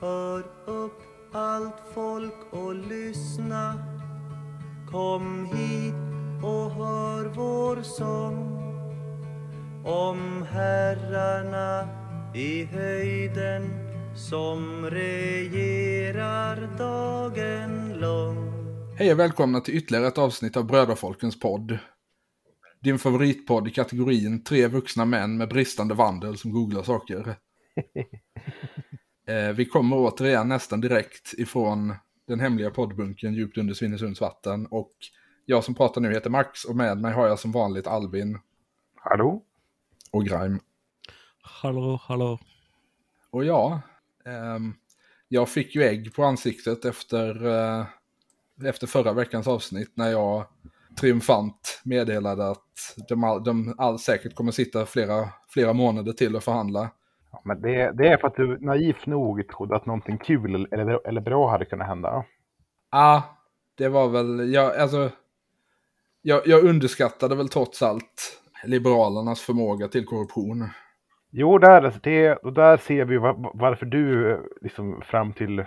Hör 0.00 0.44
upp 0.66 1.02
allt 1.32 1.82
folk 1.94 2.34
och 2.50 2.74
lyssna 2.74 3.74
Kom 4.90 5.46
hit 5.46 5.94
och 6.44 6.70
hör 6.70 7.24
vår 7.24 7.82
sång 7.82 8.60
om 9.84 10.46
herrarna 10.50 11.88
i 12.34 12.64
höjden 12.64 13.70
som 14.16 14.90
regerar 14.90 16.78
dagen 16.78 17.98
lång 18.00 18.52
Hej 18.98 19.12
och 19.12 19.18
välkomna 19.18 19.60
till 19.60 19.76
ytterligare 19.76 20.06
ett 20.06 20.18
avsnitt 20.18 20.56
av 20.56 20.66
Brödrafolkens 20.66 21.40
podd. 21.40 21.78
Din 22.80 22.98
favoritpodd 22.98 23.68
i 23.68 23.70
kategorin 23.70 24.44
tre 24.44 24.66
vuxna 24.66 25.04
män 25.04 25.36
med 25.36 25.48
bristande 25.48 25.94
vandel 25.94 26.38
som 26.38 26.52
googlar 26.52 26.82
saker. 26.82 27.36
eh, 29.26 29.52
vi 29.52 29.64
kommer 29.64 29.96
återigen 29.96 30.48
nästan 30.48 30.80
direkt 30.80 31.34
ifrån 31.38 31.94
den 32.26 32.40
hemliga 32.40 32.70
poddbunken 32.70 33.34
djupt 33.34 33.58
under 33.58 33.74
Svinnesunds 33.74 34.20
vatten. 34.20 34.66
Och 34.66 34.92
jag 35.46 35.64
som 35.64 35.74
pratar 35.74 36.00
nu 36.00 36.12
heter 36.12 36.30
Max 36.30 36.64
och 36.64 36.76
med 36.76 36.98
mig 36.98 37.12
har 37.12 37.26
jag 37.26 37.38
som 37.38 37.52
vanligt 37.52 37.86
Albin. 37.86 38.38
Hallå? 38.96 39.42
Och 40.10 40.24
Grime. 40.24 40.58
Hallå, 41.42 42.00
hallå. 42.02 42.38
Och 43.30 43.44
ja, 43.44 43.80
ehm, 44.24 44.74
jag 45.28 45.48
fick 45.48 45.74
ju 45.74 45.82
ägg 45.82 46.14
på 46.14 46.24
ansiktet 46.24 46.84
efter, 46.84 47.46
eh, 47.46 47.86
efter 48.64 48.86
förra 48.86 49.12
veckans 49.12 49.46
avsnitt 49.46 49.92
när 49.94 50.10
jag 50.10 50.46
triumfant 51.00 51.80
meddelade 51.84 52.50
att 52.50 52.96
de, 53.08 53.24
all, 53.24 53.44
de 53.44 53.74
all 53.78 53.98
säkert 53.98 54.34
kommer 54.34 54.52
sitta 54.52 54.86
flera, 54.86 55.28
flera 55.48 55.72
månader 55.72 56.12
till 56.12 56.36
och 56.36 56.44
förhandla. 56.44 56.90
Ja, 57.32 57.42
men 57.44 57.60
det, 57.60 57.92
det 57.92 58.08
är 58.08 58.16
för 58.16 58.28
att 58.28 58.36
du 58.36 58.58
naivt 58.60 59.06
nog 59.06 59.48
trodde 59.48 59.76
att 59.76 59.86
någonting 59.86 60.18
kul 60.18 60.68
eller, 60.70 61.08
eller 61.08 61.20
bra 61.20 61.50
hade 61.50 61.64
kunnat 61.64 61.88
hända. 61.88 62.08
Ja, 62.10 62.24
ah, 62.90 63.22
det 63.74 63.88
var 63.88 64.08
väl, 64.08 64.52
jag, 64.52 64.76
alltså, 64.76 65.10
jag, 66.22 66.46
jag 66.46 66.64
underskattade 66.64 67.36
väl 67.36 67.48
trots 67.48 67.82
allt 67.82 68.40
Liberalernas 68.64 69.40
förmåga 69.40 69.88
till 69.88 70.06
korruption. 70.06 70.68
Jo, 71.30 71.58
där, 71.58 72.00
det, 72.02 72.34
och 72.34 72.52
där 72.52 72.76
ser 72.76 73.04
vi 73.04 73.16
var, 73.16 73.50
varför 73.54 73.86
du 73.86 74.38
liksom 74.60 75.02
fram 75.02 75.32
till 75.32 75.64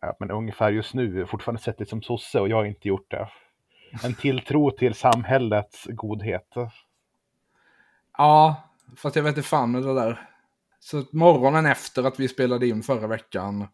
ja, 0.00 0.16
men 0.18 0.30
ungefär 0.30 0.70
just 0.70 0.94
nu 0.94 1.26
fortfarande 1.26 1.62
sett 1.62 1.78
dig 1.78 1.86
som 1.86 2.02
sosse 2.02 2.40
och 2.40 2.48
jag 2.48 2.56
har 2.56 2.64
inte 2.64 2.88
gjort 2.88 3.10
det. 3.10 3.28
En 4.04 4.14
tilltro 4.14 4.70
till 4.70 4.94
samhällets 4.94 5.86
godhet. 5.90 6.54
Ja, 8.18 8.56
fast 8.96 9.16
jag 9.16 9.22
vet 9.22 9.36
inte 9.36 9.48
fan 9.48 9.72
med 9.72 9.82
det 9.82 9.94
där. 9.94 10.29
Så 10.80 11.04
morgonen 11.12 11.66
efter 11.66 12.04
att 12.04 12.20
vi 12.20 12.28
spelade 12.28 12.68
in 12.68 12.82
förra 12.82 13.06
veckan 13.06 13.66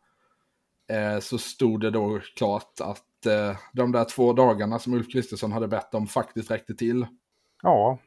eh, 0.89 1.19
så 1.21 1.39
stod 1.39 1.81
det 1.81 1.91
då 1.91 2.21
klart 2.37 2.81
att 2.81 3.27
eh, 3.27 3.57
de 3.73 3.93
där 3.93 4.05
två 4.05 4.33
dagarna 4.33 4.79
som 4.79 4.95
Ulf 4.95 5.13
Kristersson 5.13 5.53
hade 5.53 5.69
bett 5.69 5.95
om 5.95 6.07
faktiskt 6.07 6.51
räckte 6.51 6.75
till. 6.75 7.07
Ja. 7.63 7.99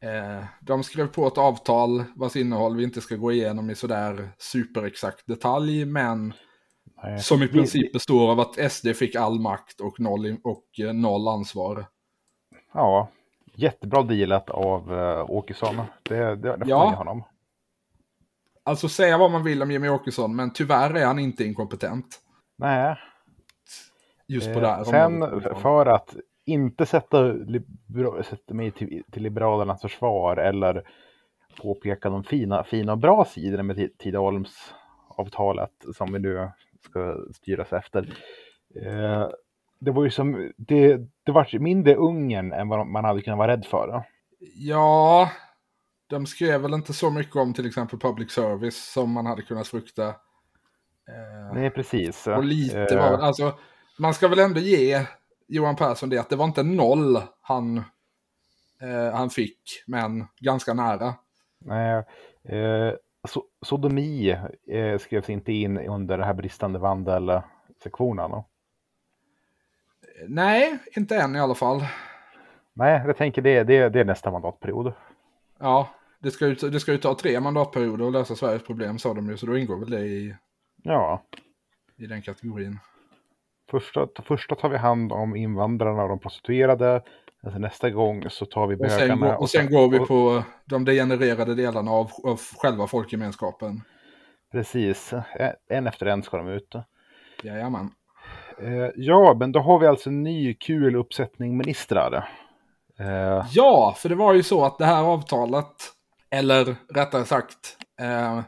Eh, 0.00 0.44
de 0.60 0.82
skrev 0.82 1.06
på 1.06 1.26
ett 1.26 1.38
avtal 1.38 2.04
vars 2.16 2.36
innehåll 2.36 2.76
vi 2.76 2.84
inte 2.84 3.00
ska 3.00 3.16
gå 3.16 3.32
igenom 3.32 3.70
i 3.70 3.74
sådär 3.74 4.30
superexakt 4.38 5.26
detalj, 5.26 5.84
men 5.84 6.34
Nej. 7.02 7.18
som 7.18 7.42
i 7.42 7.48
princip 7.48 7.92
består 7.92 8.30
av 8.30 8.40
att 8.40 8.72
SD 8.72 8.86
fick 8.94 9.14
all 9.14 9.40
makt 9.40 9.80
och 9.80 10.00
noll, 10.00 10.36
och, 10.44 10.80
eh, 10.80 10.92
noll 10.92 11.28
ansvar. 11.28 11.86
Ja, 12.72 13.08
jättebra 13.54 14.02
dealat 14.02 14.50
av 14.50 14.92
uh, 14.92 15.30
Åkesson. 15.30 15.76
Det, 16.02 16.36
det, 16.36 16.56
det 16.56 16.64
ja. 16.66 16.94
honom. 16.94 17.22
Alltså 18.64 18.88
säga 18.88 19.18
vad 19.18 19.30
man 19.30 19.44
vill 19.44 19.62
om 19.62 19.70
Jimmy 19.70 19.88
Åkesson, 19.88 20.36
men 20.36 20.52
tyvärr 20.52 20.94
är 20.94 21.06
han 21.06 21.18
inte 21.18 21.44
inkompetent. 21.44 22.06
Nej. 22.58 22.96
Just 24.28 24.54
på 24.54 24.60
det 24.60 24.66
här 24.66 24.84
Sen 24.84 25.40
för 25.56 25.86
att 25.86 26.16
inte 26.46 26.86
sätta, 26.86 27.34
sätta 28.22 28.54
mig 28.54 28.70
till, 28.70 29.02
till 29.12 29.22
Liberalernas 29.22 29.80
försvar 29.82 30.36
eller 30.36 30.82
påpeka 31.62 32.10
de 32.10 32.24
fina, 32.24 32.64
fina 32.64 32.92
och 32.92 32.98
bra 32.98 33.24
sidorna 33.24 33.62
med 33.62 33.98
Tidaholmsavtalet 33.98 35.70
som 35.96 36.12
vi 36.12 36.18
nu 36.18 36.50
ska 36.80 37.16
styras 37.34 37.72
efter. 37.72 38.14
Eh, 38.84 39.28
det 39.80 39.90
var 39.90 40.04
ju 40.04 40.10
som, 40.10 40.52
det, 40.56 40.96
det 41.22 41.32
var 41.32 41.58
mindre 41.58 41.94
Ungern 41.94 42.52
än 42.52 42.68
vad 42.68 42.86
man 42.86 43.04
hade 43.04 43.22
kunnat 43.22 43.38
vara 43.38 43.52
rädd 43.52 43.66
för. 43.66 44.02
Ja, 44.54 45.30
de 46.10 46.26
skrev 46.26 46.60
väl 46.60 46.74
inte 46.74 46.92
så 46.92 47.10
mycket 47.10 47.36
om 47.36 47.54
till 47.54 47.66
exempel 47.66 47.98
public 47.98 48.30
service 48.30 48.92
som 48.92 49.12
man 49.12 49.26
hade 49.26 49.42
kunnat 49.42 49.68
frukta. 49.68 50.08
Eh, 50.08 51.54
Nej, 51.54 51.70
precis. 51.70 52.26
Och 52.26 52.44
lite 52.44 52.94
eh. 52.94 52.98
var 52.98 53.18
alltså, 53.18 53.58
man 53.98 54.14
ska 54.14 54.28
väl 54.28 54.38
ändå 54.38 54.60
ge 54.60 55.06
Johan 55.48 55.76
Persson 55.76 56.08
det 56.08 56.18
att 56.18 56.28
det 56.28 56.36
var 56.36 56.44
inte 56.44 56.62
noll 56.62 57.22
han, 57.40 57.76
eh, 58.80 59.12
han 59.12 59.30
fick, 59.30 59.84
men 59.86 60.26
ganska 60.40 60.74
nära. 60.74 61.14
Nej, 61.58 62.04
eh, 62.44 62.94
so 63.28 63.42
sodomi 63.62 64.30
eh, 64.68 64.98
skrevs 64.98 65.30
inte 65.30 65.52
in 65.52 65.78
under 65.78 66.18
det 66.18 66.24
här 66.24 66.34
bristande 66.34 66.78
vandel-sektionen. 66.78 68.42
Nej, 70.28 70.78
inte 70.96 71.16
än 71.16 71.36
i 71.36 71.40
alla 71.40 71.54
fall. 71.54 71.84
Nej, 72.72 73.02
jag 73.06 73.16
tänker 73.16 73.42
det, 73.42 73.64
det, 73.64 73.88
det 73.88 74.00
är 74.00 74.04
nästa 74.04 74.30
mandatperiod. 74.30 74.92
Ja, 75.58 75.88
det 76.22 76.30
ska, 76.30 76.46
ju, 76.46 76.54
det 76.54 76.80
ska 76.80 76.92
ju 76.92 76.98
ta 76.98 77.14
tre 77.14 77.40
mandatperioder 77.40 78.06
att 78.06 78.12
lösa 78.12 78.36
Sveriges 78.36 78.62
problem 78.62 78.98
sa 78.98 79.14
de 79.14 79.28
ju, 79.30 79.36
så 79.36 79.46
då 79.46 79.58
ingår 79.58 79.78
väl 79.78 79.90
det 79.90 80.00
i, 80.00 80.36
ja. 80.82 81.24
i 81.96 82.06
den 82.06 82.22
kategorin. 82.22 82.78
Första, 83.70 84.08
första 84.22 84.54
tar 84.54 84.68
vi 84.68 84.76
hand 84.76 85.12
om 85.12 85.36
invandrarna 85.36 86.02
och 86.02 86.08
de 86.08 86.18
prostituerade. 86.18 87.02
Alltså 87.42 87.58
nästa 87.58 87.90
gång 87.90 88.30
så 88.30 88.46
tar 88.46 88.66
vi 88.66 88.76
bögarna. 88.76 89.36
Och 89.36 89.50
sen, 89.50 89.62
och 89.62 89.70
sen 89.70 89.70
går 89.70 89.90
vi 89.90 89.98
på 89.98 90.42
de 90.64 90.84
degenererade 90.84 91.54
delarna 91.54 91.90
av, 91.90 92.10
av 92.24 92.40
själva 92.56 92.86
folkgemenskapen. 92.86 93.82
Precis, 94.52 95.14
en 95.68 95.86
efter 95.86 96.06
en 96.06 96.22
ska 96.22 96.36
de 96.36 96.48
ut. 96.48 96.74
Jajamän. 97.42 97.90
Eh, 98.62 98.90
ja, 98.94 99.36
men 99.38 99.52
då 99.52 99.60
har 99.60 99.78
vi 99.78 99.86
alltså 99.86 100.08
en 100.08 100.22
ny 100.22 100.54
kul 100.54 100.96
uppsättning 100.96 101.56
ministrar. 101.56 102.28
Eh. 102.98 103.46
Ja, 103.52 103.94
för 103.96 104.08
det 104.08 104.14
var 104.14 104.34
ju 104.34 104.42
så 104.42 104.64
att 104.64 104.78
det 104.78 104.84
här 104.84 105.04
avtalet, 105.04 105.74
eller 106.30 106.76
rättare 106.88 107.24
sagt 107.24 107.76
eh, 108.00 108.40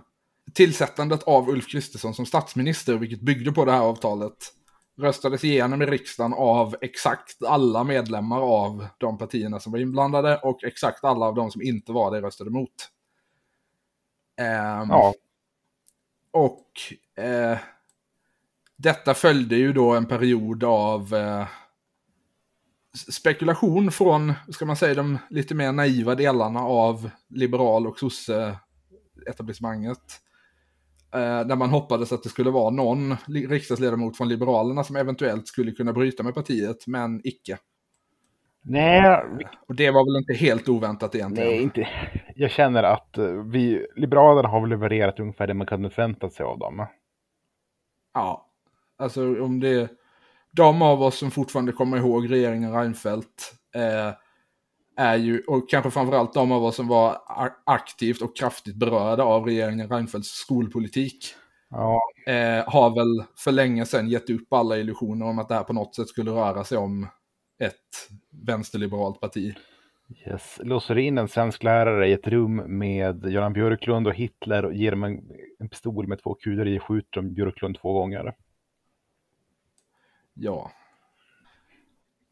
tillsättandet 0.54 1.22
av 1.22 1.48
Ulf 1.48 1.68
Kristersson 1.68 2.14
som 2.14 2.26
statsminister, 2.26 2.94
vilket 2.94 3.20
byggde 3.20 3.52
på 3.52 3.64
det 3.64 3.72
här 3.72 3.80
avtalet, 3.80 4.52
röstades 5.00 5.44
igenom 5.44 5.82
i 5.82 5.86
riksdagen 5.86 6.34
av 6.34 6.76
exakt 6.80 7.44
alla 7.44 7.84
medlemmar 7.84 8.40
av 8.40 8.86
de 8.98 9.18
partierna 9.18 9.60
som 9.60 9.72
var 9.72 9.78
inblandade 9.78 10.36
och 10.36 10.64
exakt 10.64 11.04
alla 11.04 11.26
av 11.26 11.34
de 11.34 11.50
som 11.50 11.62
inte 11.62 11.92
var 11.92 12.10
det 12.10 12.22
röstade 12.22 12.50
emot. 12.50 12.88
Um, 14.40 14.90
ja. 14.90 15.14
Och 16.30 16.66
uh, 17.20 17.58
detta 18.76 19.14
följde 19.14 19.56
ju 19.56 19.72
då 19.72 19.94
en 19.94 20.06
period 20.06 20.64
av 20.64 21.14
uh, 21.14 21.46
spekulation 22.94 23.90
från, 23.90 24.32
ska 24.48 24.64
man 24.64 24.76
säga, 24.76 24.94
de 24.94 25.18
lite 25.30 25.54
mer 25.54 25.72
naiva 25.72 26.14
delarna 26.14 26.60
av 26.60 27.10
liberal 27.28 27.86
och 27.86 27.98
sosse-etablissemanget. 27.98 30.20
Eh, 31.14 31.46
där 31.46 31.56
man 31.56 31.70
hoppades 31.70 32.12
att 32.12 32.22
det 32.22 32.28
skulle 32.28 32.50
vara 32.50 32.70
någon 32.70 33.16
riksdagsledamot 33.26 34.16
från 34.16 34.28
Liberalerna 34.28 34.84
som 34.84 34.96
eventuellt 34.96 35.48
skulle 35.48 35.72
kunna 35.72 35.92
bryta 35.92 36.22
med 36.22 36.34
partiet, 36.34 36.86
men 36.86 37.20
icke. 37.24 37.58
Nej. 38.64 39.22
Och 39.68 39.74
det 39.74 39.90
var 39.90 40.04
väl 40.04 40.16
inte 40.16 40.34
helt 40.44 40.68
oväntat 40.68 41.14
egentligen. 41.14 41.50
Nej, 41.50 41.62
inte. 41.62 41.88
Jag 42.34 42.50
känner 42.50 42.82
att 42.82 43.18
eh, 43.18 43.26
vi, 43.26 43.86
Liberalerna 43.96 44.48
har 44.48 44.60
väl 44.60 44.70
levererat 44.70 45.20
ungefär 45.20 45.46
det 45.46 45.54
man 45.54 45.66
kan 45.66 45.90
förvänta 45.90 46.30
sig 46.30 46.46
av 46.46 46.58
dem. 46.58 46.86
Ja, 48.14 48.46
alltså 48.98 49.42
om 49.42 49.60
det... 49.60 49.88
De 50.56 50.82
av 50.82 51.02
oss 51.02 51.18
som 51.18 51.30
fortfarande 51.30 51.72
kommer 51.72 51.96
ihåg 51.96 52.30
regeringen 52.30 52.72
Reinfeldt 52.72 53.54
eh, 53.74 54.14
är 54.96 55.16
ju, 55.16 55.40
och 55.40 55.70
kanske 55.70 55.90
framförallt 55.90 56.34
de 56.34 56.52
av 56.52 56.64
oss 56.64 56.76
som 56.76 56.88
var 56.88 57.18
aktivt 57.66 58.22
och 58.22 58.36
kraftigt 58.36 58.76
berörda 58.76 59.22
av 59.22 59.46
regeringen 59.46 59.88
Reinfeldts 59.88 60.28
skolpolitik. 60.28 61.34
Ja. 61.70 62.00
Eh, 62.26 62.72
har 62.72 62.94
väl 62.94 63.26
för 63.38 63.52
länge 63.52 63.86
sedan 63.86 64.08
gett 64.08 64.30
upp 64.30 64.52
alla 64.52 64.78
illusioner 64.78 65.26
om 65.26 65.38
att 65.38 65.48
det 65.48 65.54
här 65.54 65.64
på 65.64 65.72
något 65.72 65.94
sätt 65.94 66.08
skulle 66.08 66.30
röra 66.30 66.64
sig 66.64 66.78
om 66.78 67.08
ett 67.58 68.08
vänsterliberalt 68.46 69.20
parti. 69.20 69.54
Yes. 70.26 70.60
Låser 70.62 70.98
in 70.98 71.18
en 71.18 71.28
svensk 71.28 71.62
lärare 71.62 72.08
i 72.08 72.12
ett 72.12 72.26
rum 72.26 72.56
med 72.78 73.26
Göran 73.26 73.52
Björklund 73.52 74.06
och 74.06 74.14
Hitler 74.14 74.64
och 74.64 74.74
ger 74.74 74.90
dem 74.90 75.02
en, 75.02 75.20
en 75.58 75.68
pistol 75.68 76.06
med 76.06 76.22
två 76.22 76.34
kulor 76.34 76.68
i 76.68 76.78
och 76.78 76.82
skjuter 76.82 77.20
dem 77.20 77.34
Björklund 77.34 77.78
två 77.80 77.92
gånger. 77.92 78.34
Ja, 80.34 80.70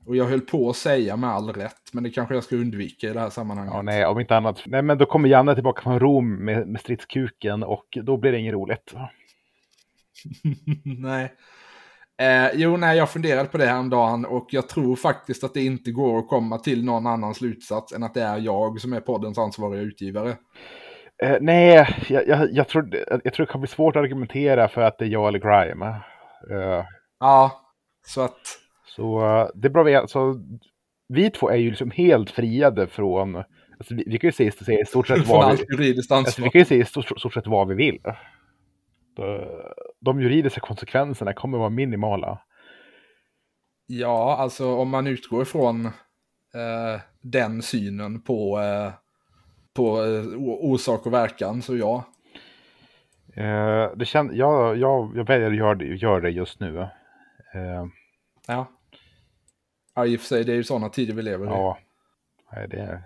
och 0.07 0.17
jag 0.17 0.25
höll 0.25 0.41
på 0.41 0.71
att 0.71 0.77
säga 0.77 1.17
med 1.17 1.31
all 1.31 1.53
rätt, 1.53 1.93
men 1.93 2.05
det 2.05 2.11
kanske 2.11 2.35
jag 2.35 2.45
ska 2.45 2.57
undvika 2.57 3.07
i 3.07 3.13
det 3.13 3.21
här 3.21 3.31
sammanhanget. 3.31 3.75
Ja, 3.75 3.83
nej, 3.83 4.07
om 4.07 4.21
inte 4.21 4.37
annat. 4.37 4.63
Nej, 4.67 4.83
men 4.83 4.99
då 4.99 5.07
kommer 5.07 5.29
Janne 5.29 5.55
tillbaka 5.55 5.83
från 5.83 6.01
Rom 6.01 6.45
med, 6.45 6.69
med 6.69 6.81
stridskuken 6.81 7.63
och 7.63 7.99
då 8.03 8.17
blir 8.17 8.33
det 8.33 8.39
inget 8.39 8.55
roligt. 8.55 8.95
nej. 10.85 11.33
Eh, 12.23 12.51
jo, 12.55 12.77
nej, 12.77 12.97
jag 12.97 13.11
funderade 13.11 13.49
på 13.49 13.59
det 13.59 13.67
här 13.67 13.79
om 13.79 13.91
dagen 13.91 14.25
och 14.25 14.47
jag 14.51 14.69
tror 14.69 14.97
faktiskt 14.97 15.45
att 15.45 15.55
det 15.55 15.65
inte 15.65 15.91
går 15.91 16.19
att 16.19 16.29
komma 16.29 16.59
till 16.59 16.85
någon 16.85 17.07
annan 17.07 17.35
slutsats 17.35 17.93
än 17.93 18.03
att 18.03 18.15
det 18.15 18.23
är 18.23 18.39
jag 18.39 18.81
som 18.81 18.93
är 18.93 19.01
poddens 19.01 19.39
ansvariga 19.39 19.83
utgivare. 19.83 20.37
Eh, 21.23 21.37
nej, 21.41 21.89
jag, 22.09 22.29
jag, 22.29 22.53
jag, 22.53 22.69
tror, 22.69 22.91
jag 23.25 23.35
tror 23.35 23.47
det 23.47 23.53
kan 23.53 23.61
bli 23.61 23.69
svårt 23.69 23.97
att 23.97 24.03
argumentera 24.03 24.69
för 24.69 24.81
att 24.81 24.99
det 24.99 25.05
är 25.05 25.09
jag 25.09 25.29
eller 25.29 25.39
Grime. 25.39 25.87
Eh, 26.51 26.85
Ja, 27.21 27.60
så 28.07 28.21
att... 28.21 28.41
så 28.97 29.21
eh, 29.21 29.49
det 29.55 29.69
är 29.69 29.73
bra 29.73 29.83
vi, 29.83 29.95
alltså, 29.95 30.41
vi 31.09 31.31
två 31.31 31.51
är 31.51 31.57
ju 31.57 31.71
liksom 31.71 31.91
helt 31.91 32.31
friade 32.31 32.87
från, 32.87 33.37
alltså, 33.37 33.95
vi, 33.95 34.05
vi 34.07 34.19
kan 34.19 34.29
ju 34.29 34.33
säga, 34.33 34.53
säga 34.53 34.81
i 34.81 34.87
stort 34.87 35.07
sett 35.07 35.27
vad 35.29 35.59
vi, 35.79 35.97
alltså, 36.11 36.43
vi 36.43 36.51
kan 36.51 36.59
ju 36.59 36.65
säga 36.65 36.83
i 36.83 36.85
stort, 36.85 37.19
stort 37.19 37.35
sett 37.35 37.47
vad 37.47 37.69
vi 37.69 37.75
vill. 37.75 37.99
De, 39.17 39.47
de 40.01 40.21
juridiska 40.21 40.61
konsekvenserna 40.61 41.33
kommer 41.33 41.59
vara 41.59 41.71
minimala. 41.71 42.39
Ja, 43.87 44.37
alltså 44.37 44.75
om 44.75 44.91
man 44.91 45.07
utgår 45.07 45.45
från 45.45 45.87
eh, 45.87 47.01
den 47.21 47.63
synen 47.63 48.21
på, 48.21 48.61
eh, 48.61 48.93
på 49.75 50.05
eh, 50.05 50.25
orsak 50.39 51.07
och 51.07 51.13
verkan, 51.13 51.63
så 51.63 51.77
ja. 51.77 52.05
Eh, 53.35 53.97
det 53.97 54.05
känns, 54.05 54.33
jag, 54.33 54.77
jag, 54.77 55.13
jag 55.17 55.27
väljer 55.27 55.51
att 55.51 55.57
göra 55.57 55.75
det, 55.75 55.85
gör 55.85 56.21
det 56.21 56.31
just 56.31 56.61
nu. 56.61 56.87
Eh, 57.55 57.87
Ja. 58.47 58.71
Ja, 59.95 60.07
i 60.07 60.17
och 60.17 60.21
för 60.21 60.27
sig, 60.27 60.45
det 60.45 60.53
är 60.53 60.57
ju 60.57 60.65
sådana 60.65 60.89
tider 60.89 61.15
vi 61.15 61.23
lever 61.23 61.47
i. 61.47 61.49
ja, 61.49 61.79
nej, 62.53 62.69
det 62.69 63.03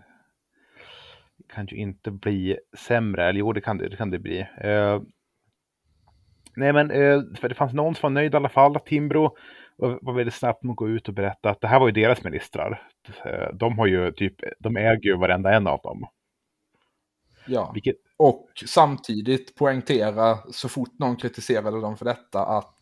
kan 1.48 1.66
ju 1.66 1.76
inte 1.76 2.10
bli 2.10 2.58
sämre. 2.78 3.28
Eller 3.28 3.38
jo, 3.38 3.52
det 3.52 3.60
kan 3.60 3.78
det, 3.78 3.88
det, 3.88 3.96
kan 3.96 4.10
det 4.10 4.18
bli. 4.18 4.40
Eh, 4.40 5.00
nej, 6.56 6.72
men 6.72 6.90
eh, 6.90 7.22
för 7.40 7.48
det 7.48 7.54
fanns 7.54 7.72
någon 7.72 7.94
som 7.94 8.02
var 8.02 8.10
nöjd 8.10 8.34
i 8.34 8.36
alla 8.36 8.48
fall. 8.48 8.80
Timbro 8.80 9.36
var, 9.76 10.12
väldigt 10.12 10.34
snabbt 10.34 10.62
med 10.62 10.70
att 10.70 10.76
gå 10.76 10.88
ut 10.88 11.08
och 11.08 11.14
berätta 11.14 11.50
att 11.50 11.60
det 11.60 11.68
här 11.68 11.80
var 11.80 11.86
ju 11.86 11.92
deras 11.92 12.24
ministrar. 12.24 12.88
Eh, 13.24 13.54
de 13.54 13.78
har 13.78 13.86
ju 13.86 14.12
typ, 14.12 14.34
de 14.58 14.76
äger 14.76 15.04
ju 15.04 15.16
varenda 15.16 15.52
en 15.54 15.66
av 15.66 15.80
dem. 15.82 16.06
Ja. 17.46 17.70
Vilket, 17.74 17.96
Och 18.16 18.48
samtidigt 18.66 19.54
poängtera 19.54 20.38
så 20.50 20.68
fort 20.68 20.98
någon 20.98 21.16
kritiserade 21.16 21.80
dem 21.80 21.96
för 21.96 22.04
detta 22.04 22.46
att 22.46 22.78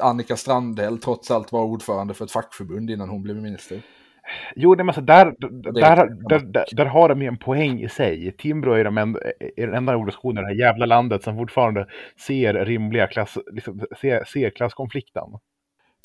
Annika 0.00 0.36
Strandhäll 0.36 0.98
trots 0.98 1.30
allt 1.30 1.52
var 1.52 1.64
ordförande 1.64 2.14
för 2.14 2.24
ett 2.24 2.30
fackförbund 2.30 2.90
innan 2.90 3.08
hon 3.08 3.22
blev 3.22 3.36
minister. 3.36 3.82
Jo, 4.56 4.76
men 4.76 4.88
alltså 4.88 5.00
där, 5.00 5.34
där, 5.72 6.28
där, 6.28 6.64
där 6.76 6.86
har 6.86 7.08
de 7.08 7.22
ju 7.22 7.28
en 7.28 7.38
poäng 7.38 7.80
i 7.80 7.88
sig. 7.88 8.36
Timbro 8.38 8.72
är, 8.72 8.84
de 8.84 8.98
en, 8.98 9.16
är 9.56 9.66
den 9.66 9.74
enda 9.74 9.92
organisationen 9.92 10.38
i 10.38 10.46
det 10.46 10.46
här 10.46 10.68
jävla 10.68 10.86
landet 10.86 11.22
som 11.22 11.36
fortfarande 11.36 11.86
ser 12.26 12.54
rimliga 12.54 13.06
klass, 13.06 13.38
liksom, 13.52 13.86
ser, 14.00 14.24
ser 14.24 14.50
klasskonflikten. 14.50 15.24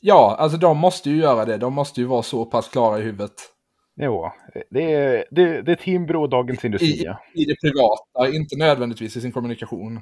Ja, 0.02 0.36
alltså 0.40 0.58
de 0.58 0.78
måste 0.78 1.10
ju 1.10 1.18
göra 1.18 1.46
det. 1.46 1.58
De 1.58 1.74
måste 1.74 2.02
ju 2.02 2.08
vara 2.08 2.22
så 2.22 2.46
pass 2.46 2.70
klara 2.70 3.00
i 3.00 3.02
huvudet. 3.02 3.34
Jo, 4.02 4.32
det 4.70 4.94
är, 4.94 5.26
det, 5.32 5.62
det 5.62 5.72
är 5.72 5.76
Timbro 5.76 6.22
och 6.22 6.30
Dagens 6.30 6.66
Industri. 6.66 6.88
I, 7.34 7.42
I 7.42 7.46
det 7.46 7.56
privata, 7.62 8.36
inte 8.36 8.58
nödvändigtvis 8.58 9.18
i 9.18 9.22
sin 9.22 9.32
kommunikation. 9.32 10.02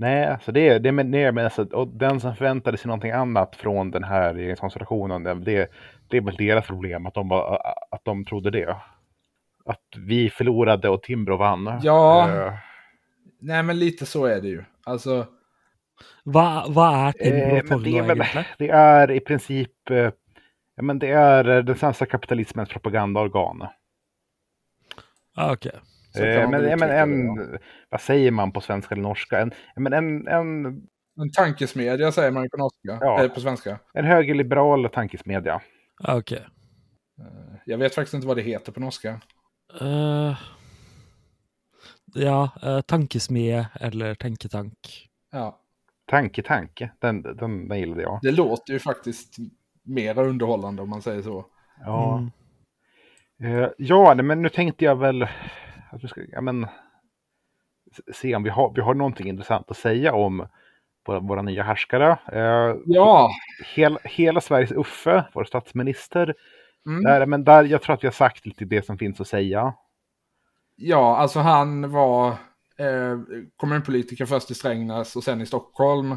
Nej, 0.00 0.26
alltså 0.26 0.52
det, 0.52 0.68
är- 0.68 0.78
det 0.80 0.88
är 0.88 0.92
med, 0.92 1.06
det 1.06 1.22
är 1.22 1.32
med 1.32 1.44
alltså, 1.44 1.64
och 1.64 1.88
den 1.88 2.20
som 2.20 2.36
förväntade 2.36 2.78
sig 2.78 2.88
någonting 2.88 3.10
annat 3.10 3.56
från 3.56 3.90
den 3.90 4.04
här 4.04 4.34
regeringskonstellationen, 4.34 5.22
det, 5.22 5.34
det, 5.34 5.70
det 6.08 6.16
är 6.16 6.20
väl 6.20 6.36
deras 6.36 6.66
problem 6.66 7.06
att 7.06 7.14
de, 7.14 7.28
bara, 7.28 7.56
att 7.90 8.04
de 8.04 8.24
trodde 8.24 8.50
det. 8.50 8.76
Att 9.64 9.84
vi 9.96 10.30
förlorade 10.30 10.88
och 10.88 11.02
Timbro 11.02 11.36
vann. 11.36 11.80
Ja. 11.82 12.28
Eh, 12.30 12.52
Nej, 13.40 13.62
men 13.62 13.78
lite 13.78 14.06
så 14.06 14.24
är 14.26 14.40
det 14.40 14.48
ju. 14.48 14.64
Alltså, 14.84 15.26
Hva, 16.24 16.64
hva 16.68 17.08
er 17.08 17.12
Timbro 17.12 17.56
Eh, 17.56 17.62
for 17.62 17.78
men 17.78 17.82
det, 17.82 17.98
är 17.98 18.46
det 18.58 18.68
är 18.70 19.10
i 19.10 19.20
princip 19.20 19.90
eh, 19.90 20.10
ja, 20.76 20.82
men 20.82 20.98
det 20.98 21.10
är 21.10 21.48
eh, 21.48 21.64
den 21.64 21.76
svenska 21.76 22.06
kapitalismens 22.06 22.68
propagandaorgan. 22.68 23.66
Ah, 25.36 25.52
ok. 25.52 25.66
Eh, 26.18 26.50
men, 26.50 26.78
men 26.78 26.90
en, 26.90 27.34
det, 27.34 27.58
vad 27.88 28.00
säger 28.00 28.30
man 28.30 28.52
på 28.52 28.60
svenska 28.60 28.94
eller 28.94 29.02
norska? 29.02 29.38
En, 29.40 29.52
men 29.76 29.92
en, 29.92 30.28
en, 30.28 30.66
En 31.20 31.30
tankesmedja 31.36 32.12
säger 32.12 32.30
man 32.30 32.42
ju 32.42 32.48
på 32.48 32.56
norska, 32.56 32.98
Ja. 33.06 33.24
eh, 33.24 33.28
på 33.30 33.40
svenska. 33.40 33.78
en 33.94 34.04
högerliberal 34.04 34.88
tankesmedja. 34.88 35.60
Ah, 36.02 36.16
ok. 36.16 36.32
Jag 37.64 37.78
vet 37.78 37.94
faktiskt 37.94 38.14
inte 38.14 38.26
vad 38.26 38.36
det 38.36 38.42
heter 38.42 38.72
på 38.72 38.80
norska. 38.80 39.20
Eh, 39.80 40.36
ja, 42.14 42.50
uh, 42.66 42.80
tankesmie 42.80 43.66
eller 43.80 44.14
tenketank. 44.14 45.08
Ja, 45.32 45.56
Tanke, 46.06 46.42
tanke, 46.42 46.90
den, 46.98 47.22
den, 47.22 47.68
den 47.68 47.78
gillade 47.78 48.02
jag. 48.02 48.18
det 48.22 48.32
låter 48.32 48.72
ju 48.72 48.78
faktiskt 48.78 49.36
mera 49.82 50.22
underhållande 50.22 50.82
om 50.82 50.88
man 50.88 51.02
säger 51.02 51.22
så. 51.22 51.44
Ja, 51.84 52.18
Mm. 53.38 53.62
eh, 53.62 53.68
ja 53.78 54.14
men 54.14 54.42
nu 54.42 54.48
tänkte 54.48 54.84
jag 54.84 54.96
väl 54.96 55.26
att 55.90 56.04
vi 56.04 56.08
ska 56.08 56.20
ja, 56.32 56.40
men, 56.40 56.66
se 58.12 58.36
om 58.36 58.42
vi 58.42 58.50
har, 58.50 58.72
vi 58.74 58.80
har 58.80 58.94
någonting 58.94 59.28
intressant 59.28 59.70
att 59.70 59.76
säga 59.76 60.14
om 60.14 60.46
våra, 61.06 61.20
våra 61.20 61.42
nya 61.42 61.62
härskare. 61.62 62.18
Eh, 62.32 62.76
Ja, 62.86 63.30
hel, 63.74 63.98
hela 64.04 64.40
Sveriges 64.40 64.72
Uffe, 64.72 65.24
vår 65.34 65.44
statsminister, 65.44 66.34
mm. 66.86 67.02
Där, 67.02 67.26
men 67.26 67.44
där, 67.44 67.64
jag 67.64 67.82
tror 67.82 67.94
att 67.94 68.02
vi 68.02 68.08
har 68.08 68.12
sagt 68.12 68.46
lite 68.46 68.64
det 68.64 68.86
som 68.86 68.98
finns 68.98 69.20
att 69.20 69.28
säga. 69.28 69.74
ja 70.76 71.16
alltså 71.16 71.40
han 71.40 71.90
var 71.90 72.28
eh, 72.76 73.18
kommunpolitiker 73.56 74.26
först 74.26 74.50
i 74.50 74.54
Strängnäs 74.54 75.16
och 75.16 75.24
sen 75.24 75.40
i 75.40 75.46
Stockholm. 75.46 76.16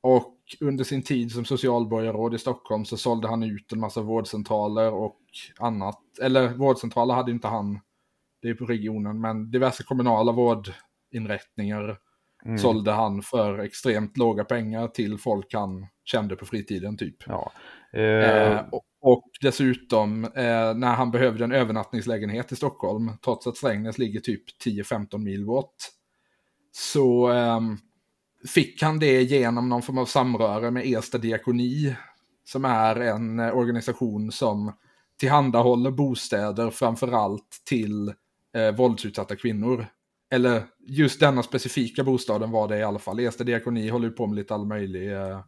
Och 0.00 0.38
under 0.60 0.84
sin 0.84 1.02
tid 1.02 1.32
som 1.32 1.44
socialborgarråd 1.44 2.34
i 2.34 2.38
Stockholm 2.38 2.84
så 2.84 2.96
sålde 2.96 3.28
han 3.28 3.42
ut 3.42 3.72
en 3.72 3.80
massa 3.80 4.00
vårdcentraler 4.00 4.94
och 4.94 5.20
annat. 5.58 6.00
Eller 6.22 6.48
vårdcentraler 6.48 7.14
hade 7.14 7.30
inte 7.30 7.48
han, 7.48 7.80
det 8.42 8.48
är 8.48 8.54
på 8.54 8.64
regionen, 8.64 9.20
men 9.20 9.50
diverse 9.50 9.82
kommunala 9.84 10.32
vårdinrättningar 10.32 11.98
Mm. 12.44 12.58
sålde 12.58 12.92
han 12.92 13.22
för 13.22 13.58
extremt 13.58 14.16
låga 14.16 14.44
pengar 14.44 14.88
till 14.88 15.18
folk 15.18 15.54
han 15.54 15.86
kände 16.04 16.36
på 16.36 16.46
fritiden 16.46 16.96
typ. 16.96 17.16
Ja. 17.26 17.52
Eh, 17.92 18.02
Eh, 18.02 18.60
och, 18.72 18.82
och 19.00 19.24
dessutom 19.40 20.24
eh, 20.24 20.74
när 20.74 20.94
han 20.94 21.10
behövde 21.10 21.44
en 21.44 21.52
övernattningslägenhet 21.52 22.52
i 22.52 22.56
Stockholm, 22.56 23.10
trots 23.24 23.46
att 23.46 23.56
Strängnäs 23.56 23.98
ligger 23.98 24.20
typ 24.20 24.42
10-15 24.64 25.18
mil 25.18 25.46
bort, 25.46 25.74
så 26.72 27.26
ehm, 27.28 27.78
fick 28.48 28.82
han 28.82 28.98
det 28.98 29.22
genom 29.22 29.68
någon 29.68 29.82
form 29.82 29.98
av 29.98 30.06
samröre 30.06 30.70
med 30.70 30.86
Ersta 30.86 31.18
diakoni, 31.18 31.96
som 32.44 32.64
är 32.64 32.96
en 32.96 33.38
eh, 33.40 33.56
organisation 33.56 34.32
som 34.32 34.72
tillhandahåller 35.20 35.90
bostäder 35.90 36.70
framförallt 36.70 37.62
till 37.68 38.12
eh, 38.56 38.74
våldsutsatta 38.74 39.36
kvinnor. 39.36 39.86
Eller 40.34 40.62
just 40.88 41.20
denna 41.20 41.42
specifika 41.42 42.04
bostaden 42.04 42.50
var 42.50 42.68
det 42.68 42.78
i 42.78 42.82
alla 42.82 42.98
fall. 42.98 43.18
Ersta 43.18 43.44
diakoni 43.44 43.88
håller 43.88 44.08
ju 44.08 44.12
på 44.14 44.26
med 44.26 44.36
lite 44.36 44.54
all 44.54 44.66
möjlig... 44.66 45.12
Eh, 45.12 45.40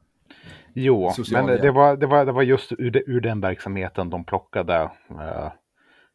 jo, 0.74 1.12
men 1.32 1.46
det 1.46 1.70
var, 1.70 1.96
det, 1.96 2.06
var, 2.06 2.24
det 2.26 2.32
var 2.32 2.42
just 2.42 2.72
ur, 2.72 2.90
det, 2.90 3.02
ur 3.06 3.20
den 3.20 3.40
verksamheten 3.40 4.10
de 4.10 4.24
plockade 4.24 4.90
eh, 5.10 5.52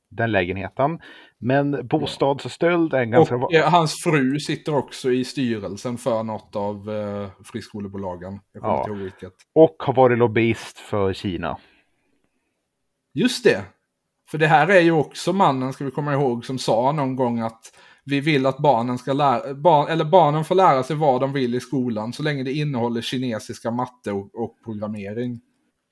den 0.10 0.32
lägenheten. 0.32 1.00
Men 1.38 1.88
bostadsstöld 1.88 2.94
är 2.94 3.02
en 3.02 3.12
ganska... 3.12 3.36
Och 3.36 3.54
eh, 3.54 3.70
hans 3.72 4.04
fru 4.04 4.40
sitter 4.40 4.76
också 4.76 5.12
i 5.12 5.24
styrelsen 5.24 5.98
för 5.98 6.24
något 6.24 6.56
av 6.56 6.90
eh, 6.90 7.30
friskolebolagen. 7.44 8.40
Jag 8.54 8.62
kommer 8.62 8.74
Ja. 8.76 8.80
inte 8.80 8.92
ihåg 8.92 9.00
vilket. 9.00 9.34
och 9.54 9.76
har 9.80 9.94
varit 9.94 10.18
lobbyist 10.18 10.80
för 10.80 11.14
Kina. 11.14 11.58
Just 13.14 13.44
det. 13.44 13.64
För 14.32 14.38
det 14.38 14.48
här 14.48 14.68
är 14.68 14.80
ju 14.80 14.92
också 14.92 15.34
mannen, 15.34 15.74
ska 15.74 15.86
vi 15.86 15.92
komma 15.92 16.14
ihåg, 16.14 16.46
som 16.46 16.58
sa 16.58 16.92
någon 16.92 17.16
gång 17.16 17.40
att 17.40 17.74
vi 18.06 18.20
vill 18.20 18.46
att 18.46 18.58
barnen 18.58 18.98
ska 18.98 19.14
lära, 19.14 19.54
barn, 19.54 19.88
eller 19.88 20.06
barnen 20.06 20.44
får 20.44 20.56
lära 20.56 20.84
sig 20.84 20.96
vad 20.96 21.22
de 21.22 21.34
vill 21.34 21.56
i 21.56 21.60
skolan 21.60 22.14
så 22.14 22.24
länge 22.24 22.44
det 22.44 22.52
innehåller 22.52 23.02
kinesiska 23.02 23.72
matte 23.72 24.12
och, 24.12 24.36
och 24.36 24.56
programmering. 24.64 25.42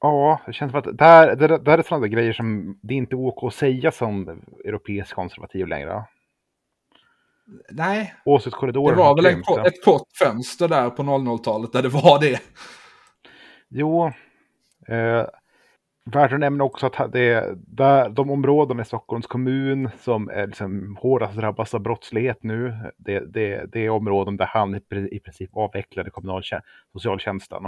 Ja, 0.01 0.41
det 0.45 0.53
känns 0.53 0.71
som 0.71 0.79
att 0.79 0.97
där, 0.97 1.35
där, 1.35 1.57
där 1.57 1.77
är 1.77 1.83
sådana 1.83 2.07
grejer 2.07 2.33
som 2.33 2.79
det 2.81 2.93
är 2.93 2.97
inte 2.97 3.15
OK 3.15 3.43
att 3.43 3.53
säga 3.53 3.91
som 3.91 4.41
europeisk 4.65 5.15
konservativ 5.15 5.67
längre. 5.67 6.03
Nej, 7.71 8.13
det 8.25 8.31
Åsiktskorridoren 8.31 8.97
var 8.97 9.05
har 9.05 9.15
väl 9.15 9.25
en, 9.25 9.65
ett 9.65 9.85
kort 9.85 10.07
fönster 10.19 10.67
där 10.67 10.89
på 10.89 11.03
00-talet 11.03 11.73
där 11.73 11.81
det 11.81 11.89
var 11.89 12.19
det. 12.19 12.41
Jo, 13.69 14.05
eh, 14.87 15.25
värt 16.13 16.33
att 16.33 16.39
nämna 16.39 16.63
också 16.63 16.85
att 16.85 17.11
det, 17.11 17.55
där, 17.67 18.09
de 18.09 18.31
områden 18.31 18.79
i 18.79 18.85
Stockholms 18.85 19.27
kommun 19.27 19.89
som 19.99 20.29
är 20.29 20.47
liksom 20.47 20.97
hårdast 21.01 21.35
drabbas 21.37 21.73
av 21.73 21.79
brottslighet 21.81 22.43
nu, 22.43 22.73
det, 22.97 23.33
det, 23.33 23.65
det 23.71 23.85
är 23.85 23.89
områden 23.89 24.37
där 24.37 24.45
han 24.45 24.75
i 24.75 24.79
pri- 24.79 25.09
i 25.11 25.19
princip 25.19 25.49
avvecklade 25.57 26.09
kommunal 26.09 26.43
socialtjänsten. 26.93 27.63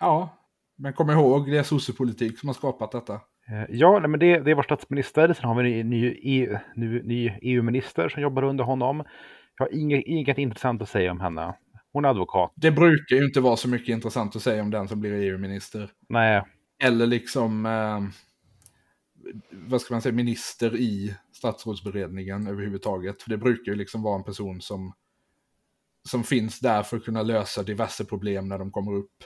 Ja, 0.00 0.36
men 0.76 0.92
kom 0.92 1.10
ihåg, 1.10 1.50
det 1.50 1.58
är 1.58 1.62
sossepolitik 1.62 2.38
som 2.38 2.48
har 2.48 2.54
skapat 2.54 2.92
detta. 2.92 3.14
Eh, 3.14 3.64
Ja, 3.68 3.98
nej, 3.98 4.08
men 4.10 4.20
det, 4.20 4.38
det 4.38 4.50
är 4.50 4.54
vår 4.54 4.62
statsminister. 4.62 5.32
Sen 5.32 5.44
har 5.48 5.62
vi 5.62 5.80
en 5.80 5.90
ny, 5.90 6.16
ny, 6.74 7.02
ny 7.02 7.32
EU-minister 7.42 8.08
som 8.08 8.22
jobbar 8.22 8.42
under 8.42 8.64
honom. 8.64 9.04
Jag 9.58 9.64
har 9.64 9.74
inget, 9.74 10.02
inget 10.06 10.38
intressant 10.38 10.82
att 10.82 10.88
säga 10.88 11.10
om 11.10 11.20
henne. 11.20 11.54
Hon 11.92 12.04
är 12.04 12.08
advokat. 12.08 12.52
Det 12.56 12.70
brukar 12.70 13.16
ju 13.16 13.24
inte 13.24 13.40
vara 13.40 13.56
så 13.56 13.68
mycket 13.68 13.88
intressant 13.88 14.36
att 14.36 14.42
säga 14.42 14.62
om 14.62 14.70
den 14.70 14.88
som 14.88 15.00
blir 15.00 15.12
EU-minister. 15.12 15.90
Nej, 16.08 16.42
Eller 16.82 17.06
liksom, 17.06 17.66
eh, 17.66 18.00
vad 19.50 19.80
ska 19.80 19.94
man 19.94 20.02
säga, 20.02 20.14
minister 20.14 20.76
i 20.76 21.14
statsrådsberedningen 21.32 22.46
överhuvudtaget. 22.46 23.22
För 23.22 23.30
det 23.30 23.38
brukar 23.38 23.72
ju 23.72 23.78
liksom 23.78 24.02
vara 24.02 24.16
en 24.18 24.24
person 24.24 24.60
som, 24.60 24.92
som 26.08 26.24
finns 26.24 26.60
där 26.60 26.82
för 26.82 26.96
att 26.96 27.04
kunna 27.04 27.22
lösa 27.22 27.62
diverse 27.62 28.04
problem 28.04 28.48
när 28.48 28.58
de 28.58 28.70
kommer 28.70 28.94
upp. 28.94 29.24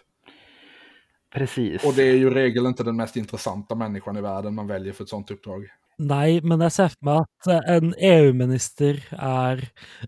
precis. 1.35 1.85
Och 1.85 1.95
det 1.95 2.03
är 2.03 2.17
ju 2.17 2.31
regel 2.31 2.67
inte 2.67 2.85
den 2.85 2.97
mest 2.97 3.17
intressanta 3.17 3.75
människan 3.75 4.17
i 4.17 4.21
världen 4.21 4.55
man 4.55 4.67
väljer 4.67 4.93
för 4.93 5.05
ett 5.05 5.11
sånt 5.11 5.31
uppdrag. 5.31 5.67
Nei, 5.99 6.41
men 6.43 6.61
jeg 6.61 6.73
ser 6.75 6.89
for 6.91 7.07
meg 7.07 7.21
at 7.23 7.49
eh, 7.55 7.77
en 7.77 7.93
EU-minister 8.03 8.97
er 9.15 9.61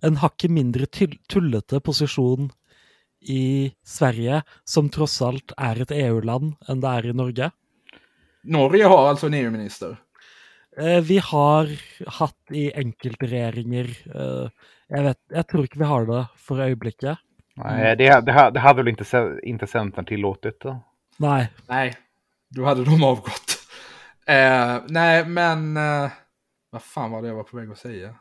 en 0.03 0.17
hakket 0.19 0.51
mindre 0.51 0.87
tull- 0.91 1.21
tullete 1.31 1.79
posisjon 1.81 2.49
i 3.21 3.73
Sverige, 3.87 4.43
som 4.65 4.91
tross 4.93 5.21
alt 5.23 5.55
er 5.59 5.83
et 5.83 5.93
EU-land, 5.95 6.55
enn 6.69 6.83
det 6.83 6.93
er 6.93 7.09
i 7.11 7.15
Norge. 7.17 7.51
Norge 8.47 8.91
har 8.93 9.09
alltså 9.09 9.27
en 9.27 9.35
EU-minister. 9.35 9.97
Eh, 10.79 11.01
Vi 11.01 11.19
har 11.19 11.71
hatt 12.07 12.53
i 12.53 12.69
enkeltregjeringer 12.73 13.89
eh, 14.15 14.49
jeg, 14.89 15.03
vet, 15.03 15.19
jeg 15.35 15.47
tror 15.51 15.65
ikke 15.67 15.81
vi 15.83 15.89
har 15.91 16.07
det 16.07 16.21
for 16.39 16.63
øyeblikket. 16.63 17.23
Nej, 17.57 17.97
det, 17.97 18.11
det, 18.27 18.35
det 18.55 18.61
hade 18.61 18.83
väl 18.83 18.89
inte, 18.89 19.39
inte 19.43 19.67
Centern 19.67 20.05
tillåtit. 20.05 20.61
Då. 20.61 20.77
Nei. 21.17 21.49
Nej, 21.67 21.95
då 22.51 22.65
hade 22.65 22.85
de 22.85 23.05
avgått. 23.05 23.59
Eh, 24.27 24.77
nej, 24.89 25.25
men... 25.25 25.77
Eh, 25.77 26.11
vad 26.71 26.83
fan 26.83 27.11
var 27.11 27.23
det 27.23 27.29
jag 27.29 27.35
var 27.35 27.43
på 27.43 27.57
väg 27.57 27.71
att 27.71 27.79
säga? 27.79 28.15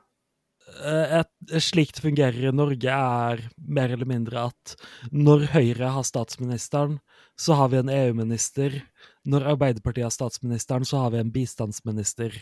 Eh, 0.84 1.20
Et, 1.20 1.62
slik 1.62 1.94
det 1.94 2.02
fungerer 2.02 2.48
i 2.50 2.52
Norge, 2.52 2.90
er 2.90 3.50
mer 3.58 3.90
eller 3.94 4.06
mindre 4.10 4.48
at 4.50 4.76
når 5.12 5.46
Høyre 5.54 5.92
har 5.94 6.04
statsministeren, 6.04 7.00
så 7.38 7.54
har 7.54 7.70
vi 7.70 7.78
en 7.78 7.90
EU-minister. 7.90 8.82
Når 9.26 9.46
Arbeiderpartiet 9.54 10.08
har 10.08 10.14
statsministeren, 10.16 10.86
så 10.86 10.98
har 11.04 11.12
vi 11.14 11.18
en 11.22 11.32
bistandsminister. 11.32 12.34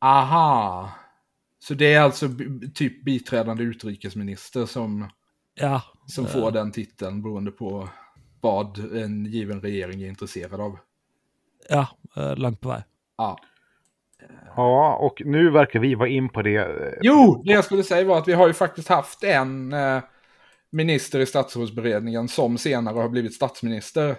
Aha. 0.00 0.92
Så 1.60 1.74
det 1.74 1.92
är 1.94 2.00
alltså 2.00 2.28
typ 2.74 3.04
biträdande 3.04 3.62
utrikesminister 3.62 4.66
som, 4.66 5.10
Ja. 5.54 5.82
som 6.06 6.26
får 6.26 6.50
den 6.50 6.72
titeln 6.72 7.22
beroende 7.22 7.50
på 7.50 7.88
vad 8.40 8.78
en 8.96 9.24
given 9.26 9.60
regering 9.60 10.02
är 10.02 10.08
intresserad 10.08 10.60
av. 10.60 10.78
Ja, 11.68 11.86
eh, 12.16 12.36
langt 12.36 12.60
på 12.60 12.68
vei. 12.68 12.82
Ja. 13.18 13.38
Ja, 14.56 14.96
och 14.96 15.22
nu 15.24 15.50
verkar 15.50 15.80
vi 15.80 15.94
vara 15.94 16.08
in 16.08 16.28
på 16.28 16.42
det. 16.42 16.56
Eh, 16.56 16.98
jo, 17.02 17.42
det 17.44 17.52
jag 17.52 17.64
skulle 17.64 17.82
säga 17.82 18.04
var 18.04 18.18
att 18.18 18.28
vi 18.28 18.32
har 18.32 18.46
ju 18.46 18.52
faktiskt 18.52 18.88
haft 18.88 19.24
en 19.24 19.72
eh, 19.72 20.02
minister 20.72 21.20
i 21.20 21.26
statsrådsberedningen 21.26 22.28
som 22.28 22.58
senare 22.58 22.98
har 22.98 23.08
blivit 23.08 23.34
statsminister. 23.34 24.16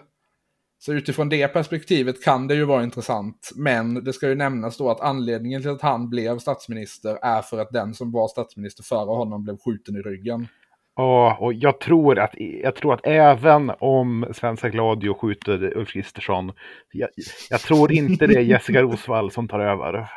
Så 0.79 0.93
utifrån 0.93 1.29
det 1.29 1.47
perspektivet 1.47 2.23
kan 2.23 2.47
det 2.47 2.55
ju 2.55 2.65
vara 2.65 2.83
intressant. 2.83 3.51
Men 3.55 4.03
det 4.03 4.13
ska 4.13 4.29
ju 4.29 4.35
nämnas 4.35 4.77
då 4.77 4.89
att 4.89 5.01
anledningen 5.01 5.61
till 5.61 5.71
att 5.71 5.81
han 5.81 6.09
blev 6.09 6.39
statsminister 6.39 7.17
är 7.21 7.41
för 7.41 7.59
att 7.59 7.71
den 7.71 7.93
som 7.93 8.11
var 8.11 8.27
statsminister 8.27 8.83
före 8.83 9.15
honom 9.15 9.43
blev 9.43 9.57
skjuten 9.57 9.95
i 9.95 9.99
ryggen. 9.99 10.47
Ja, 10.95 11.37
och 11.39 11.53
jag 11.53 11.79
tror 11.79 12.19
att, 12.19 12.31
jag 12.37 12.75
tror 12.75 12.93
att 12.93 13.07
även 13.07 13.71
om 13.79 14.25
Svenska 14.33 14.69
Gladio 14.69 15.13
skjuter 15.13 15.77
Ulf 15.77 15.89
Kristersson, 15.89 16.51
jag, 16.91 17.09
jag 17.49 17.59
tror 17.59 17.91
inte 17.91 18.27
det 18.27 18.35
är 18.35 18.41
Jessica 18.41 18.81
Rosvall 18.81 19.31
som 19.31 19.47
tar 19.47 19.59
över. 19.59 20.09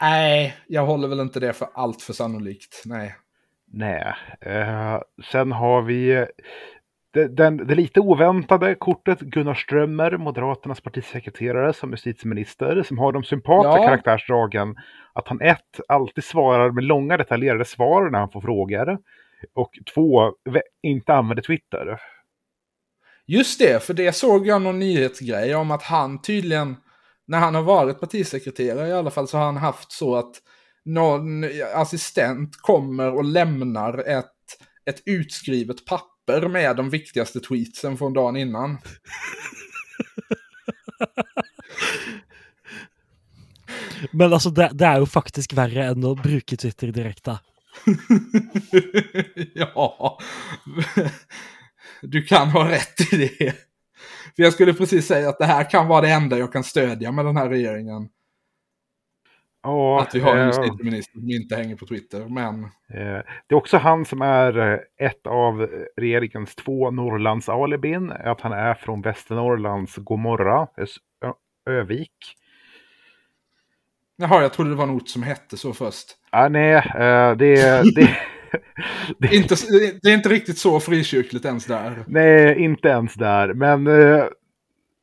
Nej, 0.00 0.56
jag 0.66 0.86
håller 0.86 1.08
väl 1.08 1.20
inte 1.20 1.40
det 1.40 1.52
för 1.52 1.68
allt 1.74 2.02
för 2.02 2.12
sannolikt. 2.12 2.82
Nej. 2.84 3.14
Nej. 3.72 4.14
Eh, 4.40 5.00
sen 5.32 5.52
har 5.52 5.82
vi 5.82 6.26
det, 7.12 7.28
den, 7.28 7.56
det 7.56 7.74
lite 7.74 8.00
oväntade 8.00 8.74
kortet 8.74 9.20
Gunnar 9.20 9.54
Strömmer, 9.54 10.16
Moderaternas 10.16 10.80
partisekreterare 10.80 11.72
som 11.72 11.90
justitieminister, 11.90 12.82
som 12.82 12.98
har 12.98 13.12
de 13.12 13.24
sympatiska 13.24 13.78
Ja. 13.82 13.86
karaktärsdragen 13.86 14.76
att 15.12 15.28
han 15.28 15.40
ett, 15.40 15.80
alltid 15.88 16.24
svarar 16.24 16.70
med 16.70 16.84
långa 16.84 17.16
detaljerade 17.16 17.64
svar 17.64 18.10
när 18.10 18.18
han 18.18 18.30
får 18.30 18.40
frågor 18.40 18.98
och 19.54 19.70
två, 19.94 20.32
inte 20.82 21.14
använder 21.14 21.42
Twitter. 21.42 22.00
Just 23.26 23.58
det, 23.58 23.82
för 23.82 23.94
det 23.94 24.12
såg 24.12 24.46
jag 24.46 24.62
någon 24.62 24.78
nyhetsgrej 24.78 25.54
om 25.54 25.70
att 25.70 25.82
han 25.82 26.22
tydligen, 26.22 26.76
när 27.26 27.38
han 27.38 27.54
har 27.54 27.62
varit 27.62 28.00
partisekreterare 28.00 28.88
i 28.88 28.92
alla 28.92 29.10
fall, 29.10 29.28
så 29.28 29.38
har 29.38 29.44
han 29.44 29.56
haft 29.56 29.92
så 29.92 30.16
att 30.16 30.34
någon 30.84 31.44
assistent 31.74 32.56
kommer 32.56 33.14
och 33.14 33.24
lämnar 33.24 33.98
ett, 33.98 34.32
ett 34.90 35.02
utskrivet 35.06 35.86
papper 35.86 36.48
med 36.48 36.76
de 36.76 36.90
viktigaste 36.90 37.40
tweetsen 37.40 37.96
från 37.96 38.12
dagen 38.12 38.36
innan. 38.36 38.78
Men 44.12 44.32
altså, 44.32 44.50
det, 44.50 44.70
det 44.72 44.86
er 44.86 45.02
jo 45.02 45.08
faktisk 45.10 45.54
verre 45.56 45.90
enn 45.90 46.04
å 46.04 46.14
bruke 46.18 46.56
Twitter 46.56 46.92
direkte. 46.94 47.38
ja, 49.54 50.18
du 52.02 52.22
kan 52.22 52.48
ha 52.48 52.70
rätt 52.70 53.12
i 53.12 53.16
det. 53.16 53.52
För 54.36 54.42
jag 54.42 54.52
skulle 54.52 54.74
precis 54.74 55.06
säga 55.06 55.28
att 55.28 55.38
det 55.38 55.44
här 55.44 55.70
kan 55.70 55.88
vara 55.88 56.00
det 56.00 56.10
enda 56.10 56.38
jag 56.38 56.52
kan 56.52 56.64
stödja 56.64 57.12
med 57.12 57.24
den 57.24 57.36
här 57.36 57.48
regeringen. 57.48 58.08
Ja, 59.62 60.02
Att 60.02 60.14
vi 60.14 60.20
har 60.20 60.36
en 60.36 60.40
eh, 60.50 60.56
justitieminister 60.56 61.12
som 61.18 61.30
inte 61.30 61.56
hänger 61.56 61.76
på 61.76 61.86
Twitter. 61.86 62.28
Men 62.28 62.64
Eh, 62.64 63.22
Det 63.46 63.48
är 63.48 63.54
också 63.54 63.76
han 63.76 64.04
som 64.04 64.22
är 64.22 64.58
eh, 64.58 64.78
ett 65.06 65.26
av 65.26 65.68
regeringens 65.96 66.54
två 66.54 66.90
Norrlands-alibin. 66.90 68.10
Att 68.12 68.40
han 68.40 68.52
är 68.52 68.74
från 68.74 69.02
Västernorrlands 69.02 69.96
Gomorra, 69.96 70.68
Ö- 71.24 71.32
Övik. 71.70 72.16
Jaha, 74.16 74.42
jag 74.42 74.52
trodde 74.52 74.70
det 74.70 74.76
var 74.76 74.84
en 74.84 74.90
ort 74.90 75.08
som 75.08 75.22
hette 75.22 75.56
så 75.56 75.72
först. 75.72 76.06
Ah, 76.30 76.48
nej, 76.48 76.72
eh, 76.74 77.32
det, 77.36 77.82
det, 77.94 78.08
det, 79.18 79.34
Inte, 79.34 79.54
det 80.02 80.08
är 80.10 80.14
inte 80.14 80.28
riktigt 80.28 80.58
så 80.58 80.80
frikyrkligt 80.80 81.44
ens 81.44 81.66
där. 81.66 82.04
nej, 82.06 82.58
inte 82.64 82.88
ens 82.88 83.14
där. 83.14 83.54
Men 83.54 83.86
eh, 83.86 84.24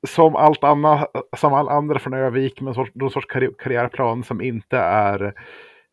som 0.08 0.36
allt 0.36 0.63
annat, 0.63 1.12
som 1.38 1.53
all 1.53 1.70
andra 1.70 2.00
från 2.00 2.13
Övik 2.13 2.62
med 2.62 2.75
sorts, 2.75 2.91
någon 2.96 3.12
sorts 3.12 3.27
karri- 3.27 3.55
karriärplan 3.60 4.24
som 4.24 4.41
inte 4.41 4.77
är 4.77 5.24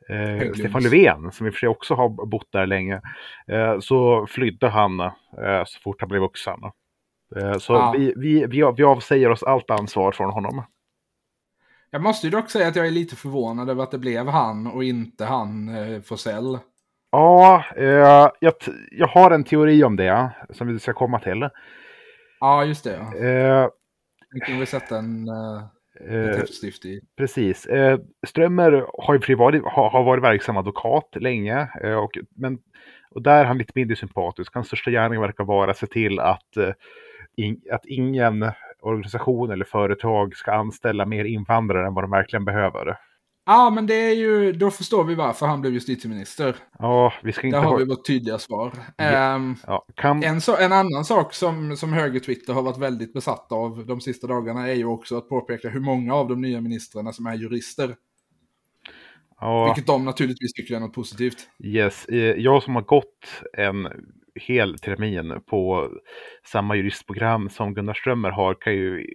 eh. 0.08 0.52
Stefan 0.52 0.82
Löfven, 0.82 1.32
som 1.32 1.46
i 1.46 1.50
och 1.50 1.54
för 1.54 1.58
sig 1.58 1.68
också 1.68 1.94
har 1.94 2.26
bott 2.26 2.52
där 2.52 2.66
länge, 2.66 2.94
eh, 3.52 3.78
så 3.80 4.26
flydde 4.26 4.68
han 4.68 5.00
eh, 5.00 5.10
så 5.66 5.80
fort 5.80 5.96
han 6.00 6.08
blev 6.08 6.20
vuxen. 6.22 6.58
Eh, 7.36 7.58
så 7.58 7.72
Ja. 7.72 7.94
vi, 7.98 8.14
vi, 8.16 8.46
vi, 8.46 8.72
vi 8.76 8.82
avsäger 8.82 9.30
oss 9.30 9.42
allt 9.42 9.70
ansvar 9.70 10.12
från 10.12 10.30
honom. 10.30 10.62
Jag 11.90 12.02
måste 12.02 12.26
ju 12.26 12.30
dock 12.30 12.50
säga 12.50 12.68
att 12.68 12.76
jag 12.76 12.86
är 12.86 12.90
lite 12.90 13.16
förvånad 13.16 13.70
över 13.70 13.82
att 13.82 13.90
det 13.90 13.98
blev 13.98 14.28
han 14.28 14.66
och 14.66 14.84
inte 14.84 15.24
han 15.24 15.68
eh, 15.68 16.00
Forsell. 16.00 16.58
Ja, 17.12 17.64
eh, 17.76 18.28
jag, 18.40 18.54
jag 18.90 19.06
har 19.06 19.30
en 19.30 19.44
teori 19.44 19.84
om 19.84 19.96
det 19.96 20.30
som 20.50 20.66
vi 20.66 20.78
ska 20.78 20.92
komma 20.92 21.18
till. 21.18 21.48
Ja, 22.40 22.64
just 22.64 22.84
det. 22.84 22.96
Eh, 22.96 23.68
Nu 24.32 24.40
kan 24.40 24.58
vi 24.58 24.66
sätta 24.66 24.98
en 24.98 25.28
eh, 25.28 25.62
eh. 26.10 26.42
Precis. 27.16 27.66
Eh, 27.66 27.98
Strömmer 28.26 28.86
har, 28.98 29.18
sig 29.18 29.34
varit, 29.34 29.62
har, 29.64 29.90
har 29.90 30.04
varit 30.04 30.24
verksam 30.24 30.56
advokat 30.56 31.08
länge. 31.20 31.68
Eh, 31.84 31.94
och, 31.94 32.18
men, 32.36 32.58
och 33.10 33.22
där 33.22 33.40
är 33.40 33.44
han 33.44 33.58
lite 33.58 33.72
mindre 33.74 33.96
sympatisk. 33.96 34.54
Hans 34.54 34.66
största 34.66 34.90
gärning 34.90 35.20
verkar 35.20 35.44
vara 35.44 35.70
att 35.70 35.78
se 35.78 35.86
till 35.86 36.20
att, 36.20 36.56
eh, 36.56 36.72
in, 37.36 37.60
att 37.72 37.86
ingen 37.86 38.52
organisation 38.82 39.50
eller 39.50 39.64
företag 39.64 40.36
ska 40.36 40.52
anställa 40.52 41.06
mer 41.06 41.24
invandrare 41.24 41.86
än 41.86 41.94
vad 41.94 42.04
de 42.04 42.10
verkligen 42.10 42.44
behöver. 42.44 42.96
Ja, 43.46 43.70
men 43.70 43.86
det 43.86 43.94
är 43.94 44.14
ju, 44.14 44.52
då 44.52 44.70
förstår 44.70 45.04
vi 45.04 45.14
varför 45.14 45.46
han 45.46 45.60
blev 45.60 45.72
justitieminister. 45.72 46.56
Ja, 46.78 47.12
vi 47.22 47.32
ska 47.32 47.40
Där 47.40 47.46
inte 47.48 47.58
har 47.58 47.64
ha... 47.64 47.76
vi 47.76 47.84
vårt 47.84 48.06
tydliga 48.06 48.38
svar. 48.38 48.72
Ja. 48.96 49.04
Ehm, 49.04 49.56
Ja, 49.66 49.84
kan, 49.94 50.22
en, 50.24 50.40
så, 50.40 50.56
en 50.56 50.72
annan 50.72 51.04
sak 51.04 51.34
som, 51.34 51.76
som 51.76 51.92
höger-Twitter 51.92 52.52
har 52.52 52.62
varit 52.62 52.78
väldigt 52.78 53.12
besatt 53.12 53.52
av 53.52 53.86
de 53.86 54.00
sista 54.00 54.26
dagarna 54.26 54.68
är 54.68 54.74
ju 54.74 54.84
också 54.84 55.16
att 55.18 55.28
påpeka 55.28 55.68
hur 55.68 55.80
många 55.80 56.14
av 56.14 56.28
de 56.28 56.40
nya 56.40 56.60
ministrarna 56.60 57.12
som 57.12 57.26
är 57.26 57.34
jurister. 57.34 57.94
ja, 59.40 59.64
Vilket 59.64 59.86
de 59.86 60.04
naturligtvis 60.04 60.52
tycker 60.52 60.76
är 60.76 60.80
något 60.80 60.94
positivt. 60.94 61.48
yes. 61.64 62.04
Eh, 62.06 62.18
Jag 62.18 62.62
som 62.62 62.74
har 62.74 62.82
gått 62.82 63.42
en 63.52 63.88
hel 64.40 64.78
termin 64.78 65.40
på 65.46 65.90
samma 66.46 66.76
juristprogram 66.76 67.48
som 67.50 67.74
Gunnar 67.74 67.94
Strömmer 67.94 68.30
har 68.30 68.54
kan 68.54 68.72
ju 68.72 69.06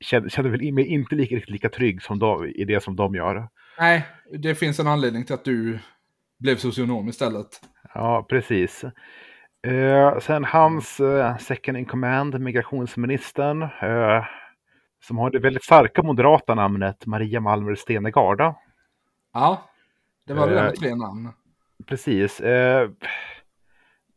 känner, 0.00 0.28
känner 0.28 0.50
väl 0.50 0.72
mig 0.72 0.86
inte 0.86 1.14
lika, 1.14 1.34
riktigt 1.34 1.50
lika 1.50 1.68
trygg 1.68 2.02
som 2.02 2.18
de, 2.18 2.46
i 2.46 2.64
det 2.64 2.82
som 2.82 2.96
de 2.96 3.14
gör. 3.14 3.48
Nej, 3.78 4.06
det 4.38 4.54
finns 4.54 4.80
en 4.80 4.86
anledning 4.86 5.24
till 5.24 5.34
att 5.34 5.44
du 5.44 5.78
blev 6.38 6.56
socionom 6.56 7.08
istället. 7.08 7.48
Ja, 7.94 8.26
precis. 8.28 8.84
Eh, 9.62 10.18
sen 10.18 10.44
hans 10.44 11.00
eh, 11.00 11.36
second 11.36 11.78
in 11.78 11.84
command, 11.84 12.40
migrationsministern, 12.40 13.62
eh, 13.62 14.24
som 15.00 15.18
har 15.18 15.30
det 15.30 15.38
väldigt 15.38 15.64
starka 15.64 16.02
moderata 16.02 16.54
namnet 16.54 17.06
Maria 17.06 17.40
Malmer 17.40 17.74
Stenegarda. 17.74 18.54
Ja, 19.32 19.70
det 20.26 20.34
var 20.34 20.48
där 20.48 20.66
Eh, 20.66 20.70
tre 20.72 20.94
namn. 20.94 21.32
Precis. 21.86 22.40
Eh, 22.40 22.90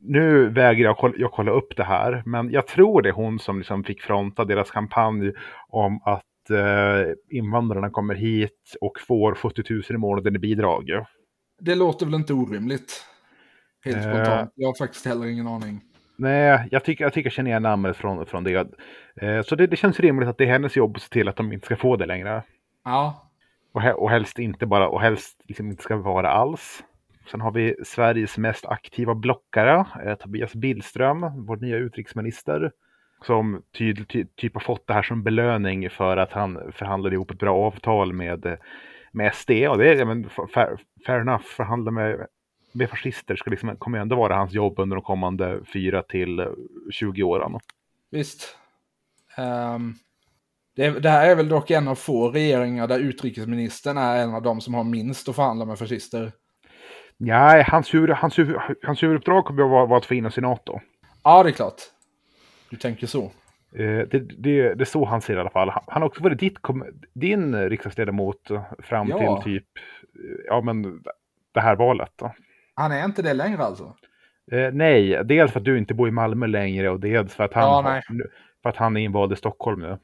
nu 0.02 0.50
vägrar 0.50 0.84
jag, 0.84 0.98
kolla- 0.98 1.14
jag 1.18 1.32
kolla 1.32 1.52
upp 1.52 1.76
det 1.78 1.84
här, 1.84 2.24
men 2.26 2.52
jag 2.52 2.68
tror 2.68 3.02
det 3.02 3.10
är 3.10 3.14
hon 3.14 3.40
som 3.40 3.58
liksom 3.58 3.84
fick 3.84 4.02
fronta 4.02 4.46
deras 4.46 4.72
kampanj 4.72 5.32
om 5.68 6.02
att 6.06 6.50
eh, 6.50 7.14
invandrarna 7.38 7.90
kommer 7.90 8.16
hit 8.16 8.76
och 8.82 9.00
får 9.00 9.36
70 9.36 9.64
000 9.70 9.82
i 9.90 9.98
månaden 9.98 10.36
i 10.36 10.40
bidrag. 10.40 10.90
Det 11.60 11.76
låter 11.76 12.06
väl 12.06 12.16
inte 12.16 12.34
orimligt? 12.34 13.06
Helt 13.86 13.98
Eh. 13.98 14.04
spontant. 14.04 14.52
Jag 14.56 14.68
har 14.68 14.76
faktiskt 14.86 15.06
heller 15.06 15.26
ingen 15.28 15.48
aning. 15.48 15.82
Nej, 16.18 16.68
jag 16.72 16.84
tycker 16.84 17.04
jag, 17.06 17.14
tycker 17.14 17.28
jag 17.28 17.34
känner 17.34 17.52
igen 17.52 17.64
namnet 17.64 17.98
från, 17.98 18.26
från 18.26 18.44
det. 18.44 18.68
Eh, 19.22 19.42
så 19.42 19.56
det, 19.56 19.68
det 19.68 19.76
känns 19.76 20.00
rimligt 20.00 20.30
att 20.30 20.38
det 20.38 20.44
är 20.44 20.48
hennes 20.52 20.76
jobb 20.76 20.96
att 20.96 21.02
se 21.02 21.10
till 21.10 21.28
att 21.28 21.36
de 21.36 21.54
inte 21.54 21.66
ska 21.66 21.76
få 21.76 21.96
det 21.98 22.06
längre. 22.06 22.44
Ja, 22.86 23.30
Och, 23.74 23.82
he, 23.82 23.94
och 23.94 24.10
helst 24.10 24.40
inte 24.40 24.66
bara, 24.66 24.90
och 24.90 25.02
helst 25.02 25.42
liksom 25.48 25.70
inte 25.70 25.84
ska 25.84 25.96
vara 25.98 26.30
alls. 26.32 26.84
Sen 27.32 27.42
har 27.42 27.52
vi 27.52 27.76
Sveriges 27.86 28.38
mest 28.38 28.66
aktiva 28.66 29.16
blockare, 29.16 29.86
eh, 30.06 30.16
Tobias 30.16 30.54
Billström, 30.54 31.46
vår 31.46 31.58
nya 31.58 31.78
utrikesminister. 31.78 32.72
Som 33.26 33.64
tydligt 33.78 34.10
ty, 34.10 34.26
typ 34.36 34.54
har 34.54 34.62
fått 34.62 34.88
det 34.88 34.94
här 34.94 35.04
som 35.04 35.24
belöning 35.24 35.90
för 35.90 36.18
att 36.18 36.32
han 36.32 36.72
förhandlade 36.72 37.16
ihop 37.16 37.32
ett 37.32 37.40
bra 37.40 37.58
avtal 37.58 38.14
med, 38.14 38.46
eh, 38.46 38.58
med 39.12 39.36
SD. 39.36 39.52
Och 39.52 39.78
det 39.78 39.90
är 39.90 39.96
ja, 39.96 40.06
men, 40.06 40.30
fair, 40.30 40.78
fair 41.06 41.20
enough, 41.20 41.44
förhandla 41.44 41.92
med, 41.92 42.28
med 42.72 42.90
fascister 42.90 43.36
ska 43.36 43.50
liksom, 43.50 43.76
kommer 43.78 44.00
ändå 44.00 44.16
vara 44.16 44.36
hans 44.36 44.54
jobb 44.54 44.80
under 44.80 44.96
de 44.96 45.04
kommande 45.04 45.60
4 45.74 46.04
till 46.04 46.40
eh, 46.40 46.48
20 46.92 47.24
åren. 47.24 47.60
visst. 48.12 48.58
Um, 49.38 49.96
det, 50.76 50.90
det 51.00 51.10
här 51.10 51.30
är 51.30 51.36
väl 51.36 51.50
dock 51.50 51.72
en 51.72 51.88
av 51.88 51.96
få 51.96 52.30
regeringar 52.30 52.88
där 52.88 53.00
utrikesministern 53.00 53.98
är 53.98 54.24
en 54.24 54.36
av 54.36 54.42
de 54.42 54.62
som 54.62 54.74
har 54.74 54.84
minst 54.84 55.30
att 55.30 55.36
förhandla 55.36 55.66
med 55.66 55.80
fascister. 55.80 56.32
Nej, 57.24 57.64
hans, 57.68 57.94
huvud, 57.94 58.10
hans, 58.10 58.40
huvud, 58.40 58.56
hans 58.84 59.04
huvuduppdrag 59.04 59.46
kommer 59.46 59.64
att 59.64 59.70
vara, 59.70 59.86
vara 59.86 59.98
att 59.98 60.06
få 60.06 60.14
in 60.14 60.26
oss 60.26 60.38
i 60.38 60.42
NATO. 60.42 60.80
Ja, 61.24 61.44
det 61.44 61.50
är 61.50 61.54
klart. 61.54 61.82
Du 62.70 62.78
tänker 62.78 63.08
så. 63.08 63.24
Eh, 63.76 63.80
det, 63.82 64.06
det, 64.20 64.74
det 64.74 64.82
är 64.82 64.86
så 64.86 65.06
han 65.06 65.22
ser 65.22 65.34
det 65.34 65.38
i 65.38 65.42
alla 65.42 65.50
fall. 65.50 65.70
Han, 65.88 66.02
har 66.02 66.10
också 66.10 66.24
varit 66.24 66.40
ditt, 66.40 66.58
din 67.14 67.70
riksdagsledamot 67.70 68.52
fram 68.80 69.08
Ja. 69.10 69.42
till 69.42 69.54
typ 69.54 69.68
ja, 70.48 70.62
men 70.62 71.04
det 71.54 71.62
här 71.62 71.76
valet. 71.76 72.12
Då. 72.16 72.34
Han 72.76 72.92
är 72.92 73.06
inte 73.06 73.22
det 73.22 73.34
längre 73.34 73.64
alltså? 73.64 73.96
Eh, 74.52 74.72
nej, 74.74 75.22
dels 75.26 75.52
för 75.52 75.60
att 75.60 75.66
du 75.66 75.78
inte 75.78 75.94
bor 75.94 76.08
i 76.08 76.12
Malmö 76.12 76.48
längre 76.48 76.90
och 76.90 77.00
dels 77.00 77.34
för 77.36 77.44
att 77.44 77.54
han, 77.54 77.64
Ja, 77.64 77.82
har- 77.82 78.02
för 78.64 78.70
att 78.70 78.78
han 78.78 78.98
är 78.98 79.02
invald 79.02 79.34
i 79.34 79.36
Stockholm 79.36 79.80
nu. 79.82 79.98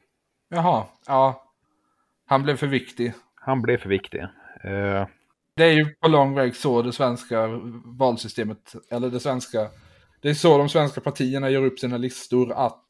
Jaha, 0.50 0.86
ja. 1.08 1.44
Han 2.26 2.44
blev 2.44 2.56
för 2.56 2.68
viktig. 2.68 3.14
Han 3.36 3.62
blev 3.62 3.78
för 3.78 3.90
viktig. 3.90 4.22
Eh, 4.64 5.06
Det 5.58 5.66
är 5.66 5.72
ju 5.72 5.86
på 5.86 6.08
lång 6.08 6.36
väg 6.36 6.56
så 6.56 6.82
det 6.82 6.94
svenska 6.94 7.48
valsystemet, 8.00 8.76
eller 8.92 9.10
det 9.10 9.20
svenska, 9.20 9.68
det 10.22 10.30
är 10.30 10.34
så 10.34 10.58
de 10.58 10.70
svenska 10.70 11.02
partierna 11.02 11.50
gör 11.50 11.66
upp 11.66 11.80
sina 11.80 11.98
listor 11.98 12.52
att 12.52 12.86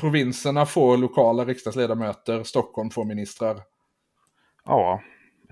provinserna 0.00 0.66
får 0.66 0.96
lokala 0.96 1.44
riksdagsledamöter, 1.44 2.42
Stockholm 2.42 2.90
får 2.90 3.04
ministrar. 3.04 3.60
ja. 4.64 5.00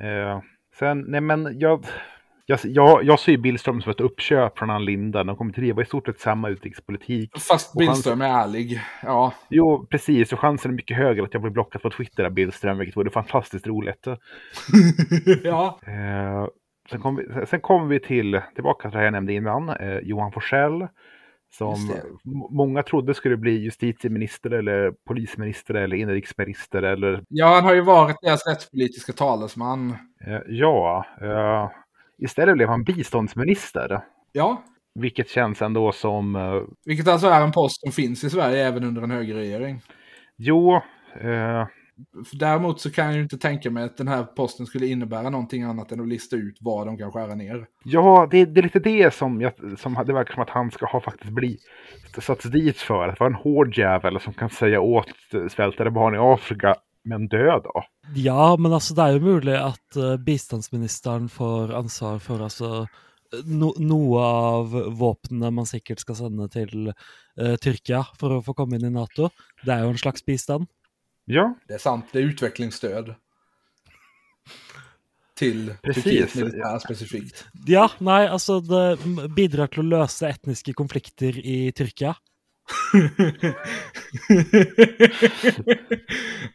Eh, 0.00 0.42
sen, 0.78 1.04
nej 1.08 1.20
men 1.20 1.58
jag, 1.58 1.86
jag, 2.50 2.58
jag, 2.64 3.04
jag 3.04 3.20
ser 3.20 3.32
ju 3.32 3.38
Billström 3.38 3.82
som 3.82 3.90
ett 3.90 4.00
uppköp 4.00 4.58
från 4.58 4.70
Ann 4.70 4.84
Linde. 4.84 5.24
De 5.24 5.36
kommer 5.36 5.52
driva 5.52 5.82
i 5.82 5.86
stort 5.86 6.06
sett 6.06 6.20
samma 6.20 6.48
utrikespolitik. 6.48 7.38
Fast 7.38 7.74
Och 7.74 7.78
Billström 7.78 8.20
är 8.20 8.28
ärlig. 8.28 8.80
Ja, 9.02 9.32
Jo, 9.48 9.86
precis. 9.90 10.32
Och 10.32 10.40
chansen 10.40 10.70
är 10.70 10.74
mycket 10.74 10.96
högre 10.96 11.24
att 11.24 11.32
jag 11.34 11.42
blir 11.42 11.52
blockad 11.52 11.82
på 11.82 11.90
Twitter 11.90 12.24
av 12.24 12.30
Billström, 12.30 12.78
vilket 12.78 12.96
vore 12.96 13.10
fantastiskt 13.10 13.66
roligt. 13.66 14.06
ja. 15.44 15.78
Eh, 15.86 16.46
sen 16.90 17.00
kommer 17.00 17.40
vi, 17.40 17.46
sen 17.46 17.60
kommer 17.60 17.86
vi 17.86 18.00
till, 18.00 18.40
tillbaka 18.54 18.82
till 18.88 18.92
det 18.92 18.98
här 18.98 19.04
jag 19.04 19.12
nämnde 19.12 19.32
innan, 19.32 19.68
eh, 19.68 19.98
Johan 19.98 20.32
Forssell. 20.32 20.88
Som 21.50 21.76
många 22.50 22.82
trodde 22.82 23.14
skulle 23.14 23.36
bli 23.36 23.58
justitieminister 23.58 24.50
eller 24.50 24.92
polisminister 25.06 25.74
eller 25.74 25.96
inrikesminister 25.96 26.82
eller 26.82 27.24
ja, 27.28 27.54
han 27.54 27.64
har 27.64 27.74
ju 27.74 27.80
varit 27.80 28.16
deras 28.22 28.46
rättspolitiska 28.46 29.12
talesman. 29.12 29.90
eh, 30.26 30.38
ja. 30.46 31.06
Eh, 31.20 31.70
istället 32.18 32.54
blev 32.54 32.68
han 32.68 32.84
biståndsminister. 32.84 34.00
Ja, 34.32 34.62
Vilket 34.94 35.28
känns 35.28 35.62
ändå 35.62 35.92
som, 35.92 36.36
eh, 36.36 36.62
vilket 36.84 37.08
alltså 37.08 37.26
är 37.26 37.42
en 37.42 37.52
post 37.52 37.80
som 37.80 37.92
finns 37.92 38.24
i 38.24 38.30
Sverige 38.30 38.66
även 38.68 38.84
under 38.84 39.02
en 39.02 39.10
högerregering. 39.10 39.80
jo, 40.36 40.74
eh, 41.20 41.66
Däremot 42.32 42.80
så 42.80 42.90
kan 42.90 43.06
jag 43.06 43.14
ju 43.14 43.22
inte 43.22 43.38
tänka 43.38 43.70
mig 43.70 43.84
att 43.84 43.96
den 43.96 44.08
här 44.08 44.24
posten 44.24 44.66
skulle 44.66 44.86
innebära 44.86 45.30
någonting 45.30 45.62
annat 45.62 45.92
än 45.92 46.00
att 46.00 46.08
lista 46.08 46.36
ut 46.36 46.56
vad 46.60 46.86
de 46.86 46.98
kan 46.98 47.12
skära 47.12 47.34
ner. 47.34 47.66
Ja, 47.84 48.28
det, 48.30 48.44
det 48.44 48.60
är 48.60 48.62
lite 48.62 48.78
det 48.78 49.14
som, 49.14 49.40
jag, 49.40 49.52
som 49.78 49.94
det 50.06 50.12
verkar 50.12 50.34
som 50.34 50.42
att 50.42 50.50
han 50.50 50.70
ska 50.70 50.86
ha 50.86 51.00
faktiskt 51.00 51.32
blivit 51.32 51.60
satts 52.18 52.44
dit 52.44 52.76
för. 52.76 53.08
Att 53.08 53.20
vara 53.20 53.30
en 53.30 53.34
hård 53.34 53.78
jävel 53.78 54.20
som 54.20 54.32
kan 54.32 54.50
säga 54.50 54.80
åt 54.80 55.08
svältade 55.50 55.90
barn 55.90 56.14
i 56.14 56.18
Afrika, 56.18 56.74
men 57.04 57.28
dö 57.28 57.60
då. 57.64 57.84
Ja, 58.14 58.56
men 58.56 58.72
altså 58.72 58.94
det 58.94 59.04
er 59.04 59.18
jo 59.18 59.26
mulig 59.26 59.54
at 59.56 59.96
uh, 59.96 60.16
bistandsministeren 60.16 61.28
får 61.28 61.74
ansvar 61.76 62.18
for 62.24 62.42
altså 62.44 62.86
no, 63.44 63.72
noe 63.78 64.24
av 64.24 64.74
våpnene 64.98 65.50
man 65.54 65.68
sikkert 65.68 66.02
skal 66.02 66.18
sende 66.18 66.48
til 66.52 66.90
uh, 66.92 67.54
Tyrkia 67.60 68.04
for 68.20 68.38
å 68.38 68.42
få 68.44 68.54
komme 68.56 68.78
inn 68.78 68.88
i 68.88 68.94
Nato. 68.94 69.30
Det 69.64 69.74
er 69.74 69.84
jo 69.84 69.94
en 69.94 70.00
slags 70.00 70.24
bistand. 70.26 70.68
Ja, 71.30 71.54
Det 71.68 71.74
är 71.74 71.78
sant, 71.78 72.06
det 72.12 72.18
är 72.18 72.22
utvecklingsstöd. 72.22 73.14
Till 75.36 75.74
Precis. 75.82 76.04
Turkiet 76.04 76.34
militär 76.34 76.78
specifikt. 76.78 77.46
Ja, 77.66 77.90
nei, 77.98 78.26
altså 78.26 78.60
det 78.60 78.98
bidrar 79.36 79.66
til 79.70 79.80
å 79.84 79.90
løse 79.90 80.28
etniske 80.32 80.72
konflikter 80.74 81.36
i 81.38 81.72
Tyrkia. 81.76 82.14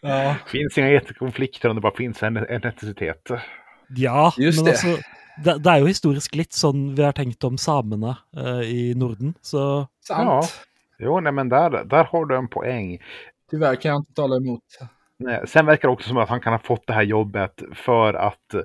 ja, 0.02 0.36
finns 0.48 0.78
inga 0.78 0.90
jättekonflikter 0.90 1.70
om 1.70 1.76
det 1.76 1.82
bara 1.82 1.96
finns 1.96 2.24
en, 2.24 2.38
en 2.38 2.64
etnicitet. 2.64 3.32
Ja, 3.96 4.34
Just 4.38 4.58
men 4.58 4.66
det. 4.66 4.72
altså 4.72 4.98
det, 5.44 5.58
det 5.64 5.72
er 5.72 5.78
jo 5.82 5.90
historisk 5.94 6.36
litt 6.36 6.54
sånn 6.54 6.96
vi 6.98 7.06
har 7.06 7.14
tenkt 7.18 7.44
om 7.46 7.58
samene 7.62 8.18
eh, 8.38 8.62
i 8.66 8.94
Norden, 8.98 9.34
så 9.42 9.88
sant. 10.02 10.30
Ja. 10.30 10.42
Jo, 11.04 11.20
nej 11.20 11.34
men 11.34 11.50
där, 11.50 11.84
där 11.84 12.04
har 12.04 12.26
du 12.26 12.36
en 12.38 12.48
poäng. 12.48 13.00
Tyvärr 13.54 13.76
kan 13.76 13.92
jag 13.92 14.00
inte 14.00 14.14
tala 14.14 14.36
emot. 14.36 14.64
Nej, 15.20 15.48
Sen 15.48 15.66
verkar 15.66 15.88
det 15.88 15.94
också 15.94 16.08
som 16.08 16.18
att 16.18 16.30
han 16.30 16.42
kan 16.42 16.54
ha 16.54 16.60
fått 16.60 16.88
det 16.88 16.94
här 16.94 17.04
jobbet 17.04 17.64
för 17.74 18.14
att 18.14 18.56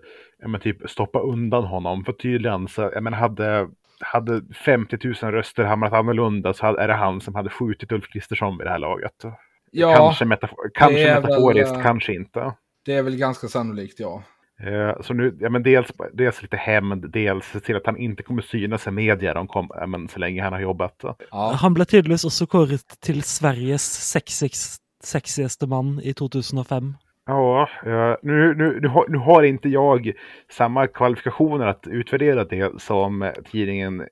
men 0.47 0.61
typ, 0.61 0.91
stoppa 0.91 1.19
undan 1.21 1.65
honom. 1.65 2.05
För 2.05 2.13
tydligen 2.13 2.69
så, 2.69 2.83
jag 2.95 3.03
menar, 3.03 3.19
hade, 3.19 3.69
hade 4.01 4.43
50 4.65 4.99
000 5.23 5.33
röster 5.33 5.65
hamnat 5.65 5.93
annorlunda 5.93 6.55
så 6.55 6.67
hade, 6.67 6.83
är 6.83 6.89
det 6.89 6.95
han 6.95 7.21
som 7.21 7.35
hade 7.35 7.51
skjutit 7.51 7.93
Ulf 7.93 8.09
Kristersson 8.13 8.59
vid 8.59 8.67
det 8.67 8.71
här 8.71 8.79
laget. 8.79 9.25
Ja, 9.71 9.95
kanske 9.97 10.25
metafor- 10.25 10.71
kanske 10.75 11.01
är 11.09 11.15
väl, 11.15 11.23
metaforiskt, 11.23 11.77
eh, 11.77 11.83
kanske 11.83 12.15
inte. 12.15 12.53
det 12.85 12.95
är 12.95 13.03
väl 13.03 13.17
ganska 13.17 13.49
sannolikt, 13.49 14.01
ja. 14.01 14.23
Eh, 14.63 15.01
Så 15.03 15.15
nu, 15.15 15.37
ja, 15.41 15.49
men 15.51 15.63
dels, 15.63 15.93
dels 16.13 16.43
lite 16.43 16.57
hämnd, 16.57 17.11
dels 17.13 17.47
se 17.47 17.61
till 17.61 17.77
att 17.77 17.87
han 17.87 17.97
inte 17.97 18.23
kommer 18.23 18.43
synas 18.43 18.87
i 18.87 18.91
media 18.91 19.35
de 19.35 19.47
kom, 19.49 19.71
ja, 19.75 19.87
men 19.87 20.09
så 20.09 20.19
länge 20.19 20.43
han 20.43 20.53
har 20.53 20.61
jobbat. 20.61 21.05
ja. 21.31 21.53
Han 21.61 21.75
ble 21.75 21.85
tydeligvis 21.85 22.25
også 22.25 22.47
kåret 22.47 23.01
til 23.01 23.23
Sveriges 23.23 23.83
sexigst- 24.15 24.83
sexigaste 25.05 25.67
mann 25.67 26.01
i 26.03 26.13
2005. 26.15 26.95
Ja, 27.27 27.69
eh, 27.87 28.15
nu, 28.23 28.55
nu, 28.55 28.81
nu, 28.81 28.89
har, 28.89 29.09
nu 29.09 29.19
har 29.19 29.43
inte 29.43 29.69
jag 29.69 30.13
samma 30.51 30.87
kvalifikationer 30.87 31.67
att 31.67 31.87
utvärdera 31.87 32.45
det 32.45 32.81
som 32.83 33.33
tidningen 33.51 34.07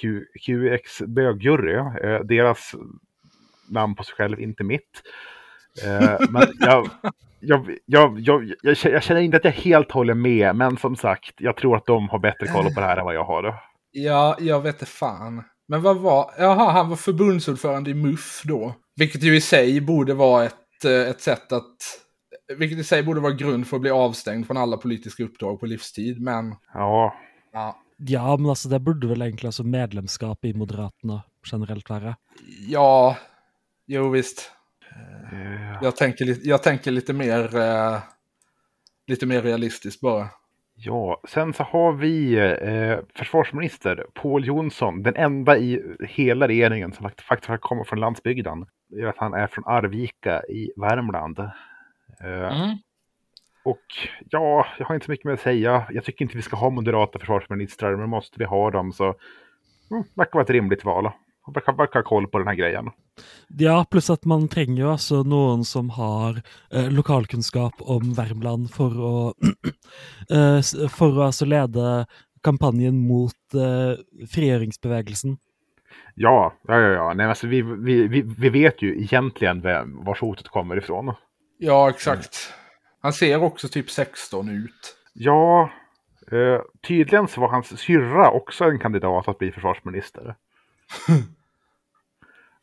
Q, 0.00 0.24
QX 0.46 1.02
Bögjury. 1.06 1.74
Eh, 1.74 2.20
Deras 2.24 2.74
namn 3.70 3.94
på 3.94 4.04
sig 4.04 4.14
själv, 4.14 4.40
inte 4.40 4.64
mitt. 4.64 5.02
Eh, 5.84 6.20
Men 6.30 6.48
jag, 6.58 6.88
jag, 7.40 7.70
jag, 7.86 8.20
jag, 8.20 8.52
jag, 8.62 8.76
jag 8.82 9.02
känner 9.02 9.20
inte 9.20 9.36
att 9.36 9.44
jag 9.44 9.52
helt 9.52 9.92
håller 9.92 10.14
med, 10.14 10.56
men 10.56 10.76
som 10.76 10.96
sagt, 10.96 11.34
jag 11.38 11.56
tror 11.56 11.76
att 11.76 11.86
de 11.86 12.08
har 12.08 12.18
bättre 12.18 12.46
koll 12.46 12.74
på 12.74 12.80
det 12.80 12.86
här 12.86 12.96
än 12.96 13.04
vad 13.04 13.14
jag 13.14 13.24
har. 13.24 13.54
Ja, 13.90 14.36
jag 14.40 14.60
vet 14.60 14.74
inte 14.74 14.86
fan. 14.86 15.44
Men 15.68 15.82
vad 15.82 15.96
var... 15.96 16.30
Jaha, 16.38 16.72
han 16.72 16.88
var 16.88 16.96
förbundsordförande 16.96 17.90
i 17.90 17.94
MUF 17.94 18.42
då. 18.44 18.74
Vilket 18.96 19.22
ju 19.22 19.36
i 19.36 19.40
sig 19.40 19.80
borde 19.80 20.14
vara 20.14 20.44
ett, 20.44 20.84
eh, 20.84 21.10
ett 21.10 21.20
sätt 21.20 21.52
att... 21.52 21.76
Vilket 22.58 22.78
i 22.78 22.84
sig 22.84 23.02
borde 23.02 23.20
vara 23.20 23.32
grund 23.32 23.66
för 23.66 23.76
att 23.76 23.80
bli 23.80 23.90
avstängd 23.90 24.46
från 24.46 24.56
alla 24.56 24.76
politiska 24.76 25.24
uppdrag 25.24 25.60
på 25.60 25.66
livstid, 25.66 26.20
men... 26.20 26.54
Ja, 26.74 27.14
Ja, 27.52 27.76
Ja, 27.98 28.36
men 28.36 28.50
altså 28.50 28.68
det 28.68 28.80
burde 28.80 29.06
vel 29.08 29.22
egentlig 29.22 29.48
altså 29.48 29.64
medlemskap 29.64 30.44
i 30.44 30.52
Moderatene 30.54 31.22
generelt 31.52 31.90
være. 31.90 32.16
ja 32.68 33.16
jo 33.86 34.08
visst. 34.10 34.50
Eh, 35.32 35.78
Jag 35.82 35.96
tänker, 35.96 36.36
jag 36.48 36.62
tänker 36.62 36.90
lite 36.90 37.12
mer... 37.12 37.56
Eh, 37.56 37.98
lite 39.08 39.26
mer 39.26 39.42
realistiskt 39.42 40.00
bara. 40.00 40.28
Ja, 40.74 41.20
sen 41.28 41.52
så 41.52 41.62
har 41.62 41.92
vi 41.92 42.34
eh, 42.38 42.98
försvarsminister 43.14 44.06
Paul 44.14 44.44
Jonsson, 44.46 45.02
den 45.02 45.16
enda 45.16 45.58
i 45.58 45.82
hela 46.00 46.48
regeringen 46.48 46.92
som 46.92 47.04
fakt- 47.10 47.20
faktiskt 47.20 47.60
kommer 47.60 47.84
från 47.84 48.00
landsbygden. 48.00 48.66
Han 49.16 49.34
är 49.34 49.46
från 49.46 49.64
Arvika 49.66 50.42
i 50.48 50.70
Värmland. 50.76 51.38
Eh, 51.38 51.50
Mm. 52.62 52.76
Och 53.64 53.84
ja, 54.30 54.66
jag 54.78 54.86
har 54.86 54.94
inte 54.94 55.04
så 55.04 55.10
mycket 55.12 55.24
mer 55.24 55.32
att 55.32 55.40
säga. 55.40 55.86
Jag 55.90 56.04
tycker 56.04 56.24
inte 56.24 56.36
vi 56.36 56.42
ska 56.42 56.56
ha 56.56 56.70
moderata 56.70 57.18
försvarsministrar, 57.18 57.96
men 57.96 58.08
måste 58.08 58.38
vi 58.38 58.44
ha 58.44 58.70
dem 58.70 58.92
så 58.92 59.04
mm, 59.90 60.04
verkar 60.14 60.32
vara 60.32 60.42
ett 60.44 60.50
rimligt 60.50 60.84
val. 60.84 61.10
Verkar, 61.54 61.72
verkar 61.72 62.00
ha 62.02 62.08
koll 62.08 62.26
på 62.26 62.38
den 62.38 62.46
här 62.48 62.54
grejen. 62.54 62.90
Ja, 63.48 63.84
pluss 63.90 64.10
at 64.10 64.24
man 64.24 64.48
trenger 64.48 64.82
jo 64.82 64.90
altså 64.92 65.22
noen 65.22 65.64
som 65.64 65.90
har 65.94 66.40
eh, 66.72 66.88
lokalkunnskap 66.90 67.74
om 67.80 68.14
Värmland 68.14 68.70
for 68.74 68.96
å 68.98 69.12
eh, 70.30 70.58
s- 70.58 70.74
For 70.90 71.14
å 71.18 71.26
altså 71.28 71.46
lede 71.46 72.06
kampanjen 72.42 72.98
mot 73.06 73.54
eh, 73.54 73.94
frigjøringsbevegelsen. 74.30 75.36
Ja, 76.14 76.52
ja, 76.68 76.80
ja. 76.80 76.90
ja. 76.98 77.06
Nej, 77.14 77.26
alltså, 77.26 77.46
vi, 77.46 77.62
vi, 77.62 78.08
vi, 78.08 78.22
vi 78.22 78.48
vet 78.48 78.82
ju 78.82 78.90
egentligen 79.02 79.60
vem, 79.60 80.04
vars 80.04 80.20
hotet 80.20 80.48
kommer 80.48 80.76
ifrån. 80.76 81.14
Ja, 81.58 81.90
exakt. 81.90 82.52
Han 83.02 83.12
ser 83.12 83.42
också 83.42 83.68
typ 83.68 83.90
16 83.90 84.48
ut. 84.48 84.96
Ja, 85.14 85.70
eh, 86.32 86.60
tydligen 86.86 87.28
så 87.28 87.40
var 87.40 87.48
hans 87.48 87.78
syrra 87.80 88.30
också 88.30 88.64
en 88.64 88.78
kandidat 88.78 89.28
att 89.28 89.38
bli 89.38 89.52
försvarsminister. 89.52 90.34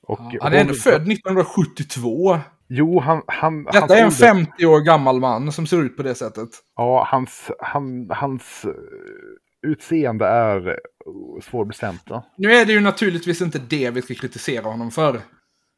Och 0.07 0.19
Han 0.41 0.53
är 0.53 0.57
ändå 0.57 0.73
född 0.73 1.11
1972. 1.11 2.39
Jo, 2.67 2.99
han... 2.99 3.21
han 3.27 3.63
Detta 3.63 3.97
är 3.97 4.01
en 4.01 4.07
ålder- 4.07 4.27
50 4.27 4.65
år 4.65 4.79
gammal 4.79 5.19
man 5.19 5.51
som 5.51 5.67
ser 5.67 5.83
ut 5.83 5.97
på 5.97 6.03
det 6.03 6.15
sättet. 6.15 6.49
Ja, 6.75 7.07
hans, 7.11 7.51
han, 7.59 8.09
hans 8.09 8.65
eh, 8.65 8.71
utseende 9.71 10.25
är 10.25 10.67
eh, 10.67 10.75
svårbestämt. 11.41 12.01
Då. 12.05 12.25
Nu 12.37 12.51
är 12.53 12.65
det 12.65 12.73
ju 12.73 12.79
naturligtvis 12.79 13.41
inte 13.41 13.59
det 13.59 13.89
vi 13.91 14.01
ska 14.01 14.13
kritisera 14.13 14.65
honom 14.65 14.91
för. 14.91 15.19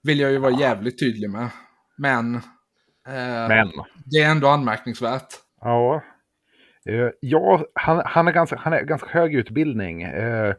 Vill 0.03 0.19
jag 0.19 0.31
ju 0.31 0.37
vara 0.37 0.59
jävligt 0.59 0.99
tydlig 0.99 1.29
med. 1.29 1.49
Men, 1.97 2.35
eh, 2.35 3.47
Men, 3.47 3.71
det 4.05 4.17
är 4.21 4.31
ändå 4.31 4.47
anmärkningsvärt. 4.47 5.27
ja. 5.61 6.01
Eh, 6.89 7.09
ja, 7.19 7.65
han, 7.73 8.01
han, 8.05 8.27
är 8.27 8.31
ganska, 8.31 8.55
han 8.57 8.73
är 8.73 8.81
ganska 8.83 9.07
hög 9.09 9.35
utbildning. 9.35 10.01
Eh, 10.01 10.53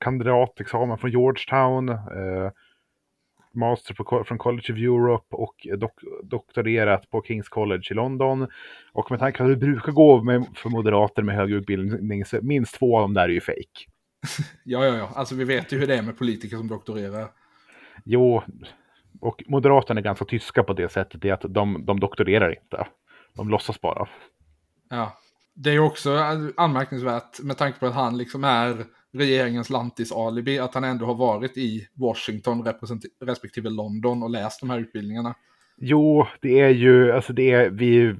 kandidatexamen 0.00 0.98
från 0.98 1.10
Georgetown. 1.10 1.88
Eh, 1.88 2.50
master 3.54 3.94
på, 3.94 4.24
från 4.24 4.38
College 4.38 4.72
of 4.72 4.78
Europe 4.78 5.36
och 5.36 5.66
dok, 5.78 5.92
doktorerat 6.22 7.10
på 7.10 7.22
Kings 7.22 7.48
College 7.48 7.82
i 7.90 7.94
London. 7.94 8.48
Och 8.92 9.10
med 9.10 9.20
tanke 9.20 9.38
på 9.38 9.44
att 9.44 9.50
det 9.50 9.56
brukar 9.56 9.92
gå 9.92 10.22
med, 10.22 10.46
för 10.56 10.68
moderater 10.68 11.22
med 11.22 11.36
hög 11.36 11.50
utbildning 11.50 12.24
så 12.24 12.38
minst 12.42 12.74
två 12.74 12.96
av 12.96 13.02
dem 13.02 13.14
där 13.14 13.24
är 13.24 13.28
ju 13.28 13.40
fake. 13.40 13.60
Ja, 14.64 14.84
ja, 14.84 14.96
ja. 14.96 15.10
Alltså 15.14 15.34
vi 15.34 15.44
vet 15.44 15.72
ju 15.72 15.78
hur 15.78 15.86
det 15.86 15.96
är 15.96 16.02
med 16.02 16.18
politiker 16.18 16.56
som 16.56 16.68
doktorerar. 16.68 17.28
Jo, 18.04 18.42
och 19.20 19.42
Moderaterna 19.46 20.00
är 20.00 20.04
ganska 20.04 20.24
tyska 20.24 20.62
på 20.62 20.72
det 20.72 20.88
sättet, 20.92 21.22
det 21.22 21.28
är 21.28 21.32
att 21.32 21.44
de, 21.48 21.84
de 21.86 22.00
doktorerar 22.00 22.50
inte. 22.50 22.86
De 23.36 23.48
låtsas 23.48 23.80
bara. 23.80 24.08
Ja. 24.88 25.16
Det 25.54 25.70
är 25.70 25.74
ju 25.74 25.80
också 25.80 26.16
anmärkningsvärt 26.56 27.40
med 27.40 27.58
tanke 27.58 27.78
på 27.78 27.86
att 27.86 27.94
han 27.94 28.18
liksom 28.18 28.44
är 28.44 28.84
regeringens 29.12 29.70
lantis-alibi, 29.70 30.58
att 30.58 30.74
han 30.74 30.84
ändå 30.84 31.06
har 31.06 31.14
varit 31.14 31.56
i 31.56 31.88
Washington 31.94 32.66
respektive 33.20 33.70
London 33.70 34.22
och 34.22 34.30
läst 34.30 34.60
de 34.60 34.70
här 34.70 34.78
utbildningarna. 34.78 35.34
Jo, 35.76 36.26
det 36.40 36.60
är 36.60 36.68
ju, 36.68 37.12
alltså 37.12 37.32
det 37.32 37.50
är, 37.50 37.70
vi, 37.70 38.14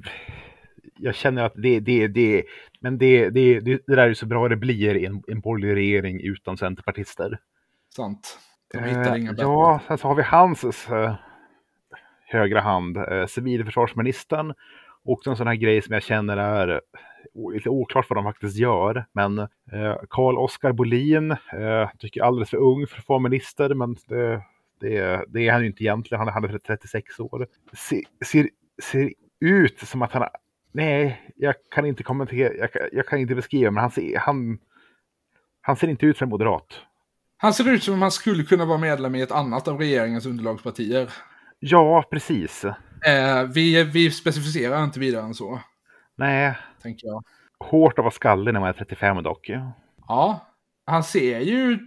jag 0.98 1.14
känner 1.14 1.42
att 1.44 1.52
det, 1.56 1.80
det, 1.80 2.08
det, 2.08 2.44
men 2.80 2.98
det, 2.98 3.30
det, 3.30 3.60
det, 3.60 3.80
det 3.86 3.96
där 3.96 4.08
är 4.08 4.14
så 4.14 4.26
bra 4.26 4.48
det 4.48 4.56
blir 4.56 4.96
i 4.96 5.06
en, 5.06 5.22
en 5.28 5.40
borgerlig 5.40 5.74
regering 5.74 6.20
utan 6.22 6.56
centerpartister. 6.56 7.38
Sant. 7.96 8.38
De 8.72 8.78
hittar 8.78 9.14
Eh, 9.14 9.20
inga 9.20 9.32
bättre. 9.32 9.42
ja, 9.42 9.80
sen 9.86 9.98
så 9.98 10.08
har 10.08 10.14
vi 10.14 10.22
hans 10.22 10.88
eh, 10.88 11.14
högra 12.26 12.60
hand, 12.60 12.96
eh, 12.96 13.26
civilförsvarsministern. 13.26 14.54
Och 15.04 15.26
en 15.26 15.36
sån 15.36 15.46
här 15.46 15.54
grej 15.54 15.82
som 15.82 15.94
jag 15.94 16.02
känner 16.02 16.36
är 16.36 16.80
lite 17.52 17.68
oklart 17.68 18.06
vad 18.08 18.16
de 18.16 18.24
faktiskt 18.24 18.56
gör. 18.56 19.04
Men 19.12 19.38
eh, 19.38 19.96
Carl 20.10 20.38
Oskar 20.38 20.72
Bolin 20.72 21.30
eh, 21.30 21.90
tycker 21.98 22.22
alldeles 22.22 22.50
för 22.50 22.56
ung 22.56 22.86
för 22.86 22.98
att 22.98 23.08
vara 23.08 23.18
minister, 23.18 23.74
men 23.74 23.96
det, 24.08 24.42
det, 24.80 25.24
det 25.28 25.48
är 25.48 25.52
han 25.52 25.60
ju 25.60 25.66
inte 25.66 25.82
egentligen. 25.82 26.18
Han 26.18 26.28
är, 26.28 26.32
han 26.32 26.44
är 26.44 26.58
36 26.58 27.20
år. 27.20 27.46
Se, 27.72 28.02
ser, 28.24 28.48
ser 28.82 29.12
ut 29.40 29.78
som 29.78 30.02
att 30.02 30.12
han... 30.12 30.28
Nej, 30.72 31.32
jag 31.36 31.54
kan 31.70 31.86
inte 31.86 32.02
kommentera, 32.02 32.54
jag, 32.54 32.70
jag 32.92 33.06
kan 33.06 33.18
inte 33.18 33.34
beskriva, 33.34 33.70
men 33.70 33.80
han 33.80 33.90
ser, 33.90 34.18
han, 34.18 34.58
han 35.60 35.76
ser 35.76 35.88
inte 35.88 36.06
ut 36.06 36.18
som 36.18 36.24
en 36.24 36.30
moderat. 36.30 36.80
Han 37.36 37.54
ser 37.54 37.68
ut 37.68 37.82
som 37.82 37.94
om 37.94 38.02
han 38.02 38.10
skulle 38.10 38.42
kunna 38.42 38.64
vara 38.64 38.78
medlem 38.78 39.14
i 39.14 39.22
ett 39.22 39.32
annat 39.32 39.68
av 39.68 39.78
regeringens 39.78 40.26
underlagspartier. 40.26 41.10
Ja, 41.58 42.04
precis. 42.10 42.64
Eh, 43.06 43.44
vi, 43.54 43.84
vi 43.84 44.10
specificerar 44.10 44.84
inte 44.84 45.00
vidare 45.00 45.24
än 45.24 45.34
så, 45.34 45.60
Nej, 46.20 46.56
tänker 46.82 47.06
jag. 47.06 47.24
hårt 47.58 47.98
att 47.98 48.02
vara 48.02 48.10
skallig 48.10 48.52
när 48.52 48.60
man 48.60 48.68
är 48.68 48.72
35 48.72 49.22
dock. 49.22 49.50
Ja, 50.08 50.46
han 50.86 51.02
ser 51.04 51.40
ju 51.40 51.78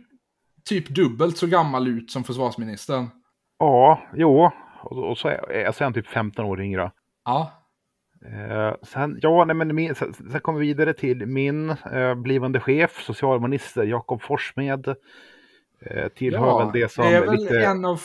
typ 0.63 0.89
dubbelt 0.89 1.38
så 1.38 1.47
gammal 1.47 1.88
ut 1.88 2.12
som 2.12 2.23
försvarsministern. 2.23 3.10
Ja, 3.60 4.01
jo. 4.15 4.51
Och, 4.82 5.10
och 5.10 5.17
så 5.17 5.27
är, 5.27 5.71
så 5.71 5.84
är 5.84 5.86
han 5.86 5.93
typ 5.93 6.08
15 6.08 6.45
år 6.45 6.62
yngre. 6.62 6.91
Ja, 7.25 7.63
Eh, 8.25 8.73
sen, 8.82 9.19
ja, 9.21 9.45
nej, 9.45 9.56
men 9.56 9.75
min, 9.75 9.95
sen, 9.95 10.13
sen 10.13 10.41
kommer 10.41 10.60
vi 10.60 10.67
vidare 10.67 10.93
till 10.93 11.25
min 11.25 11.69
eh, 11.69 12.15
blivande 12.15 12.60
chef, 12.60 13.03
socialminister 13.03 13.84
Jakob 13.84 14.21
Forssmed. 14.21 14.95
Eh, 15.82 16.08
tillhör 16.08 16.60
väl 16.63 16.73
det 16.73 16.91
som 16.91 17.06
det 17.06 17.15
är 17.15 17.21
väl 17.21 17.36
lite... 17.36 17.65
en 17.65 17.86
av... 17.86 18.01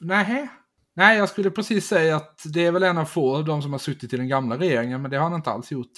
Nej. 0.00 0.48
Nej, 0.96 1.18
jag 1.18 1.28
skulle 1.28 1.50
precis 1.50 1.86
säga 1.86 2.16
att 2.16 2.42
det 2.54 2.66
är 2.66 2.72
väl 2.72 2.82
en 2.82 2.98
av 2.98 3.04
få 3.04 3.36
av 3.36 3.44
de 3.44 3.62
som 3.62 3.72
har 3.72 3.78
suttit 3.78 4.12
i 4.12 4.16
den 4.16 4.28
gamla 4.28 4.56
regeringen, 4.58 5.02
men 5.02 5.10
det 5.10 5.16
har 5.16 5.24
han 5.24 5.34
inte 5.34 5.50
alls 5.50 5.72
gjort. 5.72 5.92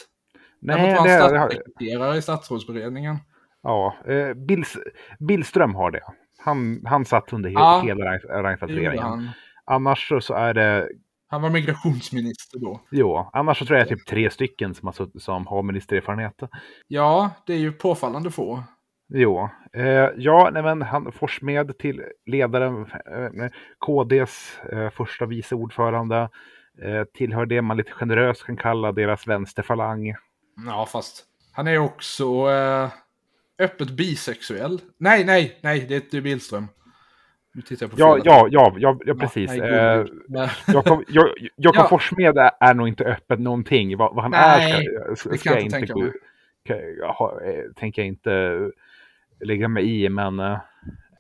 Nej, 0.61 0.97
var 0.97 1.07
det, 1.07 1.13
har, 1.13 1.49
statssekreterare 1.49 2.17
i 2.17 2.23
statsrådsberedningen. 2.23 3.17
ja, 3.63 3.97
eh, 4.07 4.35
Bills, 4.35 4.77
Billström 5.19 5.75
har 5.75 5.91
det. 5.91 6.03
Han, 6.39 6.87
han 6.87 7.05
satt 7.05 7.33
under 7.33 7.51
Ja, 7.51 7.83
hela 7.85 8.05
Reinfeldt-regeringen. 8.19 9.29
Annars 9.65 10.09
så, 10.09 10.21
så 10.21 10.35
är 10.35 10.55
det 10.55 10.89
Han 11.29 11.43
var 11.43 11.51
migrationsminister 11.51 12.59
då. 12.59 12.81
Jo, 12.91 13.31
annars 13.33 13.59
så 13.59 13.67
tror 13.67 13.79
jag 13.79 13.89
det 13.89 13.93
är 13.93 13.97
typ 13.97 14.07
tre 14.07 14.31
stycken 14.31 14.75
som 14.75 14.87
har, 14.87 15.19
som 15.19 15.47
har 15.47 15.63
ministererfarenhet. 15.63 16.43
Ja, 16.89 17.31
det 17.47 17.53
är 17.53 17.59
ju 17.59 17.73
påfallande 17.73 18.31
få. 18.31 18.63
Jo, 19.11 19.49
eh, 19.73 20.09
ja, 20.17 20.51
nej 20.53 20.63
men 20.63 20.83
han 20.83 21.13
Forssmed 21.13 21.79
till 21.79 22.03
ledaren, 22.27 22.83
eh, 22.83 23.49
KDs 23.79 24.61
eh, 24.73 24.91
första 24.91 25.27
vice 25.27 25.55
ordförande, 25.55 26.29
eh, 26.83 27.05
tillhör 27.05 27.47
det 27.47 27.63
man 27.63 27.77
lite 27.77 27.93
generöst 27.93 28.45
kan 28.45 28.57
kalla 28.57 28.93
deras 28.93 29.27
vänsterfalang. 29.27 30.15
Ja, 30.67 30.87
fast 30.93 31.25
han 31.53 31.67
är 31.67 31.79
också 31.79 32.25
eh, 32.51 32.89
öppet 33.59 33.91
bisexuell. 33.91 34.81
Nej, 34.99 35.25
nej, 35.25 35.59
nej, 35.63 35.87
det 35.89 36.15
är 36.15 36.21
Billström. 36.21 36.69
Nu 37.55 37.63
tittar 37.63 37.85
jag 37.87 37.91
på 37.91 37.97
Ja, 38.01 38.19
ja, 38.25 38.49
ja, 38.51 38.75
ja, 38.79 38.99
ja 39.05 39.15
precis. 39.15 39.51
nej, 39.51 39.61
Eh, 39.61 40.05
gud. 40.05 40.23
Jakob 40.67 41.05
Ja. 41.57 41.89
Forssmed 41.89 42.39
är, 42.39 42.51
är 42.61 42.75
nog 42.75 42.89
inte 42.89 43.05
öppet 43.05 43.41
någonting. 43.41 43.97
Vad, 43.97 44.15
vad 44.15 44.23
han 44.23 44.31
Nej, 44.31 44.73
är 44.73 45.15
ska, 45.15 45.31
det 45.31 45.39
ska 45.39 45.51
kan 45.51 45.57
jag 45.59 45.63
inte 45.63 45.79
inte, 45.79 45.95
tänka 45.95 46.13
tänker 47.77 48.03
jag 48.03 48.07
inte 48.07 48.31
lägga 49.41 49.69
mig 49.69 50.05
i, 50.05 50.09
men 50.09 50.41
eh, 50.41 50.59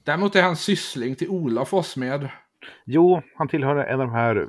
Däremot 0.04 0.36
är 0.36 0.42
han 0.42 0.56
syssling 0.56 1.14
till 1.14 1.28
Ola 1.28 1.64
Forssmed. 1.64 2.28
Jo, 2.84 3.22
han 3.36 3.48
tillhör 3.48 3.76
en 3.76 4.00
av 4.00 4.06
de 4.06 4.14
här 4.14 4.36
eh, 4.36 4.48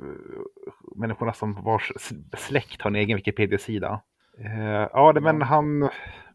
människorna 0.96 1.32
som 1.32 1.62
vars 1.64 1.92
släkt 2.38 2.82
har 2.82 2.90
en 2.90 2.96
egen 2.96 3.16
Wikipedia-sida. 3.16 4.00
Eh, 4.38 4.88
ja, 4.92 5.12
det, 5.12 5.20
men 5.20 5.42
han 5.42 5.88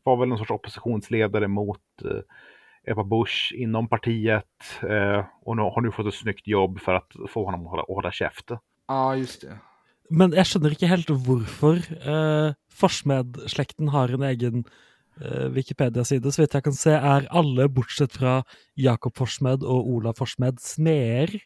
var 0.03 0.17
väl 0.17 0.29
någon 0.29 0.37
sorts 0.37 0.51
oppositionsledare 0.51 1.47
mot 1.47 1.81
eh, 2.03 2.91
Ebba 2.91 3.03
Busch 3.03 3.53
inom 3.55 3.87
partiet 3.87 4.81
eh, 4.81 5.25
och 5.41 5.55
nu, 5.55 5.61
har 5.61 5.81
nu 5.81 5.91
fått 5.91 6.07
ett 6.07 6.13
snyggt 6.13 6.47
jobb 6.47 6.79
för 6.79 6.93
att 6.93 7.11
få 7.29 7.45
honom 7.45 7.65
att 7.65 7.71
hålla, 7.71 7.83
hålla 7.87 8.11
käft. 8.11 8.51
Ja, 8.87 9.15
just 9.15 9.41
det. 9.41 9.57
Men 10.09 10.35
jeg 10.37 10.45
skjønner 10.45 10.73
ikke 10.75 10.89
helt 10.91 11.09
hvorfor 11.09 11.79
eh, 11.81 12.53
Forsmed-slekten 12.69 13.89
har 13.89 14.11
en 14.13 14.25
egen 14.29 14.59
eh, 14.61 14.73
Wikipedia-side. 15.55 16.31
Så 16.31 16.43
vidt 16.43 16.57
jeg 16.57 16.65
kan 16.65 16.75
se, 16.75 16.95
er 16.97 17.27
alle, 17.31 17.69
bortsett 17.71 18.15
fra 18.17 18.41
Jakob 18.75 19.15
Forsmed 19.17 19.63
og 19.63 19.87
Ola 19.95 20.13
Forsmed, 20.17 20.59
smeder. 20.63 21.37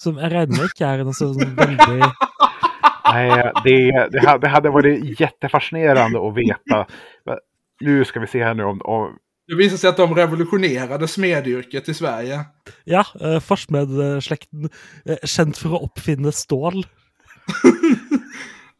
Som 0.00 0.18
jeg 0.18 0.32
regner 0.32 0.56
med 0.56 0.70
ikke 0.70 0.88
er 0.88 1.04
en 1.04 1.16
sånn 1.16 1.56
veldig 1.58 2.12
Nej, 3.10 3.52
det, 3.64 4.08
det, 4.12 4.20
hade, 4.26 4.38
det 4.38 4.48
hade 4.48 4.70
varit 4.70 5.20
jättefascinerande 5.20 6.28
att 6.28 6.36
veta. 6.36 6.86
Nu 7.80 8.04
ska 8.04 8.20
vi 8.20 8.26
se 8.26 8.44
här 8.44 8.54
nu 8.54 8.64
om, 8.64 8.80
om 8.84 9.18
Det 9.48 9.54
visar 9.54 9.76
sig 9.76 9.90
att 9.90 9.96
de 9.96 10.14
revolutionerade 10.14 11.08
smedyrket 11.08 11.88
i 11.88 11.94
Sverige. 11.94 12.44
Ja, 12.84 13.04
eh, 13.20 13.40
Forsmed-slekten 13.40 14.68
eh, 15.04 15.16
kjent 15.24 15.58
for 15.58 15.74
å 15.74 15.84
oppfinne 15.88 16.32
stål. 16.32 16.84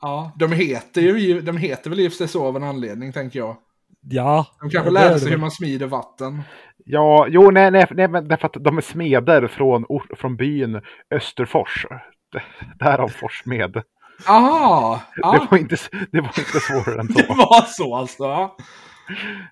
Ja, 0.02 0.32
de 0.38 0.52
heter 0.52 1.00
ju 1.00 1.40
de 1.40 1.56
heter 1.56 1.90
väl 1.90 2.00
i 2.00 2.08
och 2.08 2.12
för 2.12 2.16
sig 2.16 2.28
så 2.28 2.46
av 2.46 2.56
en 2.56 2.64
anledning, 2.64 3.12
tänker 3.12 3.38
jag. 3.38 3.56
Ja. 4.02 4.46
De 4.60 4.70
kanske 4.70 4.90
det 4.90 4.94
lärde 4.94 5.14
är 5.14 5.18
sig 5.18 5.28
det 5.28 5.34
hur 5.34 5.40
man 5.40 5.50
smider 5.50 5.86
vatten. 5.86 6.42
Ja, 6.84 7.26
jo, 7.28 7.50
nej, 7.50 7.70
nej, 7.70 7.86
nej 7.90 8.08
men 8.08 8.28
därför 8.28 8.46
att 8.46 8.56
de 8.60 8.76
är 8.78 8.82
smeder 8.82 9.46
från, 9.46 9.84
från 10.16 10.36
byn 10.36 10.80
Österfors. 11.14 11.86
Därav 12.78 13.08
Forssmed. 13.08 13.82
Aha! 14.28 15.02
Det, 15.14 15.20
Ja, 15.22 15.46
var 15.50 15.58
inte, 15.58 15.76
det 16.12 16.20
var 16.20 16.38
inte 16.38 16.60
svårare 16.60 17.00
än 17.00 17.06
det 17.14 17.26
så. 17.26 17.34
var 17.34 17.62
så 17.66 17.96
alltså. 17.96 18.50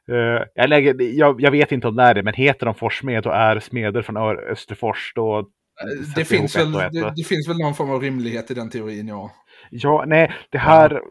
Eh, 0.08 0.44
jag, 0.54 0.68
lägger, 0.68 1.02
jag, 1.18 1.40
jag 1.40 1.50
vet 1.50 1.72
inte 1.72 1.88
om 1.88 1.96
det 1.96 2.02
är 2.02 2.14
det, 2.14 2.22
men 2.22 2.34
heter 2.34 2.66
de 2.66 2.74
Forsmed 2.74 3.26
och 3.26 3.34
är 3.36 3.60
smeder 3.60 4.02
från 4.02 4.16
Österfors 4.52 5.12
då... 5.14 5.48
Det 6.16 6.24
finns, 6.24 6.56
väl, 6.56 6.72
det, 6.72 7.12
det 7.16 7.24
finns 7.24 7.48
väl 7.48 7.58
någon 7.58 7.74
form 7.74 7.90
av 7.90 8.00
rimlighet 8.00 8.50
i 8.50 8.54
den 8.54 8.70
teorin, 8.70 9.08
ja. 9.08 9.30
Ja, 9.70 10.04
nej, 10.06 10.32
det 10.50 10.58
här... 10.58 11.02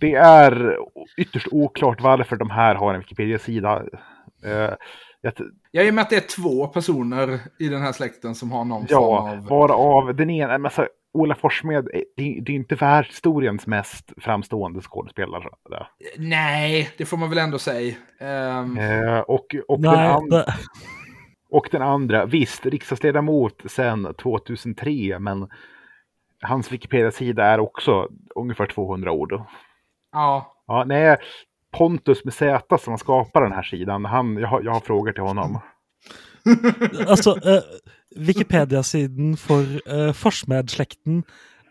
Det 0.00 0.14
är 0.14 0.76
ytterst 1.16 1.48
oklart 1.50 2.00
varför 2.00 2.36
de 2.36 2.50
här 2.50 2.74
har 2.74 2.94
en 2.94 3.00
Wikipedia-sida. 3.00 3.82
Eh, 4.44 4.70
jag, 5.20 5.32
Jag 5.70 5.86
i 5.86 5.90
och 5.90 5.94
med 5.94 6.02
att 6.02 6.10
det 6.10 6.16
är 6.16 6.42
två 6.42 6.66
personer 6.66 7.40
i 7.58 7.68
den 7.68 7.82
här 7.82 7.92
släkten 7.92 8.34
som 8.34 8.52
har 8.52 8.64
någon 8.64 8.86
ja, 8.88 8.98
form 8.98 9.38
av... 9.38 9.46
varav 9.46 10.16
den 10.16 10.30
ena... 10.30 10.52
Men 10.52 10.64
alltså, 10.64 10.88
Ola 11.14 11.34
Forssmed, 11.34 11.84
det, 12.16 12.40
det 12.40 12.52
är 12.52 12.56
inte 12.56 12.74
världshistoriens 12.74 13.66
mest 13.66 14.12
framstående 14.16 14.80
skådespelare. 14.80 15.48
Nej, 16.16 16.90
det 16.98 17.04
får 17.04 17.16
man 17.16 17.28
väl 17.28 17.38
ändå 17.38 17.58
säga. 17.58 17.94
Ehm, 18.20 18.78
Eh, 18.78 19.18
och, 19.18 19.56
och, 19.68 19.80
den 19.80 19.92
Nej, 19.92 20.06
andra, 20.06 20.36
det, 20.36 20.54
och 21.50 21.68
den 21.70 21.82
andra, 21.82 22.26
visst, 22.26 22.66
riksdagsledamot 22.66 23.62
sedan 23.66 24.14
2003, 24.22 25.18
men 25.18 25.48
hans 26.42 26.72
Wikipedia-sida 26.72 27.44
är 27.44 27.60
också 27.60 28.08
ungefär 28.34 28.66
200 28.66 29.12
ord. 29.12 29.32
ja, 30.12 30.52
Ja, 30.66 30.84
nej, 30.86 31.16
Pontus 31.72 32.24
med 32.24 32.34
Z 32.34 32.78
som 32.78 32.92
har 32.92 32.98
skapat 32.98 33.42
den 33.42 33.52
här 33.52 33.62
sidan, 33.62 34.04
han, 34.04 34.36
jag, 34.36 34.48
har, 34.48 34.62
jag 34.62 34.72
har 34.72 34.80
frågor 34.80 35.12
till 35.12 35.22
honom. 35.22 35.60
altså, 37.06 37.30
eh, 37.48 37.62
Wikipedia-siden 38.16 39.36
for 39.36 39.62
uh, 39.92 40.12
Forsmed-slekten 40.12 41.22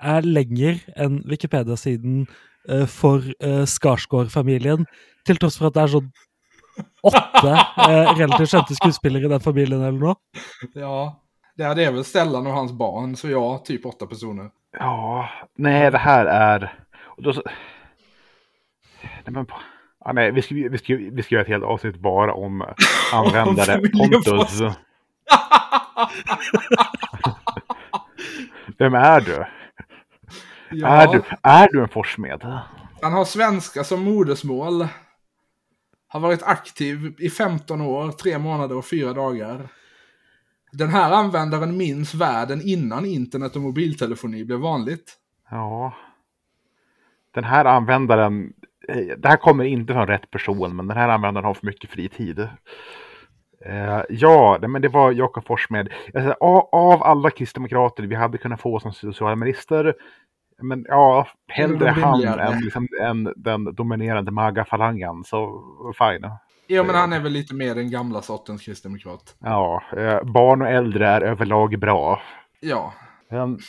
er 0.02 0.26
lenger 0.26 0.80
enn 0.98 1.22
Wikipedia-siden 1.30 2.28
eh, 2.70 2.86
for 2.90 3.26
uh, 3.44 3.66
Skarsgård-familien, 3.66 4.88
til 5.26 5.38
tross 5.38 5.60
for 5.62 5.70
at 5.70 5.78
det 5.78 5.84
er 5.84 5.94
sånn 5.98 6.10
åtte 7.06 7.52
eh, 7.52 8.14
relativt 8.18 8.54
kjente 8.56 8.78
skuespillere 8.78 9.28
i 9.28 9.34
den 9.34 9.44
familien 9.44 9.82
eller 9.82 10.00
noe. 10.00 10.16
ja. 10.74 11.18
Det 11.56 11.64
är 11.64 11.92
väl 11.92 12.04
Stellan 12.04 12.48
och 12.48 12.54
hans 12.54 12.72
barn, 12.72 13.16
så 13.16 13.30
ja, 13.30 13.58
typ 13.66 13.86
åtta 13.86 14.08
personer. 14.08 14.50
Ja, 14.72 15.30
nej, 15.56 15.92
det 15.92 15.98
här 15.98 16.26
är... 16.26 16.74
Och 17.04 17.24
då, 17.24 17.34
nej, 19.04 19.34
men, 19.34 19.46
ja, 20.06 20.14
nej, 20.14 20.32
vi, 20.32 20.42
ska, 20.42 20.56
vi, 20.56 20.78
ska, 20.78 20.96
vi 20.96 21.24
ska 21.24 21.36
göra 21.36 21.44
ett 21.44 21.50
helt 21.50 21.64
avsnitt 21.64 21.96
bara 21.96 22.34
om 22.34 22.62
användare 23.14 23.82
Pontus. 23.90 24.62
Vem 28.78 28.94
är 28.94 29.22
du? 29.22 29.46
Ja, 30.72 30.88
Är, 30.88 31.08
du 31.08 31.22
är 31.42 31.68
du 31.72 31.82
en 31.82 31.90
Forssmed? 31.90 32.42
Han 33.02 33.14
har 33.14 33.26
svenska 33.26 33.84
som 33.84 34.04
modersmål. 34.04 34.88
Har 36.08 36.20
varit 36.20 36.44
aktiv 36.44 37.16
i 37.20 37.30
15 37.30 37.82
år, 37.82 38.12
3 38.12 38.38
månader 38.38 38.78
och 38.78 38.86
4 38.86 39.14
dagar. 39.14 39.68
Den 40.72 40.90
här 40.90 41.12
användaren 41.12 41.78
minns 41.78 42.14
världen 42.14 42.62
innan 42.64 43.06
internet 43.06 43.56
och 43.56 43.62
mobiltelefoni 43.62 44.46
blev 44.46 44.60
vanligt. 44.60 45.14
Ja. 45.50 45.94
Den 47.34 47.44
här 47.44 47.66
användaren, 47.66 48.54
eh, 48.88 49.18
det 49.18 49.28
här 49.28 49.38
kommer 49.38 49.64
inte 49.64 49.94
från 49.94 50.08
rätt 50.08 50.32
person, 50.32 50.76
men 50.76 50.88
den 50.88 50.98
här 50.98 51.10
användaren 51.10 51.46
har 51.46 51.54
för 51.54 51.66
mycket 51.66 51.90
fritid. 51.90 52.40
Eh, 53.66 54.02
ja, 54.10 54.60
men 54.68 54.82
det 54.82 54.88
var 54.88 55.12
Jakob 55.12 55.46
Forssmed. 55.46 55.90
Alltså, 56.14 56.36
av, 56.40 56.70
av 56.72 57.04
alla 57.04 57.30
kristdemokrater 57.30 58.04
vi 58.04 58.16
hade 58.16 58.38
kunnat 58.38 58.62
få 58.62 58.80
som 58.80 58.94
socialminister, 58.94 59.96
men 60.62 60.86
ja, 60.88 61.28
hellre 61.48 61.90
han 61.90 62.24
än, 62.24 62.60
liksom, 62.60 62.88
än 63.02 63.34
den 63.36 63.76
dominerande 63.76 64.32
MAGA-falangen, 64.32 65.24
så 65.24 65.64
fine. 65.98 66.32
Ja, 66.76 66.84
men 66.84 66.96
han 66.96 67.14
är 67.14 67.20
väl 67.20 67.32
lite 67.32 67.56
mer 67.56 67.76
den 67.76 67.92
gamla 67.92 68.22
sortens 68.22 68.62
kristdemokrat. 68.62 69.36
Ja, 69.40 69.84
eh, 69.98 70.24
barn 70.24 70.62
och 70.62 70.68
äldre 70.70 71.08
är 71.08 71.22
överlag 71.22 71.80
bra. 71.80 72.22
Ja, 72.60 72.94
Sen, 73.30 73.60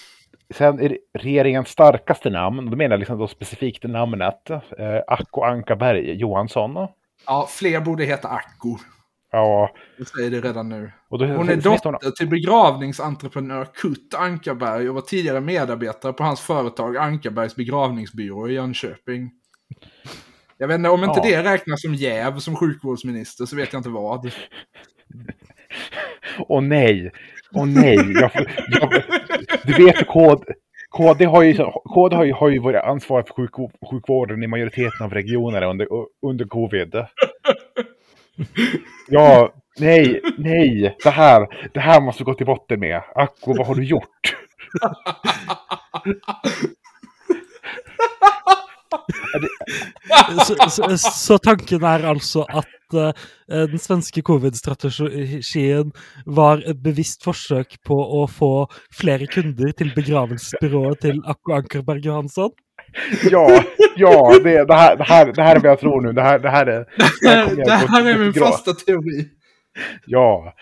sen 0.55 0.81
är 0.81 0.99
regeringens 1.19 1.69
starkaste 1.69 2.31
namn, 2.31 2.71
då 2.71 2.77
menar 2.77 2.91
jag 2.91 2.99
liksom 2.99 3.19
då 3.19 3.29
specifikt 3.29 3.85
namnet, 3.85 4.51
eh, 4.51 4.61
Acko 5.07 5.43
Ankarberg 5.43 6.15
Johansson. 6.15 6.89
ja 7.27 7.47
fler 7.51 7.81
borde 7.81 8.05
heta 8.05 8.29
Acko. 8.29 8.77
Ja, 9.33 9.71
Jag 9.99 10.07
säger 10.09 10.31
det 10.31 10.41
redan 10.41 10.69
nu. 10.69 10.93
då, 11.11 11.17
Hon 11.27 11.49
är 11.49 11.57
dotter 11.57 12.11
till 12.11 12.29
begravningsentreprenör 12.29 13.65
Kurt 13.75 14.15
Ankarberg 14.19 14.89
och 14.89 14.95
var 14.95 15.03
tidigare 15.03 15.41
medarbetare 15.41 16.13
på 16.13 16.25
hans 16.25 16.41
företag 16.41 16.97
Ankarbergs 16.97 17.57
begravningsbyrå 17.57 18.49
i 18.49 18.53
Jönköping. 18.53 19.31
Jag 20.63 20.69
vet 20.69 20.79
inte, 20.79 20.91
om 20.91 21.05
inte 21.05 21.21
Ja. 21.25 21.43
det 21.43 21.53
räknas 21.53 21.83
som 21.83 21.95
jäv 21.95 22.39
som 22.39 22.57
sjukvårdsminister 22.57 23.47
så 23.47 23.57
vet 23.57 23.73
jag 23.73 23.81
inte 23.81 23.89
vad. 23.89 24.31
Åh 26.39 26.63
nej, 26.63 27.11
åh 27.53 27.67
nej. 27.67 27.95
Jag, 27.95 28.31
jag, 28.69 29.03
du 29.65 29.85
vet 29.85 30.07
kod, 30.07 30.45
KD 30.91 31.25
har 31.25 31.43
ju, 31.43 31.55
KD 31.95 32.17
har 32.17 32.25
ju, 32.25 32.33
har 32.33 32.49
ju 32.49 32.59
varit 32.59 32.85
ansvarig 32.85 33.27
för 33.27 33.35
sjuk, 33.35 33.51
sjukvården 33.91 34.43
i 34.43 34.47
majoriteten 34.47 35.05
av 35.07 35.15
regionerna 35.15 35.67
under, 35.67 35.89
under 36.27 36.45
covid. 36.45 36.95
Ja, 39.09 39.55
nej, 39.79 40.21
nej, 40.39 40.97
det 41.05 41.11
här, 41.11 41.69
det 41.75 41.81
här 41.81 42.01
måste 42.01 42.23
vi 42.23 42.25
gå 42.25 42.35
till 42.35 42.47
botten 42.47 42.81
med. 42.81 43.03
Acko, 43.15 43.55
vad 43.57 43.67
har 43.67 43.75
du 43.75 43.85
gjort? 43.85 44.37
Så, 50.47 50.71
så, 50.71 50.99
så 50.99 51.39
tanken 51.39 51.85
er 51.87 52.05
altså 52.09 52.45
at 52.49 52.95
eh, 52.95 53.13
den 53.49 53.79
svenske 53.81 54.23
covid-strategien 54.25 55.93
var 56.27 56.63
et 56.69 56.83
bevisst 56.83 57.25
forsøk 57.25 57.77
på 57.87 57.97
å 57.97 58.27
få 58.31 58.67
flere 58.97 59.27
kunder 59.31 59.73
til 59.77 59.93
begravelsesbyrået 59.97 60.99
til 61.07 61.21
Akko 61.27 61.53
Ankerberg 61.59 62.07
Johansson? 62.07 62.51
Ja, 63.31 63.63
ja, 63.97 64.39
det, 64.45 64.65
det, 64.65 64.75
här, 64.75 64.97
det, 64.97 65.05
här, 65.05 65.33
det 65.33 65.43
här 65.43 65.57
är 65.57 65.61
vad 65.61 65.71
jag 65.71 65.81
tror 65.81 66.01
nu. 66.01 66.13
Det 66.13 66.23
här, 66.23 66.39
det 66.39 66.51
här 66.51 66.67
är... 66.67 66.81
Det 67.23 67.29
här, 67.29 67.57
det 67.57 67.71
här 67.71 68.07
är 68.07 68.13
till 68.13 68.23
min 68.23 68.35
fasta 68.35 68.75
teori. 68.75 69.29
Ja. 70.07 70.55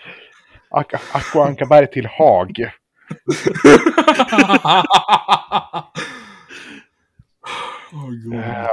Acko 1.13 1.39
Ankarberg 1.39 1.87
till 1.87 2.05
Haag. 2.05 2.51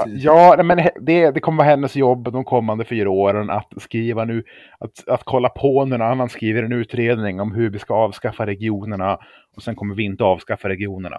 Tid. 0.05 0.19
ja, 0.19 0.63
men 0.65 0.77
det, 1.01 1.31
det 1.31 1.41
kommer 1.41 1.59
vara 1.59 1.69
hennes 1.69 1.97
jobb 1.97 2.33
de 2.33 2.45
kommande 2.45 2.85
fyra 2.85 3.11
åren 3.11 3.51
att 3.51 3.73
skriva 3.77 4.25
nu, 4.25 4.45
att, 4.79 5.09
att 5.09 5.25
kolla 5.25 5.49
på 5.49 5.85
när 5.85 5.99
någon 5.99 6.09
annan 6.09 6.29
skriver 6.29 6.63
en 6.63 6.73
utredning 6.73 7.41
om 7.41 7.53
hur 7.53 7.71
vi 7.71 7.79
ska 7.79 7.95
avskaffa 7.95 8.47
regionerna 8.47 9.19
och 9.57 9.63
sen 9.63 9.77
kommer 9.77 9.95
vi 9.95 10.03
inte 10.03 10.25
avskaffa 10.25 10.69
regionerna. 10.69 11.17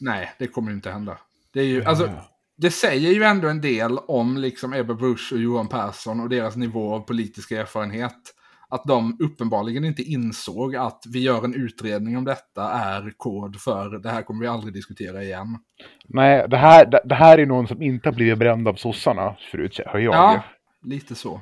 Nej, 0.00 0.30
det 0.38 0.46
kommer 0.46 0.72
inte 0.72 0.90
hända. 0.90 1.18
Det, 1.52 1.60
är 1.60 1.64
ju, 1.64 1.84
alltså, 1.84 2.10
det 2.56 2.70
säger 2.70 3.12
ju 3.12 3.22
ändå 3.22 3.48
en 3.48 3.60
del 3.60 3.98
om 3.98 4.36
liksom 4.36 4.72
Ebba 4.72 4.94
Busch 4.94 5.32
och 5.32 5.38
Johan 5.38 5.68
Persson 5.68 6.20
och 6.20 6.28
deras 6.28 6.56
nivå 6.56 6.94
av 6.94 7.00
politisk 7.00 7.50
erfarenhet. 7.50 8.34
Att 8.70 8.84
de 8.84 9.16
uppenbarligen 9.20 9.84
inte 9.84 10.02
insåg 10.02 10.76
att 10.76 11.02
vi 11.12 11.22
gör 11.22 11.44
en 11.44 11.54
utredning 11.54 12.16
om 12.16 12.24
detta 12.24 12.70
är 12.70 13.12
kod 13.16 13.60
för 13.60 13.98
det 13.98 14.08
här 14.08 14.22
kommer 14.22 14.40
vi 14.40 14.46
aldrig 14.46 14.74
diskutera 14.74 15.22
igen. 15.22 15.58
Nej, 16.06 16.46
det 16.48 16.56
här, 16.56 16.86
det, 16.86 17.00
det 17.04 17.14
här 17.14 17.38
är 17.38 17.46
någon 17.46 17.68
som 17.68 17.82
inte 17.82 18.08
har 18.08 18.14
blivit 18.14 18.38
bränd 18.38 18.68
av 18.68 18.74
sossarna 18.74 19.36
förut, 19.50 19.80
hör 19.86 19.98
jag. 19.98 20.14
Ja, 20.14 20.42
lite 20.82 21.14
så. 21.14 21.40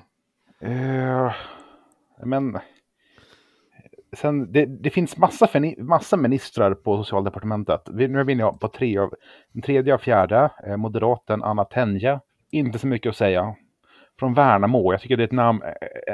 Eh, 0.61 1.33
men 2.25 2.59
sen, 4.17 4.53
det, 4.53 4.67
det 4.67 4.91
finns 4.91 5.17
massa, 5.17 5.49
massa 5.79 6.17
ministrar 6.17 6.75
på 6.75 6.97
socialdepartementet. 6.97 7.83
Vi, 7.93 8.09
nu 8.09 8.21
är 8.21 8.25
vi 8.25 8.33
inne 8.33 8.53
på 8.61 8.69
tre 8.69 8.99
av, 8.99 9.15
den 9.53 9.63
tredje 9.63 9.95
och 9.95 10.01
fjärde, 10.01 10.51
eh, 10.67 10.77
moderaten 10.77 11.43
Anna 11.43 11.65
Tenje. 11.65 12.21
Inte 12.51 12.79
så 12.79 12.87
mycket 12.87 13.11
att 13.11 13.17
säga. 13.17 13.55
Från 14.19 14.35
Värnamo, 14.35 14.93
jag 14.93 15.01
tycker 15.01 15.17
det 15.17 15.23
är 15.23 15.27
ett 15.27 15.33
namn, 15.33 15.61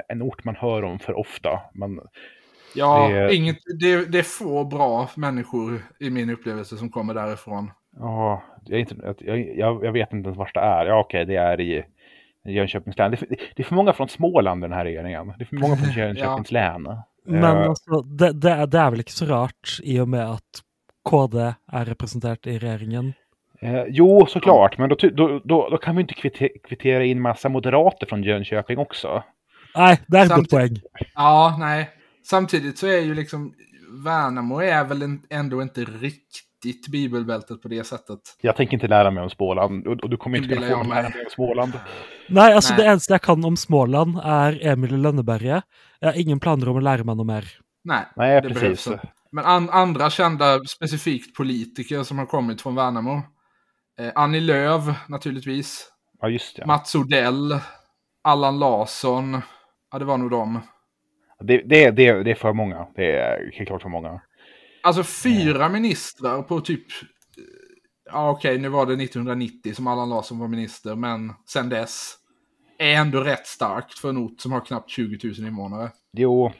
en 0.09 0.23
ort 0.23 0.45
man 0.45 0.57
hör 0.57 0.83
om 0.85 0.99
för 0.99 1.19
ofta. 1.19 1.61
Men 1.75 2.01
Ja, 2.77 3.09
Det- 3.09 3.35
inget, 3.35 3.57
det, 3.81 4.05
det 4.13 4.19
är 4.19 4.23
få 4.23 4.65
bra 4.65 5.09
människor 5.17 5.83
i 6.01 6.11
min 6.11 6.31
upplevelse 6.31 6.77
som 6.77 6.91
kommer 6.91 7.15
därifrån. 7.15 7.71
ja, 7.99 8.43
jag, 8.65 8.77
är 8.77 8.81
inte, 8.81 9.15
jag, 9.19 9.57
jag, 9.57 9.85
jag 9.85 9.93
vet 9.93 10.13
inte 10.13 10.27
ens 10.27 10.39
var 10.39 10.51
det 10.55 10.61
är. 10.61 10.87
Ja, 10.87 11.01
okej, 11.01 11.25
det 11.25 11.37
är 11.37 11.61
i 11.61 11.85
Jönköpings 12.45 12.99
län. 12.99 13.11
Det, 13.11 13.15
är 13.15 13.19
för- 13.19 13.27
det 13.57 13.63
är 13.63 13.65
för 13.65 13.75
många 13.75 13.93
från 13.93 14.09
Småland 14.09 14.61
i 14.65 14.69
den 14.69 14.73
här 14.77 14.85
regeringen. 14.85 15.35
Det 15.39 15.45
är 15.45 15.47
för 15.47 15.57
många 15.57 15.77
från 15.77 15.93
Jönköpings 15.97 16.51
län. 16.53 16.83
Men 17.27 17.45
Eh, 17.57 17.69
altså, 17.69 18.01
det, 18.03 18.33
det, 18.33 18.67
det 18.67 18.79
er 18.81 18.91
vel 18.91 19.01
ikke 19.01 19.13
så 19.13 19.27
rart, 19.27 19.79
i 19.83 20.01
og 20.01 20.09
med 20.09 20.21
at 20.35 20.61
KD 21.09 21.37
er 21.73 21.85
representert 21.89 22.47
i 22.47 22.59
regjeringen? 22.59 23.15
Eh, 23.65 23.85
jo, 23.89 24.27
såklart, 24.27 24.79
men 24.79 24.89
då, 24.89 24.97
då, 25.13 25.41
då, 25.45 25.69
då 25.71 25.77
kan 25.77 25.97
vi 25.97 26.01
inte 26.03 26.15
kvitte, 26.15 26.49
kvittera 26.69 27.05
in 27.05 27.21
massa 27.21 27.49
moderater 27.49 28.07
från 28.07 28.23
Jönköping 28.23 28.79
också. 28.79 29.23
Nei, 29.77 29.97
det 30.07 30.19
et 30.19 30.29
Samtidig- 30.29 30.37
godt 30.37 30.51
poeng. 30.51 31.07
Ja, 31.15 31.57
nej. 31.59 31.89
Samtidigt 32.31 32.79
så 32.79 32.87
är 32.87 33.01
ju 33.01 33.15
liksom 33.15 33.53
Värnamo 34.05 34.59
är 34.61 34.85
väl 34.85 35.19
ändå 35.31 35.63
inte 35.63 35.81
riktigt 35.81 36.89
bibelbältet 36.93 37.63
på 37.63 37.69
det 37.69 37.85
sättet. 37.87 38.19
Jag 38.41 38.57
tänker 38.57 38.75
inte 38.75 38.89
lära 38.89 39.11
mig 39.11 39.23
om 39.23 39.31
Småland 39.31 39.87
och, 39.87 40.01
och 40.05 40.11
du 40.11 40.17
kommer 40.17 40.37
inte 40.39 40.49
kunna 40.55 40.61
få 40.67 40.73
jag 40.73 40.87
lära 40.87 41.03
mig. 41.03 41.03
mig 41.03 41.25
om 41.25 41.31
Småland. 41.31 41.73
Nei, 42.29 42.53
altså 42.53 42.73
Nei. 42.75 42.83
det 42.83 42.89
eneste 42.91 43.13
jeg 43.13 43.23
kan 43.23 43.45
om 43.45 43.57
Småland, 43.57 44.17
er 44.25 44.59
Emil 44.73 44.95
i 44.95 44.97
Lønneberget. 44.97 45.63
Jeg 46.01 46.09
har 46.13 46.21
ingen 46.21 46.41
planer 46.41 46.69
om 46.69 46.77
å 46.77 46.81
lære 46.81 47.05
meg 47.05 47.17
noe 47.17 47.25
mer. 47.27 47.45
Nej, 47.85 48.05
Nej, 48.17 48.41
det 48.41 48.49
precis. 48.49 48.61
behövs 48.63 48.87
inte. 48.87 49.09
Men 49.33 49.45
an, 49.45 49.71
andra 49.71 50.11
kända, 50.11 50.61
specifikt 50.65 51.35
politiker 51.37 52.03
som 52.03 52.19
har 52.19 52.27
kommit 52.27 52.63
från 52.63 52.75
Värnamo. 52.75 53.23
Eh, 53.99 54.13
Annie 54.15 54.41
Lööf, 54.41 54.85
naturligtvis. 55.09 55.91
Ja, 56.21 56.29
just 56.29 56.57
det. 56.57 56.67
Mats 56.67 56.95
Odell. 56.95 57.59
Allan 58.23 58.59
Larsson. 58.59 59.41
Ja, 59.93 59.99
det 59.99 60.05
var 60.05 60.19
nog 60.19 60.31
dem. 60.31 60.61
Det, 61.41 61.59
det, 61.59 61.91
det, 61.91 62.23
det 62.23 62.31
är 62.31 62.35
för 62.35 62.53
många. 62.53 62.87
Det 62.95 63.17
är 63.17 63.51
helt 63.55 63.69
klart 63.69 63.83
för 63.83 63.89
många. 63.89 64.21
Alltså 64.83 65.03
fyra 65.03 65.69
ministrar 65.69 66.43
på 66.43 66.61
typ... 66.61 66.85
Ja, 68.11 68.31
okej, 68.31 68.59
nu 68.59 68.69
var 68.69 68.87
det 68.87 68.93
1990 68.93 69.75
som 69.75 69.87
Allan 69.87 70.09
Larsson 70.09 70.39
var 70.39 70.49
minister, 70.49 70.95
men 70.95 71.33
sen 71.49 71.69
dess 71.69 72.15
är 72.79 72.95
ändå 72.95 73.21
rätt 73.21 73.47
starkt 73.47 73.99
för 73.99 74.09
en 74.09 74.19
ort 74.19 74.41
som 74.41 74.53
har 74.53 74.61
knappt 74.61 74.91
20 74.91 75.29
000 75.29 75.49
invånare. 75.49 75.91
Jo, 76.13 76.53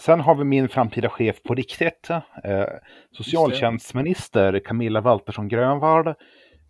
sen 0.00 0.20
har 0.20 0.34
vi 0.34 0.44
min 0.44 0.68
framtida 0.68 1.08
chef 1.08 1.42
på 1.42 1.54
riktigt. 1.54 2.10
Eh, 2.44 2.64
socialtjänstminister 3.12 4.60
Camilla 4.64 5.00
Waltersson 5.00 5.48
Grönvall. 5.48 6.14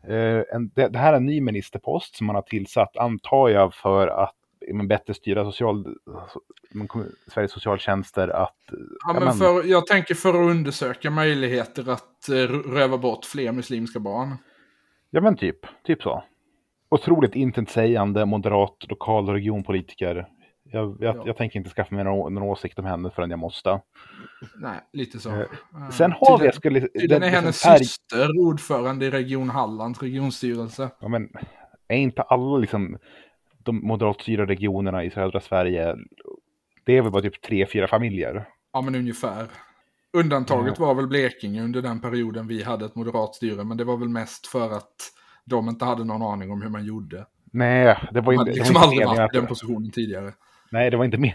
Eh, 0.09 0.57
en, 0.57 0.71
det, 0.75 0.88
det 0.88 0.99
här 0.99 1.12
är 1.12 1.17
en 1.17 1.27
ny 1.27 1.41
ministerpost 1.41 2.17
som 2.17 2.27
man 2.27 2.37
har 2.37 2.43
tillsatt, 2.43 2.97
antar 2.97 3.49
jag, 3.49 3.75
för 3.75 4.09
att 4.09 4.35
men, 4.73 4.88
bättre 4.88 5.15
styra 5.15 5.45
social, 5.45 5.97
Sveriges 7.27 7.53
socialtjänster 7.53 8.29
att... 8.29 8.57
Ja, 9.07 9.21
men 9.21 9.33
för, 9.33 9.65
jag 9.65 9.87
tänker 9.87 10.15
för 10.15 10.29
att 10.29 10.51
undersöka 10.51 11.11
möjligheter 11.11 11.91
att 11.91 12.29
eh, 12.29 12.35
röva 12.73 12.99
bort 12.99 13.25
fler 13.25 13.53
muslimska 13.53 14.01
barn. 14.01 14.37
ja, 15.11 15.21
men 15.21 15.37
typ, 15.37 15.59
typ 15.85 16.03
så. 16.03 16.25
Otroligt 16.88 17.35
intetsägande 17.35 18.25
moderat 18.27 18.77
lokal 18.88 19.29
och 19.29 19.35
regionpolitiker. 19.35 20.29
Jag, 20.72 20.96
jag, 21.00 21.16
Ja. 21.16 21.22
jag 21.26 21.37
tänker 21.37 21.58
inte 21.58 21.70
skaffa 21.70 21.94
mig 21.94 22.04
någon, 22.04 22.35
någon 22.35 22.42
åsikt 22.42 22.78
om 22.78 22.85
henne 22.85 23.11
förrän 23.11 23.30
jag 23.30 23.38
måste. 23.38 23.80
Nej, 24.56 24.80
lite 24.92 25.18
så. 25.18 25.30
Eh, 25.30 25.38
Eh, 25.40 25.88
Sen 25.90 26.12
har 26.20 26.38
vi, 26.38 26.52
skulle... 26.52 26.80
Det- 26.80 27.12
är 27.16 27.20
hennes 27.20 27.61
som 27.61 27.72
är- 27.72 27.78
syster 27.78 28.38
ordförande 28.38 29.06
i 29.06 29.11
Region 29.11 29.50
Hallands 29.50 30.02
regionstyrelse. 30.02 30.90
Ja, 31.00 31.08
men 31.08 31.28
är 31.88 31.96
inte 31.96 32.22
alla 32.22 32.56
liksom 32.58 32.98
de 33.58 33.87
moderatstyrda 33.87 34.46
regionerna 34.46 35.04
i 35.04 35.11
södra 35.11 35.40
Sverige, 35.40 35.96
det 36.85 36.96
är 36.96 37.02
väl 37.02 37.12
bara 37.12 37.22
typ 37.22 37.42
tre, 37.42 37.66
fyra 37.66 37.87
familjer? 37.88 38.48
Ja, 38.72 38.80
men 38.80 38.94
ungefär. 38.94 39.46
Undantaget 40.12 40.78
var 40.78 40.94
väl 40.94 41.06
Blekinge 41.08 41.62
under 41.62 41.82
den 41.82 42.00
perioden 42.00 42.46
vi 42.48 42.62
hade 42.62 42.85
ett 42.85 42.94
moderat 42.94 43.35
styre, 43.35 43.64
men 43.64 43.76
det 43.76 43.85
var 43.85 43.96
väl 43.96 44.08
mest 44.08 44.46
för 44.46 44.70
att 44.76 44.94
de 45.44 45.68
inte 45.68 45.85
hade 45.85 46.04
någon 46.04 46.22
aning 46.22 46.50
om 46.50 46.62
hur 46.62 46.68
man 46.68 46.85
gjorde. 46.85 47.26
Nej, 47.52 47.98
det 48.12 48.20
var 48.20 48.32
De 48.32 48.32
inte, 48.32 48.38
hade 48.40 48.50
det 48.50 48.56
liksom 48.56 48.76
aldrig 48.76 49.06
varit 49.06 49.35
i 49.35 49.37
den 49.38 49.46
positionen 49.46 49.90
tidigare. 49.90 50.32
Nej, 50.72 50.90
det 50.90 50.96
var 50.96 51.04
inte 51.04 51.35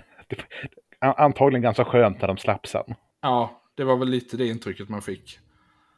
an- 1.00 1.14
antagligen 1.18 1.62
ganska 1.62 1.86
skönt 1.86 2.22
när 2.22 2.28
de 2.28 2.38
slapp 2.38 2.68
sen. 2.68 2.84
Ja, 3.22 3.62
det 3.76 3.84
var 3.84 3.98
väl 3.98 4.10
lite 4.10 4.38
det 4.38 4.48
intrycket 4.48 4.90
man 4.90 5.02
fick. 5.02 5.40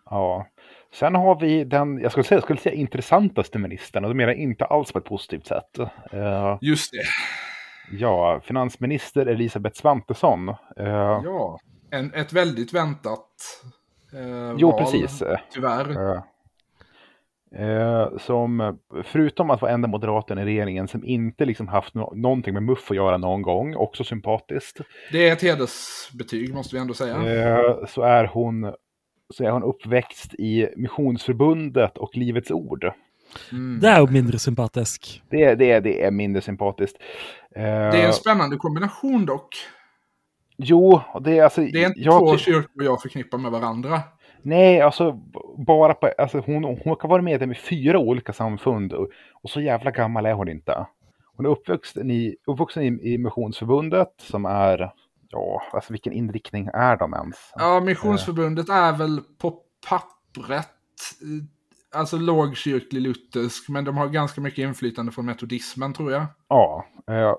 Ja. 0.10 0.48
Sen 0.94 1.16
har 1.16 1.40
vi 1.40 1.64
den, 1.64 1.98
jag 2.02 2.12
skulle 2.12 2.24
säga, 2.24 2.36
jag 2.38 2.44
skulle 2.44 2.60
säga 2.60 2.76
intressantaste 2.76 3.60
ministern, 3.60 4.04
och 4.04 4.10
det 4.10 4.16
menar 4.16 4.32
jag 4.34 4.42
inte 4.42 4.66
alls 4.66 4.92
på 4.92 4.98
ett 5.00 5.06
positivt 5.06 5.48
sätt. 5.48 5.80
Eh, 6.12 6.58
Just 6.62 6.92
det. 6.92 7.04
ja, 7.98 8.40
finansminister 8.44 9.26
Elisabeth 9.26 9.80
Svantesson. 9.80 10.50
Eh, 10.50 10.56
Ja, 11.24 11.60
en, 11.92 12.14
ett 12.14 12.34
väldigt 12.34 12.74
väntat 12.74 13.26
eh, 14.14 14.54
jo, 14.58 14.72
val, 14.72 14.80
precis. 14.80 15.24
Tyvärr. 15.54 16.22
Eh, 17.56 18.18
som 18.18 18.78
förutom 19.04 19.50
att 19.50 19.62
vara 19.62 19.72
enda 19.72 19.88
moderaten 19.88 20.38
i 20.38 20.46
regeringen 20.46 20.88
som 20.88 21.06
inte 21.06 21.46
liksom 21.46 21.68
haft 21.68 21.94
no 21.94 22.14
någonting 22.16 22.54
med 22.54 22.64
MUF 22.64 22.92
att 22.92 22.98
göra 22.98 23.18
någon 23.18 23.42
gång, 23.42 23.76
också 23.76 24.04
sympatiskt, 24.04 24.78
Det 25.12 25.30
är 25.30 25.34
ett 25.34 25.42
hedersbetyg 25.42 26.54
måste 26.54 26.76
vi 26.76 26.82
ändå 26.82 26.94
säga. 26.94 27.16
eh, 27.16 27.86
så, 27.88 28.02
är 28.02 28.26
hon, 28.26 28.74
så 29.34 29.44
är 29.44 29.52
hon 29.52 29.64
uppväxt 29.64 30.34
i 30.34 30.68
Missionsförbundet 30.78 31.98
och 31.98 32.18
Livets 32.18 32.52
Ord. 32.52 32.92
Mm. 33.52 33.80
Det 33.82 33.96
jo 34.00 34.08
mindre 34.12 34.40
sympatisk. 34.40 35.24
Det, 35.30 35.56
det, 35.56 35.80
det 35.80 36.04
är 36.04 36.12
mindre 36.12 36.42
sympatiskt. 36.42 36.98
Eh, 37.56 37.62
Det 37.64 38.02
är 38.02 38.08
en 38.08 38.14
spännande 38.14 38.56
kombination 38.56 39.26
dock. 39.26 39.56
Jo, 40.58 41.02
det 41.22 41.38
är 41.38 41.44
alltså... 41.44 41.62
Det 41.62 41.84
är 41.84 41.88
inte 41.88 42.02
jag 42.02 42.20
två 42.20 42.38
kyrkor 42.38 42.84
jag 42.84 43.02
förknippar 43.02 43.38
med 43.38 43.52
varandra. 43.52 44.02
Nej, 44.42 44.82
alltså 44.82 45.12
bara 45.58 45.94
på, 45.94 46.12
alltså 46.18 46.40
hon, 46.46 46.64
hon 46.64 46.96
kan 46.96 47.10
vara 47.10 47.22
medlem 47.22 47.52
i 47.52 47.56
fyra 47.56 48.00
olika 48.00 48.34
samfund 48.34 48.94
och, 48.94 49.10
och 49.44 49.50
så 49.50 49.62
jävla 49.62 49.92
gammal 49.92 50.26
är 50.26 50.34
hon 50.34 50.50
inte. 50.50 50.86
Hon 51.36 51.46
är 51.46 51.50
uppvuxen 51.50 52.12
i, 52.12 52.36
uppvuxen 52.48 52.84
i, 52.84 53.14
i 53.14 53.18
Missionsförbundet 53.18 54.14
som 54.18 54.46
är, 54.46 54.92
ja, 55.30 55.62
alltså 55.74 55.94
vilken 55.94 56.14
inriktning 56.14 56.70
är 56.74 56.98
de 56.98 57.14
ens? 57.14 57.36
Ja, 57.56 57.80
Missionsförbundet 57.80 58.70
är 58.70 58.98
väl 58.98 59.22
på 59.42 59.60
pappret, 59.90 60.68
eh, 61.22 62.00
alltså 62.00 62.18
lågkyrklig 62.18 63.02
luthersk, 63.02 63.70
men 63.70 63.86
de 63.86 63.98
har 63.98 64.08
ganska 64.08 64.42
mycket 64.42 64.64
inflytande 64.64 65.12
från 65.12 65.26
metodismen 65.26 65.94
tror 65.94 66.12
jag. 66.12 66.26
Ja, 66.48 66.86
eh, 67.10 67.36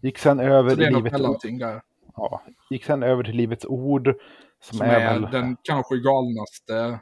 gick 0.00 0.18
sen 0.18 0.40
över 0.40 0.70
Så 0.70 0.76
det 0.76 0.86
är 0.86 1.58
där. 1.58 1.82
ja, 2.16 2.42
gick 2.70 2.84
sen 2.84 3.02
över 3.02 3.24
till 3.24 3.36
Livets 3.36 3.64
Ord 3.64 4.14
som, 4.62 4.78
Som 4.78 4.86
är, 4.86 5.00
är 5.00 5.20
väl, 5.20 5.30
den 5.30 5.56
kanske 5.62 5.96
galnaste 5.96 6.98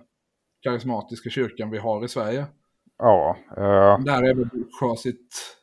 karismatiska 0.62 1.30
kyrkan 1.30 1.70
vi 1.70 1.78
har 1.78 2.04
i 2.04 2.08
Sverige. 2.08 2.46
ja, 2.98 3.36
eh, 3.56 3.98
Där 3.98 4.22
är 4.22 4.34
väl 4.34 4.48
har 4.80 4.96
sitt, 4.96 5.56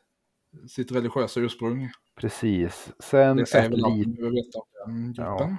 sitt 0.68 0.92
religiösa 0.92 1.40
ursprung. 1.40 1.90
precis. 2.20 2.92
Sen 2.98 3.36
Det 3.36 3.46
säger 3.46 3.68
väl 3.70 3.84
allt 3.84 4.16
behöver 4.16 4.36
veta 4.36 4.58
om 4.58 4.66
den 4.86 5.12
gruppen. 5.12 5.56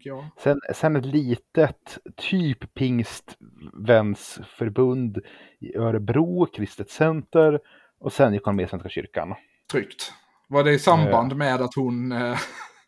Jag. 0.00 0.24
Sen, 0.38 0.60
sen 0.74 0.96
ett 0.96 1.06
litet 1.06 1.98
typ 2.16 2.74
pingstvänsförbund 2.74 5.18
i 5.60 5.76
Örebro, 5.76 6.46
Kristet 6.46 6.90
Center 6.90 7.60
och 7.98 8.12
sen 8.12 8.32
gick 8.34 8.44
hon 8.44 8.56
med 8.56 8.64
i 8.64 8.68
Svenska 8.68 8.88
kyrkan. 8.88 9.34
Tryggt. 9.72 10.12
Var 10.48 10.64
det 10.64 10.72
i 10.72 10.78
samband 10.78 11.36
med 11.36 11.60
att 11.60 11.74
hon, 11.74 12.12
eh, 12.12 12.38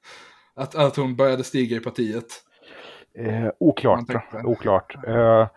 att, 0.54 0.74
att 0.74 0.96
hon 0.96 1.16
började 1.16 1.44
stiga 1.44 1.76
i 1.76 1.80
partiet? 1.80 2.43
Eh, 3.18 3.48
oklart. 3.60 4.34
oklart. 4.44 4.96
Eh, 5.06 5.48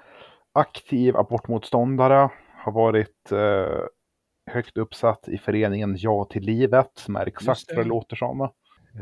aktiv 0.53 1.17
abortmotståndare 1.17 2.29
har 2.55 2.71
varit 2.71 3.31
eh, 3.31 3.85
högt 4.51 4.77
uppsatt 4.77 5.27
i 5.27 5.37
föreningen 5.37 5.95
Ja 5.97 6.25
till 6.25 6.43
livet 6.43 6.91
som 6.93 7.15
är 7.15 7.25
exakt 7.25 7.63
vad 7.75 7.85
det 7.85 7.89
låter 7.89 8.15
som. 8.15 8.49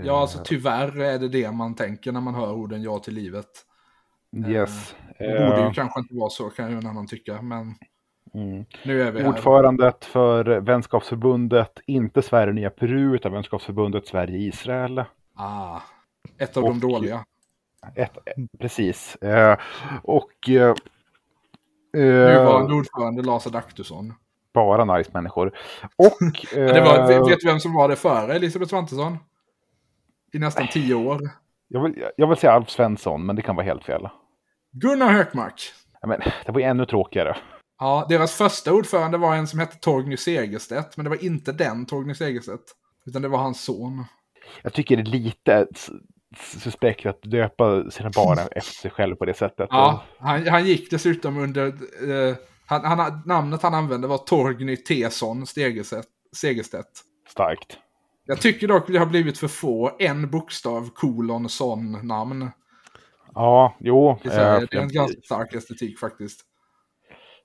Ja, 0.04 0.22
alltså 0.22 0.40
tyvärr 0.44 1.02
är 1.02 1.20
det 1.20 1.28
det 1.28 1.52
man 1.52 1.76
tänker 1.76 2.12
när 2.12 2.22
man 2.22 2.36
hör 2.36 2.54
orden 2.54 2.84
ja 2.84 3.00
till 3.00 3.14
livet. 3.14 3.50
Yes. 4.48 4.96
Det 5.20 5.26
borde 5.26 5.62
ju 5.62 5.68
Eh, 5.68 5.74
kanske 5.74 6.00
inte 6.00 6.16
vara 6.16 6.30
så 6.30 6.50
kan 6.50 6.72
ju 6.72 6.78
en 6.78 6.88
annan 6.88 7.08
tycka, 7.08 7.42
men 7.42 7.76
mm. 8.34 8.66
nu 8.86 9.02
är 9.02 9.12
vi 9.12 9.22
här. 9.22 9.30
Ordförandet 9.30 10.06
för 10.06 10.60
Vänskapsförbundet, 10.60 11.80
inte 11.88 12.22
Sverige 12.22 12.54
Nya 12.54 12.70
Peru, 12.70 13.16
utan 13.16 13.32
Vänskapsförbundet 13.32 14.08
Sverige-Israel. 14.08 15.04
Ah, 15.36 15.80
ett 16.38 16.58
av 16.58 16.64
Och- 16.64 16.70
de 16.70 16.80
dåliga. 16.80 17.26
Ett, 17.96 18.18
precis. 18.60 19.16
Eh, 19.16 19.58
och 20.04 20.50
eh, 20.50 20.76
Nuvarande 21.94 22.74
eh, 22.74 22.78
ordförande 22.78 23.22
Lars 23.22 23.48
Adaktusson. 23.48 24.14
bara 24.54 24.98
nice 24.98 25.12
människor. 25.14 25.58
Och... 25.96 26.18
Det 26.56 26.82
var, 26.82 27.12
eh, 27.12 27.28
vet 27.28 27.40
du 27.40 27.48
vem 27.48 27.60
som 27.60 27.74
var 27.74 27.90
det 27.90 27.96
före 27.96 28.34
Elisabeth 28.34 28.70
Svantesson? 28.70 29.18
I 30.34 30.40
nästan 30.40 30.68
tio 30.68 30.96
år. 30.96 31.20
jag, 31.68 31.84
vill, 31.84 32.06
jag 32.18 32.28
vill 32.28 32.38
säga 32.38 32.54
Alf 32.54 32.70
Svensson, 32.70 33.26
men 33.26 33.36
det 33.36 33.42
kan 33.42 33.56
vara 33.56 33.66
helt 33.66 33.84
fel. 33.84 34.10
Gunnar 34.72 35.12
Hökmark. 35.12 35.62
Men, 36.08 36.20
det 36.46 36.52
var 36.52 36.60
ju 36.60 36.66
ännu 36.66 36.86
tråkigare. 36.86 37.38
Ja, 37.80 38.06
deras 38.10 38.36
första 38.36 38.74
ordförande 38.74 39.18
var 39.18 39.36
en 39.36 39.48
som 39.48 39.60
hette 39.60 39.78
Torgny 39.78 40.18
Segerstedt, 40.18 40.98
men 40.98 41.04
det 41.04 41.10
var 41.10 41.26
inte 41.26 41.52
den 41.52 41.86
Torgny 41.86 42.16
Segerstedt. 42.16 42.64
Utan 43.06 43.22
det 43.22 43.28
var 43.28 43.38
hans 43.38 43.64
son. 43.64 44.06
Jag 44.62 44.74
tycker 44.74 44.98
det 44.98 45.02
är 45.02 45.06
lite 45.06 45.68
suspekt 46.38 47.06
att 47.06 47.22
döpa 47.22 47.92
sina 47.92 48.10
barn 48.10 48.38
efter 48.52 48.74
sig 48.74 48.92
själv 48.92 49.16
på 49.16 49.26
det 49.26 49.34
sättet. 49.34 49.68
Ja, 49.72 50.04
han, 50.20 50.48
han 50.48 50.66
gick 50.66 50.92
dessutom 50.92 51.38
under... 51.38 51.68
Eh, 51.68 52.36
han, 52.68 52.86
han, 52.86 53.22
namnet 53.26 53.62
han 53.62 53.74
använde 53.74 54.08
var 54.08 54.18
Torgny 54.18 54.78
Tesson 54.78 55.46
Segerstedt. 56.36 56.90
Starkt. 57.30 57.78
Jag 58.26 58.42
tycker 58.42 58.68
dock 58.68 58.88
det 58.88 58.98
har 58.98 59.06
blivit 59.06 59.38
för 59.38 59.48
få 59.48 59.96
en 60.00 60.30
bokstav 60.30 60.90
kolon 60.94 61.50
son 61.50 62.08
namn. 62.08 62.50
Ja, 63.34 63.76
jo. 63.80 64.20
i 64.24 64.30
Sverige. 64.30 64.62
eh, 64.64 64.68
det 64.72 64.78
är 64.78 64.82
en 64.82 64.90
ganska 64.90 65.22
stark 65.22 65.54
estetik 65.54 66.00
faktiskt. 66.00 66.42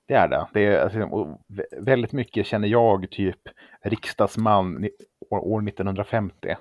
Det 0.07 0.13
är 0.13 0.27
det. 0.27 0.47
det 0.53 0.65
är, 0.65 0.83
alltså, 0.83 1.39
väldigt 1.77 2.11
mycket 2.11 2.45
känner 2.45 2.67
jag 2.67 3.11
typ 3.11 3.39
riksdagsman 3.83 4.89
år 5.29 5.67
1950. 5.67 6.55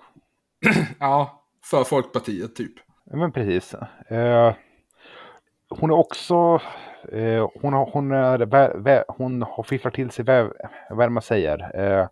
Ja, 1.01 1.40
för 1.71 1.85
Folkpartiet 1.85 2.57
typ. 2.57 2.73
Men 3.05 3.33
precis. 3.33 3.75
Eh, 4.09 4.55
hon 5.69 5.91
är 5.91 5.95
också, 5.95 6.61
eh, 7.13 7.49
hon, 7.63 7.73
har, 7.73 7.91
hon, 7.93 8.13
är, 8.13 8.39
vä, 8.39 8.73
vä, 8.77 9.05
hon 9.09 9.43
har 9.43 9.63
fifflat 9.63 9.95
till 9.95 10.11
sig, 10.11 10.25
vä, 10.25 10.51
vad 10.91 11.13
man 11.13 11.23
säger? 11.23 11.59
Eh, 11.81 12.09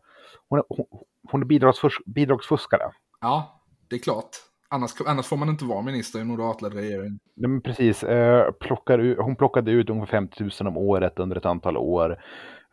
hon, 0.49 0.59
är, 0.59 0.65
hon, 0.69 0.87
hon 1.31 1.43
är 1.43 1.47
bidragsfusk, 1.47 2.05
bidragsfuskare. 2.07 2.93
Ja, 3.21 3.63
det 3.91 3.97
är 3.97 4.01
klart. 4.01 4.31
Annars, 4.71 4.91
annars 5.07 5.27
får 5.27 5.37
man 5.37 5.49
inte 5.49 5.65
vara 5.65 5.83
minister 5.83 6.19
i 6.19 6.23
en 6.23 6.29
moderatledd 6.29 6.75
regering. 6.75 7.19
Nej, 7.37 7.51
men 7.51 7.63
precis. 7.63 8.03
Eh, 8.03 8.53
plockar, 8.53 9.23
hon 9.23 9.37
plockade 9.37 9.71
ut 9.71 9.91
ungefär 9.91 10.11
50 10.11 10.43
000 10.43 10.51
om 10.69 10.77
året 10.77 11.19
under 11.19 11.37
ett 11.37 11.47
antal 11.47 11.77
år 11.77 12.23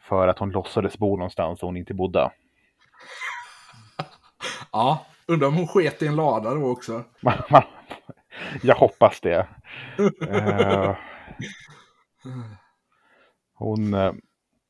för 0.09 0.27
att 0.27 0.39
hon 0.39 0.49
låtsades 0.49 0.97
bo 0.97 1.17
någonstans 1.17 1.59
där 1.59 1.67
hon 1.67 1.77
inte 1.77 1.93
bodde. 1.93 2.31
Ja, 4.71 5.05
undrar 5.27 5.47
om 5.47 5.53
hon 5.55 5.67
sket 5.67 6.01
i 6.01 6.07
en 6.07 6.15
lada 6.15 6.53
då 6.53 6.65
också. 6.71 7.03
Jag 8.63 8.75
hoppas 8.75 9.21
det. 9.21 9.47
Eh, 10.29 10.95
hon, 13.53 13.93
eh, 13.93 14.11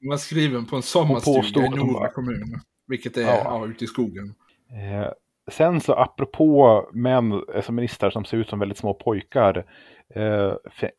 Hon 0.02 0.10
var 0.10 0.18
skriven 0.18 0.66
på 0.66 0.76
en 0.76 0.82
sommarstuga 0.82 1.66
i 1.66 1.70
Nora 1.70 2.08
kommun. 2.12 2.60
Vilket 2.88 3.18
är 3.18 3.22
Ja. 3.22 3.42
ja. 3.44 3.68
ute 3.68 3.84
i 3.84 3.88
skogen. 3.88 4.34
eh, 4.72 5.08
sen 5.52 5.82
så 5.82 5.94
apropå 5.94 6.84
män 6.94 7.42
som 7.64 7.76
ministrar 7.76 8.10
som 8.10 8.26
ser 8.26 8.38
ut 8.38 8.50
som 8.50 8.60
väldigt 8.60 8.78
små 8.78 8.94
pojkar. 8.94 9.66
Fi- 10.72 10.92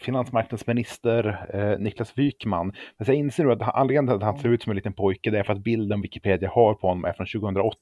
finansmarknadsminister 0.00 1.46
eh, 1.54 1.78
Niklas 1.78 2.18
Wykman. 2.18 2.66
Men 2.98 3.06
jag 3.06 3.16
inser 3.16 3.44
nu 3.44 3.52
att 3.52 3.62
han- 3.62 3.74
anledningen 3.74 4.06
till 4.06 4.16
att 4.26 4.34
han 4.34 4.38
ser 4.42 4.48
ut 4.48 4.62
som 4.62 4.70
en 4.70 4.76
liten 4.76 4.92
pojke 4.92 5.30
det 5.30 5.38
är 5.38 5.42
för 5.44 5.52
att 5.52 5.64
bilden 5.64 6.00
Wikipedia 6.00 6.50
har 6.50 6.74
på 6.74 6.88
honom 6.88 7.04
är 7.04 7.12
från 7.12 7.26
2008. 7.26 7.76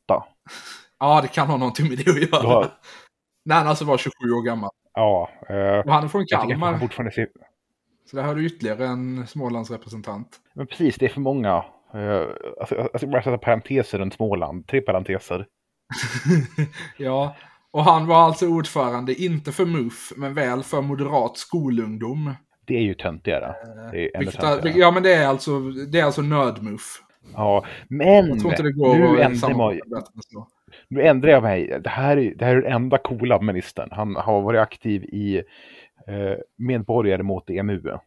Ja, 0.98 1.20
det 1.22 1.28
kan 1.28 1.46
ha 1.46 1.56
någonting 1.56 1.88
med 1.88 1.98
det 1.98 2.08
att 2.10 2.22
göra. 2.42 2.54
Har- 2.54 2.70
När 3.44 3.56
han 3.56 3.66
alltså 3.66 3.84
var 3.84 3.98
27 3.98 4.12
år 4.32 4.42
gammal. 4.42 4.70
Ja, 4.94 5.30
eh, 5.48 5.78
Och 5.86 5.92
han 5.92 6.04
är 6.04 6.08
från 6.08 6.22
att 6.22 6.32
han 6.32 6.48
Kalmar. 6.48 6.78
fortfarande 6.78 7.12
ser... 7.12 7.28
Så 8.10 8.16
där 8.16 8.22
har 8.22 8.34
du 8.34 8.46
ytterligare 8.46 8.86
en 8.86 9.26
Smålandsrepresentant. 9.26 10.28
Men 10.54 10.66
precis, 10.66 10.96
det 10.96 11.04
är 11.04 11.08
för 11.08 11.20
många. 11.20 11.64
Eh, 11.94 12.22
alltså, 12.60 12.74
jag 12.74 13.00
ska 13.00 13.06
bara 13.06 13.22
sätta 13.22 13.38
parenteser 13.38 13.98
runt 13.98 14.14
Småland. 14.14 14.66
Tre 14.66 14.80
parenteser. 14.80 15.46
ja, 16.98 17.36
och 17.70 17.84
han 17.84 18.06
var 18.06 18.16
alltså 18.16 18.48
ordförande, 18.48 19.14
inte 19.22 19.52
för 19.52 19.64
MUF, 19.66 20.12
men 20.16 20.34
väl 20.34 20.62
för 20.62 20.82
Moderat 20.82 21.36
skolungdom. 21.36 22.34
Det 22.66 22.76
är 22.76 22.82
ju 22.82 22.94
töntigare. 22.94 23.54
Det 23.92 24.14
är 24.14 24.18
Vilket, 24.18 24.40
töntigare. 24.40 24.78
ja, 24.78 24.90
men 24.90 25.02
det 25.02 25.14
är 25.14 25.26
alltså, 25.26 25.60
det 25.60 26.00
är 26.00 26.04
alltså 26.04 26.22
nöd-MUF. 26.22 27.02
Ja, 27.34 27.64
men 27.88 28.24
nu, 28.28 28.32
att 28.32 28.54
ändrar 28.54 29.54
nu 30.88 31.02
ändrar 31.02 31.30
jag 31.30 31.42
mig. 31.42 31.80
Det 31.84 31.90
här, 31.90 32.16
är, 32.16 32.34
det 32.34 32.44
här 32.44 32.56
är 32.56 32.62
den 32.62 32.72
enda 32.72 32.98
coola 32.98 33.40
ministern. 33.40 33.88
Han 33.92 34.16
har 34.16 34.42
varit 34.42 34.60
aktiv 34.60 35.04
i 35.04 35.36
eh, 36.06 36.38
Medborgare 36.56 37.22
mot 37.22 37.50
EMU. 37.50 37.82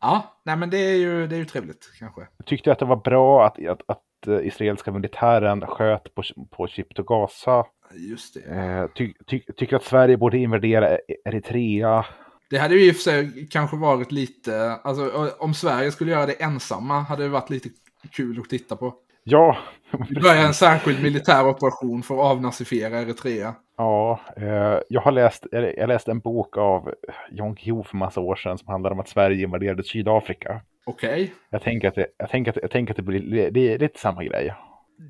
Ja, 0.00 0.40
nej 0.44 0.56
men 0.56 0.70
det 0.70 0.78
är 0.78 0.96
ju, 0.96 1.26
det 1.26 1.36
är 1.36 1.38
ju 1.38 1.44
trevligt 1.44 1.92
kanske. 1.98 2.20
Jag 2.36 2.46
tyckte 2.46 2.72
att 2.72 2.78
det 2.78 2.84
var 2.84 2.96
bra 2.96 3.46
att, 3.46 3.66
att, 3.66 3.82
att 3.86 4.26
eh, 4.26 4.46
israeliska 4.46 4.92
militären 4.92 5.66
sköt 5.66 6.14
på, 6.14 6.22
på 6.50 6.66
Chip 6.66 6.94
to 6.94 7.02
Gaza. 7.02 7.66
Just 7.94 8.34
det. 8.34 8.54
Eh, 8.54 8.86
ty, 8.94 9.12
ty, 9.26 9.40
tycker 9.56 9.76
att 9.76 9.84
Sverige 9.84 10.16
borde 10.16 10.38
invadera 10.38 10.98
Eritrea. 11.24 12.04
Det 12.50 12.58
hade 12.58 12.74
ju 12.74 12.88
i 12.88 12.90
och 12.90 12.94
för 12.96 13.02
sig 13.02 13.48
kanske 13.50 13.76
varit 13.76 14.12
lite, 14.12 14.70
alltså 14.84 15.32
om 15.38 15.54
Sverige 15.54 15.92
skulle 15.92 16.10
göra 16.10 16.26
det 16.26 16.42
ensamma 16.42 17.00
hade 17.00 17.22
det 17.22 17.28
varit 17.28 17.50
lite 17.50 17.68
kul 18.10 18.40
att 18.40 18.48
titta 18.48 18.76
på. 18.76 18.94
Ja, 19.24 19.56
Vi 20.08 20.20
börjar 20.20 20.44
en 20.44 20.54
särskild 20.54 21.02
militär 21.02 21.48
operation 21.48 22.02
för 22.02 22.14
att 22.14 22.20
avnazifiera 22.20 23.00
Eritrea. 23.00 23.54
Ja, 23.76 24.20
eh, 24.36 24.78
jag 24.88 25.00
har 25.00 25.12
läst, 25.12 25.46
jag 25.50 25.88
läste 25.88 26.10
en 26.10 26.20
bok 26.20 26.56
av 26.56 26.94
Jan 27.30 27.54
Guillou 27.54 27.82
för 27.82 27.96
massa 27.96 28.20
år 28.20 28.36
sedan 28.36 28.58
som 28.58 28.68
handlar 28.68 28.90
om 28.90 29.00
att 29.00 29.08
Sverige 29.08 29.44
invaderade 29.44 29.84
Sydafrika. 29.84 30.60
Okej. 30.86 31.34
Jag 31.50 31.62
tänker 31.62 31.88
att 31.88 31.94
det, 31.94 32.06
jag 32.16 32.30
tänker 32.30 32.50
att, 32.50 32.58
jag 32.62 32.70
tänker 32.70 32.92
att 32.92 32.96
det, 32.96 33.02
blir, 33.02 33.50
det 33.50 33.74
är 33.74 33.78
lite 33.78 34.00
samma 34.00 34.24
grej. 34.24 34.54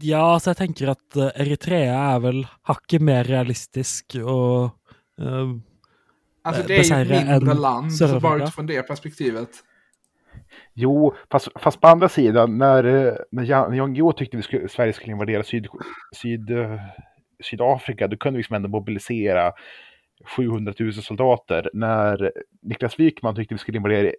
Ja, 0.00 0.40
så 0.40 0.50
jag 0.50 0.56
tänker 0.56 0.88
att 0.88 1.16
eh, 1.16 1.26
Eritrea 1.34 1.94
är 1.94 2.20
väl 2.20 2.46
hacket 2.62 3.02
mer 3.02 3.24
realistisk 3.24 4.16
och 4.24 4.64
eh, 5.24 5.48
Alltså 6.44 6.62
Eh, 6.62 6.66
det 6.66 6.76
är 6.76 7.04
ju 7.04 7.14
ett 7.14 7.26
mindre 7.28 7.54
land, 7.54 7.94
så 7.94 8.20
bara 8.20 8.42
utifrån 8.42 8.66
det 8.66 8.82
perspektivet. 8.82 9.48
Jo, 10.74 11.14
fast, 11.30 11.48
fast 11.60 11.80
på 11.80 11.88
andra 11.88 12.08
sidan, 12.08 12.58
när, 12.58 12.84
eh, 12.84 13.14
när 13.30 13.44
Jan, 13.44 13.94
Guillou 13.94 14.12
tyckte 14.12 14.38
att 14.38 14.44
skulle, 14.44 14.68
Sverige 14.68 14.92
skulle 14.92 15.12
invadera 15.12 15.42
syd, 15.42 15.66
syd, 16.16 16.50
eh, 16.50 16.80
Sydafrika, 17.44 18.08
då 18.08 18.16
kunde 18.16 18.36
vi 18.36 18.40
liksom 18.40 18.56
ändå 18.56 18.68
mobilisera 18.68 19.52
700 20.36 20.74
000 20.80 20.92
soldater. 20.92 21.70
När 21.72 22.32
Niklas 22.62 22.98
Wykman 23.00 23.34
tyckte 23.34 23.54
vi 23.54 23.58
skulle 23.58 23.76
invadera, 23.76 24.12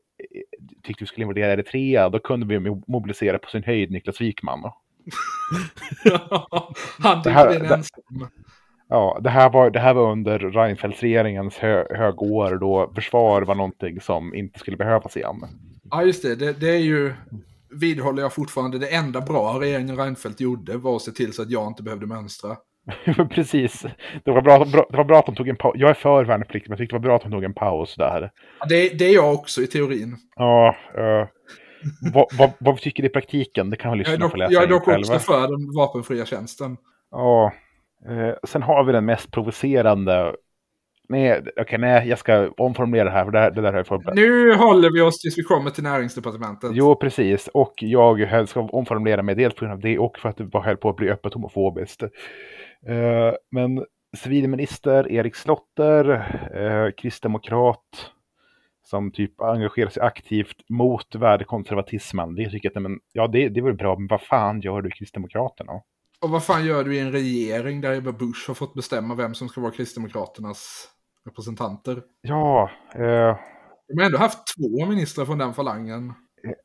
tyckte 0.84 1.04
vi 1.04 1.08
skulle 1.08 1.24
invadera 1.24 1.54
Eritrea, 1.54 2.10
då 2.10 2.20
kunde 2.20 2.46
vi 2.46 2.58
mo- 2.58 2.84
mobilisera 2.88 3.38
på 3.40 3.50
sin 3.50 3.64
höjd 3.64 3.92
Niklas 3.92 4.22
Wykman. 4.22 4.60
Han 7.00 7.18
tyckte 7.18 7.30
Det 7.30 7.34
här- 7.36 7.60
det 7.60 7.74
ensam. 7.76 8.04
Ja, 8.90 9.20
det 9.22 9.30
här 9.30 9.50
var, 9.50 9.70
det 9.70 9.80
här 9.80 9.94
var 9.94 10.12
under 10.12 10.40
Reinfeldtsregeringens 10.40 11.58
hö, 11.58 11.86
högår 11.96 12.58
då 12.58 12.92
försvar 12.96 13.42
var 13.42 13.56
någonting 13.56 14.02
som 14.02 14.36
inte 14.36 14.60
skulle 14.60 14.78
behövas 14.78 15.18
igen. 15.18 15.36
Ja, 15.94 16.04
just 16.04 16.24
det. 16.24 16.36
det. 16.36 16.54
Det 16.60 16.70
är 16.70 16.80
ju, 16.80 17.14
vidhåller 17.70 18.22
jag 18.22 18.34
fortfarande, 18.34 18.80
det 18.80 18.88
enda 18.88 19.22
bra 19.22 19.60
regeringen 19.60 19.98
Reinfeldt 19.98 20.42
gjorde 20.42 20.78
var 20.78 20.96
att 20.96 21.02
se 21.02 21.12
till 21.12 21.34
så 21.34 21.42
att 21.42 21.50
jag 21.50 21.68
inte 21.68 21.84
behövde 21.84 22.06
mönstra. 22.06 22.56
Precis. 23.30 23.86
Det 24.26 24.32
var, 24.32 24.42
bra, 24.42 24.66
bra, 24.66 24.86
det 24.90 24.98
var 24.98 25.04
bra 25.04 25.20
att 25.20 25.26
de 25.26 25.36
tog 25.36 25.48
en 25.48 25.56
paus. 25.56 25.74
Jag 25.78 25.90
är 25.90 25.94
för 25.94 26.26
värnplikt, 26.26 26.68
men 26.68 26.72
jag 26.72 26.78
tyckte 26.78 26.96
det 26.96 27.00
var 27.00 27.04
bra 27.04 27.16
att 27.16 27.22
de 27.22 27.32
tog 27.32 27.44
en 27.44 27.54
paus 27.54 27.96
där. 27.96 28.32
Ja, 28.60 28.66
Det, 28.70 28.90
det 28.90 29.06
är 29.06 29.14
jag 29.14 29.34
också 29.34 29.62
i 29.62 29.68
teorin. 29.68 30.18
Ja, 30.36 30.76
uh, 30.98 31.28
vad, 32.14 32.26
vad, 32.38 32.52
vad 32.60 32.76
vi 32.76 32.82
tycker 32.82 33.06
i 33.06 33.10
praktiken, 33.10 33.70
det 33.70 33.78
kan 33.78 33.90
man 33.90 33.98
Jag 33.98 34.08
är 34.08 34.12
lyssna 34.12 34.26
dock, 34.26 34.32
på 34.32 34.36
och 34.36 34.40
läsa 34.40 34.54
jag 34.54 34.64
är 34.64 34.68
dock 34.68 34.86
själva. 34.86 35.16
också 35.16 35.20
för 35.20 35.42
den 35.42 35.72
vapenfria 35.76 36.26
tjänsten. 36.26 36.78
Ja. 37.12 37.54
eh, 38.10 38.36
sen 38.48 38.64
har 38.64 38.84
vi 38.84 38.92
den 38.92 39.06
mest 39.06 39.32
provocerande... 39.32 40.36
Nej, 41.10 41.44
okej, 41.62 41.80
nej, 41.80 42.08
jag 42.10 42.20
ska 42.20 42.50
omformulera 42.58 43.04
det 43.04 43.12
här, 43.12 43.24
för 43.26 43.32
det, 43.32 43.40
här- 43.40 43.52
det 43.52 43.62
där 43.62 43.72
har 43.72 43.80
jag 43.80 43.88
förberett. 43.88 44.16
Nu 44.16 44.54
håller 44.56 44.92
vi 44.94 45.02
oss 45.02 45.20
tills 45.20 45.38
vi 45.38 45.44
kommer 45.44 45.70
till 45.70 45.84
näringsdepartementet. 45.84 46.70
Jo, 46.74 46.96
precis. 46.96 47.48
Och 47.48 47.74
jag 47.78 48.50
ska 48.50 48.60
omformulera 48.62 49.22
mig 49.24 49.36
dels 49.36 49.56
på 49.56 49.60
grund 49.66 49.74
av 49.74 49.80
det 49.80 50.00
och 50.00 50.18
för 50.20 50.30
att 50.30 50.38
det 50.38 50.44
bara 50.44 50.64
höll 50.64 50.78
på 50.78 50.90
att 50.90 50.96
bli 50.96 51.10
öppet 51.10 51.34
homofobiskt. 51.34 52.04
Eh, 52.88 53.34
men 53.52 53.86
civilminister 54.18 55.12
Erik 55.12 55.36
Slotter, 55.36 56.10
eh, 56.56 56.92
kristdemokrat, 56.92 58.12
som 58.86 59.12
typ 59.12 59.42
engagerar 59.42 59.90
sig 59.90 60.04
aktivt 60.04 60.70
mot 60.70 61.16
värdekonservatismen. 61.16 62.36
Det 62.36 62.50
tycker 62.50 62.70
jag 62.74 62.78
att, 62.78 62.82
men, 62.92 63.00
ja, 63.12 63.28
det, 63.28 63.50
det 63.50 63.60
är 63.60 63.64
väl 63.64 63.74
bra, 63.74 63.98
men 64.00 64.08
vad 64.08 64.22
fan 64.22 64.62
gör 64.62 64.82
du 64.82 64.90
Kristdemokraterna? 64.90 65.72
Och 66.24 66.30
vad 66.30 66.44
fan 66.44 66.66
gör 66.66 66.84
du 66.84 66.96
i 66.96 67.00
en 67.00 67.12
regering 67.12 67.82
där 67.82 67.96
Ebba 67.96 68.12
Busch 68.12 68.46
har 68.48 68.54
fått 68.54 68.74
bestämma 68.74 69.16
vem 69.16 69.34
som 69.34 69.50
ska 69.50 69.62
vara 69.62 69.72
Kristdemokraternas 69.72 70.88
representanter? 71.26 72.02
Ja, 72.22 72.70
eh, 72.96 73.38
De 73.88 73.98
har 73.98 74.06
ändå 74.06 74.18
haft 74.18 74.40
två 74.58 74.86
ministrar 74.86 75.26
från 75.26 75.38
den 75.38 75.54
falangen. 75.54 76.14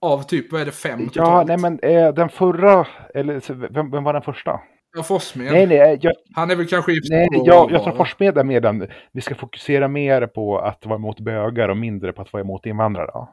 Av 0.00 0.22
typ, 0.22 0.52
vad 0.52 0.60
är 0.60 0.64
det, 0.64 0.72
fem 0.72 1.00
ja, 1.00 1.08
totalt? 1.08 1.48
nej 1.48 1.58
men 1.58 1.78
eh, 1.82 2.14
den 2.14 2.28
förra, 2.28 2.86
eller 3.14 3.68
vem, 3.72 3.90
vem 3.90 4.04
var 4.04 4.12
den 4.12 4.22
första? 4.22 4.60
Ja, 4.96 5.02
Forssmed. 5.02 5.52
Nej, 5.52 5.66
nej, 5.66 5.98
jag, 6.02 6.12
Han 6.34 6.50
är 6.50 6.56
väl 6.56 6.66
kanske 6.66 6.92
i 6.92 7.00
Nej, 7.10 7.28
jag, 7.32 7.70
jag 7.70 7.84
tror. 7.84 7.96
Forssmed 7.96 8.38
är 8.38 8.44
med 8.44 8.62
den. 8.62 8.88
Vi 9.12 9.20
ska 9.20 9.34
fokusera 9.34 9.88
mer 9.88 10.26
på 10.26 10.58
att 10.58 10.86
vara 10.86 10.96
emot 10.96 11.20
bögar 11.20 11.68
och 11.68 11.76
mindre 11.76 12.12
på 12.12 12.22
att 12.22 12.32
vara 12.32 12.42
emot 12.42 12.66
invandrare. 12.66 13.26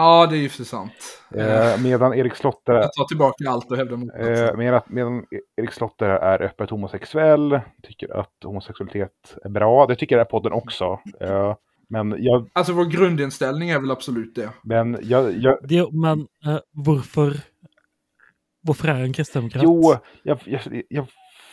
Ja, 0.00 0.26
det 0.26 0.36
är 0.36 0.40
ju 0.40 0.48
för 0.48 0.64
sant. 0.64 0.92
Eh, 1.34 1.82
medan 1.82 2.14
Erik 2.14 2.34
Slotter, 2.34 2.72
Jag 2.72 2.92
tar 2.92 3.04
tillbaka 3.04 3.50
allt 3.50 3.70
och 3.70 3.76
hävdar 3.76 3.96
motsatsen. 3.96 4.48
eh, 4.48 4.56
medan, 4.56 4.80
medan 4.86 5.24
Erik 5.56 5.72
Slotter 5.72 6.08
är 6.08 6.42
öppet 6.42 6.70
homosexuell, 6.70 7.60
tycker 7.82 8.20
att 8.20 8.32
homosexualitet 8.44 9.36
är 9.44 9.48
bra. 9.48 9.86
Det 9.86 9.96
tycker 9.96 10.16
den 10.16 10.24
här 10.24 10.30
podden 10.30 10.52
också. 10.52 11.00
Eh, 11.20 11.54
men 11.88 12.14
jag, 12.18 12.48
Alltså 12.52 12.72
vår 12.72 12.84
grundinställning 12.84 13.70
är 13.70 13.80
väl 13.80 13.90
absolut 13.90 14.34
det. 14.34 14.50
men 14.62 14.98
jag, 15.02 15.36
jag 15.36 15.58
det, 15.62 15.88
men 15.92 16.20
eh, 16.46 16.60
varför, 16.72 17.36
varför 18.62 18.88
är 18.88 19.00
han 19.00 19.12
kristdemokrat? 19.12 19.62
jo, 19.66 19.94
jag, 20.22 20.38
jag, 20.46 20.82
jag 20.88 21.06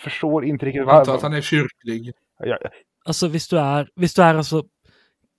förstår 0.03 0.45
inte 0.45 0.65
riktigt 0.65 0.81
Jag 0.87 0.95
antar 0.99 1.15
att 1.15 1.21
han 1.21 1.33
är 1.33 1.41
kyrklig. 1.41 2.13
jag, 2.39 2.57
Alltså, 3.05 3.27
hvis 3.27 3.47
du 3.47 3.59
är, 3.59 3.89
hvis 3.95 4.13
du 4.13 4.21
är 4.21 4.35
alltså 4.35 4.63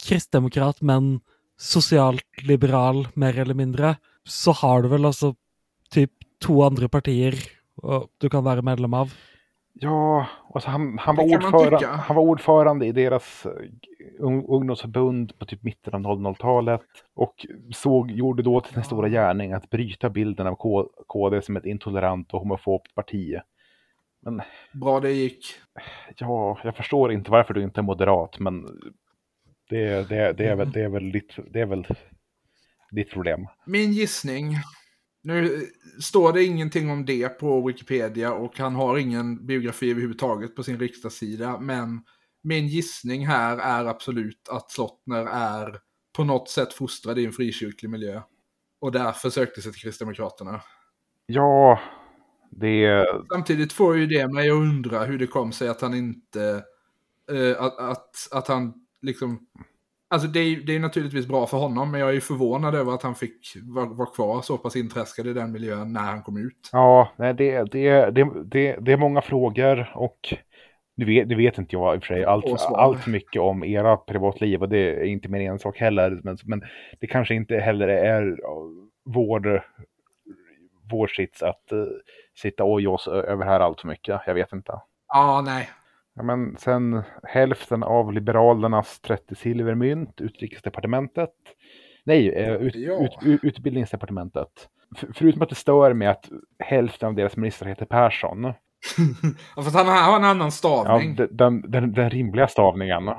kristdemokrat, 0.09 0.81
men 0.81 1.21
socialt 1.59 2.43
liberal, 2.43 3.09
mer 3.15 3.39
eller 3.39 3.55
mindre, 3.55 3.97
så 4.25 4.53
har 4.53 4.83
du 4.83 4.89
väl 4.89 5.05
alltså 5.05 5.35
typ 5.91 6.11
två 6.47 6.65
andra 6.65 6.89
partier 6.89 7.35
och 7.83 8.07
du 8.19 8.29
kan 8.29 8.45
vara 8.45 8.63
medlem 8.63 8.95
av. 8.95 9.13
Ja, 9.81 10.27
och 10.49 10.63
så 10.63 10.71
han, 10.71 10.99
han, 10.99 11.17
var 11.17 11.25
ordförande, 11.25 11.87
han 11.87 12.17
var 12.17 12.23
ordförande 12.23 12.87
i 12.87 12.93
deras 12.93 13.47
eh, 13.47 13.53
ung, 14.19 14.47
ungdomsförbund 14.49 15.39
på 15.39 15.47
typ 15.47 15.63
mitten 15.63 15.95
av 15.95 16.01
00-talet. 16.01 16.81
Och 17.15 17.47
såg, 17.75 18.11
gjorde 18.11 18.43
då 18.43 18.61
till 18.61 18.75
sin 18.75 18.85
stora 18.85 19.09
gärning 19.09 19.53
att 19.53 19.71
bryta 19.71 20.11
bilden 20.11 20.47
av 20.47 20.55
K, 20.55 20.89
KD 21.07 21.43
som 21.43 21.57
ett 21.57 21.65
intolerant 21.65 22.35
och 22.35 22.41
homofobt 22.41 22.95
parti. 22.95 23.37
Men 24.21 24.43
Bra 24.73 25.01
det 25.01 25.13
gick. 25.13 25.45
ja, 26.17 26.59
jag 26.65 26.77
förstår 26.77 27.13
inte 27.13 27.31
varför 27.31 27.55
du 27.55 27.63
inte 27.63 27.81
är 27.81 27.83
moderat, 27.83 28.39
men 28.39 28.67
det, 29.69 30.09
det, 30.09 30.33
det, 30.33 30.47
är, 30.47 30.57
väl, 30.57 30.73
det, 30.73 30.81
är, 30.81 30.89
väl 30.89 31.13
ditt, 31.13 31.37
det 31.51 31.61
är 31.61 31.67
väl 31.67 31.87
ditt 32.91 33.11
problem. 33.11 33.47
Min 33.67 33.93
gissning. 33.93 34.55
Nu 35.23 35.67
står 36.01 36.33
det 36.33 36.45
ingenting 36.45 36.91
om 36.91 37.05
det 37.05 37.29
på 37.29 37.67
Wikipedia 37.67 38.33
och 38.33 38.59
han 38.59 38.75
har 38.75 38.99
ingen 38.99 39.47
biografi 39.47 39.91
överhuvudtaget 39.91 40.57
på 40.57 40.63
sin 40.63 40.79
riksdagssida. 40.79 41.59
Men 41.61 42.01
min 42.43 42.67
gissning 42.67 43.27
här 43.27 43.59
är 43.59 43.85
absolut 43.85 44.49
att 44.51 44.71
Slottner 44.71 45.27
är 45.27 45.79
på 46.17 46.25
något 46.25 46.49
sätt 46.49 46.73
fostrad 46.73 47.19
i 47.19 47.27
en 47.27 47.33
frikyrklig 47.33 47.91
miljö. 47.91 48.21
Och 48.81 48.93
därför 48.93 49.31
sökte 49.31 49.63
sig 49.63 49.73
till 49.73 49.81
Kristdemokraterna. 49.81 50.61
Ja, 51.27 51.81
det... 52.51 53.07
Samtidigt 53.33 53.73
får 53.73 53.97
ju 53.97 54.07
det 54.07 54.29
mig 54.29 54.51
att 54.51 54.55
undra 54.55 55.05
hur 55.05 55.19
det 55.19 55.27
kom 55.27 55.53
sig 55.53 55.69
att 55.69 55.81
han 55.81 55.95
inte... 55.95 56.63
eh, 57.31 57.63
att, 57.63 57.79
att, 57.79 58.29
att 58.31 58.49
han 58.49 58.75
liksom... 59.03 59.47
Alltså 60.11 60.29
det 60.29 60.41
är, 60.41 60.57
det 60.67 60.77
är 60.77 60.81
naturligtvis 60.81 61.27
bra 61.27 61.47
för 61.47 61.57
honom, 61.57 61.91
men 61.91 62.01
jag 62.01 62.09
är 62.09 62.15
ju 62.15 62.21
förvånad 62.21 62.75
över 62.75 62.93
att 62.93 63.03
han 63.03 63.15
fick 63.15 63.57
vara 63.63 63.87
var 63.87 64.15
kvar 64.15 64.43
så 64.43 64.59
pass 64.59 64.77
inträskad 64.77 65.27
i 65.27 65.33
den 65.33 65.53
miljön 65.53 65.93
när 65.93 66.01
han 66.01 66.23
kom 66.23 66.37
ut. 66.37 66.71
Ja, 66.73 67.13
nej, 67.17 67.35
det, 67.35 67.73
det, 67.73 68.11
det, 68.11 68.45
det, 68.45 68.77
det 68.81 68.93
är 68.93 68.97
många 68.97 69.23
frågor 69.23 69.93
och 69.95 70.19
nu 70.99 71.05
vet, 71.05 71.29
nu 71.29 71.35
vet 71.35 71.59
inte 71.59 71.77
jag 71.77 71.95
i 71.95 71.99
och 71.99 72.05
för 72.05 72.15
sig 72.15 72.25
allt, 72.25 72.45
allt 72.75 73.01
för 73.01 73.11
mycket 73.11 73.43
om 73.43 73.65
era 73.65 73.97
privatliv 73.97 74.63
och 74.63 74.69
det 74.69 74.95
är 74.95 75.05
inte 75.05 75.29
min 75.29 75.43
ensak 75.43 75.79
heller. 75.79 76.21
Men, 76.25 76.39
men 76.45 76.63
det 77.01 77.07
kanske 77.07 77.35
inte 77.35 77.57
heller 77.57 77.89
är 77.89 78.39
vår, 79.05 79.65
vår 80.91 81.07
sits 81.07 81.43
att 81.43 81.73
uh, 81.73 81.87
sitta 82.35 82.65
och 82.65 82.81
oss 82.81 83.09
över 83.09 83.45
här 83.45 83.61
allt 83.61 83.81
för 83.81 83.89
mycket. 83.89 84.21
Jag 84.27 84.35
vet 84.35 84.53
inte. 84.53 84.81
Ja, 85.09 85.43
nej. 85.45 85.69
Ja, 86.19 86.23
men 86.25 86.57
sen 86.59 87.03
hälften 87.23 87.83
av 87.83 88.13
Liberalernas 88.13 89.01
30 89.01 89.35
silvermynt, 89.35 90.21
Utrikesdepartementet. 90.21 91.31
Nej, 92.05 92.29
eh, 92.29 92.55
ut, 92.55 92.75
Ja. 92.75 93.05
ut, 93.05 93.13
ut, 93.23 93.45
Utbildningsdepartementet. 93.45 94.69
F- 94.97 95.05
förutom 95.15 95.43
att 95.43 95.49
det 95.49 95.55
stör 95.55 95.93
mig 95.95 96.09
att 96.09 96.29
hälften 96.59 97.09
av 97.09 97.15
deras 97.15 97.37
ministrar 97.37 97.69
heter 97.69 97.87
Persson. 97.87 98.45
Ja, 99.57 99.63
Fast 99.63 99.77
han 99.77 99.87
har 99.87 100.17
en 100.17 100.25
annan 100.25 100.47
Ja, 100.47 100.51
stavning. 100.51 101.17
Ja, 101.19 101.27
den, 101.31 101.71
den, 101.71 101.93
den 101.93 102.11
rimliga 102.11 102.49
stavningen. 102.49 103.11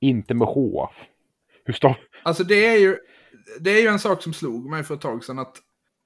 Inte 0.00 0.34
med 0.34 0.48
H. 0.48 0.88
Hur 1.64 1.72
stav... 1.74 1.94
Alltså 2.22 2.44
det 2.44 2.66
är 2.66 2.78
ju... 2.78 2.96
Det 3.60 3.70
är 3.70 3.82
ju 3.82 3.88
en 3.88 3.98
sak 3.98 4.22
som 4.22 4.32
slog 4.32 4.70
mig 4.70 4.82
för 4.84 4.94
ett 4.94 5.00
tag 5.00 5.24
sedan 5.24 5.38
att 5.38 5.56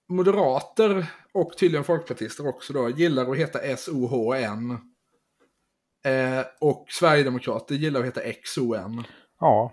moderater 0.08 1.06
och 1.34 1.52
tydligen 1.58 1.84
folkpartister 1.84 2.48
också 2.48 2.72
då 2.72 2.90
gillar 2.90 3.30
att 3.30 3.38
heta 3.38 3.58
S-O-H-N. 3.58 4.78
Eh, 6.04 6.44
och 6.60 6.86
Sverigedemokrater 6.88 7.74
gillar 7.74 8.00
att 8.00 8.06
heta 8.06 8.20
X-O-N. 8.20 9.02
Ja. 9.40 9.72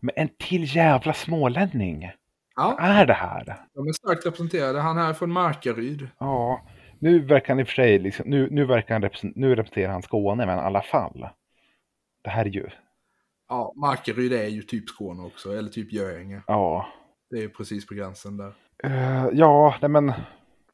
Men 0.00 0.12
en 0.16 0.28
till 0.38 0.76
jävla 0.76 1.12
smålänning. 1.14 2.10
Ja, 2.56 2.76
Vad 2.80 2.90
är 2.90 3.06
det 3.06 3.12
här? 3.14 3.44
de 3.74 3.88
är 3.88 3.92
starkt 3.92 4.26
representerade. 4.26 4.80
Han 4.80 4.98
är 4.98 5.12
från 5.12 5.32
Markaryd. 5.32 6.08
Ja. 6.18 6.60
Nu 6.98 7.18
verkar 7.20 7.48
han 7.48 7.60
i 7.60 7.62
och 7.62 7.66
för 7.68 7.74
sig, 7.74 7.98
liksom, 7.98 8.30
nu, 8.30 8.48
nu, 8.50 8.64
verkar 8.64 8.94
han 8.94 9.02
represent, 9.02 9.36
nu 9.36 9.54
representerar 9.54 9.92
han 9.92 10.02
Skåne, 10.02 10.46
men 10.46 10.58
i 10.58 10.60
alla 10.60 10.82
fall. 10.82 11.28
Det 12.24 12.30
här 12.30 12.44
är 12.44 12.50
ju, 12.50 12.68
Ja, 13.48 13.72
Markaryd 13.76 14.32
är 14.32 14.46
ju 14.46 14.62
typ 14.62 14.88
Skåne 14.88 15.22
också, 15.22 15.58
eller 15.58 15.68
typ 15.70 15.92
Göinge. 15.92 16.42
ja. 16.46 16.86
Det 17.30 17.36
är 17.36 17.40
ju 17.40 17.48
precis 17.48 17.86
på 17.86 17.94
gränsen 17.94 18.36
där. 18.36 18.52
Eh, 18.84 19.26
ja, 19.32 19.74
nej 19.80 19.90
men. 19.90 20.12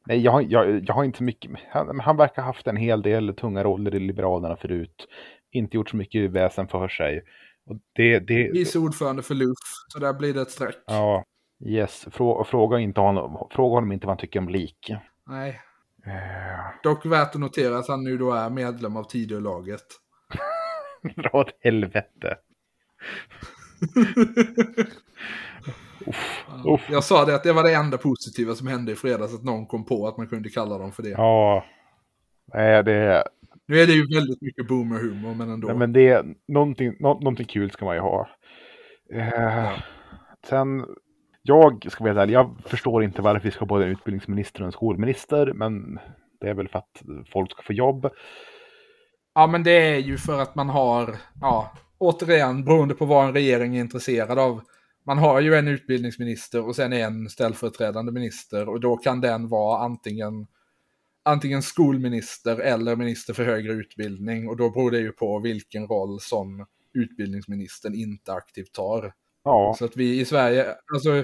Nej, 0.05 0.19
jag, 0.21 0.43
jag, 0.43 0.83
jag 0.87 0.93
har 0.93 1.03
inte 1.03 1.23
mycket. 1.23 1.51
Han, 1.69 1.99
han 1.99 2.17
verkar 2.17 2.41
ha 2.41 2.49
haft 2.49 2.67
en 2.67 2.77
hel 2.77 3.01
del 3.01 3.35
tunga 3.35 3.63
roller 3.63 3.95
i 3.95 3.99
Liberalerna 3.99 4.55
förut. 4.55 5.07
Inte 5.51 5.77
gjort 5.77 5.89
så 5.89 5.97
mycket 5.97 6.31
väsen 6.31 6.67
för 6.67 6.87
sig. 6.87 7.23
Och 7.65 7.75
det, 7.95 8.19
det, 8.19 8.51
Vice 8.51 8.79
ordförande 8.79 9.23
för 9.23 9.35
LUF, 9.35 9.57
så 9.87 9.99
där 9.99 10.13
blir 10.13 10.33
det 10.33 10.41
ett 10.41 10.51
streck. 10.51 10.75
ja, 10.87 11.23
yes. 11.65 12.07
Frå, 12.11 12.43
fråga, 12.43 12.79
inte 12.79 13.01
honom, 13.01 13.47
fråga 13.51 13.73
honom 13.75 13.91
inte 13.91 14.07
vad 14.07 14.11
han 14.11 14.21
tycker 14.21 14.39
om 14.39 14.49
lik. 14.49 14.91
Nej. 15.27 15.61
Eh, 16.05 16.81
Dock 16.83 17.05
värt 17.05 17.35
att 17.35 17.41
notera 17.41 17.77
att 17.77 17.87
han 17.87 18.03
nu 18.03 18.17
då 18.17 18.31
är 18.31 18.49
medlem 18.49 18.97
av 18.97 19.03
Tidölaget. 19.03 19.83
Dra 21.15 21.29
åt 21.39 21.57
helvete. 21.59 22.37
Uff, 26.07 26.45
uff. 26.65 26.81
Jag 26.89 27.03
sa 27.03 27.25
det 27.25 27.35
att 27.35 27.43
det 27.43 27.53
var 27.53 27.63
det 27.63 27.73
enda 27.73 27.97
positiva 27.97 28.55
som 28.55 28.67
hände 28.67 28.91
i 28.91 28.95
fredags, 28.95 29.33
att 29.33 29.43
någon 29.43 29.65
kom 29.65 29.85
på 29.85 30.07
att 30.07 30.17
man 30.17 30.27
kunde 30.27 30.49
kalla 30.49 30.77
dem 30.77 30.91
för 30.91 31.03
det. 31.03 31.09
Ja. 31.09 31.65
Nej, 32.53 32.83
det, 32.83 33.23
Nu 33.67 33.79
är 33.79 33.87
det 33.87 33.93
ju 33.93 34.15
väldigt 34.15 34.41
mycket 34.41 34.67
boomer-humor, 34.67 35.35
men 35.35 35.49
ändå. 35.49 35.67
nej, 35.67 35.77
men 35.77 35.93
det 35.93 36.07
är 36.09 36.25
någonting, 36.47 36.95
nå, 36.99 37.13
någonting 37.13 37.45
kul 37.45 37.71
ska 37.71 37.85
man 37.85 37.95
ju 37.95 38.01
ha. 38.01 38.29
Eh, 39.13 39.29
Ja. 39.29 39.71
Sen, 40.49 40.85
jag 41.41 41.91
ska 41.91 42.03
vara 42.03 42.21
ärlig, 42.21 42.33
jag 42.33 42.55
förstår 42.65 43.03
inte 43.03 43.21
varför 43.21 43.43
vi 43.43 43.51
ska 43.51 43.59
ha 43.59 43.65
både 43.67 43.85
en 43.85 43.91
utbildningsminister 43.91 44.61
och 44.61 44.65
en 44.65 44.71
skolminister, 44.71 45.53
men 45.53 45.99
det 46.41 46.49
är 46.49 46.53
väl 46.53 46.67
för 46.67 46.79
att 46.79 47.01
folk 47.33 47.51
ska 47.51 47.61
få 47.61 47.73
jobb. 47.73 48.09
Ja, 49.35 49.47
men 49.47 49.63
det 49.63 49.71
är 49.71 49.97
ju 49.97 50.17
för 50.17 50.41
att 50.41 50.55
man 50.55 50.69
har, 50.69 51.15
ja, 51.41 51.71
återigen, 51.97 52.63
beroende 52.65 52.95
på 52.95 53.05
vad 53.05 53.25
en 53.25 53.33
regering 53.33 53.75
är 53.75 53.81
intresserad 53.81 54.39
av. 54.39 54.61
Man 55.05 55.17
har 55.17 55.41
ju 55.41 55.55
en 55.55 55.67
utbildningsminister 55.67 56.65
och 56.65 56.75
sen 56.75 56.93
en 56.93 57.29
ställföreträdande 57.29 58.11
minister 58.11 58.69
och 58.69 58.79
då 58.79 58.97
kan 58.97 59.21
den 59.21 59.47
vara 59.47 59.79
antingen, 59.79 60.47
antingen 61.23 61.61
skolminister 61.61 62.59
eller 62.59 62.95
minister 62.95 63.33
för 63.33 63.45
högre 63.45 63.73
utbildning 63.73 64.49
och 64.49 64.57
då 64.57 64.69
beror 64.69 64.91
det 64.91 64.99
ju 64.99 65.11
på 65.11 65.39
vilken 65.39 65.87
roll 65.87 66.19
som 66.19 66.65
utbildningsministern 66.93 67.95
inte 67.95 68.33
aktivt 68.33 68.71
tar. 68.71 69.13
Ja, 69.43 69.75
Så 69.79 69.85
att 69.85 69.97
vi 69.97 70.19
i 70.19 70.25
Sverige, 70.25 70.75
alltså 70.93 71.23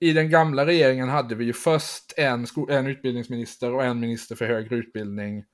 i 0.00 0.12
den 0.12 0.30
gamla 0.30 0.66
regeringen 0.66 1.08
hade 1.08 1.34
vi 1.34 1.44
ju 1.44 1.52
först 1.52 2.14
en, 2.16 2.46
en 2.68 2.86
utbildningsminister 2.86 3.74
och 3.74 3.84
en 3.84 4.00
minister 4.00 4.36
för 4.36 4.46
högre 4.46 4.76
utbildning. 4.76 5.44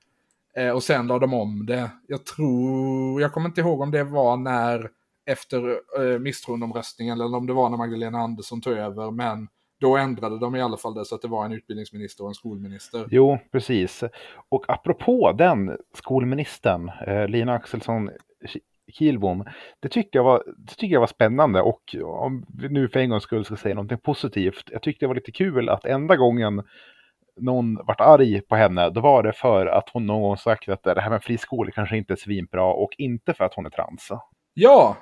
Eh, 0.55 0.69
och 0.69 0.83
sen 0.83 1.07
la 1.07 1.19
de 1.19 1.33
om 1.33 1.65
det. 1.65 1.89
Jag 2.07 2.25
tror, 2.25 3.21
jag 3.21 3.33
kommer 3.33 3.49
inte 3.49 3.61
ihåg 3.61 3.81
om 3.81 3.91
det 3.91 4.03
var 4.03 4.37
när 4.37 4.89
efter 5.25 5.69
eh, 5.99 6.19
misstroendeomröstningen 6.19 7.21
eller 7.21 7.37
om 7.37 7.47
det 7.47 7.53
var 7.53 7.69
när 7.69 7.77
Magdalena 7.77 8.17
Andersson 8.17 8.61
tog 8.61 8.73
över. 8.73 9.11
Men 9.11 9.47
då 9.79 9.97
ändrade 9.97 10.39
de 10.39 10.55
i 10.55 10.61
alla 10.61 10.77
fall 10.77 10.93
det 10.93 11.05
så 11.05 11.15
att 11.15 11.21
det 11.21 11.27
var 11.27 11.45
en 11.45 11.51
utbildningsminister 11.51 12.23
och 12.23 12.29
en 12.29 12.33
skolminister. 12.33 13.07
jo, 13.11 13.39
precis. 13.51 14.03
Och 14.49 14.65
apropå 14.67 15.31
den 15.37 15.77
skolministern, 15.93 16.91
eh, 17.07 17.27
Lina 17.27 17.53
Axelsson 17.53 18.09
Kihlbom, 18.91 19.45
det 19.79 19.89
tycker, 19.89 20.19
jag 20.19 20.23
var, 20.23 20.43
det 20.57 20.75
tycker 20.75 20.93
jag 20.93 20.99
var 20.99 21.07
spännande 21.07 21.61
och 21.61 21.95
om 22.03 22.45
vi 22.57 22.69
nu 22.69 22.89
för 22.89 22.99
en 22.99 23.09
gångs 23.09 23.23
skull 23.23 23.45
ska 23.45 23.55
säga 23.55 23.75
någonting 23.75 23.97
positivt, 23.97 24.63
jag 24.71 24.81
tyckte 24.81 25.05
det 25.05 25.07
var 25.07 25.15
lite 25.15 25.31
kul 25.31 25.69
att 25.69 25.85
enda 25.85 26.15
gången 26.15 26.63
någon 27.39 27.75
vart 27.75 28.01
arg 28.01 28.41
på 28.41 28.55
henne, 28.55 28.89
då 28.89 29.01
var 29.01 29.23
det 29.23 29.33
för 29.33 29.65
att 29.65 29.89
hon 29.89 30.05
någon 30.05 30.21
gång 30.21 30.37
sagt 30.37 30.69
att 30.69 30.83
det 30.83 31.01
här 31.01 31.09
med 31.09 31.23
friskolor 31.23 31.71
kanske 31.71 31.97
inte 31.97 32.13
är 32.13 32.17
svinbra 32.17 32.73
och 32.73 32.91
inte 32.97 33.33
för 33.33 33.43
att 33.43 33.53
hon 33.53 33.65
är 33.65 33.69
trans. 33.69 34.09
Ja, 34.53 34.97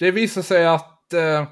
det 0.00 0.10
visar 0.10 0.42
sig 0.42 0.66
att 0.66 1.12
eh, 1.12 1.44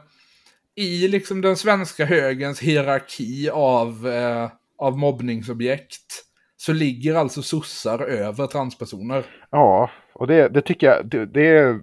i 0.74 1.09
liksom 1.09 1.40
den 1.40 1.57
svenska 1.57 2.05
högens 2.05 2.61
hierarki 2.61 3.51
av, 3.53 4.09
eh, 4.09 4.49
av 4.78 4.99
mobbningsobjekt 4.99 6.24
så 6.57 6.72
ligger 6.72 7.14
alltså 7.14 7.42
sossar 7.42 7.99
över 7.99 8.46
transpersoner. 8.46 9.24
Ja, 9.51 9.90
och 10.12 10.26
det, 10.26 10.49
det 10.49 10.62
tycker 10.62 10.86
jag, 10.86 11.07
det, 11.09 11.26
det 11.26 11.49
är, 11.49 11.80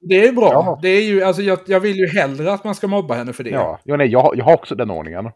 Det 0.00 0.26
är 0.28 0.32
bra. 0.32 0.50
Ja. 0.52 0.78
Det 0.82 0.88
är 0.88 1.02
ju, 1.02 1.22
alltså, 1.22 1.42
jag, 1.42 1.58
jag 1.66 1.80
vill 1.80 1.96
ju 1.96 2.06
hellre 2.08 2.52
att 2.52 2.64
man 2.64 2.74
ska 2.74 2.86
mobba 2.86 3.14
henne 3.14 3.32
för 3.32 3.44
det. 3.44 3.50
ja, 3.50 3.80
ja 3.84 3.96
nej, 3.96 4.06
jag, 4.08 4.32
jag 4.36 4.44
har 4.44 4.54
också 4.54 4.74
den 4.74 4.90
ordningen. 4.90 5.30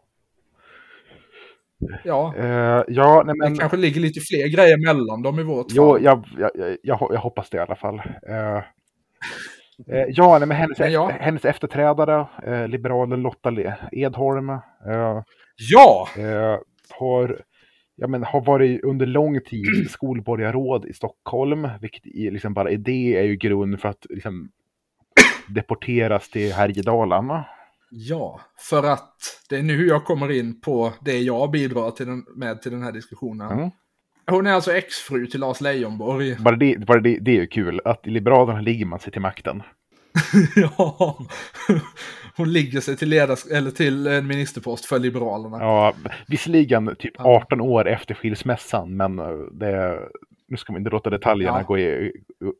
Ja, 2.03 2.33
Eh, 2.37 2.83
ja, 2.87 3.23
nej 3.25 3.35
men... 3.37 3.53
det 3.53 3.59
kanske 3.59 3.77
ligger 3.77 4.01
lite 4.01 4.19
fler 4.19 4.47
grejer 4.47 4.77
mellan 4.77 5.21
dem 5.21 5.39
i 5.39 5.43
vårt 5.43 5.67
Jo, 5.69 5.93
fall. 5.93 6.03
jag, 6.03 6.23
jag, 6.37 6.51
jag, 6.55 6.77
jag, 6.83 7.07
jag 7.13 7.19
hoppas 7.19 7.49
det 7.49 7.57
i 7.57 7.59
alla 7.59 7.75
fall. 7.75 7.95
Eh, 8.29 8.63
eh, 9.87 10.05
ja, 10.07 10.39
nej, 10.39 10.47
men 10.47 10.57
hennes, 10.57 10.79
Men 10.79 10.91
ja. 10.91 11.11
efter, 11.11 11.23
hennes 11.23 11.45
efterträdare, 11.45 12.27
eh, 12.43 12.67
liberalen 12.67 13.21
Lotta 13.21 13.51
Edholm, 13.91 14.49
eh, 14.49 14.59
Ja! 15.55 16.07
eh, 16.17 16.59
har, 16.99 17.41
ja, 17.95 18.07
men, 18.07 18.23
har 18.23 18.41
varit 18.41 18.83
under 18.83 19.05
lång 19.05 19.41
tid 19.41 19.89
skolborgarråd 19.89 20.85
i 20.85 20.93
Stockholm, 20.93 21.69
vilket 21.81 22.05
i, 22.05 22.31
liksom 22.31 22.53
bara 22.53 22.71
i 22.71 22.77
det 22.77 23.17
är 23.17 23.23
ju 23.23 23.35
grund 23.35 23.81
för 23.81 23.89
att 23.89 24.05
liksom, 24.09 24.49
deporteras 25.47 26.29
till 26.29 26.53
Härjedalen. 26.53 27.43
Ja, 27.89 28.41
för 28.57 28.83
att 28.83 29.15
det 29.49 29.57
är 29.57 29.63
nu 29.63 29.87
jag 29.87 30.05
kommer 30.05 30.31
in 30.31 30.61
på 30.61 30.93
det 31.01 31.17
jag 31.17 31.51
bidrar 31.51 31.91
till 31.91 32.05
den, 32.05 32.25
med 32.35 32.61
till 32.61 32.71
den 32.71 32.83
här 32.83 32.91
diskussionen. 32.91 33.51
Mm. 33.51 33.69
Hon 34.27 34.47
är 34.47 34.51
alltså 34.51 34.73
exfru 34.73 35.27
till 35.27 35.39
Lars 35.39 35.61
Leijonborg. 35.61 36.35
Bara 36.39 36.55
det, 36.55 36.79
bara 36.79 36.99
det, 36.99 37.17
det 37.21 37.31
är 37.31 37.41
ju 37.41 37.47
kul, 37.47 37.81
att 37.85 38.07
i 38.07 38.09
Liberalerna 38.09 38.61
ligger 38.61 38.85
man 38.85 38.99
sig 38.99 39.11
till 39.11 39.21
makten. 39.21 39.63
ja, 40.55 41.17
hon 42.35 42.53
ligger 42.53 42.81
sig 42.81 42.97
till, 42.97 43.09
ledars 43.09 43.45
eller 43.45 43.71
till 43.71 44.07
en 44.07 44.27
ministerpost 44.27 44.85
för 44.85 44.99
Liberalerna. 44.99 45.57
Ja, 45.59 45.93
visserligen 46.27 46.95
typ 46.99 47.13
18 47.17 47.61
år 47.61 47.87
efter 47.87 48.15
skilsmässan, 48.15 48.97
men 48.97 49.19
eh, 49.19 49.25
det, 49.51 49.99
nu 50.47 50.57
ska 50.57 50.73
vi 50.73 50.79
inte 50.79 50.89
låta 50.91 51.09
detaljerna 51.09 51.57
Ja. 51.57 51.63
gå, 51.63 51.77
i, 51.79 52.11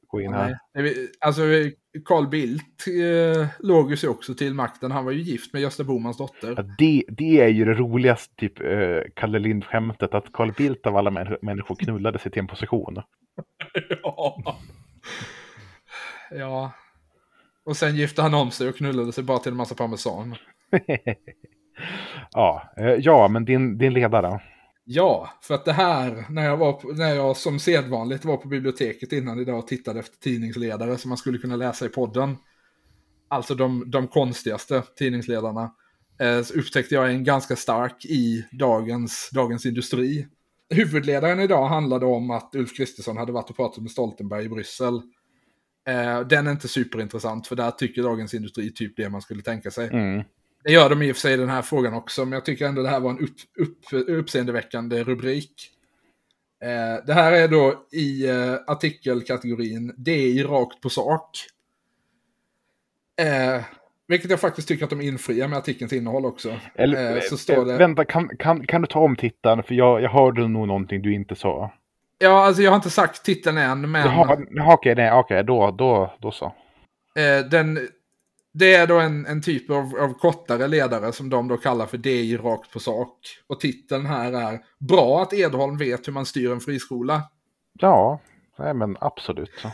gå 0.07 0.21
in 0.21 0.33
här. 0.33 0.59
Nej. 0.73 0.95
Alltså, 1.19 1.41
Carl 2.05 2.27
Bildt 2.27 2.87
eh, 2.87 3.47
låg 3.59 3.91
ju 3.91 3.97
sig 3.97 4.09
också 4.09 4.33
till 4.35 4.53
makten. 4.53 4.91
Han 4.91 5.05
var 5.05 5.11
ju 5.11 5.21
gift 5.21 5.53
med 5.53 5.61
Gösta 5.61 5.83
Bohmans 5.83 6.17
dotter. 6.17 6.53
Ja, 6.57 6.63
det, 6.77 7.03
det 7.07 7.41
är 7.41 7.47
ju 7.47 7.65
det 7.65 7.73
roligaste, 7.73 8.35
typ 8.35 8.61
eh, 8.61 9.01
Kalle 9.15 9.39
Lind-skämtet, 9.39 10.13
att 10.13 10.33
Carl 10.33 10.51
Bildt 10.57 10.85
av 10.87 10.97
alla 10.97 11.09
män- 11.09 11.37
människor 11.41 11.75
knullade 11.75 12.19
sig 12.19 12.31
till 12.31 12.39
en 12.39 12.47
position. 12.47 13.01
ja. 14.03 14.57
ja. 16.31 16.71
Och 17.65 17.77
sen 17.77 17.95
gifte 17.95 18.21
han 18.21 18.33
om 18.33 18.51
sig 18.51 18.69
och 18.69 18.75
knullade 18.75 19.11
sig 19.11 19.23
bara 19.23 19.39
till 19.39 19.51
en 19.51 19.57
massa 19.57 19.75
parmesan. 19.75 20.35
ja, 22.31 22.73
eh, 22.77 22.85
ja, 22.85 23.27
men 23.27 23.45
din, 23.45 23.77
din 23.77 23.93
ledare. 23.93 24.39
Ja, 24.85 25.29
för 25.41 25.55
att 25.55 25.65
det 25.65 25.73
här, 25.73 26.25
när 26.29 26.45
jag, 26.45 26.57
var 26.57 26.73
på, 26.73 26.87
när 26.87 27.15
jag 27.15 27.37
som 27.37 27.59
sedvanligt 27.59 28.25
var 28.25 28.37
på 28.37 28.47
biblioteket 28.47 29.13
innan 29.13 29.39
idag 29.39 29.59
och 29.59 29.67
tittade 29.67 29.99
efter 29.99 30.17
tidningsledare 30.17 30.97
som 30.97 31.09
man 31.09 31.17
skulle 31.17 31.37
kunna 31.37 31.55
läsa 31.55 31.85
i 31.85 31.89
podden. 31.89 32.37
Alltså 33.27 33.55
de, 33.55 33.91
de 33.91 34.07
konstigaste 34.07 34.83
tidningsledarna. 34.95 35.73
Eh, 36.19 36.41
så 36.41 36.53
upptäckte 36.53 36.95
jag 36.95 37.09
en 37.09 37.23
ganska 37.23 37.55
stark 37.55 38.05
i 38.05 38.45
dagens, 38.51 39.29
dagens 39.33 39.65
industri. 39.65 40.27
Huvudledaren 40.69 41.39
idag 41.39 41.67
handlade 41.67 42.05
om 42.05 42.31
att 42.31 42.55
Ulf 42.55 42.77
Kristersson 42.77 43.17
hade 43.17 43.31
varit 43.31 43.49
och 43.49 43.55
pratat 43.55 43.81
med 43.81 43.91
Stoltenberg 43.91 44.45
i 44.45 44.49
Bryssel. 44.49 44.95
Eh, 45.87 46.19
den 46.19 46.47
är 46.47 46.51
inte 46.51 46.67
superintressant 46.67 47.47
för 47.47 47.55
där 47.55 47.71
tycker 47.71 48.03
dagens 48.03 48.33
industri 48.33 48.73
typ 48.73 48.97
det 48.97 49.09
man 49.09 49.21
skulle 49.21 49.41
tänka 49.41 49.71
sig. 49.71 49.87
Mm. 49.87 50.23
Det 50.63 50.71
gör 50.71 50.89
de 50.89 51.01
i 51.01 51.11
och 51.11 51.15
för 51.15 51.21
sig 51.21 51.33
i 51.33 51.37
den 51.37 51.49
här 51.49 51.61
frågan 51.61 51.93
också, 51.93 52.25
men 52.25 52.31
jag 52.33 52.45
tycker 52.45 52.65
ändå 52.67 52.81
det 52.81 52.89
här 52.89 52.99
var 52.99 53.09
en 53.09 53.19
upp, 53.19 53.35
upp, 53.57 54.09
uppseendeväckande 54.09 55.03
rubrik. 55.03 55.69
Eh, 56.63 57.05
det 57.05 57.13
här 57.13 57.31
är 57.31 57.47
då 57.47 57.73
i 57.91 58.29
eh, 58.29 58.53
artikelkategorin 58.67 59.93
Det 59.97 60.11
är 60.39 60.47
rakt 60.47 60.81
på 60.81 60.89
sak. 60.89 61.29
Eh, 63.21 63.63
vilket 64.07 64.29
jag 64.31 64.39
faktiskt 64.39 64.67
tycker 64.67 64.83
att 64.83 64.89
de 64.89 65.01
infriar 65.01 65.47
med 65.47 65.57
artikelns 65.57 65.93
innehåll 65.93 66.25
också. 66.25 66.55
Eller, 66.75 67.15
Eh, 67.15 67.21
så 67.21 67.37
står 67.37 67.65
det- 67.65 67.77
Vänta, 67.77 68.05
kan, 68.05 68.29
kan, 68.39 68.65
kan 68.67 68.81
du 68.81 68.87
ta 68.87 68.99
om 68.99 69.15
titeln? 69.15 69.63
För 69.63 69.75
jag, 69.75 70.01
jag 70.01 70.09
hörde 70.09 70.47
nog 70.47 70.67
någonting 70.67 71.01
du 71.01 71.13
inte 71.13 71.35
sa. 71.35 71.73
Ja, 72.17 72.45
alltså 72.45 72.61
jag 72.61 72.71
har 72.71 72.75
inte 72.75 72.89
sagt 72.89 73.25
titeln 73.25 73.57
än, 73.57 73.91
men 73.91 74.01
Jaha, 74.05 74.37
jaha, 74.51 74.73
okej, 74.73 74.95
nej, 74.95 75.11
okej, 75.11 75.43
då, 75.43 75.71
då, 75.71 76.13
då 76.21 76.31
så. 76.31 76.45
eh, 77.15 77.45
den, 77.51 77.79
det 78.53 78.73
är 78.73 78.87
då 78.87 78.99
en, 78.99 79.25
en 79.25 79.41
typ 79.41 79.69
av, 79.69 79.95
av 79.99 80.13
kortare 80.13 80.67
ledare 80.67 81.11
som 81.11 81.29
de 81.29 81.47
då 81.47 81.57
kallar 81.57 81.85
för 81.85 82.07
är 82.07 82.37
rakt 82.37 82.71
på 82.71 82.79
sak. 82.79 83.17
Och 83.47 83.59
titeln 83.59 84.05
här 84.05 84.33
är 84.33 84.59
Bra 84.79 85.21
att 85.21 85.33
Edholm 85.33 85.77
vet 85.77 86.07
hur 86.07 86.13
man 86.13 86.25
styr 86.25 86.51
en 86.51 86.59
friskola. 86.59 87.23
Ja, 87.73 88.21
nej, 88.59 88.73
men 88.73 88.97
absolut. 89.01 89.51
Så. 89.61 89.71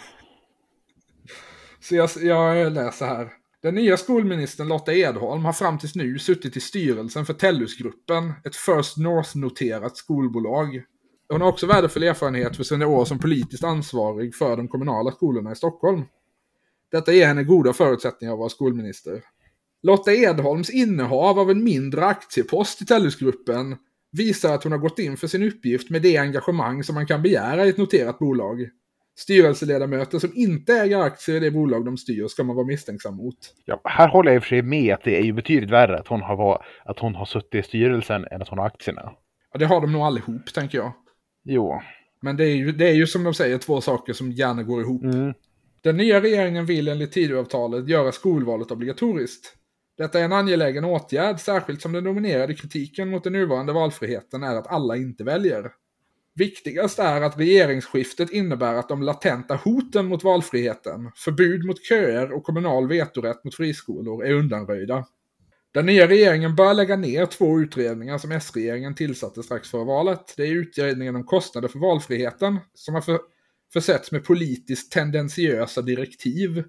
Så 1.79 1.95
jag, 1.95 2.09
jag 2.21 2.73
läser 2.73 3.05
här. 3.05 3.29
Den 3.61 3.75
nya 3.75 3.97
skolministern 3.97 4.67
Lotta 4.67 4.93
Edholm 4.93 5.45
har 5.45 5.53
fram 5.53 5.77
tills 5.77 5.95
nu 5.95 6.19
suttit 6.19 6.57
i 6.57 6.59
styrelsen 6.59 7.25
för 7.25 7.33
Tellusgruppen, 7.33 8.33
ett 8.45 8.55
First 8.55 8.97
North-noterat 8.97 9.97
skolbolag. 9.97 10.83
Hon 11.29 11.41
har 11.41 11.49
också 11.49 11.67
värdefull 11.67 12.03
erfarenhet 12.03 12.55
för 12.55 12.63
sina 12.63 12.87
år 12.87 13.05
som 13.05 13.19
politiskt 13.19 13.63
ansvarig 13.63 14.35
för 14.35 14.57
de 14.57 14.67
kommunala 14.67 15.11
skolorna 15.11 15.51
i 15.51 15.55
Stockholm. 15.55 16.03
Detta 16.91 17.13
ger 17.13 17.27
henne 17.27 17.43
goda 17.43 17.73
förutsättningar 17.73 18.33
att 18.33 18.39
vara 18.39 18.49
skolminister. 18.49 19.21
Lotta 19.83 20.13
Edholms 20.13 20.69
innehav 20.69 21.39
av 21.39 21.51
en 21.51 21.63
mindre 21.63 22.05
aktiepost 22.05 22.81
i 22.81 22.85
Tellusgruppen 22.85 23.77
visar 24.11 24.55
att 24.55 24.63
hon 24.63 24.71
har 24.71 24.79
gått 24.79 24.99
in 24.99 25.17
för 25.17 25.27
sin 25.27 25.43
uppgift 25.43 25.89
med 25.89 26.01
det 26.01 26.17
engagemang 26.17 26.83
som 26.83 26.95
man 26.95 27.07
kan 27.07 27.21
begära 27.21 27.65
i 27.65 27.69
ett 27.69 27.77
noterat 27.77 28.19
bolag. 28.19 28.69
Styrelseledamöter 29.17 30.19
som 30.19 30.31
inte 30.35 30.73
äger 30.73 30.99
aktier 30.99 31.35
i 31.35 31.39
det 31.39 31.51
bolag 31.51 31.85
de 31.85 31.97
styr 31.97 32.27
ska 32.27 32.43
man 32.43 32.55
vara 32.55 32.65
misstänksam 32.65 33.15
mot. 33.15 33.35
Ja, 33.65 33.81
här 33.83 34.07
håller 34.07 34.31
jag 34.31 34.35
i 34.35 34.39
och 34.39 34.43
för 34.43 34.49
sig 34.49 34.61
med 34.61 34.93
att 34.93 35.03
det 35.03 35.17
är 35.17 35.23
ju 35.23 35.33
betydligt 35.33 35.69
värre 35.69 35.99
att 35.99 36.07
hon 36.07 36.21
har, 36.21 36.35
var, 36.35 36.65
att 36.85 36.99
hon 36.99 37.15
har 37.15 37.25
suttit 37.25 37.55
i 37.55 37.63
styrelsen 37.63 38.25
än 38.31 38.41
att 38.41 38.47
hon 38.47 38.59
har 38.59 38.65
aktierna. 38.65 39.11
Ja, 39.53 39.59
det 39.59 39.65
har 39.65 39.81
de 39.81 39.91
nog 39.91 40.01
allihop, 40.01 40.53
tänker 40.53 40.77
jag. 40.77 40.91
Jo. 41.43 41.81
Men 42.21 42.37
det 42.37 42.43
är, 42.43 42.55
ju, 42.55 42.71
det 42.71 42.89
är 42.89 42.93
ju 42.93 43.07
som 43.07 43.23
de 43.23 43.33
säger 43.33 43.57
två 43.57 43.81
saker 43.81 44.13
som 44.13 44.31
gärna 44.31 44.63
går 44.63 44.81
ihop. 44.81 45.03
Mm. 45.03 45.33
Den 45.81 45.97
nya 45.97 46.21
regeringen 46.21 46.65
vill 46.65 46.87
enligt 46.87 47.11
Tidöavtalet 47.11 47.87
göra 47.87 48.11
skolvalet 48.11 48.71
obligatoriskt. 48.71 49.55
Detta 49.97 50.19
är 50.19 50.23
en 50.23 50.33
angelägen 50.33 50.85
åtgärd, 50.85 51.39
särskilt 51.39 51.81
som 51.81 51.91
den 51.91 52.03
dominerade 52.03 52.53
kritiken 52.53 53.09
mot 53.09 53.23
den 53.23 53.33
nuvarande 53.33 53.73
valfriheten 53.73 54.43
är 54.43 54.55
att 54.55 54.67
alla 54.67 54.95
inte 54.95 55.23
väljer. 55.23 55.71
Viktigast 56.35 56.99
är 56.99 57.21
att 57.21 57.39
regeringsskiftet 57.39 58.29
innebär 58.29 58.73
att 58.73 58.89
de 58.89 59.03
latenta 59.03 59.55
hoten 59.55 60.05
mot 60.05 60.23
valfriheten, 60.23 61.11
förbud 61.15 61.65
mot 61.65 61.83
köer 61.83 62.31
och 62.31 62.43
kommunal 62.43 62.87
vetorätt 62.87 63.43
mot 63.43 63.55
friskolor 63.55 64.25
är 64.25 64.33
undanröjda. 64.33 65.05
Den 65.73 65.85
nya 65.85 66.07
regeringen 66.07 66.55
bör 66.55 66.73
lägga 66.73 66.95
ner 66.95 67.25
två 67.25 67.59
utredningar 67.59 68.17
som 68.17 68.31
S-regeringen 68.31 68.95
tillsatte 68.95 69.43
strax 69.43 69.69
före 69.69 69.85
valet. 69.85 70.33
Det 70.37 70.43
är 70.43 70.51
utredningen 70.51 71.15
om 71.15 71.23
kostnader 71.23 71.67
för 71.67 71.79
valfriheten, 71.79 72.59
som 72.73 72.95
har 72.95 73.01
för, 73.73 73.79
försetts 73.79 74.11
med 74.11 74.25
politiskt 74.25 74.91
tendentiösa 74.91 75.81
direktiv. 75.81 76.63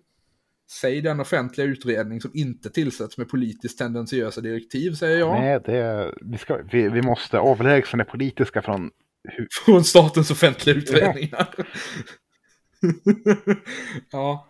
Säg 0.71 1.01
den 1.01 1.21
offentliga 1.21 1.67
utredning 1.67 2.21
som 2.21 2.31
inte 2.35 2.71
tillsätts 2.71 3.19
med 3.19 3.29
politiskt 3.29 3.79
tendentiösa 3.79 4.41
direktiv, 4.41 4.95
säger 4.95 5.19
jag. 5.19 5.41
Nej, 5.41 5.61
det, 5.65 6.15
vi, 6.21 6.39
ska, 6.39 6.63
vi, 6.73 6.89
vi 6.89 7.03
måste 7.03 7.39
avlägsna 7.39 8.05
det 8.05 8.11
politiska 8.11 8.63
från... 8.63 8.91
Från 9.65 9.85
statens 9.85 10.31
offentliga 10.31 10.77
utredningar. 10.77 11.49
ja. 14.11 14.49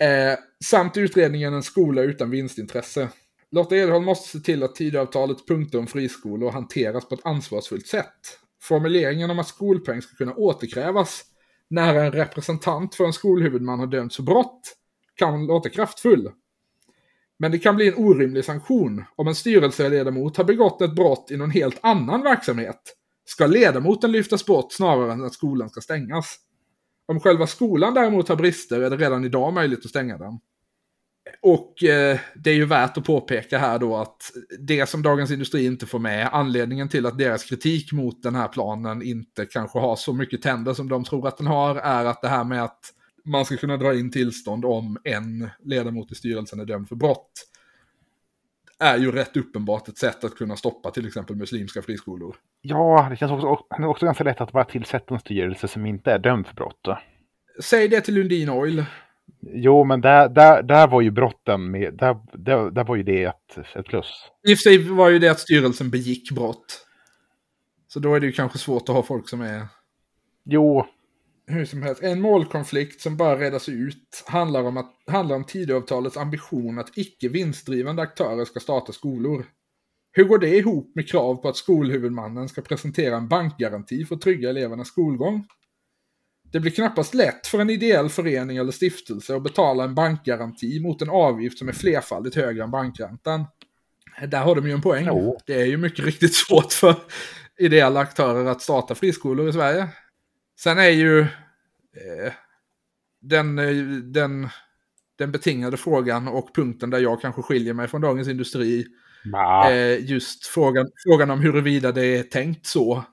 Eh, 0.00 0.38
samt 0.64 0.96
utredningen 0.96 1.54
En 1.54 1.62
skola 1.62 2.02
utan 2.02 2.30
vinstintresse. 2.30 3.08
Lotta 3.50 3.76
Edholm 3.76 4.04
måste 4.04 4.28
se 4.28 4.44
till 4.44 4.62
att 4.62 4.74
Tidöavtalets 4.74 5.46
punkter 5.46 5.78
om 5.78 5.86
friskolor 5.86 6.50
hanteras 6.50 7.08
på 7.08 7.14
ett 7.14 7.26
ansvarsfullt 7.26 7.86
sätt. 7.86 8.38
Formuleringen 8.62 9.30
om 9.30 9.38
att 9.38 9.48
skolpeng 9.48 10.02
ska 10.02 10.16
kunna 10.16 10.34
återkrävas 10.34 11.24
när 11.70 11.94
en 11.94 12.12
representant 12.12 12.94
för 12.94 13.04
en 13.04 13.12
skolhuvudman 13.12 13.78
har 13.78 13.86
dömts 13.86 14.16
för 14.16 14.22
brott 14.22 14.76
kan 15.14 15.46
låta 15.46 15.68
kraftfull. 15.68 16.30
Men 17.38 17.52
det 17.52 17.58
kan 17.58 17.76
bli 17.76 17.88
en 17.88 17.94
orimlig 17.94 18.44
sanktion 18.44 19.04
om 19.16 19.28
en 19.28 19.34
styrelseledamot 19.34 20.36
har 20.36 20.44
begått 20.44 20.82
ett 20.82 20.94
brott 20.94 21.30
i 21.30 21.36
någon 21.36 21.50
helt 21.50 21.78
annan 21.82 22.22
verksamhet. 22.22 22.96
Ska 23.24 23.46
ledamoten 23.46 24.12
lyftas 24.12 24.46
bort 24.46 24.72
snarare 24.72 25.12
än 25.12 25.24
att 25.24 25.34
skolan 25.34 25.70
ska 25.70 25.80
stängas? 25.80 26.36
Om 27.06 27.20
själva 27.20 27.46
skolan 27.46 27.94
däremot 27.94 28.28
har 28.28 28.36
brister 28.36 28.80
är 28.80 28.90
det 28.90 28.96
redan 28.96 29.24
idag 29.24 29.52
möjligt 29.52 29.84
att 29.84 29.90
stänga 29.90 30.18
den. 30.18 30.38
Och 31.40 31.84
eh, 31.84 32.18
det 32.34 32.50
är 32.50 32.54
ju 32.54 32.64
värt 32.64 32.96
att 32.96 33.04
påpeka 33.04 33.58
här 33.58 33.78
då 33.78 33.96
att 33.96 34.32
det 34.58 34.88
som 34.88 35.02
Dagens 35.02 35.30
Industri 35.30 35.66
inte 35.66 35.86
får 35.86 35.98
med, 35.98 36.28
anledningen 36.32 36.88
till 36.88 37.06
att 37.06 37.18
deras 37.18 37.44
kritik 37.44 37.92
mot 37.92 38.22
den 38.22 38.34
här 38.34 38.48
planen 38.48 39.02
inte 39.02 39.46
kanske 39.46 39.78
har 39.78 39.96
så 39.96 40.12
mycket 40.12 40.42
tänder 40.42 40.74
som 40.74 40.88
de 40.88 41.04
tror 41.04 41.28
att 41.28 41.38
den 41.38 41.46
har, 41.46 41.76
är 41.76 42.04
att 42.04 42.22
det 42.22 42.28
här 42.28 42.44
med 42.44 42.64
att 42.64 42.80
man 43.24 43.44
ska 43.44 43.56
kunna 43.56 43.76
dra 43.76 43.94
in 43.94 44.10
tillstånd 44.10 44.64
om 44.64 44.98
en 45.04 45.50
ledamot 45.64 46.12
i 46.12 46.14
styrelsen 46.14 46.60
är 46.60 46.64
dömd 46.64 46.88
för 46.88 46.96
brott 46.96 47.46
är 48.80 48.98
ju 48.98 49.12
rätt 49.12 49.36
uppenbart 49.36 49.88
ett 49.88 49.98
sätt 49.98 50.24
att 50.24 50.34
kunna 50.34 50.56
stoppa 50.56 50.90
till 50.90 51.06
exempel 51.06 51.36
muslimska 51.36 51.82
friskolor. 51.82 52.36
Ja, 52.62 53.06
det 53.10 53.16
känns 53.16 53.32
också, 53.32 53.46
också 53.86 54.04
ganska 54.04 54.24
lätt 54.24 54.40
att 54.40 54.52
bara 54.52 54.64
tillsätta 54.64 55.14
en 55.14 55.20
styrelse 55.20 55.68
som 55.68 55.86
inte 55.86 56.12
är 56.12 56.18
dömd 56.18 56.46
för 56.46 56.54
brott. 56.54 56.88
Säg 57.60 57.88
det 57.88 58.00
till 58.00 58.14
Lundin 58.14 58.50
Oil. 58.50 58.84
Jo, 59.40 59.84
men 59.84 60.00
där, 60.00 60.28
där, 60.28 60.62
där 60.62 60.88
var 60.88 61.00
ju 61.00 61.10
brotten 61.10 61.70
med, 61.70 61.94
där, 61.94 62.16
där, 62.32 62.70
där 62.70 62.84
var 62.84 62.96
ju 62.96 63.02
det 63.02 63.24
ett, 63.24 63.58
ett 63.74 63.86
plus. 63.86 64.06
I 64.48 64.54
och 64.54 64.58
för 64.58 64.62
sig 64.62 64.78
var 64.78 65.08
ju 65.10 65.18
det 65.18 65.28
att 65.28 65.40
styrelsen 65.40 65.90
begick 65.90 66.30
brott. 66.30 66.86
Så 67.88 68.00
då 68.00 68.14
är 68.14 68.20
det 68.20 68.26
ju 68.26 68.32
kanske 68.32 68.58
svårt 68.58 68.88
att 68.88 68.94
ha 68.94 69.02
folk 69.02 69.28
som 69.28 69.40
är 69.40 69.66
Jo, 70.44 70.86
hur 71.46 71.64
som 71.64 71.82
helst. 71.82 72.02
En 72.02 72.20
målkonflikt 72.20 73.00
som 73.00 73.16
bör 73.16 73.36
redas 73.36 73.68
ut 73.68 74.24
handlar 74.26 74.62
om, 74.62 74.76
att, 74.76 74.94
handlar 75.06 75.36
om 75.36 75.44
Tidöavtalets 75.44 76.16
ambition 76.16 76.78
att 76.78 76.98
icke 76.98 77.28
vinstdrivande 77.28 78.02
aktörer 78.02 78.44
ska 78.44 78.60
starta 78.60 78.92
skolor. 78.92 79.46
Hur 80.12 80.24
går 80.24 80.38
det 80.38 80.56
ihop 80.56 80.92
med 80.94 81.08
krav 81.08 81.34
på 81.34 81.48
att 81.48 81.56
skolhuvudmannen 81.56 82.48
ska 82.48 82.62
presentera 82.62 83.16
en 83.16 83.28
bankgaranti 83.28 84.04
för 84.04 84.14
att 84.14 84.20
trygga 84.20 84.50
elevernas 84.50 84.88
skolgång? 84.88 85.46
Det 86.52 86.60
blir 86.60 86.72
knappast 86.72 87.14
lätt 87.14 87.46
för 87.46 87.58
en 87.58 87.70
ideell 87.70 88.08
förening 88.08 88.56
eller 88.56 88.72
stiftelse 88.72 89.36
att 89.36 89.42
betala 89.42 89.84
en 89.84 89.94
bankgaranti 89.94 90.80
mot 90.80 91.02
en 91.02 91.10
avgift 91.10 91.58
som 91.58 91.68
är 91.68 91.72
flerfaldigt 91.72 92.36
högre 92.36 92.64
än 92.64 92.70
bankräntan. 92.70 93.44
Där 94.28 94.40
har 94.42 94.54
de 94.54 94.66
ju 94.66 94.72
en 94.72 94.82
poäng. 94.82 95.04
Jo. 95.08 95.38
Det 95.46 95.60
är 95.60 95.66
ju 95.66 95.76
mycket 95.76 96.04
riktigt 96.04 96.34
svårt 96.34 96.72
för 96.72 96.94
ideella 97.58 98.00
aktörer 98.00 98.46
att 98.46 98.62
starta 98.62 98.94
friskolor 98.94 99.48
i 99.48 99.52
Sverige. 99.52 99.88
Sen 100.60 100.78
är 100.78 100.88
ju 100.88 101.20
eh, 101.20 102.32
den, 103.20 103.58
eh, 103.58 103.74
den, 104.02 104.48
den 105.18 105.32
betingade 105.32 105.76
frågan 105.76 106.28
och 106.28 106.54
punkten 106.54 106.90
där 106.90 106.98
jag 106.98 107.20
kanske 107.20 107.42
skiljer 107.42 107.74
mig 107.74 107.88
från 107.88 108.00
Dagens 108.00 108.28
Industri. 108.28 108.86
Eh, 109.70 110.10
just 110.10 110.46
frågan, 110.46 110.90
frågan 111.06 111.30
om 111.30 111.40
huruvida 111.40 111.92
det 111.92 112.04
är 112.04 112.22
tänkt 112.22 112.66
så. 112.66 113.04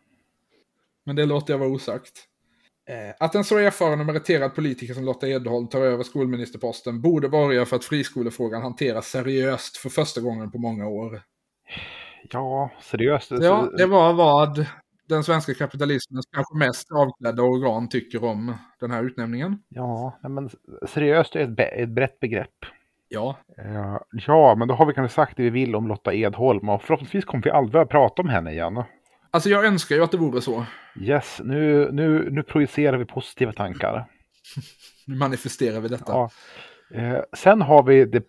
Men 1.06 1.16
det 1.16 1.26
låter 1.26 1.54
jag 1.54 1.60
vara 1.60 1.70
osagt. 1.70 2.27
Eh, 2.88 3.16
att 3.20 3.36
en 3.36 3.44
så 3.44 3.58
erfaren 3.58 4.00
och 4.00 4.06
meriterad 4.06 4.56
politiker 4.56 4.94
som 4.94 5.06
Lotta 5.06 5.28
Edholm 5.28 5.68
tar 5.68 5.82
över 5.82 6.04
skolministerposten 6.04 7.02
borde 7.02 7.30
borga 7.30 7.66
för 7.66 7.76
att 7.76 7.86
friskolefrågan 7.86 8.62
hanteras 8.62 9.08
seriöst 9.08 9.78
för 9.78 9.90
första 9.90 10.22
gången 10.22 10.52
på 10.52 10.58
många 10.58 10.88
år. 10.88 11.22
Ja, 12.32 12.70
seriöst. 12.82 13.32
Ja, 13.32 13.70
det 13.78 13.86
var 13.86 14.14
vad 14.14 14.66
den 15.10 15.24
svenska 15.24 15.54
kapitalismens 15.54 16.26
kanske 16.32 16.56
mest 16.58 16.92
avklädda 16.92 17.44
organ 17.44 17.90
tycker 17.90 18.24
om 18.24 18.54
den 18.80 18.92
här 18.92 19.04
utnämningen. 19.04 19.64
Ja, 19.70 20.20
men 20.22 20.50
seriöst 20.90 21.36
är 21.36 21.40
ett, 21.40 21.60
ett 21.60 21.90
brett 21.90 22.20
begrepp. 22.20 22.56
Ja, 23.10 23.38
Eh, 23.58 23.98
Ja, 24.12 24.56
men 24.56 24.68
då 24.68 24.74
har 24.74 24.86
vi 24.86 24.94
kanske 24.94 25.16
sagt 25.16 25.38
det 25.38 25.44
vi 25.44 25.50
vill 25.50 25.76
om 25.76 25.88
Lotta 25.88 26.14
Edholm 26.14 26.70
och 26.70 26.82
förhoppningsvis 26.82 27.26
kommer 27.26 27.44
vi 27.44 27.50
aldrig 27.50 27.82
att 27.82 27.90
prata 27.90 28.22
om 28.22 28.30
henne 28.30 28.52
igen. 28.52 28.84
Alltså 29.38 29.50
jag 29.50 29.66
önskar 29.66 29.96
ju 29.96 30.04
att 30.04 30.12
det 30.12 30.18
vore 30.18 30.42
så. 30.42 30.66
Yes, 31.00 31.42
nu, 31.44 31.90
nu, 31.92 32.30
nu 32.30 32.44
projicerar 32.44 32.98
vi 32.98 33.06
positiva 33.06 33.54
tankar. 33.54 34.06
Nu 35.06 35.16
manifesterar 35.16 35.80
vi 35.80 35.88
detta. 35.88 36.12
Ja. 36.12 36.30
Eh, 36.94 37.20
sen 37.34 37.62
har 37.62 37.84
vi 37.84 38.06
det, 38.06 38.24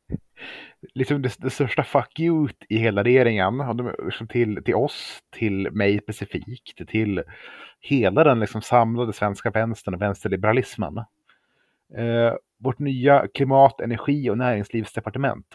liksom 0.94 1.22
det, 1.22 1.36
det 1.38 1.50
största 1.50 1.84
fuck 1.84 2.20
you 2.20 2.48
i 2.68 2.76
hela 2.76 3.04
regeringen. 3.04 3.76
Liksom 4.04 4.28
Till, 4.28 4.64
till 4.64 4.74
oss, 4.74 5.18
till 5.36 5.70
mig 5.70 6.00
specifikt, 6.02 6.88
till 6.88 7.22
hela 7.80 8.24
den 8.24 8.40
liksom 8.40 8.62
samlade 8.62 9.12
svenska 9.12 9.50
vänstern 9.50 9.94
och 9.94 10.02
vänsterliberalismen. 10.02 10.98
Eh, 11.96 12.34
vårt 12.58 12.78
nya 12.78 13.26
klimat-, 13.34 13.80
energi 13.80 14.30
och 14.30 14.38
näringslivsdepartement. 14.38 15.54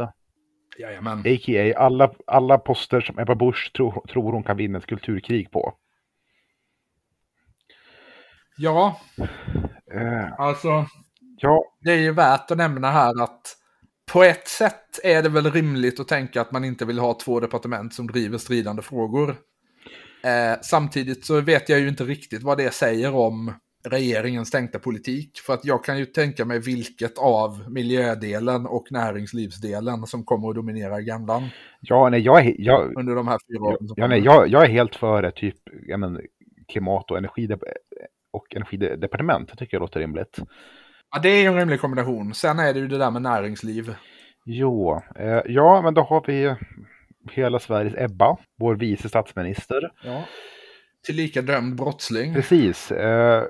Jajamän. 0.78 1.20
A.k.a. 1.20 1.74
alla, 1.78 2.12
alla 2.28 2.58
poster 2.58 3.02
som 3.02 3.20
Ebba 3.20 3.36
Busch 3.36 3.72
tror, 3.76 4.08
tror 4.12 4.32
hon 4.32 4.44
kan 4.44 4.58
vinna 4.58 4.78
ett 4.78 4.86
kulturkrig 4.86 5.52
på. 5.52 5.74
Ja, 8.58 9.00
Eh, 9.94 10.40
alltså 10.40 10.86
ja, 11.38 11.64
det 11.82 11.92
är 11.92 11.98
ju 11.98 12.12
värt 12.12 12.52
att 12.52 12.58
nämna 12.58 12.92
här 12.92 13.24
att 13.24 13.56
på 14.12 14.24
ett 14.24 14.48
sätt 14.48 15.00
är 15.04 15.24
det 15.24 15.30
väl 15.30 15.52
rimligt 15.52 16.00
att 16.00 16.08
tänka 16.08 16.42
att 16.42 16.52
man 16.52 16.66
inte 16.66 16.86
vill 16.86 17.00
ha 17.00 17.14
två 17.14 17.40
departement 17.40 17.94
som 17.94 18.08
driver 18.08 18.38
stridande 18.38 18.82
frågor. 18.82 19.30
Eh, 20.24 20.60
samtidigt 20.62 21.26
så 21.26 21.42
vet 21.42 21.70
jag 21.70 21.80
ju 21.80 21.88
inte 21.88 22.04
riktigt 22.04 22.44
vad 22.44 22.58
det 22.58 22.74
säger 22.74 23.16
om 23.16 23.54
regeringens 23.90 24.52
tänkta 24.52 24.80
politik. 24.80 25.40
För 25.46 25.54
att 25.54 25.66
jag 25.66 25.84
kan 25.84 25.98
ju 25.98 26.06
tänka 26.06 26.46
mig 26.46 26.60
vilket 26.60 27.18
av 27.18 27.72
miljödelen 27.72 28.66
och 28.66 28.92
näringslivsdelen 28.92 30.06
som 30.06 30.24
kommer 30.24 30.50
att 30.50 30.56
dominera 30.56 30.96
agendan 30.96 31.50
ja, 31.82 32.10
nej, 32.10 32.22
jag, 32.22 32.46
är, 32.46 32.56
jag, 32.58 32.98
under 32.98 33.16
de 33.16 33.28
här 33.28 33.40
fyra 33.48 33.62
åren. 33.62 33.90
Ja, 33.96 34.08
nej, 34.08 34.20
jag, 34.20 34.48
jag 34.48 34.66
är 34.66 34.70
helt 34.70 34.96
för 34.96 35.32
typ 35.32 35.56
men, 35.98 36.22
klimat 36.68 37.12
och, 37.12 37.18
energidep 37.18 37.60
och 38.32 38.56
energidepartement. 38.56 39.50
Det 39.50 39.56
tycker 39.56 39.78
jag 39.78 39.82
låter 39.82 40.00
rimligt. 40.00 40.40
Ja, 41.12 41.20
det 41.20 41.30
är 41.30 41.42
ju 41.42 41.48
en 41.48 41.56
rimlig 41.56 41.82
kombination. 41.82 42.34
Sen 42.34 42.60
är 42.60 42.74
det 42.74 42.80
ju 42.80 42.88
det 42.88 42.98
där 42.98 43.12
med 43.12 43.22
näringsliv. 43.22 43.96
Jo, 44.46 45.02
eh, 45.16 45.42
ja, 45.46 45.82
men 45.82 45.94
då 45.94 46.02
har 46.02 46.24
vi 46.28 46.56
hela 47.32 47.60
Sveriges 47.60 47.96
Ebba, 47.98 48.38
vår 48.60 48.76
vice 48.76 49.10
statsminister. 49.10 49.92
Ja. 50.04 50.24
Tillika 51.06 51.42
dömd 51.42 51.76
brottsling. 51.76 52.34
Precis. 52.34 52.92
Eh, 52.92 53.44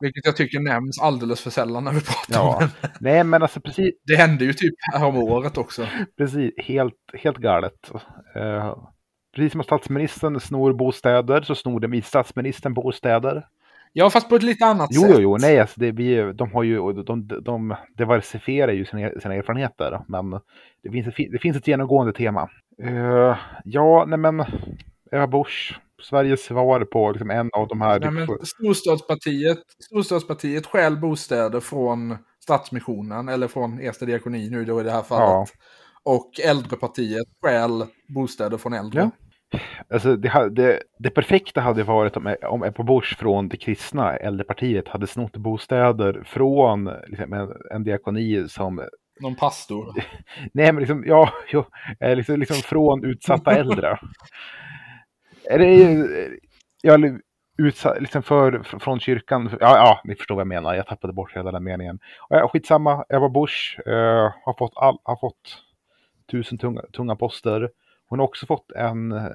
Vilket 0.00 0.26
jag 0.26 0.36
tycker 0.36 0.60
nämns 0.60 1.00
alldeles 1.00 1.40
för 1.40 1.50
sällan 1.50 1.84
när 1.84 1.92
vi 1.92 2.00
pratar 2.00 2.40
om 2.40 2.46
ja, 2.48 2.58
den. 2.60 2.68
nej, 3.00 3.24
men 3.24 3.42
alltså 3.42 3.60
precis, 3.60 3.94
Det 4.06 4.16
hände 4.16 4.44
ju 4.44 4.52
typ 4.52 4.74
om 5.00 5.16
året 5.16 5.58
också. 5.58 5.86
precis 6.18 6.52
helt, 6.58 6.94
helt 7.14 7.36
galet. 7.38 7.90
Eh, 8.36 8.76
precis 9.36 9.52
som 9.52 9.62
statsministern 9.62 10.40
snor 10.40 10.72
bostäder 10.72 11.42
så 11.42 11.54
snor 11.54 11.80
den 11.80 11.90
vice 11.90 12.08
statsministern 12.08 12.74
bostäder. 12.74 13.46
Ja, 13.92 14.10
fast 14.10 14.28
på 14.28 14.36
ett 14.36 14.42
lite 14.42 14.64
annat 14.66 14.88
Jo, 14.92 15.00
sätt. 15.02 15.10
jo, 15.14 15.20
jo, 15.20 15.36
nej, 15.36 15.60
alltså 15.60 15.80
det, 15.80 15.92
vi, 15.92 16.32
de 16.32 16.52
har 16.52 16.62
ju, 16.62 16.92
de, 16.92 17.04
de, 17.04 17.42
de 17.44 17.74
diversifierar 17.98 18.72
ju 18.72 18.84
sina, 18.84 19.10
sina 19.20 19.34
erfarenheter, 19.34 20.00
men 20.08 20.30
det 20.82 20.90
finns, 20.90 21.06
ett, 21.06 21.14
det 21.32 21.38
finns 21.38 21.56
ett 21.56 21.66
genomgående 21.68 22.12
tema. 22.12 22.48
Eh, 22.82 23.36
ja, 23.64 24.04
nej 24.08 24.18
men, 24.18 24.44
Eva 25.12 25.26
Busch, 25.26 25.80
Sveriges 26.02 26.44
svar 26.44 26.84
på 26.84 27.12
liksom 27.12 27.30
en 27.30 27.50
av 27.52 27.68
de 27.68 27.80
här... 27.80 28.00
Nej, 28.00 28.10
men 28.10 28.28
storstadspartiet, 28.46 29.58
storstadspartiet 29.84 30.66
stjäl 30.66 30.96
bostäder 30.96 31.60
från 31.60 32.16
Stadsmissionen, 32.42 33.28
eller 33.28 33.48
från 33.48 33.80
Ersta 33.80 34.04
diakoni 34.04 34.50
nu 34.50 34.64
då 34.64 34.80
i 34.80 34.84
det 34.84 34.90
här 34.90 35.02
fallet. 35.02 35.28
Ja. 35.28 35.46
Och 36.02 36.40
Äldrepartiet 36.44 37.26
stjäl 37.42 37.84
bostäder 38.08 38.56
från 38.56 38.72
äldre. 38.72 39.00
Ja. 39.00 39.10
Alltså 39.90 40.16
det, 40.16 40.48
det, 40.50 40.82
det 40.98 41.10
perfekta 41.10 41.60
hade 41.60 41.82
varit 41.82 42.16
om, 42.16 42.36
om 42.42 42.64
Ebba 42.64 42.82
Busch 42.82 43.16
från 43.18 43.48
det 43.48 43.56
kristna 43.56 44.16
äldrepartiet 44.16 44.88
hade 44.88 45.06
snott 45.06 45.36
bostäder 45.36 46.22
från 46.26 46.90
liksom, 47.06 47.32
en, 47.32 47.48
en 47.70 47.84
diakoni 47.84 48.48
som... 48.48 48.82
Någon 49.20 49.36
pastor. 49.36 49.94
Nej, 50.52 50.72
men 50.72 50.76
liksom, 50.76 51.04
ja, 51.06 51.32
jo, 51.48 51.64
eh, 52.00 52.16
liksom, 52.16 52.40
liksom 52.40 52.56
från 52.56 53.04
utsatta 53.04 53.50
äldre. 53.50 53.98
Är 55.50 55.58
det... 55.58 56.38
Ja, 56.82 56.98
utsatt, 57.58 58.00
liksom 58.00 58.22
för, 58.22 58.78
från 58.78 59.00
kyrkan. 59.00 59.50
Ja, 59.60 59.76
ja, 59.76 60.00
ni 60.04 60.14
förstår 60.14 60.34
vad 60.34 60.40
jag 60.40 60.48
menar. 60.48 60.74
Jag 60.74 60.86
tappade 60.86 61.12
bort 61.12 61.36
hela 61.36 61.52
den 61.52 61.64
meningen. 61.64 61.98
Ja, 62.28 62.48
skitsamma, 62.48 63.04
Ebba 63.08 63.28
Busch 63.28 63.80
eh, 63.86 64.32
har, 64.44 64.58
fått 64.58 64.72
all, 64.76 64.98
har 65.02 65.16
fått 65.16 65.62
tusen 66.30 66.58
tunga, 66.58 66.82
tunga 66.92 67.16
poster. 67.16 67.70
Hon 68.08 68.18
har 68.18 68.26
också 68.26 68.46
fått 68.46 68.72
en 68.72 69.12
eh, 69.12 69.26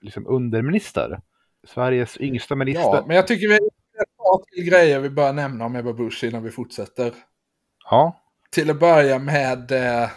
liksom, 0.00 0.26
underminister. 0.26 1.20
Sveriges 1.66 2.20
yngsta 2.20 2.54
minister. 2.54 2.94
Ja, 2.94 3.04
men 3.06 3.16
jag 3.16 3.26
tycker 3.26 3.48
vi 3.48 3.52
har 3.52 4.02
ett 4.02 4.16
par 4.16 4.54
till 4.54 4.64
grejer 4.64 5.00
vi 5.00 5.10
bör 5.10 5.32
nämna 5.32 5.64
om 5.64 5.76
Ebba 5.76 5.92
Busch 5.92 6.24
innan 6.24 6.42
vi 6.42 6.50
fortsätter. 6.50 7.12
Ja, 7.90 8.20
Till 8.50 8.70
att 8.70 8.80
börja 8.80 9.18
med 9.18 9.72
eh, 9.72 10.10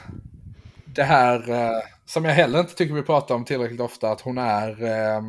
det 0.86 1.04
här 1.04 1.50
eh, 1.50 1.82
som 2.06 2.26
jag 2.26 2.34
heller 2.34 2.60
inte 2.60 2.76
tycker 2.76 2.94
vi 2.94 3.02
pratar 3.02 3.36
om 3.36 3.46
tillräckligt 3.46 3.82
ofta, 3.82 4.12
att 4.12 4.22
hon 4.22 4.38
är... 4.38 4.84
Eh, 4.84 5.22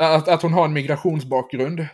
att, 0.00 0.28
att 0.28 0.42
hon 0.42 0.52
har 0.52 0.64
en 0.64 0.72
migrationsbakgrund. 0.72 1.80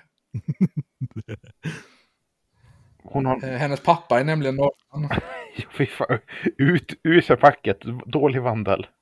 hon 3.02 3.26
har... 3.26 3.44
Eh, 3.44 3.58
hennes 3.58 3.80
pappa 3.80 4.20
är 4.20 4.24
nämligen 4.24 4.56
norrman. 4.56 5.10
Fy 5.78 5.86
fan. 5.86 6.18
Ut 6.58 7.00
ur 7.02 7.20
sig 7.20 7.36
facket. 7.36 7.80
Dålig 8.06 8.42
vandel. 8.42 8.86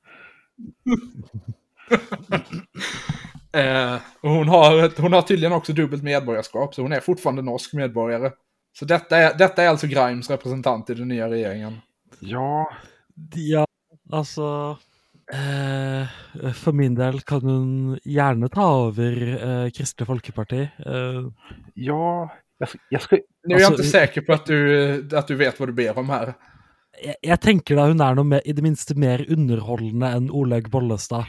Eh, 3.51 3.95
och 4.21 4.29
hon, 4.29 4.47
har, 4.47 5.01
hon 5.01 5.13
har 5.13 5.21
tydligen 5.21 5.53
också 5.53 5.73
dubbelt 5.73 6.03
medborgarskap, 6.03 6.75
så 6.75 6.81
hon 6.81 6.91
är 6.91 6.99
fortfarande 6.99 7.41
norsk 7.41 7.73
medborgare. 7.73 8.31
Så 8.73 8.85
detta 8.85 9.17
är, 9.17 9.37
detta 9.37 9.63
är 9.63 9.67
alltså 9.67 9.87
Grimes 9.87 10.29
representant 10.29 10.89
i 10.89 10.93
den 10.93 11.07
nya 11.07 11.29
regeringen. 11.29 11.77
Ja, 12.19 12.71
Ja, 13.35 13.65
alltså 14.11 14.77
eh, 15.33 16.07
For 16.53 16.71
min 16.73 16.95
del 16.95 17.21
kan 17.21 17.41
hun 17.41 17.99
gjerne 18.03 18.49
ta 18.49 18.67
over 18.87 19.17
eh, 19.37 19.69
Kristelig 19.71 20.07
Folkeparti. 20.07 20.61
Eh, 20.85 21.23
ja. 21.73 22.29
Jag, 22.57 22.69
jag 22.89 23.01
ska... 23.01 23.15
Nu 23.15 23.55
är 23.55 23.59
jag 23.59 23.65
Alltså, 23.67 23.73
inte 23.73 23.83
säker 23.83 24.21
på 24.21 24.33
att 24.33 24.45
du, 24.45 25.09
att 25.17 25.27
du 25.27 25.35
vet 25.35 25.59
vad 25.59 25.69
du 25.69 25.73
ber 25.73 25.97
om 25.99 26.09
här. 26.09 26.33
jeg, 26.99 27.15
jeg 27.23 27.39
tenker 27.41 27.75
da 27.79 27.85
hun 27.87 28.01
er 28.03 28.15
noe 28.17 28.27
mer, 28.27 28.41
i 28.45 28.51
det 28.53 28.63
minste 28.65 28.95
mer 28.99 29.21
underholdende 29.31 30.09
enn 30.17 30.25
Olaug 30.31 30.67
Bollestad. 30.69 31.23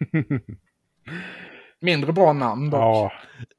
Mindre 1.80 2.12
bra 2.12 2.32
namn 2.32 2.70
dock. 2.70 2.82
Ja, 2.84 3.10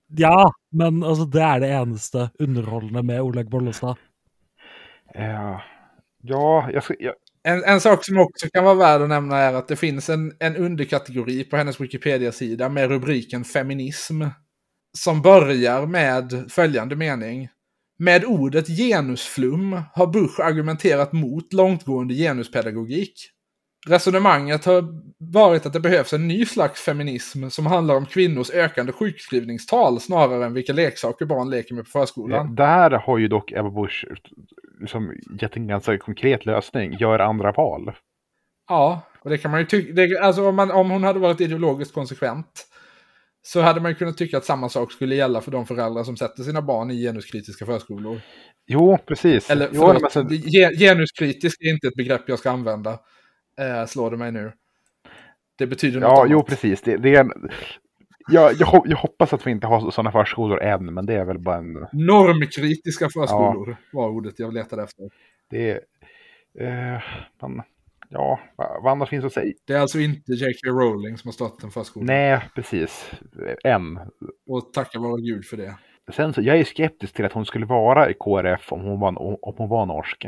Ja, 0.07 0.51
men 0.71 1.03
altså, 1.03 1.25
det 1.25 1.41
er 1.41 1.59
det 1.59 1.69
eneste 1.73 2.29
underholdende 2.39 3.01
med 3.03 3.21
Olaug 3.21 3.49
Bollestad. 3.49 3.97
eh, 5.15 5.59
ja, 6.21 6.69
jag 6.71 6.83
ska... 6.83 6.95
Jag, 6.99 7.13
en, 7.47 7.63
en 7.63 7.81
sak 7.81 8.05
som 8.05 8.17
också 8.17 8.47
kan 8.53 8.63
vara 8.63 8.75
värd 8.75 9.01
att 9.01 9.09
nämna 9.09 9.37
är 9.37 9.53
att 9.53 9.67
det 9.67 9.75
finns 9.75 10.09
en, 10.09 10.33
en 10.39 10.55
underkategori 10.55 11.43
på 11.43 11.57
hennes 11.57 11.81
Wikipedia-sida 11.81 12.69
med 12.69 12.89
rubriken 12.89 13.43
feminism. 13.43 14.23
Som 14.97 15.21
börjar 15.21 15.85
med 15.85 16.45
följande 16.49 16.95
mening. 16.95 17.49
Med 17.99 18.25
ordet 18.25 18.67
genusflum 18.67 19.81
har 19.93 20.07
Bush 20.07 20.39
argumenterat 20.41 21.13
mot 21.13 21.53
långtgående 21.53 22.13
genuspedagogik. 22.13 23.31
Resonemanget 23.87 24.65
har 24.65 24.83
varit 25.33 25.65
att 25.65 25.73
det 25.73 25.79
behövs 25.79 26.13
en 26.13 26.27
ny 26.27 26.45
slags 26.45 26.81
feminism 26.81 27.49
som 27.49 27.65
handlar 27.65 27.95
om 27.95 28.05
kvinnors 28.05 28.49
ökande 28.49 28.91
sjukskrivningstal 28.91 29.99
snarare 29.99 30.45
än 30.45 30.53
vilka 30.53 30.73
leksaker 30.73 31.25
barn 31.25 31.49
leker 31.49 31.75
med 31.75 31.83
på 31.83 31.89
förskolan. 31.89 32.55
där 32.55 32.91
har 32.91 33.17
ju 33.17 33.27
dock 33.27 33.51
Ebba 33.51 33.69
Busch 33.69 34.05
liksom 34.81 35.13
gett 35.41 35.55
en 35.55 35.67
ganska 35.67 35.97
konkret 35.97 36.45
lösning. 36.45 36.93
Gör 36.99 37.19
andra 37.19 37.51
val. 37.51 37.91
Ja, 38.69 39.01
och 39.21 39.29
det 39.29 39.37
kan 39.37 39.51
man 39.51 39.59
ju 39.59 39.65
tycka. 39.65 40.21
Alltså 40.21 40.47
om, 40.47 40.55
man, 40.55 40.71
om 40.71 40.89
hon 40.89 41.03
hade 41.03 41.19
varit 41.19 41.41
ideologiskt 41.41 41.93
konsekvent 41.93 42.65
så 43.41 43.61
hade 43.61 43.81
man 43.81 43.91
ju 43.91 43.95
kunnat 43.95 44.17
tycka 44.17 44.37
att 44.37 44.45
samma 44.45 44.69
sak 44.69 44.91
skulle 44.91 45.15
gälla 45.15 45.41
för 45.41 45.51
de 45.51 45.65
föräldrar 45.65 46.03
som 46.03 46.17
sätter 46.17 46.43
sina 46.43 46.61
barn 46.61 46.91
i 46.91 47.01
genuskritiska 47.01 47.65
förskolor. 47.65 48.21
Jo, 48.67 48.97
precis. 49.07 49.49
Eller 49.49 49.69
jo, 49.71 49.81
förlåt, 49.81 49.93
men 49.93 50.03
alltså, 50.03 50.25
ge- 50.47 50.77
genuskritisk 50.79 51.61
är 51.61 51.69
inte 51.73 51.87
ett 51.87 51.95
begrepp 51.95 52.29
jag 52.29 52.39
ska 52.39 52.51
använda. 52.51 52.99
Eh, 53.61 53.85
slår 53.85 54.11
det 54.11 54.17
mig 54.17 54.31
nu. 54.31 54.51
Det 55.57 55.67
betyder 55.67 55.99
något 55.99 56.07
ja, 56.07 56.19
annat. 56.19 56.31
jo, 56.31 56.43
precis. 56.43 56.81
Det, 56.81 56.97
det 56.97 57.15
är 57.15 57.19
en, 57.19 57.31
jag, 58.27 58.53
jag, 58.53 58.83
jag 58.85 58.97
hoppas 58.97 59.33
att 59.33 59.47
vi 59.47 59.51
inte 59.51 59.67
har 59.67 59.91
sådana 59.91 60.11
förskolor 60.11 60.61
än, 60.61 60.93
men 60.93 61.05
det 61.05 61.13
är 61.13 61.25
väl 61.25 61.39
bara 61.39 61.57
en... 61.57 61.87
Normkritiska 61.91 63.09
förskolor 63.09 63.77
var 63.93 64.09
ordet 64.09 64.39
jag 64.39 64.53
letade 64.53 64.83
efter. 64.83 65.09
Det 65.49 65.71
är, 65.71 65.81
eh, 66.59 67.01
men, 67.41 67.61
ja, 68.09 68.39
vad, 68.55 68.83
vad 68.83 68.91
annars 68.91 69.09
finns 69.09 69.25
att 69.25 69.33
säga? 69.33 69.53
Det 69.67 69.73
är 69.73 69.79
alltså 69.79 69.99
inte 69.99 70.31
J.K. 70.31 70.69
Rowling 70.69 71.17
som 71.17 71.27
har 71.27 71.33
startat 71.33 71.63
en 71.63 71.71
förskola. 71.71 72.05
Nej, 72.05 72.41
precis. 72.55 73.11
Än. 73.63 73.99
Och 74.47 74.73
tacka 74.73 74.99
vare 74.99 75.21
gud 75.21 75.45
för 75.45 75.57
det. 75.57 75.75
Sen 76.13 76.33
så, 76.33 76.41
jag 76.41 76.59
är 76.59 76.63
skeptisk 76.63 77.13
till 77.13 77.25
att 77.25 77.33
hon 77.33 77.45
skulle 77.45 77.65
vara 77.65 78.09
i 78.09 78.13
KRF 78.13 78.71
om 78.71 78.81
hon 78.81 78.99
var, 78.99 79.21
om 79.45 79.53
hon 79.57 79.69
var 79.69 79.85
norsk. 79.85 80.25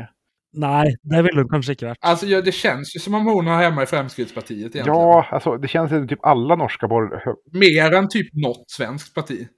Nej, 0.58 0.96
det 1.02 1.22
ville 1.22 1.40
hon 1.40 1.48
kanske 1.48 1.72
inte 1.72 1.86
varit. 1.86 1.98
Alltså 2.00 2.26
ja, 2.26 2.40
det 2.40 2.52
känns 2.52 2.96
ju 2.96 3.00
som 3.00 3.14
om 3.14 3.26
hon 3.26 3.46
har 3.46 3.62
hemma 3.62 3.82
i 3.82 3.86
Fremskrittspartiet 3.86 4.58
egentligen. 4.58 4.86
Ja, 4.86 5.26
alltså 5.30 5.56
det 5.56 5.68
känns 5.68 5.90
som 5.90 6.08
typ 6.08 6.18
alla 6.22 6.56
norska 6.56 6.88
borgerliga... 6.88 7.34
Mer 7.52 7.94
än 7.94 8.08
typ 8.08 8.34
något 8.34 8.70
svenskt 8.70 9.14
parti. 9.14 9.48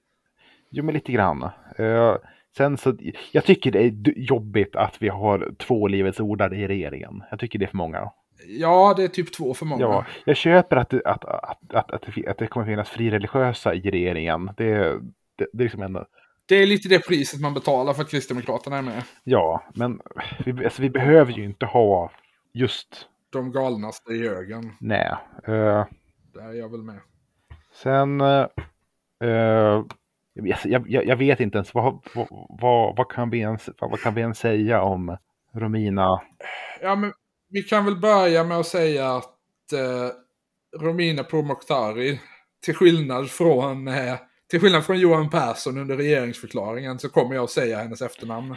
Jo, 0.71 0.83
men 0.83 0.93
lite 0.93 1.11
grann. 1.11 1.43
Eh, 1.77 2.15
sen 2.57 2.77
så, 2.77 2.97
jag 3.31 3.45
tycker 3.45 3.71
det 3.71 3.79
är 3.79 3.93
jobbigt 4.15 4.75
att 4.75 4.95
vi 4.99 5.09
har 5.09 5.53
två 5.57 5.87
Livets 5.87 6.19
ordare 6.19 6.57
i 6.57 6.67
regeringen. 6.67 7.23
Jag 7.29 7.39
tycker 7.39 7.59
det 7.59 7.65
är 7.65 7.67
för 7.67 7.77
många. 7.77 8.11
Ja, 8.47 8.93
det 8.97 9.03
är 9.03 9.07
typ 9.07 9.33
två 9.33 9.53
för 9.53 9.65
många. 9.65 9.81
Ja, 9.81 10.05
jag 10.25 10.37
köper 10.37 10.75
att 10.75 10.89
det, 10.89 11.01
att, 11.05 11.25
att, 11.25 11.73
att, 11.73 11.93
att 12.27 12.37
det 12.37 12.47
kommer 12.47 12.65
finnas 12.65 12.89
frireligiösa 12.89 13.73
i 13.73 13.91
regeringen. 13.91 14.49
Det, 14.57 14.73
det, 15.37 15.47
det 15.53 15.59
är 15.59 15.63
liksom 15.63 15.81
en... 15.81 15.97
Det 16.51 16.57
är 16.57 16.65
lite 16.67 16.89
det 16.89 17.07
priset 17.07 17.41
man 17.41 17.53
betalar 17.53 17.93
för 17.93 18.01
att 18.01 18.09
Kristdemokraterna 18.09 18.77
är 18.77 18.81
med. 18.81 19.03
Ja, 19.23 19.63
men 19.75 20.01
vi, 20.45 20.65
alltså, 20.65 20.81
vi 20.81 20.89
behöver 20.89 21.31
ju 21.31 21.43
inte 21.45 21.65
ha 21.65 22.11
just... 22.53 22.87
De 23.29 23.51
galnaste 23.51 24.11
i 24.13 24.27
högen. 24.27 24.71
Nej. 24.79 25.15
Eh, 25.47 25.85
Där 26.33 26.49
är 26.49 26.53
jag 26.53 26.71
väl 26.71 26.83
med. 26.83 26.99
sen... 27.73 28.21
eh, 28.21 28.47
jag, 30.63 30.87
jag, 30.87 31.05
jag 31.05 31.15
vet 31.15 31.39
inte 31.39 31.57
ens 31.57 31.73
vad, 31.73 32.03
vad, 32.15 32.27
vad, 32.49 32.97
vad, 32.97 33.11
kan 33.11 33.29
vi 33.29 33.39
ens, 33.39 33.69
vad 33.79 33.99
kan 33.99 34.15
vi 34.15 34.21
ens 34.21 34.37
säga 34.37 34.81
om 34.81 35.17
Romina? 35.53 36.21
Ja, 36.81 36.95
men 36.95 37.13
vi 37.49 37.63
kan 37.63 37.85
väl 37.85 37.99
börja 37.99 38.43
med 38.43 38.57
att 38.57 38.67
säga 38.67 39.11
att 39.15 39.73
eh, 39.73 40.79
Romina 40.81 41.23
Pourmokhtari, 41.23 42.19
till 42.63 42.75
skillnad 42.75 43.29
från 43.29 43.87
eh, 43.87 44.15
till 44.51 44.59
skillnad 44.61 44.85
från 44.85 44.99
Johan 44.99 45.29
Persson 45.29 45.77
under 45.77 45.97
regeringsförklaringen 45.97 46.99
så 46.99 47.09
kommer 47.09 47.35
jag 47.35 47.43
att 47.43 47.49
säga 47.49 47.77
hennes 47.77 48.01
efternamn. 48.01 48.55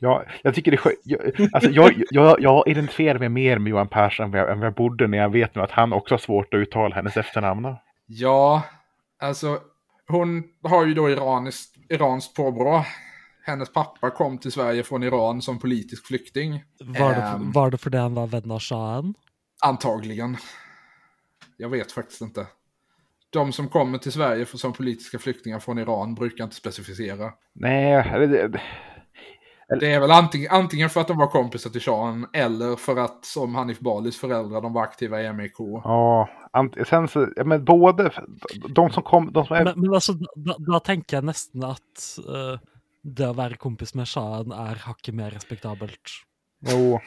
Ja, 0.00 0.24
jag 0.42 0.54
tycker 0.54 0.70
det 0.70 0.74
är 0.74 0.78
skönt. 0.78 0.98
Jag, 1.04 1.20
alltså, 1.52 1.70
jag, 1.70 2.02
jag, 2.10 2.40
jag 2.40 2.68
identifierar 2.68 3.18
mig 3.18 3.28
mer 3.28 3.58
med 3.58 3.70
Johan 3.70 3.88
Persson 3.88 4.24
än 4.24 4.30
vad 4.30 4.40
jag, 4.40 4.58
jag 4.64 4.74
borde 4.74 5.06
när 5.06 5.18
jag 5.18 5.32
vet 5.32 5.54
nu 5.54 5.62
att 5.62 5.70
han 5.70 5.92
också 5.92 6.14
har 6.14 6.18
svårt 6.18 6.54
att 6.54 6.58
uttala 6.58 6.94
hennes 6.94 7.16
efternamn. 7.16 7.74
Ja, 8.06 8.62
alltså 9.22 9.58
hon 10.08 10.44
har 10.62 10.86
ju 10.86 10.94
då 10.94 11.10
iraniskt, 11.10 11.74
iranskt 11.88 12.36
påbrå. 12.36 12.84
Hennes 13.46 13.72
pappa 13.72 14.10
kom 14.10 14.38
till 14.38 14.52
Sverige 14.52 14.82
från 14.82 15.02
Iran 15.02 15.42
som 15.42 15.58
politisk 15.58 16.06
flykting. 16.06 16.64
Var 16.80 17.10
det, 17.14 17.22
Ehm. 17.22 17.52
var 17.52 17.70
det 17.70 17.78
fordi 17.78 17.98
han 17.98 18.14
var 18.14 18.26
vän 18.26 18.50
av 18.50 18.60
shahen? 18.60 19.14
Antagligen. 19.64 20.36
Jag 21.56 21.68
vet 21.68 21.92
faktiskt 21.92 22.20
inte. 22.20 22.46
De 23.30 23.52
som 23.52 23.68
kommer 23.68 23.98
till 23.98 24.12
Sverige 24.12 24.44
för, 24.44 24.58
som 24.58 24.72
politiska 24.72 25.18
flyktingar 25.18 25.58
från 25.58 25.78
Iran 25.78 26.14
brukar 26.14 26.44
inte 26.44 26.56
specificera. 26.56 27.32
Nej, 27.54 27.92
eller 27.92 28.26
det, 28.26 28.60
Det 29.80 29.92
är 29.92 30.00
väl 30.00 30.10
antingen, 30.10 30.50
antingen 30.50 30.90
för 30.90 31.00
att 31.00 31.08
de 31.08 31.16
var 31.18 31.26
kompisar 31.26 31.70
till 31.70 31.80
shahen 31.80 32.26
eller 32.32 32.76
för 32.76 32.96
att 32.96 33.24
som 33.24 33.54
Hanif 33.54 33.78
Balis 33.80 34.20
föräldrar 34.20 34.62
de 34.62 34.72
var 34.72 34.82
aktiva 34.82 35.22
i 35.22 35.32
MEK. 35.32 35.58
ja, 35.58 36.28
sen 36.88 37.08
så, 37.08 37.28
ja, 37.36 37.44
men 37.44 37.64
både, 37.64 38.10
de 38.68 38.90
som 38.90 39.02
kom, 39.02 39.32
de 39.32 39.46
som 39.46 39.56
är, 39.56 39.64
Men, 39.64 39.80
men 39.80 39.94
altså, 39.94 40.12
da, 40.36 40.56
da 40.58 40.80
tenker 40.80 41.16
jeg 41.16 41.24
nesten 41.28 41.64
at 41.64 42.08
eh, 42.24 42.56
det 43.02 43.28
å 43.28 43.36
være 43.36 43.60
kompis 43.60 43.92
med 43.94 44.08
shahen 44.08 44.52
er 44.56 44.80
hakket 44.86 45.14
mer 45.14 45.30
respektabelt. 45.36 46.16
jo, 46.64 46.98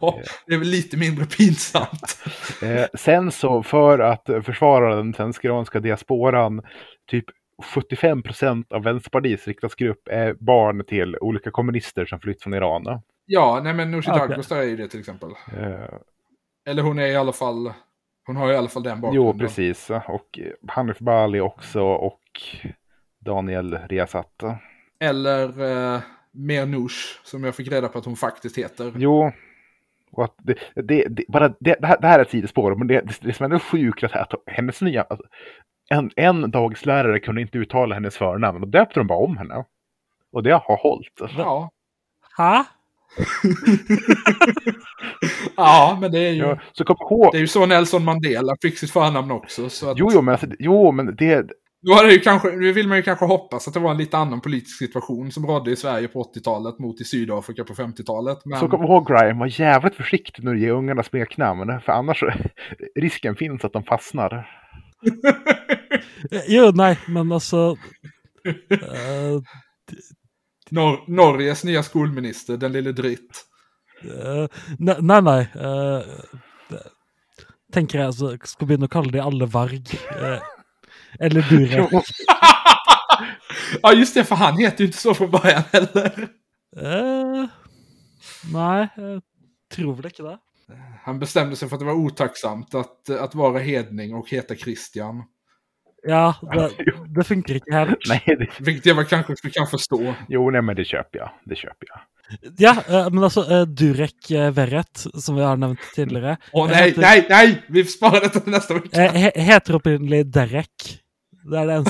Ja, 0.00 0.20
det 0.46 0.54
är 0.54 0.58
väl 0.58 0.68
lite 0.68 0.96
mindre 0.96 1.26
pinsamt. 1.26 2.18
eh, 2.62 2.86
sen 2.94 3.30
så 3.32 3.62
för 3.62 3.98
att 3.98 4.30
försvara 4.44 4.96
den 4.96 5.14
svensk-iranska 5.14 5.80
diasporan, 5.80 6.62
typ 7.10 7.24
75 7.62 8.22
procent 8.22 8.72
av 8.72 8.82
Vänsterpartiets 8.82 9.46
riksdagsgrupp 9.46 10.08
är 10.10 10.34
barn 10.40 10.84
till 10.84 11.16
olika 11.20 11.50
kommunister 11.50 12.06
som 12.06 12.20
flytt 12.20 12.42
från 12.42 12.54
Iran. 12.54 13.00
Ja, 13.26 13.60
nej 13.64 13.74
men 13.74 13.90
Nooshi. 13.90 14.10
Dadgostar 14.10 14.56
är 14.56 14.62
ju 14.62 14.76
det 14.76 14.88
till 14.88 15.00
exempel. 15.00 15.30
Eh, 15.30 15.98
Eller 16.66 16.82
hon 16.82 16.98
är 16.98 17.06
i 17.06 17.16
alla 17.16 17.32
fall, 17.32 17.72
hon 18.26 18.36
har 18.36 18.52
i 18.52 18.56
alla 18.56 18.68
fall 18.68 18.82
den 18.82 19.00
bakgrunden. 19.00 19.38
Jo, 19.38 19.38
precis. 19.38 19.90
Och 19.90 20.38
Hanif 20.68 20.98
Bali 20.98 21.40
också 21.40 21.82
och 21.82 22.20
Daniel 23.24 23.78
Riazat. 23.88 24.42
Eller 25.00 25.62
eh, 25.94 26.00
Mernouche, 26.32 27.18
som 27.24 27.44
jag 27.44 27.54
fick 27.54 27.72
reda 27.72 27.88
på 27.88 27.98
att 27.98 28.04
hon 28.04 28.16
faktiskt 28.16 28.58
heter. 28.58 28.92
Jo, 28.96 29.32
och 30.16 30.24
att 30.24 30.34
det, 30.42 30.58
det, 30.74 31.08
det, 31.08 31.24
bara 31.28 31.48
det, 31.48 31.76
det, 31.80 31.86
här, 31.86 32.00
det 32.00 32.06
här 32.06 32.18
är 32.18 32.22
ett 32.22 32.30
sidospår, 32.30 32.74
men 32.74 32.86
det, 32.86 33.00
det, 33.00 33.14
det 33.20 33.32
som 33.32 33.44
är 33.44 33.50
ändå 33.50 33.58
sjukt 33.58 34.02
är 34.02 34.16
att 34.16 34.32
hennes 34.46 34.80
nya... 34.80 35.02
Alltså, 35.02 35.26
en, 35.90 36.10
en 36.16 36.50
dagslärare 36.50 37.20
kunde 37.20 37.40
inte 37.40 37.58
uttala 37.58 37.94
hennes 37.94 38.16
förnamn 38.16 38.62
och 38.62 38.68
döpte 38.68 39.00
de 39.00 39.06
bara 39.06 39.18
om 39.18 39.36
henne. 39.36 39.64
Och 40.32 40.42
det 40.42 40.52
har 40.52 40.76
hållit. 40.76 41.20
Ja. 41.36 41.70
Hæ? 42.36 42.64
ja, 45.56 45.98
men 46.00 46.12
det 46.12 46.18
är 46.18 46.32
ju, 46.32 46.42
Ja, 46.42 46.58
så 46.72 46.84
kom 46.84 46.96
ihåg... 47.00 47.32
det 47.32 47.38
är 47.38 47.40
ju 47.40 47.46
så 47.46 47.66
Nelson 47.66 48.04
Mandela 48.04 48.56
fick 48.62 48.78
sitt 48.78 48.90
förnamn 48.90 49.30
också. 49.30 49.68
Så 49.68 49.90
att, 49.90 49.98
Jo, 49.98 50.10
jo, 50.12 50.22
men, 50.22 50.32
alltså, 50.32 50.46
jo, 50.58 50.92
men 50.92 51.16
det... 51.16 51.46
Nu, 51.86 51.92
har 51.92 52.04
det 52.06 52.12
ju 52.12 52.20
kanske, 52.20 52.48
nu 52.48 52.72
vill 52.72 52.88
man 52.88 52.96
ju 52.96 53.02
kanske 53.02 53.24
hoppas 53.24 53.68
att 53.68 53.74
det 53.74 53.80
var 53.80 53.90
en 53.90 53.96
lite 53.96 54.16
annan 54.18 54.40
politisk 54.40 54.78
situation 54.78 55.32
som 55.32 55.46
rådde 55.46 55.70
i 55.70 55.76
Sverige 55.76 56.08
på 56.08 56.22
80-talet 56.22 56.78
mot 56.78 57.00
i 57.00 57.04
Sydafrika 57.04 57.64
på 57.64 57.74
50-talet. 57.74 58.38
Men 58.44 58.58
Så 58.60 58.68
kom 58.68 58.82
ihåg, 58.84 59.06
Grime, 59.06 59.40
var 59.40 59.60
jävligt 59.60 59.94
försiktig 59.94 60.44
när 60.44 60.52
du 60.52 60.60
ger 60.60 60.70
ungarna 60.70 61.02
smeknamn. 61.02 61.80
För 61.80 61.92
annars 61.92 62.20
så- 62.20 62.32
risken 63.00 63.36
finns 63.36 63.64
att 63.64 63.72
de 63.72 63.82
fastnar. 63.84 64.60
Jo, 66.48 66.70
nei, 66.74 66.96
men 67.08 67.32
altså 67.32 67.76
eh, 68.70 69.40
Nor 70.70 71.04
Norges 71.10 71.64
nya 71.64 71.82
skolminister, 71.82 72.56
den 72.56 72.72
lille 72.72 72.92
dritt. 72.92 73.44
eh, 74.04 74.46
ne- 74.78 75.00
Nei, 75.00 75.20
nei. 75.20 75.40
eh, 75.40 76.02
det- 76.68 76.88
tenker 77.72 77.98
jeg 77.98 78.06
altså, 78.06 78.38
skal 78.44 78.66
begynne 78.68 78.86
å 78.88 78.92
kalle 78.92 79.12
de 79.12 79.20
alle 79.20 79.46
Varg. 79.46 79.92
eh, 80.10 80.38
eller 81.20 81.42
Durek. 81.50 81.90
ja, 83.82 83.92
just 83.92 84.14
det, 84.14 84.24
för 84.24 84.34
han 84.34 84.58
heter 84.58 84.78
ju 84.80 84.86
inte 84.86 84.98
så 84.98 85.14
från 85.14 85.30
början 85.30 85.62
heller. 85.72 86.28
Eh, 86.76 87.44
nei, 88.52 88.88
jeg 88.96 89.20
tror 89.74 89.94
vel 89.94 90.06
ikke 90.10 90.22
det. 90.26 90.38
Han 91.04 91.18
bestämde 91.20 91.56
sig 91.56 91.68
för 91.68 91.76
att 91.76 91.80
det 91.80 91.86
var 91.86 91.94
otacksamt 91.94 92.74
att, 92.74 93.10
att 93.10 93.34
vara 93.34 93.58
hedning 93.58 94.14
och 94.14 94.30
heta 94.30 94.54
Christian. 94.54 95.22
Ja, 96.06 96.34
det, 96.52 96.70
det 97.16 97.24
funker 97.24 97.54
ikke 97.54 97.72
helt. 97.74 97.98
Nej, 98.08 98.22
det, 98.26 98.48
Vilket 98.60 98.86
jag 98.86 98.94
väl 98.94 99.04
kanske 99.04 99.50
kan 99.50 99.66
förstå. 99.66 100.14
jo, 100.28 100.50
nej, 100.50 100.62
men 100.62 100.76
det 100.76 100.84
köper 100.84 101.18
jag. 101.18 101.30
Det 101.44 101.56
köper 101.56 101.86
jag. 101.88 102.00
Ja, 102.58 102.76
eh, 102.88 103.10
men 103.10 103.24
altså, 103.24 103.50
eh, 103.52 103.62
Durek 103.62 104.30
Verret, 104.52 105.06
som 105.14 105.34
vi 105.36 105.42
har 105.42 105.56
nevnt 105.56 105.80
tidligere 105.94 106.36
Åh 106.52 106.70
Jeg 106.70 106.76
nej, 106.76 106.88
heter- 106.90 107.00
nej, 107.00 107.26
nej! 107.28 107.62
Vi 107.68 107.84
sparar 107.84 108.20
detta 108.20 108.40
till 108.40 108.52
nästa 108.52 108.74
vecka. 108.74 109.00
he 109.12 109.30
heter 109.34 109.74
opprinnelig 109.76 110.26
Derek. 110.32 111.00
Det 111.44 111.58
er 111.60 111.66
det 111.66 111.74
jeg 111.74 111.84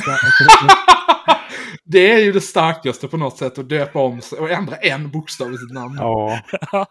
det 1.84 2.12
är 2.12 2.18
ju 2.18 2.32
det 2.32 2.40
starkaste 2.40 3.08
på 3.08 3.16
något 3.16 3.38
sätt 3.38 3.58
att 3.58 3.68
döpa 3.68 3.98
om 3.98 4.20
sig 4.20 4.38
och 4.38 4.50
ändra 4.50 4.76
en 4.76 5.10
bokstav 5.10 5.54
i 5.54 5.58
sitt 5.58 5.72
namn. 5.72 5.96
Ja, 5.98 6.40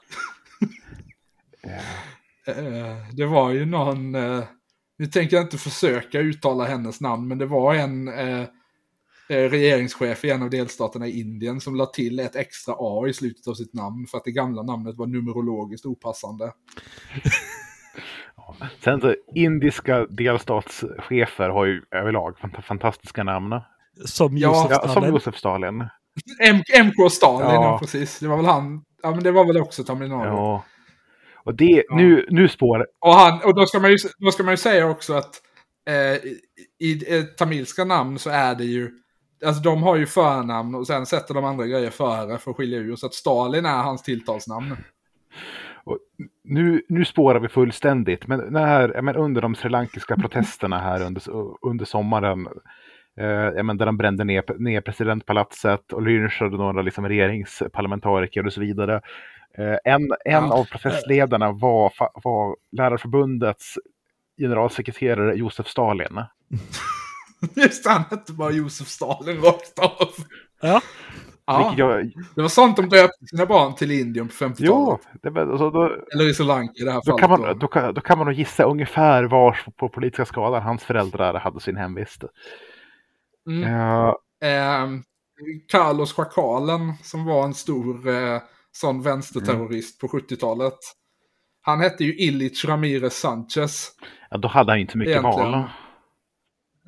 Eh, 2.47 3.15
Det 3.15 3.25
var 3.25 3.51
ju 3.51 3.65
någon, 3.65 4.15
eh, 4.15 4.43
nu 4.97 5.05
tänker 5.05 5.35
jag 5.35 5.45
inte 5.45 5.57
försöka 5.57 6.19
uttala 6.19 6.65
hennes 6.65 7.01
namn, 7.01 7.27
men 7.27 7.37
det 7.37 7.45
var 7.45 7.75
en 7.75 8.07
eh, 8.07 8.45
regeringschef 9.27 10.25
i 10.25 10.29
en 10.29 10.43
av 10.43 10.49
delstaterna 10.49 11.07
i 11.07 11.19
Indien 11.19 11.61
som 11.61 11.75
la 11.75 11.85
till 11.85 12.19
ett 12.19 12.35
extra 12.35 12.75
A 12.77 13.07
i 13.07 13.13
slutet 13.13 13.47
av 13.47 13.53
sitt 13.53 13.73
namn 13.73 14.07
för 14.07 14.17
att 14.17 14.23
det 14.23 14.31
gamla 14.31 14.63
namnet 14.63 14.97
var 14.97 15.07
numerologiskt 15.07 15.85
opassande. 15.85 16.51
Sen 18.83 19.01
så 19.01 19.15
indiska 19.35 20.05
delstatschefer 20.05 21.49
har 21.49 21.65
ju 21.65 21.81
överlag 21.91 22.35
fant- 22.41 22.61
fantastiska 22.61 23.23
namn. 23.23 23.61
Som 24.05 24.37
Ja, 24.37 24.47
Josef 24.49 24.71
Ja, 24.71 24.79
som 24.81 24.89
Stalin. 24.91 25.09
Josef 25.13 25.35
Stalin. 25.37 25.81
M- 26.49 26.85
MK 26.85 27.11
Stalin, 27.11 27.47
ja. 27.49 27.53
Ja. 27.53 27.77
precis. 27.79 28.19
Det 28.19 28.27
var 28.27 28.37
väl 28.37 28.45
han, 28.45 28.81
ja 29.03 29.11
men 29.11 29.23
det 29.23 29.31
var 29.31 29.45
väl 29.45 29.57
också 29.57 29.83
Tamil 29.83 30.09
Nadu. 30.09 30.27
Ja. 30.29 30.63
Och 31.45 31.55
det, 31.55 31.83
nu, 31.89 32.25
nu 32.29 32.47
spår 32.47 32.87
Och, 33.01 33.13
han, 33.13 33.41
och 33.43 33.55
då, 33.55 33.65
ska 33.65 33.79
man 33.79 33.91
ju, 33.91 33.97
då 34.17 34.31
ska 34.31 34.43
man 34.43 34.53
ju 34.53 34.57
säga 34.57 34.89
också 34.89 35.13
att 35.13 35.41
eh, 35.89 35.95
i, 36.15 36.39
i 36.79 37.17
eh, 37.17 37.23
tamilska 37.23 37.85
namn 37.85 38.19
så 38.19 38.29
är 38.29 38.55
det 38.55 38.63
ju, 38.63 38.91
alltså 39.45 39.61
de 39.61 39.83
har 39.83 39.95
ju 39.95 40.05
förnamn 40.05 40.75
och 40.75 40.87
sen 40.87 41.05
sätter 41.05 41.33
de 41.33 41.45
andra 41.45 41.65
grejer 41.67 41.89
före 41.89 42.37
för 42.37 42.51
att 42.51 42.57
skilja 42.57 42.79
ur. 42.79 42.95
Så 42.95 43.05
att 43.05 43.13
Stalin 43.13 43.65
är 43.65 43.83
hans 43.83 44.03
tilltalsnamn. 44.03 44.77
Och 45.85 45.97
nu, 46.43 46.81
nu 46.89 47.05
spårar 47.05 47.39
vi 47.39 47.47
fullständigt, 47.47 48.27
men, 48.27 48.39
när, 48.39 49.01
men 49.01 49.15
under 49.15 49.41
de 49.41 49.55
srilankiska 49.55 50.15
protesterna 50.15 50.79
här 50.79 51.01
under, 51.05 51.23
under 51.61 51.85
sommaren, 51.85 52.47
eh, 53.17 53.63
men 53.63 53.77
där 53.77 53.85
de 53.85 53.97
brände 53.97 54.23
ner, 54.23 54.43
ner 54.59 54.81
presidentpalatset 54.81 55.93
och 55.93 56.01
lynchade 56.01 56.57
några 56.57 56.81
liksom, 56.81 57.07
regeringsparlamentariker 57.07 58.45
och 58.45 58.53
så 58.53 58.61
vidare. 58.61 59.01
Eh, 59.57 59.77
en 59.93 60.01
en 60.01 60.31
Ja. 60.31 60.53
av 60.53 60.65
protestledarna 60.65 61.51
var, 61.51 61.93
var 62.23 62.55
Lärarförbundets 62.71 63.75
generalsekreterare 64.37 65.35
Josef 65.35 65.67
Stalin. 65.67 66.21
Just 67.55 67.83
det, 67.83 67.89
han 67.89 68.03
hette 68.09 68.33
bara 68.33 68.51
Josef 68.51 68.87
Stalin 68.87 69.41
rakt 69.41 69.79
av. 69.79 70.09
Ja. 70.61 70.81
Ja, 71.61 71.73
jag, 71.77 72.11
det 72.35 72.41
var 72.41 72.49
sånt 72.49 72.75
de 72.77 72.89
döpte 72.89 73.25
sina 73.25 73.45
barn 73.45 73.75
till 73.75 73.91
Indien 73.91 74.27
på 74.27 74.33
50-talet. 74.33 74.59
jo, 74.59 74.99
det, 75.21 75.41
alltså, 75.41 75.69
då, 75.69 75.91
Eller 76.13 76.29
i 76.29 76.33
Sri 76.33 76.45
Lanka 76.45 76.73
i 76.81 76.83
det 76.85 76.91
här 76.91 77.01
då, 77.05 77.17
fallet. 77.17 77.19
kan 77.21 77.29
man, 77.29 77.59
då, 77.59 77.67
kan, 77.67 77.93
då 77.93 78.01
kan 78.01 78.17
man 78.17 78.27
nog 78.27 78.35
gissa 78.35 78.63
ungefär 78.63 79.23
var 79.23 79.59
på 79.77 79.89
politiska 79.89 80.25
skalan 80.25 80.61
hans 80.63 80.83
föräldrar 80.83 81.33
hade 81.39 81.59
sin 81.59 81.77
hemvist. 81.77 82.23
Mm. 83.47 83.63
Eh, 83.63 84.13
Eh, 84.43 84.89
Carlos 85.71 86.13
Schakalen 86.13 86.93
som 87.03 87.25
var 87.25 87.43
en 87.43 87.53
stor 87.53 88.07
eh, 88.07 88.41
sån 88.71 89.01
vänsterterrorist 89.01 89.99
på 89.99 90.07
70-talet. 90.07 90.77
Han 91.61 91.79
hette 91.79 92.03
ju 92.03 92.15
Illich 92.15 92.65
Ramirez 92.65 93.13
Sanchez. 93.19 93.91
ja, 94.29 94.37
då 94.37 94.47
hade 94.47 94.71
han 94.71 94.79
inte 94.79 94.97
mycket 94.97 95.11
Egentligen. 95.11 95.51
val. 95.51 95.63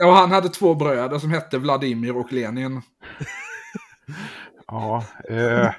Och 0.03 0.13
han 0.13 0.31
hade 0.31 0.49
två 0.49 0.75
bröder 0.75 1.19
som 1.19 1.29
hette 1.31 1.57
Vladimir 1.57 2.17
och 2.17 2.33
Lenin. 2.33 2.81
Ja, 4.67 5.03
eh, 5.29 5.71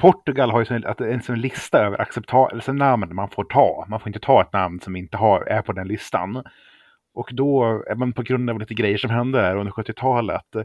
Portugal 0.00 0.50
har 0.50 0.60
ju 0.64 0.82
en 1.12 1.22
sån 1.22 1.40
lista 1.40 1.78
över 1.78 2.00
acceptabla 2.00 2.72
namn 2.72 3.14
man 3.14 3.30
får 3.30 3.44
ta. 3.44 3.86
Man 3.88 4.00
får 4.00 4.08
inte 4.08 4.20
ta 4.20 4.42
ett 4.42 4.52
namn 4.52 4.80
som 4.80 4.96
inte 4.96 5.16
har, 5.16 5.40
är 5.40 5.62
på 5.62 5.72
den 5.72 5.88
listan. 5.88 6.44
Och 7.14 7.30
då, 7.32 7.82
även 7.90 8.12
på 8.12 8.22
grund 8.22 8.50
av 8.50 8.58
lite 8.58 8.74
grejer 8.74 8.98
som 8.98 9.10
hände 9.10 9.40
här 9.40 9.56
under 9.56 9.72
70-talet, 9.72 10.54
eh, 10.54 10.62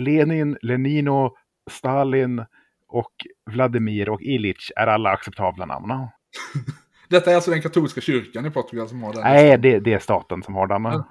Lenin, 0.00 0.58
Lenino, 0.62 1.36
Stalin 1.70 2.44
och 2.88 3.12
Vladimir 3.50 4.08
och 4.08 4.22
Illich 4.22 4.70
är 4.76 4.86
alla 4.86 5.10
acceptabla 5.10 5.66
namn. 5.66 6.08
Detta 7.08 7.30
är 7.30 7.34
alltså 7.34 7.50
den 7.50 7.62
katolska 7.62 8.00
kyrkan 8.00 8.46
i 8.46 8.50
Portugal 8.50 8.88
som 8.88 9.02
har 9.02 9.12
den. 9.12 9.22
Nej, 9.22 9.58
det, 9.58 9.80
det 9.80 9.92
är 9.92 9.98
staten 9.98 10.42
som 10.42 10.54
har 10.54 10.66
den. 10.66 10.84
Ja. 10.84 11.08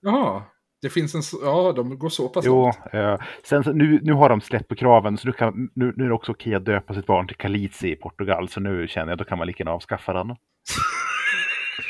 Jaha, 0.00 0.42
det 0.82 0.90
finns 0.90 1.14
en... 1.14 1.22
Ja, 1.42 1.72
de 1.76 1.98
går 1.98 2.08
så 2.08 2.28
pass 2.28 2.44
Jo, 2.44 2.72
eh, 2.92 3.18
sen 3.44 3.62
nu, 3.74 4.00
nu 4.02 4.12
har 4.12 4.28
de 4.28 4.40
släppt 4.40 4.68
på 4.68 4.74
kraven 4.74 5.16
så 5.16 5.26
nu, 5.26 5.32
kan, 5.32 5.70
nu, 5.74 5.94
nu 5.96 6.04
är 6.04 6.08
det 6.08 6.14
också 6.14 6.32
okej 6.32 6.54
att 6.54 6.64
döpa 6.64 6.94
sitt 6.94 7.06
barn 7.06 7.26
till 7.26 7.36
Kalizi 7.36 7.92
i 7.92 7.96
Portugal. 7.96 8.48
Så 8.48 8.60
nu 8.60 8.88
känner 8.88 9.12
jag 9.12 9.18
då 9.18 9.24
kan 9.24 9.38
man 9.38 9.46
lika 9.46 9.60
gärna 9.62 9.72
avskaffa 9.72 10.12
den. 10.12 10.26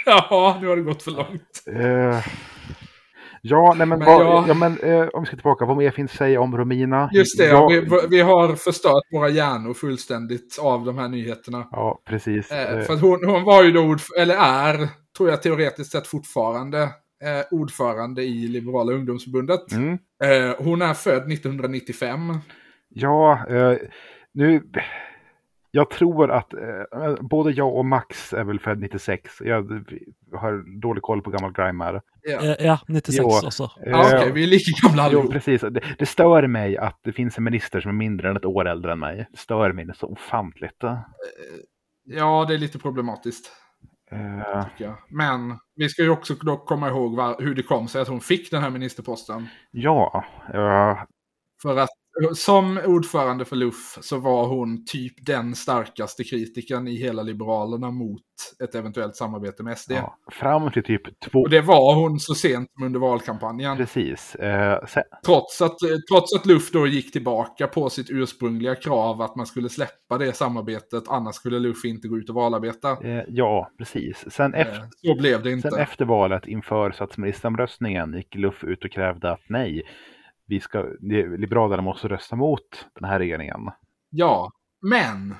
Ja, 0.06 0.58
nu 0.60 0.66
har 0.66 0.76
det 0.76 0.82
gått 0.82 1.02
för 1.02 1.10
långt. 1.10 1.64
Eh, 1.72 2.24
ja, 3.42 3.74
nej 3.76 3.86
men, 3.86 3.98
Men 3.98 4.06
vad, 4.06 4.26
ja. 4.26 4.44
ja. 4.48 4.54
men 4.54 4.78
eh, 4.78 5.08
om 5.08 5.22
vi 5.22 5.26
ska 5.26 5.36
tillbaka, 5.36 5.64
vad 5.64 5.76
mer 5.76 5.90
finns 5.90 6.10
att 6.10 6.18
säga 6.18 6.40
om 6.40 6.56
Romina? 6.56 7.10
Just 7.12 7.38
det, 7.38 7.46
ja, 7.46 7.68
vi, 7.68 7.88
vi 8.10 8.20
har 8.20 8.54
förstört 8.54 9.02
våra 9.12 9.28
hjärnor 9.28 9.74
fullständigt 9.74 10.58
av 10.62 10.84
de 10.84 10.98
här 10.98 11.08
nyheterna. 11.08 11.68
ja, 11.70 12.02
precis. 12.08 12.50
Eh, 12.50 12.72
Eh, 12.72 12.80
för 12.84 12.94
att 12.94 13.00
hon, 13.00 13.24
hon 13.24 13.44
var 13.44 13.64
ju 13.64 13.72
då, 13.72 13.96
eller 14.18 14.36
är, 14.36 14.88
tror 15.16 15.28
jag 15.30 15.42
teoretiskt 15.42 15.92
sett 15.92 16.06
fortfarande, 16.06 16.88
eh, 17.24 17.44
ordförande 17.58 18.22
i 18.22 18.48
Liberala 18.48 18.92
ungdomsförbundet. 18.92 19.72
mm, 19.72 19.98
Eh, 20.24 20.54
hon 20.64 20.82
är 20.82 20.94
född 20.94 21.32
1995. 21.32 22.20
ja, 22.88 23.46
eh, 23.48 23.78
nu... 24.32 24.62
Jag 25.70 25.90
tror 25.90 26.30
att 26.30 26.52
eh, 26.54 27.14
både 27.20 27.50
jag 27.52 27.74
och 27.76 27.84
Max 27.84 28.32
är 28.32 28.44
väl 28.44 28.60
född 28.60 28.80
96. 28.80 29.30
Jag 29.40 29.84
har 30.34 30.80
dålig 30.80 31.02
koll 31.02 31.22
på 31.22 31.30
gammal 31.30 31.52
grime 31.52 31.84
här. 31.84 32.00
Ja, 32.22 32.40
Eh, 32.42 32.66
Ja, 32.66 32.78
96 32.88 33.18
Jo. 33.22 33.46
också. 33.46 33.62
Eh, 33.64 33.90
ja 33.90 34.16
okej, 34.18 34.32
vi 34.32 34.42
är 34.42 34.46
lika 34.46 34.86
gamla 34.88 35.02
Jo, 35.02 35.18
allihop. 35.18 35.32
precis. 35.32 35.60
Det, 35.60 35.80
det 35.98 36.06
stör 36.06 36.46
mig 36.46 36.76
att 36.76 37.00
det 37.04 37.12
finns 37.12 37.38
en 37.38 37.44
minister 37.44 37.80
som 37.80 37.88
är 37.88 37.94
mindre 37.94 38.30
än 38.30 38.36
ett 38.36 38.44
år 38.44 38.68
äldre 38.68 38.92
än 38.92 38.98
mig. 38.98 39.26
Det 39.30 39.38
stör 39.38 39.72
mig 39.72 39.86
så 39.94 40.06
ofantligt. 40.06 40.82
Ja, 42.04 42.44
det 42.48 42.54
är 42.54 42.58
lite 42.58 42.78
problematiskt. 42.78 43.52
Jag. 44.76 44.96
Men 45.08 45.58
vi 45.74 45.88
ska 45.88 46.02
ju 46.02 46.10
också 46.10 46.34
dock 46.34 46.66
komma 46.66 46.88
ihåg 46.88 47.16
var, 47.16 47.36
hur 47.42 47.54
det 47.54 47.62
kom 47.62 47.88
sig 47.88 48.02
att 48.02 48.08
hon 48.08 48.20
fick 48.20 48.50
den 48.50 48.62
här 48.62 48.70
ministerposten. 48.70 49.48
ja, 49.70 50.24
eh, 50.54 51.02
För 51.62 51.76
att 51.76 51.90
som 52.34 52.78
ordförande 52.86 53.44
för 53.44 53.56
LUF 53.56 53.98
så 54.00 54.18
var 54.18 54.46
hon 54.46 54.84
typ 54.86 55.26
den 55.26 55.54
starkaste 55.54 56.24
kritiken 56.24 56.88
i 56.88 56.96
hela 56.96 57.22
Liberalerna 57.22 57.90
mot 57.90 58.22
ett 58.64 58.74
eventuellt 58.74 59.16
samarbete 59.16 59.62
med 59.62 59.78
SD. 59.78 59.92
ja, 59.92 60.16
fram 60.32 60.70
till 60.70 60.82
typ 60.84 61.20
två... 61.20 61.38
Och 61.40 61.50
det 61.50 61.60
var 61.60 61.94
hon 61.94 62.20
så 62.20 62.34
sent 62.34 62.70
som 62.72 62.86
under 62.86 63.00
valkampanjen. 63.00 63.76
Precis. 63.76 64.34
Eh, 64.34 64.84
sen, 64.86 65.02
Trots 65.26 65.62
att, 65.62 65.76
trots 66.10 66.34
att 66.34 66.46
LUF 66.46 66.70
då 66.70 66.86
gick 66.86 67.12
tillbaka 67.12 67.66
på 67.66 67.90
sitt 67.90 68.10
ursprungliga 68.10 68.74
krav 68.74 69.22
att 69.22 69.36
man 69.36 69.46
skulle 69.46 69.68
släppa 69.68 70.18
det 70.18 70.32
samarbetet, 70.32 71.04
annars 71.08 71.34
skulle 71.34 71.58
LUF 71.58 71.84
inte 71.84 72.08
gå 72.08 72.16
ut 72.18 72.28
och 72.28 72.34
valarbeta. 72.34 72.90
eh, 72.90 73.22
ja, 73.28 73.70
precis. 73.78 74.24
Sen, 74.32 74.54
Eh, 74.54 74.60
efter, 74.60 74.88
Så 75.06 75.14
blev 75.20 75.42
det 75.42 75.52
inte. 75.52 75.70
sen 75.70 75.78
efter 75.80 76.04
valet 76.04 76.46
inför 76.46 76.90
statsministeromröstningen 76.90 78.12
gick 78.14 78.34
Luff 78.34 78.64
ut 78.64 78.84
och 78.84 78.90
krävde 78.90 79.30
att 79.32 79.40
nej, 79.48 79.82
vi 80.46 80.60
ska, 80.60 80.82
Liberalerna 81.38 81.82
måste 81.82 82.08
rösta 82.08 82.36
mot 82.36 82.86
den 83.00 83.08
här 83.08 83.18
regeringen. 83.18 83.60
Ja, 84.10 84.52
men 84.82 85.34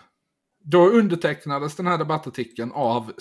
då 0.65 0.87
undertecknades 0.89 1.77
den 1.77 1.87
här 1.87 1.99
debattartikeln 1.99 2.73
av 2.73 3.13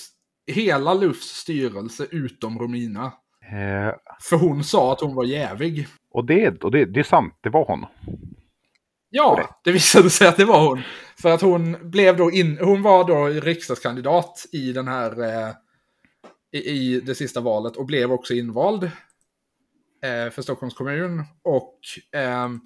hela 0.51 0.93
LUFs 0.93 1.27
styrelse 1.27 2.07
utom 2.11 2.59
Romina. 2.59 3.05
Eh, 3.51 3.93
För 4.21 4.37
hon 4.37 4.63
sa 4.63 4.91
att 4.93 5.01
hon 5.01 5.15
var 5.15 5.23
jävig. 5.25 5.87
och 6.11 6.25
det, 6.25 6.63
och 6.63 6.71
det, 6.71 6.85
det 6.85 6.99
är 6.99 7.03
sant, 7.03 7.33
det 7.41 7.49
var 7.49 7.65
hon. 7.65 7.85
Ja, 9.09 9.59
det 9.63 9.71
visade 9.71 10.09
sig 10.09 10.27
att 10.27 10.37
det 10.37 10.45
var 10.45 10.67
hon. 10.67 10.81
För 11.21 11.29
att 11.29 11.41
hon 11.41 11.77
blev 11.89 12.17
då 12.17 12.31
in, 12.31 12.57
hon 12.61 12.81
var 12.81 13.03
då 13.03 13.25
riksdagskandidat 13.27 14.45
i 14.51 14.71
den 14.71 14.87
här, 14.87 15.21
eh, 15.23 15.53
i, 16.51 16.57
i 16.57 17.01
det 17.01 17.15
sista 17.15 17.41
valet 17.41 17.75
och 17.75 17.85
blev 17.85 18.11
också 18.11 18.33
invald 18.33 18.91
för 20.01 20.41
Stockholms 20.41 20.73
kommun. 20.73 21.23
Och 21.43 21.79
ehm, 22.11 22.59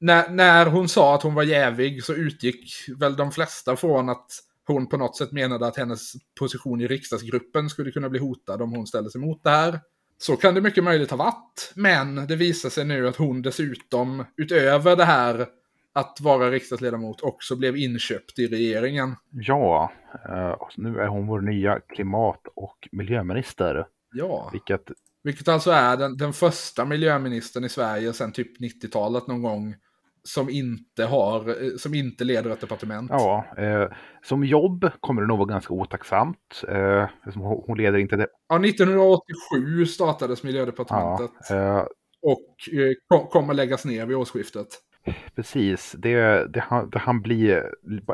när, 0.00 0.30
när 0.30 0.66
hon 0.66 0.88
sa 0.88 1.14
att 1.14 1.22
hon 1.22 1.34
var 1.34 1.42
jävig 1.42 2.04
så 2.04 2.14
utgick 2.14 2.74
väl 3.00 3.16
de 3.16 3.32
flesta 3.32 3.76
från 3.76 4.08
att 4.08 4.26
hon 4.66 4.88
på 4.88 4.96
något 4.96 5.16
sätt 5.16 5.32
menade 5.32 5.66
att 5.66 5.76
hennes 5.76 6.12
position 6.40 6.80
i 6.80 6.86
riksdagsgruppen 6.86 7.68
skulle 7.68 7.90
kunna 7.90 8.08
bli 8.08 8.18
hotad 8.20 8.62
om 8.62 8.72
hon 8.72 8.86
ställde 8.86 9.10
sig 9.10 9.20
mot 9.20 9.44
det 9.44 9.50
här. 9.50 9.80
Så 10.18 10.36
kan 10.36 10.54
det 10.54 10.60
mycket 10.60 10.84
möjligt 10.84 11.10
ha 11.10 11.16
varit, 11.16 11.72
men 11.74 12.26
det 12.26 12.36
visar 12.36 12.70
sig 12.70 12.84
nu 12.84 13.08
att 13.08 13.16
hon 13.16 13.42
dessutom, 13.42 14.24
utöver 14.36 14.96
det 14.96 15.04
här 15.04 15.46
att 15.92 16.18
vara 16.20 16.50
riksdagsledamot, 16.50 17.22
också 17.22 17.56
blev 17.56 17.76
inköpt 17.76 18.38
i 18.38 18.46
regeringen. 18.46 19.16
Ja, 19.30 19.92
eh, 20.28 20.56
nu 20.76 20.98
är 20.98 21.06
hon 21.06 21.26
vår 21.26 21.40
nya 21.40 21.80
klimat 21.80 22.40
och 22.54 22.88
miljöminister. 22.92 23.86
Ja, 24.12 24.48
Vilket, 24.52 24.90
vilket 25.24 25.48
alltså 25.48 25.70
är 25.70 25.96
den, 25.96 26.16
den 26.16 26.32
första 26.32 26.84
miljöministern 26.84 27.64
i 27.64 27.68
Sverige 27.68 28.12
sedan 28.12 28.32
typ 28.32 28.60
90-talet 28.60 29.26
någon 29.26 29.42
gång 29.42 29.74
som 30.24 30.50
inte 30.50 31.04
har, 31.04 31.48
eh, 31.48 31.76
som 31.78 31.94
inte 31.94 32.24
leder 32.24 32.50
ett 32.50 32.60
departement. 32.60 33.10
ja, 33.10 33.44
eh, 33.56 33.88
som 34.22 34.44
jobb 34.44 34.90
kommer 35.00 35.22
det 35.22 35.28
nog 35.28 35.38
vara 35.38 35.48
ganska 35.48 35.74
otacksamt. 35.74 36.64
Eh, 36.68 37.08
hon, 37.66 37.78
leder 37.78 37.98
inte 37.98 38.16
det. 38.16 38.26
Ja, 38.48 38.64
1987 38.64 39.86
startades 39.86 40.42
miljödepartementet 40.42 41.30
Ja, 41.48 41.78
eh, 41.78 41.86
och 42.22 42.56
eh, 42.72 42.92
kom, 43.08 43.26
kommer 43.26 43.54
läggas 43.54 43.84
ner 43.84 44.06
vid 44.06 44.16
årsskiftet. 44.16 44.68
precis, 45.34 45.94
det, 45.98 46.46
det, 46.52 46.60
han, 46.60 46.90
det, 46.90 46.98
han 46.98 47.22
blir, 47.22 47.70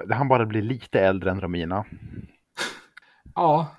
det 0.06 0.14
han 0.14 0.28
bara 0.28 0.46
blir 0.46 0.62
lite 0.62 1.00
äldre 1.00 1.30
än 1.30 1.40
Romina. 1.40 1.84
Ja, 3.34 3.76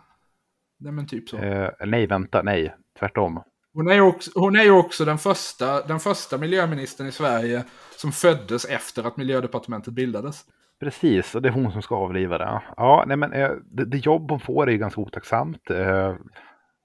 nej 0.79 0.93
men 0.93 1.07
typ 1.07 1.29
så. 1.29 1.37
Eh, 1.37 1.69
nej, 1.85 2.07
vänta, 2.07 2.41
nej, 2.41 2.75
tvärtom. 2.99 3.43
Hon 3.73 3.87
är 3.87 3.93
ju 3.93 4.01
också, 4.01 4.31
hon 4.35 4.55
är 4.55 4.71
också 4.71 5.05
den, 5.05 5.17
första, 5.17 5.87
den 5.87 5.99
första 5.99 6.37
miljöministern 6.37 7.07
i 7.07 7.11
Sverige 7.11 7.63
som 7.97 8.11
föddes 8.11 8.65
efter 8.65 9.03
att 9.03 9.17
miljödepartementet 9.17 9.93
bildades. 9.93 10.45
Precis, 10.79 11.35
och 11.35 11.41
det 11.41 11.49
är 11.49 11.53
hon 11.53 11.71
som 11.71 11.81
ska 11.81 11.95
avliva 11.95 12.37
det. 12.37 12.61
Ja, 12.77 13.03
nej 13.07 13.17
men 13.17 13.33
eh, 13.33 13.49
det, 13.71 13.85
det 13.85 13.97
jobb 13.97 14.31
hon 14.31 14.39
får 14.39 14.67
är 14.67 14.71
ju 14.71 14.77
ganska 14.77 15.01
otacksamt. 15.01 15.69
Eh, 15.69 16.13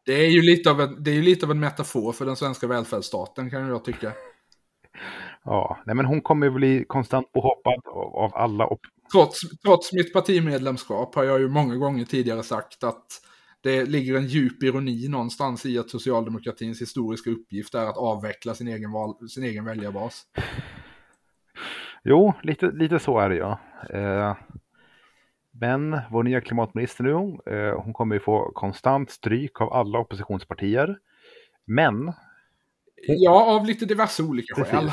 Det 0.06 0.12
är 0.12 0.30
ju 0.30 0.42
lite 0.42 0.70
av 0.70 0.80
en, 0.80 1.02
det 1.02 1.10
är 1.10 1.14
ju 1.14 1.22
lite 1.22 1.46
av 1.46 1.50
en 1.50 1.60
metafor 1.60 2.12
för 2.12 2.26
den 2.26 2.36
svenska 2.36 2.66
välfärdsstaten 2.66 3.50
kan 3.50 3.68
jag 3.68 3.84
tycka. 3.84 4.12
ja, 5.44 5.78
nej 5.86 5.96
men 5.96 6.06
hon 6.06 6.20
kommer 6.20 6.46
ju 6.46 6.52
bli 6.52 6.84
konstant 6.88 7.32
påhoppad 7.32 7.80
av, 7.86 8.16
av 8.16 8.34
alla. 8.34 8.68
Trots, 9.12 9.40
trots 9.64 9.92
mitt 9.92 10.12
partimedlemskap 10.12 11.14
har 11.14 11.24
jag 11.24 11.40
ju 11.40 11.48
många 11.48 11.76
gånger 11.76 12.04
tidigare 12.04 12.42
sagt 12.42 12.84
att 12.84 13.06
Det 13.64 13.84
ligger 13.84 14.16
en 14.16 14.26
djup 14.26 14.62
ironi 14.62 15.08
någonstans 15.08 15.66
i 15.66 15.78
att 15.78 15.90
socialdemokratins 15.90 16.82
historiska 16.82 17.30
uppgift 17.30 17.74
är 17.74 17.86
att 17.86 17.96
avveckla 17.96 18.54
sin 18.54 18.68
egen, 18.68 18.92
val, 18.92 19.28
sin 19.28 19.44
egen 19.44 19.64
väljarbas. 19.64 20.22
Jo, 22.02 22.32
lite, 22.42 22.70
lite 22.70 22.98
så 22.98 23.18
är 23.18 23.28
det 23.28 23.36
ja. 23.36 23.58
Eh, 23.90 24.36
men 25.50 25.98
vår 26.10 26.22
nya 26.22 26.40
klimatminister 26.40 27.04
nu, 27.04 27.12
eh, 27.52 27.82
hon 27.82 27.92
kommer 27.92 28.14
ju 28.14 28.20
få 28.20 28.52
konstant 28.54 29.10
stryk 29.10 29.60
av 29.60 29.72
alla 29.72 29.98
oppositionspartier. 29.98 30.98
Men, 31.64 32.12
Ja, 33.06 33.56
av 33.56 33.66
lite 33.66 33.84
diverse 33.84 34.22
olika 34.22 34.64
skäl. 34.64 34.90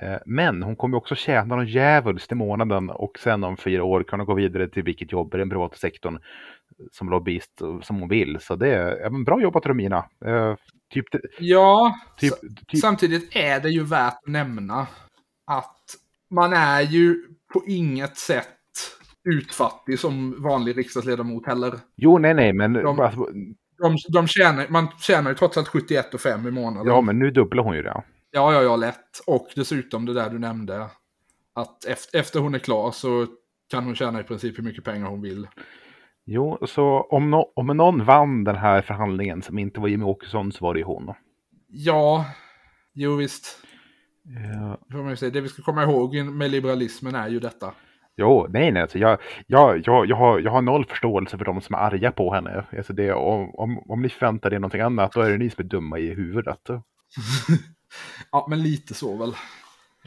Eh, 0.00 0.18
men 0.26 0.62
hon 0.62 0.76
kommer 0.76 0.96
också 0.96 1.14
tjäna 1.14 1.56
någon 1.56 1.66
djävulskt 1.66 2.32
i 2.32 2.34
månaden 2.34 2.90
och 2.90 3.18
sen 3.18 3.44
om 3.44 3.56
fyra 3.56 3.84
år 3.84 4.02
kunna 4.02 4.24
gå 4.24 4.34
vidare 4.34 4.68
till 4.68 4.82
vilket 4.82 5.12
jobb 5.12 5.34
i 5.34 5.38
den 5.38 5.50
privata 5.50 5.76
sektorn 5.76 6.18
som 6.92 7.10
lobbyist 7.10 7.52
som 7.82 7.96
hon 8.00 8.08
vill. 8.08 8.38
Så 8.40 8.56
det 8.56 8.68
är 8.74 8.96
ja, 9.00 9.10
men 9.10 9.24
bra 9.24 9.40
jobbat 9.42 9.66
Romina. 9.66 9.96
Eh, 10.24 10.54
typ, 10.94 11.04
Ja, 11.38 11.94
typ, 12.16 12.34
typ, 12.70 12.80
samtidigt 12.80 13.36
är 13.36 13.60
det 13.60 13.68
ju 13.70 13.84
värt 13.84 14.12
att 14.14 14.26
nämna 14.26 14.86
att 15.46 15.76
man 16.30 16.52
är 16.52 16.80
ju 16.80 17.22
på 17.52 17.62
inget 17.66 18.16
sätt 18.16 18.48
utfattig 19.24 19.98
som 19.98 20.42
vanlig 20.42 20.78
riksdagsledamot 20.78 21.46
heller. 21.46 21.72
jo, 21.96 22.18
nej, 22.18 22.34
nej, 22.34 22.52
men, 22.52 22.72
De- 22.72 23.00
alltså, 23.00 23.20
De, 23.82 23.96
de 24.08 24.26
tjänar, 24.26 24.66
man 24.68 24.88
tjänar 25.00 25.30
ju 25.30 25.36
trots 25.36 25.56
allt 25.56 25.68
71 25.68 26.14
och 26.14 26.20
5 26.20 26.46
i 26.46 26.50
månaden. 26.50 26.86
ja, 26.86 27.00
men 27.00 27.18
nu 27.18 27.30
dubblar 27.30 27.64
hon 27.64 27.76
ju 27.76 27.82
det. 27.82 28.02
Ja, 28.30 28.52
ja, 28.52 28.62
ja, 28.62 28.76
lätt. 28.76 29.20
Och 29.26 29.48
dessutom 29.56 30.06
det 30.06 30.12
där 30.14 30.30
du 30.30 30.38
nämnde. 30.38 30.86
Att 31.54 31.84
efter, 31.84 32.18
efter 32.18 32.40
hon 32.40 32.54
är 32.54 32.58
klar 32.58 32.90
så 32.90 33.26
kan 33.70 33.84
hon 33.84 33.94
tjäna 33.94 34.20
i 34.20 34.22
princip 34.24 34.58
hur 34.58 34.62
mycket 34.62 34.84
pengar 34.84 35.06
hon 35.06 35.22
vill. 35.22 35.48
Jo, 36.30 36.58
så 36.66 37.00
om, 37.10 37.30
no 37.30 37.52
om 37.56 37.66
någon 37.66 38.04
vann 38.04 38.44
den 38.44 38.56
här 38.56 38.82
förhandlingen 38.82 39.42
som 39.42 39.58
inte 39.58 39.80
var 39.80 39.88
Jimmy 39.88 40.04
Åkesson 40.04 40.52
så 40.52 40.64
var 40.64 40.74
det 40.74 40.80
ju 40.80 40.84
hon. 40.84 41.14
Ja, 41.68 42.24
jo 42.94 43.16
visst. 43.16 43.64
Eh, 44.92 45.14
säga. 45.14 45.30
Det 45.30 45.40
vi 45.40 45.48
ska 45.48 45.62
komma 45.62 45.82
ihåg 45.82 46.16
med 46.16 46.50
liberalismen 46.50 47.14
är 47.14 47.28
ju 47.28 47.40
detta. 47.40 47.72
Jo, 48.16 48.46
nej, 48.50 48.72
nej, 48.72 48.82
alltså 48.82 48.98
jag, 48.98 49.18
jag, 49.46 49.82
jag, 49.86 50.06
jag, 50.06 50.16
har, 50.16 50.38
jag 50.40 50.50
har 50.50 50.62
noll 50.62 50.84
förståelse 50.84 51.38
för 51.38 51.44
de 51.44 51.60
som 51.60 51.74
är 51.74 51.78
arga 51.78 52.12
på 52.12 52.34
henne. 52.34 52.64
Alltså 52.76 52.92
det, 52.92 53.12
om, 53.12 53.54
om, 53.54 53.78
om 53.78 54.02
ni 54.02 54.08
förväntar 54.08 54.54
er 54.54 54.58
någonting 54.58 54.80
annat, 54.80 55.12
då 55.12 55.20
är 55.20 55.30
det 55.30 55.38
ni 55.38 55.50
som 55.50 55.64
är 55.64 55.68
dumma 55.68 55.98
i 55.98 56.14
huvudet. 56.14 56.70
Ja, 58.32 58.46
men 58.50 58.62
lite 58.62 58.94
så 58.94 59.16
väl. 59.16 59.34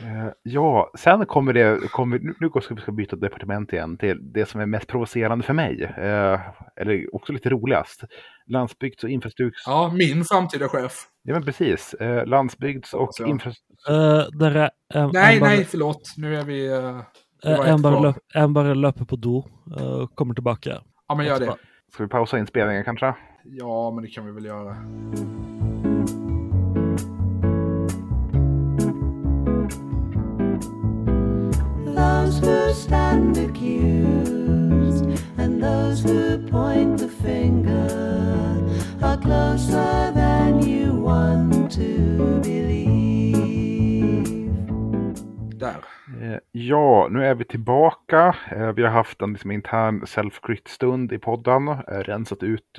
Eh, 0.03 0.31
ja, 0.43 0.91
sen 0.97 1.25
kommer 1.25 1.53
det, 1.53 1.91
kommer, 1.91 2.19
nu, 2.19 2.61
ska 2.61 2.75
vi 2.75 2.81
ska 2.81 2.91
byta 2.91 3.15
departement 3.15 3.73
igen 3.73 3.97
till 3.97 4.33
det 4.33 4.45
som 4.45 4.61
är 4.61 4.65
mest 4.65 4.87
provocerande 4.87 5.45
för 5.45 5.53
mig. 5.53 5.83
Eh, 5.83 6.39
eller 6.75 7.15
också 7.15 7.33
lite 7.33 7.49
roligast. 7.49 8.03
Landsbygds 8.47 9.03
och 9.03 9.09
infrastrukturs... 9.09 9.63
Ja, 9.65 9.71
Ja, 9.71 9.93
min 9.93 10.25
framtida 10.25 10.69
chef. 10.69 11.07
men 11.23 11.45
precis. 11.45 11.93
Eh, 11.93 12.25
landsbygds 12.25 12.93
och 12.93 12.99
Hoppas 12.99 13.19
jag. 13.19 13.29
infrastrukturs... 13.29 13.89
Uh, 13.89 15.09
Nej, 15.13 15.39
nej, 15.41 15.65
förlåt. 15.65 16.13
Nu 16.17 16.35
är 16.35 16.43
vi... 16.43 16.67
en 18.33 18.53
bare 18.53 18.75
løper 18.75 19.05
på 19.05 19.15
do 19.15 19.43
og 19.79 20.15
kommer 20.15 20.33
tilbake. 20.33 20.77
Ja, 21.07 21.15
men 21.15 21.25
gör 21.25 21.39
det. 21.39 21.55
Ska 21.93 22.03
vi 22.03 22.09
pausa 22.09 22.39
inspelningen 22.39 22.83
kanske? 22.83 23.15
Ja, 23.43 23.91
men 23.91 24.03
det 24.03 24.09
kan 24.09 24.25
vi 24.25 24.31
väl 24.31 24.45
göra. 24.45 24.75
Stand 32.95 33.37
accused 33.37 35.05
and 35.37 35.61
those 35.63 36.01
who 36.03 36.37
point 36.49 36.97
the 36.99 37.07
finger 37.07 37.87
are 39.01 39.17
closer 39.21 40.11
than 40.13 40.59
you 40.67 40.91
want 41.05 41.71
to 41.71 42.41
believe. 42.43 44.25
Där. 45.59 45.75
Eh, 46.21 46.37
Ja, 46.51 47.07
nu 47.11 47.25
är 47.25 47.35
vi 47.35 47.43
tillbaka. 47.45 48.35
Eh, 48.51 48.71
Vi 48.71 48.83
har 48.83 48.89
haft 48.89 49.21
en 49.21 49.31
liksom, 49.33 49.51
intern 49.51 50.05
self-crit-stund 50.07 51.11
i 51.13 51.17
podden. 51.17 51.67
eh, 51.67 51.75
Rensat 51.87 52.43
ut, 52.43 52.77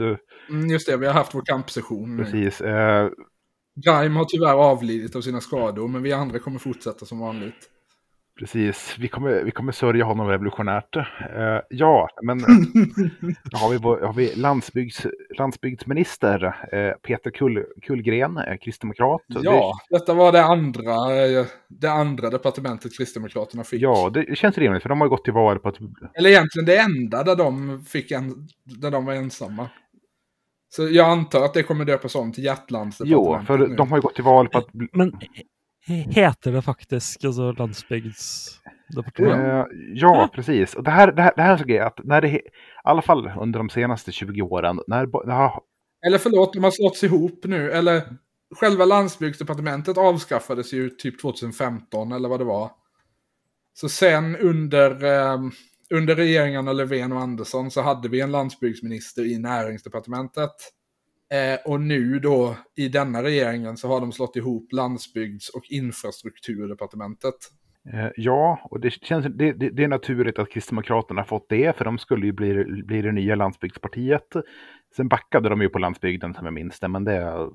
Mm, 0.50 0.66
just 0.70 0.86
det, 0.88 0.96
vi 0.96 1.06
har 1.06 1.14
haft 1.14 1.34
vår 1.34 1.42
kampsession. 1.46 2.16
precis. 2.18 2.60
eh, 2.60 3.08
Grime 3.86 4.18
har 4.18 4.24
tyvärr 4.24 4.54
avlidit 4.54 5.16
av 5.16 5.20
sina 5.20 5.40
skador, 5.40 5.88
men 5.88 6.02
vi 6.02 6.12
andra 6.12 6.38
kommer 6.38 6.58
fortsätta 6.58 7.06
som 7.06 7.18
vanligt. 7.18 7.68
Precis, 8.42 8.96
vi 8.98 9.08
kommer, 9.08 9.42
vi 9.44 9.50
kommer 9.50 9.72
sörja 9.72 10.04
honom 10.04 10.28
revolutionärt. 10.28 10.96
Eh, 10.96 11.58
ja, 11.68 12.08
men 12.22 12.38
då 13.44 13.58
har 13.58 13.70
vi, 13.70 13.76
vår, 13.76 14.00
har 14.00 14.12
vi 14.12 14.34
landsbygds, 14.34 15.06
landsbygdsminister 15.38 16.44
eh, 16.72 16.92
Peter 17.02 17.30
Kull, 17.30 17.64
Kullgren, 17.82 18.38
eh, 18.38 18.56
kristdemokrat. 18.56 19.20
Ja, 19.26 19.72
detta 19.90 20.14
var 20.14 20.32
det 20.32 20.44
andra, 20.44 20.94
det 21.68 21.92
andra 21.92 22.30
departementet 22.30 22.96
Kristdemokraterna 22.96 23.62
Det, 23.62 23.68
fick. 23.68 23.82
ja, 23.82 24.10
det 24.14 24.38
känns 24.38 24.58
rimligt 24.58 24.82
för 24.82 24.88
de 24.88 25.00
har 25.00 25.08
gått 25.08 25.24
till 25.24 25.32
val 25.32 25.58
på 25.58 25.68
att... 25.68 25.76
Eller 26.14 26.30
egentligen 26.30 26.66
det 26.66 26.76
enda 26.76 27.22
där 27.22 27.36
de, 27.36 27.84
fick 27.84 28.10
en, 28.10 28.48
där 28.64 28.90
de 28.90 29.04
var 29.04 29.12
ensamma. 29.12 29.68
Så 30.68 30.88
jag 30.88 31.08
antar 31.10 31.44
att 31.44 31.54
det 31.54 31.62
kommer 31.62 31.84
döpas 31.84 32.14
om 32.14 32.32
till 32.32 32.44
Jo, 32.44 32.50
Hjärtlandsdepartementet 32.50 33.46
för 33.46 33.58
nu. 33.58 33.74
de 33.76 33.90
har 33.90 33.98
ju 33.98 34.02
gått 34.02 34.14
till 34.14 34.24
val 34.24 34.48
på 34.48 34.58
att... 34.58 34.66
Men 34.72 35.12
heter 35.86 36.52
det 36.52 36.62
faktisk 36.62 37.24
altså 37.24 37.52
landsbygdsdepartement? 37.52 39.42
Eh, 39.42 39.64
ja, 39.94 40.30
precis. 40.34 40.74
Och 40.74 40.84
det 40.84 40.90
här, 40.90 41.12
det 41.12 41.22
här, 41.22 41.32
det 41.36 41.42
här 41.42 41.48
är 41.48 41.52
en 41.52 41.58
sån 41.58 41.68
grej 41.68 41.78
att 41.78 42.00
när 42.04 42.20
det, 42.20 42.28
i 42.28 42.40
alla 42.84 43.02
fall 43.02 43.32
under 43.40 43.58
de 43.58 43.70
senaste 43.70 44.12
20 44.12 44.42
åren, 44.42 44.80
när, 44.86 45.30
har, 45.32 45.60
Eller 46.06 46.18
förlåt, 46.18 46.52
de 46.52 46.64
har 46.64 46.70
slått 46.70 47.02
ihop 47.02 47.44
nu. 47.44 47.70
Eller 47.70 48.02
själva 48.54 48.84
landsbygdsdepartementet 48.84 49.98
avskaffades 49.98 50.72
ju 50.72 50.90
typ 50.90 51.20
2015 51.20 52.12
eller 52.12 52.28
vad 52.28 52.40
det 52.40 52.44
var. 52.44 52.70
Så 53.74 53.88
sen 53.88 54.36
under, 54.36 55.04
eh, 55.04 55.38
under 55.90 56.16
regeringarna 56.16 56.72
Löfven 56.72 57.12
och 57.12 57.20
Andersson 57.20 57.70
så 57.70 57.82
hade 57.82 58.08
vi 58.08 58.20
en 58.20 58.32
landsbygdsminister 58.32 59.24
i 59.32 59.38
näringsdepartementet. 59.38 60.54
Eh, 61.32 61.58
och 61.64 61.80
nu 61.80 62.18
då 62.18 62.56
i 62.76 62.88
denna 62.88 63.22
regeringen 63.22 63.76
så 63.76 63.88
har 63.88 64.00
de 64.00 64.12
slått 64.12 64.36
ihop 64.36 64.72
landsbygds 64.72 65.48
och 65.48 65.62
infrastrukturdepartementet. 65.70 67.34
Eh, 67.92 68.08
Ja, 68.16 68.60
och 68.64 68.80
det, 68.80 68.90
känns, 68.90 69.26
det, 69.34 69.52
det, 69.52 69.70
det 69.70 69.84
är 69.84 69.88
naturligt 69.88 70.38
att 70.38 70.50
Kristdemokraterna 70.50 71.20
har 71.20 71.26
fått 71.26 71.48
det, 71.48 71.76
för 71.76 71.84
de 71.84 71.98
skulle 71.98 72.26
ju 72.26 72.32
bli, 72.32 72.64
bli 72.64 73.02
det 73.02 73.12
nya 73.12 73.34
landsbygdspartiet. 73.34 74.26
Sen 74.96 75.08
backade 75.08 75.48
de 75.48 75.62
ju 75.62 75.68
på 75.68 75.78
landsbygden 75.78 76.34
som 76.34 76.44
jag 76.44 76.54
minns 76.54 76.80
det, 76.80 76.88
men 76.88 77.04
det, 77.04 77.48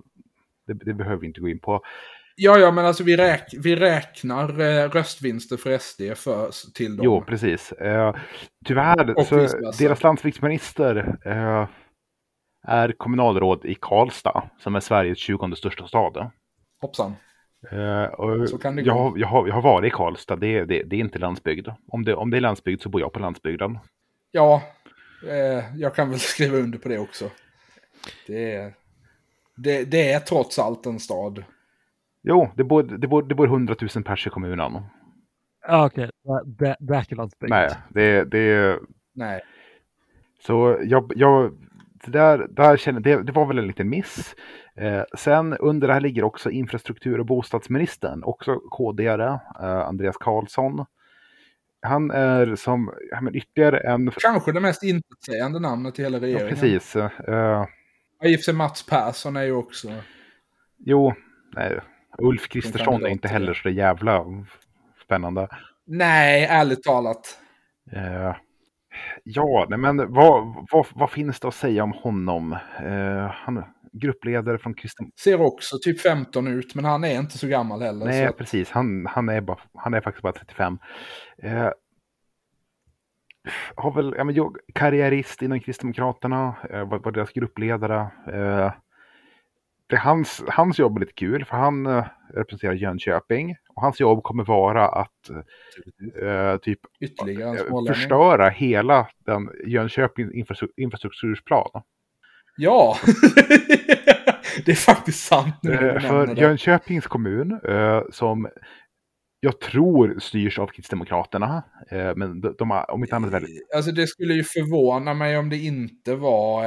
det, 0.68 0.94
behöver 0.94 1.22
vi 1.22 1.28
inte 1.28 1.42
gå 1.42 1.50
in 1.50 1.60
på. 1.60 1.82
Ja, 2.36 2.58
ja, 2.60 2.72
men 2.72 2.86
alltså 2.86 3.04
vi, 3.04 3.18
räk 3.18 3.54
vi 3.58 3.76
räknar 3.76 4.60
eh, 4.60 4.90
röstvinster 4.90 5.58
för 5.58 5.78
SD 5.78 6.02
för, 6.16 6.74
till 6.74 6.98
dem. 6.98 7.06
Jo, 7.06 7.24
precis. 7.28 7.72
Eh, 7.72 8.16
tyvärr, 8.66 9.18
Och 9.18 9.26
så 9.26 9.36
deras 9.80 10.04
landsbygdsminister 10.04 11.18
eh, 11.26 11.68
är 12.68 12.92
kommunalråd 12.92 13.66
i 13.66 13.76
Karlstad, 13.76 14.44
som 14.60 14.76
är 14.76 14.80
Sveriges 14.80 15.18
20 15.18 15.56
största 15.56 15.88
stad. 15.88 16.32
Hoppsan. 16.82 17.16
Och 18.18 18.50
Så 18.50 18.58
kan 18.58 18.76
det 18.76 18.82
jag, 18.82 19.12
gå. 19.12 19.20
jag, 19.20 19.28
har, 19.28 19.48
jag 19.48 19.54
har 19.54 19.62
varit 19.62 19.94
i 19.94 19.96
Karlstad, 19.96 20.36
det, 20.36 20.66
det, 20.66 20.84
det 20.84 20.96
är 20.96 21.00
inte 21.00 21.20
landsbygd. 21.20 21.68
Om 21.88 22.06
det, 22.06 22.16
om 22.16 22.30
det 22.30 22.38
är 22.38 22.42
landsbygd 22.42 22.82
så 22.82 22.90
bor 22.90 23.02
jag 23.02 23.14
på 23.14 23.20
landsbygden. 23.20 23.80
Ja, 24.32 24.62
eh, 25.28 25.78
jag 25.78 25.96
kan 25.96 26.10
väl 26.10 26.20
skriva 26.34 26.58
under 26.58 26.78
på 26.78 26.90
det 26.90 27.00
också. 27.00 27.30
Det 28.28 28.54
är, 28.54 28.74
det, 29.56 29.84
det 29.84 30.12
är 30.12 30.20
trots 30.20 30.60
allt 30.60 30.86
en 30.86 31.00
stad. 31.00 31.44
Jo, 32.24 32.50
det 32.56 32.64
bor, 32.64 32.84
det 32.84 33.08
bor, 33.08 33.24
det 33.24 33.36
bor 33.36 33.48
100 33.48 33.76
000 33.96 34.04
pers 34.04 34.28
i 34.28 34.30
kommunen. 34.30 34.82
Ja, 35.68 35.86
ok. 35.86 35.96
Det, 35.96 36.76
det, 36.80 36.96
er 36.96 37.02
ikke 37.02 37.16
landsbygd. 37.16 37.50
Nej, 37.50 37.70
det, 37.90 38.24
det, 38.32 38.80
Nej. 39.14 39.42
så 40.40 40.78
jag, 40.84 41.12
jag 41.16 41.52
där, 42.12 42.48
där 42.50 42.78
känner, 42.78 43.00
det, 43.00 43.24
det 43.24 43.32
var 43.32 43.46
väl 43.46 43.58
en 43.58 43.68
liten 43.68 43.90
miss. 43.90 44.36
Eh, 44.76 45.04
sen 45.18 45.58
under 45.58 45.88
det 45.88 45.94
här 45.94 46.02
ligger 46.02 46.24
också 46.24 46.50
infrastruktur 46.50 47.20
och 47.20 47.26
bostadsministern, 47.26 48.24
också 48.24 48.56
KD-are, 48.56 49.40
eh, 49.62 49.88
Andreas 49.88 50.18
Karlsson. 50.18 50.86
Han 51.82 52.12
är 52.12 52.56
som 52.56 52.94
ja, 53.12 53.22
men 53.22 53.36
ytterligare 53.36 53.80
en... 53.80 54.12
Kanske 54.12 54.52
det 54.52 54.60
mest 54.60 54.84
intetsägande 54.84 55.60
namnet 55.60 56.00
i 56.00 56.04
hela 56.04 56.18
Ja, 56.18 56.24
regeringen. 56.24 56.50
precis. 56.50 56.96
Eh, 56.96 57.68
Ja, 58.20 58.28
I 58.28 58.36
och 58.36 58.40
för 58.40 58.44
sig 58.44 58.54
Mats 58.54 58.86
Persson 58.86 59.36
är 59.36 59.44
ju 59.44 59.52
också... 59.52 59.88
jo, 60.78 61.14
nej, 61.56 61.80
Ulf 62.18 62.48
Kristersson 62.48 63.04
är 63.06 63.08
inte 63.10 63.28
heller 63.28 63.54
så 63.54 63.70
jävla 63.70 64.26
spännande. 65.04 65.48
Nej, 65.86 66.46
ärligt 66.46 66.84
talat. 66.84 67.40
Eh, 67.92 68.36
ja, 69.24 69.66
nej, 69.70 69.80
men 69.80 70.14
vad, 70.14 70.66
vad, 70.72 70.86
vad 70.96 71.10
finns 71.10 71.40
det 71.40 71.48
att 71.48 71.56
säga 71.56 71.84
om 71.84 71.92
honom? 71.94 72.54
Eh, 72.84 73.32
han 73.32 73.64
gruppledare 74.02 74.58
från 74.58 74.74
Kristen... 74.74 75.12
Ser 75.20 75.42
också 75.42 75.78
typ 75.82 76.02
15 76.02 76.48
ut, 76.48 76.76
men 76.76 76.86
han 76.86 77.04
är 77.04 77.20
inte 77.20 77.38
så 77.38 77.48
gammal 77.48 77.82
heller. 77.82 78.06
Nej, 78.06 78.28
så 78.28 78.34
precis. 78.34 78.72
Han, 78.72 79.06
han, 79.06 79.30
är 79.30 79.42
bara, 79.42 79.60
han 79.74 79.94
är 79.94 80.02
faktiskt 80.02 80.24
bara 80.24 80.34
35. 80.34 80.80
Eh, 81.44 81.70
har 83.76 83.92
väl, 83.92 84.14
ja, 84.18 84.24
men 84.24 84.36
jag, 84.36 84.58
karriärist 84.74 85.42
inom 85.42 85.60
Kristdemokraterna, 85.60 86.56
eh, 86.70 86.90
var, 86.90 87.00
var 87.00 87.12
deras 87.12 87.32
gruppledare. 87.32 88.00
Eh, 88.34 88.72
det 89.90 89.96
är 89.96 90.00
hans, 90.00 90.44
hans 90.48 90.80
jobb 90.80 90.96
är 90.96 91.00
lite 91.00 91.14
kul 91.14 91.46
för 91.46 91.58
han 91.58 91.86
eh, 91.86 92.06
representerar 92.34 92.74
Jönköping 92.74 93.56
och 93.76 93.82
hans 93.82 94.00
jobb 94.00 94.24
kommer 94.24 94.44
vara 94.44 94.88
att 94.88 95.30
eh, 96.22 96.58
typ 96.58 96.80
Ytterligare 97.00 97.60
en 97.60 97.88
eh, 97.88 97.94
förstöra 97.94 98.50
hela 98.50 99.08
den 99.26 99.50
Jönköpings 99.66 100.32
infrastru- 100.32 100.72
infrastruktursplan. 100.78 101.84
Ja! 102.58 102.98
det 104.66 104.72
är 104.72 104.76
faktiskt 104.76 105.28
sant 105.28 105.56
Eh, 105.70 106.00
för. 106.00 106.36
Jönköpings 106.36 107.08
kommun, 107.08 107.60
eh, 107.64 108.02
som 108.12 108.48
jag 109.40 109.60
tror 109.60 110.20
styrs 110.20 110.60
av 110.60 110.68
Kristdemokraterna, 110.68 111.64
eh, 111.92 112.16
men 112.16 112.42
de, 112.42 112.56
de 112.58 112.72
har 112.72 112.92
om 112.92 113.04
inte 113.04 113.16
annat 113.16 113.32
väldigt... 113.32 113.74
Alltså 113.76 113.92
det 113.92 114.08
skulle 114.08 114.34
ju 114.34 114.44
förvåna 114.44 115.14
mig 115.14 115.38
om 115.38 115.50
det 115.50 115.58
inte 115.58 116.16
var... 116.16 116.66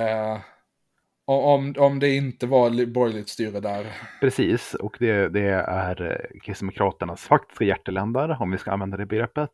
Om, 1.30 1.74
om 1.78 1.98
det 1.98 2.14
inte 2.16 2.46
var 2.46 2.70
li- 2.70 2.86
borgerligt 2.86 3.28
styre 3.28 3.60
där. 3.60 3.86
Precis, 4.20 4.74
och 4.74 4.96
det, 4.98 5.28
det 5.28 5.48
är 5.50 6.26
Kristdemokraternas 6.42 7.20
faktiska 7.22 7.64
hjärteländar, 7.64 8.36
om 8.42 8.50
vi 8.50 8.58
ska 8.58 8.70
använda 8.70 8.96
det 8.96 9.06
begreppet. 9.06 9.50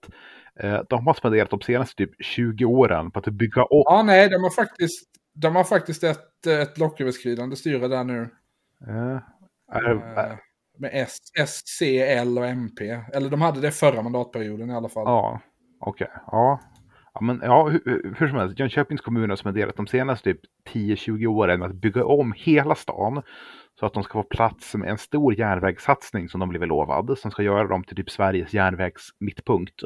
Eh, 0.60 0.80
de 0.88 1.06
har 1.06 1.14
spenderat 1.14 1.50
de 1.50 1.60
senaste 1.60 1.96
typ 1.96 2.10
20 2.24 2.64
åren 2.64 3.10
på 3.10 3.18
att 3.18 3.24
bygga 3.26 3.62
upp 3.62 3.68
Ja, 3.70 4.02
nej, 4.02 4.28
de 4.28 4.42
har 4.42 4.50
faktiskt, 4.50 5.04
de 5.34 5.56
har 5.56 5.64
faktiskt 5.64 6.04
ett, 6.04 6.46
ett 6.46 6.74
blocköverskridande 6.74 7.56
styre 7.56 7.88
där 7.88 8.04
nu. 8.04 8.28
Eh, 8.88 9.18
är, 9.72 9.92
Eh, 9.94 10.36
med 10.78 10.90
S, 10.92 11.18
S, 11.40 11.62
C, 11.78 12.02
L 12.02 12.38
och 12.38 12.46
MP. 12.46 13.00
Eller 13.12 13.30
de 13.30 13.40
hade 13.42 13.60
det 13.60 13.70
förra 13.70 14.02
mandatperioden 14.02 14.70
i 14.70 14.74
alla 14.74 14.88
fall. 14.88 15.04
ja, 15.06 15.40
okej. 15.80 16.08
Ja. 16.26 16.60
Ja, 17.20 17.26
men 17.26 17.40
ja, 17.44 17.68
hur, 17.68 18.14
hur- 18.18 18.28
som 18.28 18.38
helst. 18.38 18.58
Jönköpings 18.58 19.00
kommun 19.00 19.30
har 19.30 19.36
spenderat 19.36 19.76
de 19.76 19.86
senaste 19.86 20.32
typ 20.32 20.40
10-20 20.74 21.26
åren 21.26 21.60
med 21.60 21.68
att 21.68 21.74
bygga 21.74 22.04
om 22.04 22.32
hela 22.36 22.74
stan 22.74 23.22
så 23.80 23.86
att 23.86 23.94
de 23.94 24.02
ska 24.02 24.12
få 24.12 24.22
plats 24.22 24.74
med 24.74 24.90
en 24.90 24.98
stor 24.98 25.38
järnvägssatsning 25.38 26.28
som 26.28 26.40
de 26.40 26.48
blivit 26.48 26.68
lovad, 26.68 27.18
som 27.18 27.30
ska 27.30 27.42
göra 27.42 27.68
dem 27.68 27.84
till 27.84 27.96
typ 27.96 28.10
Sveriges 28.10 28.54
järnvägsmittpunkt. 28.54 29.82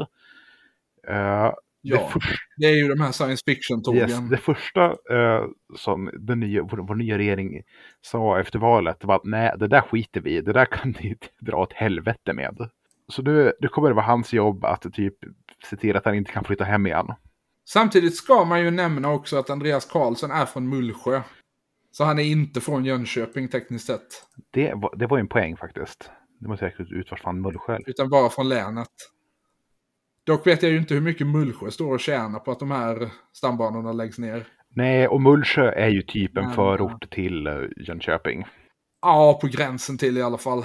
Eh, 1.08 1.52
Ja, 1.82 1.96
det, 1.96 2.12
för, 2.12 2.22
det 2.56 2.66
är 2.66 2.76
ju 2.76 2.88
de 2.88 3.00
här 3.00 3.12
science 3.12 3.42
fiction-tågen. 3.46 4.10
yes, 4.10 4.30
det 4.30 4.36
första 4.36 4.84
eh, 4.86 5.44
som 5.76 6.10
den 6.18 6.40
nya, 6.40 6.62
vår, 6.62 6.78
vår 6.78 6.94
nya 6.94 7.18
regering 7.18 7.62
sa 8.00 8.40
efter 8.40 8.58
valet 8.58 9.04
var 9.04 9.16
att 9.16 9.24
nej, 9.24 9.52
det 9.58 9.68
där 9.68 9.80
skiter 9.80 10.20
vi 10.20 10.36
i, 10.36 10.40
det 10.40 10.52
där 10.52 10.64
kan 10.64 10.90
ni 10.90 11.16
dra 11.40 11.56
åt 11.56 11.72
helvete 11.72 12.32
med. 12.32 12.70
Så 13.10 13.22
nu, 13.22 13.52
nu 13.60 13.68
kommer 13.68 13.88
det 13.88 13.94
vara 13.94 14.06
hans 14.06 14.32
jobb 14.32 14.64
att 14.64 14.92
typ 14.92 15.14
se 15.70 15.76
till 15.76 15.96
att 15.96 16.04
han 16.04 16.14
inte 16.14 16.32
kan 16.32 16.44
flytta 16.44 16.64
hem 16.64 16.86
igen. 16.86 17.06
Samtidigt 17.68 18.16
ska 18.16 18.44
man 18.44 18.60
ju 18.60 18.70
nämna 18.70 19.10
också 19.10 19.38
att 19.38 19.50
Andreas 19.50 19.84
Karlsson 19.84 20.30
är 20.30 20.46
från 20.46 20.68
Mullsjö. 20.68 21.22
Så 21.90 22.04
han 22.04 22.18
är 22.18 22.22
inte 22.22 22.60
från 22.60 22.84
Jönköping 22.84 23.48
tekniskt 23.48 23.86
sett. 23.86 24.06
Det 24.50 24.72
var, 24.74 24.96
det 24.96 25.06
var 25.06 25.16
ju 25.16 25.20
en 25.20 25.28
poäng 25.28 25.56
faktiskt. 25.56 26.10
Det 26.40 26.48
måste 26.48 26.66
räkna 26.66 26.84
ut 26.90 27.10
vart 27.10 27.20
fan 27.20 27.40
Mullsjö. 27.40 27.78
Utan 27.86 28.10
bara 28.10 28.28
från 28.28 28.48
länet. 28.48 28.88
Dock 30.24 30.46
vet 30.46 30.62
jag 30.62 30.72
ju 30.72 30.78
inte 30.78 30.94
hur 30.94 31.00
mycket 31.00 31.26
Mullsjö 31.26 31.70
står 31.70 31.94
och 31.94 32.00
tjänar 32.00 32.38
på 32.38 32.50
att 32.50 32.58
de 32.58 32.70
här 32.70 33.10
stambanorna 33.32 33.92
läggs 33.92 34.18
ner. 34.18 34.46
Nej, 34.74 35.08
och 35.08 35.22
Mullsjö 35.22 35.72
är 35.72 35.88
ju 35.88 36.02
typ 36.02 36.36
en 36.36 36.44
Men, 36.44 36.54
förort 36.54 37.10
till 37.10 37.46
eh, 37.46 37.54
Jönköping. 37.76 38.46
Ja, 39.02 39.38
på 39.40 39.46
gränsen 39.46 39.98
till 39.98 40.18
i 40.18 40.22
alla 40.22 40.38
fall. 40.38 40.64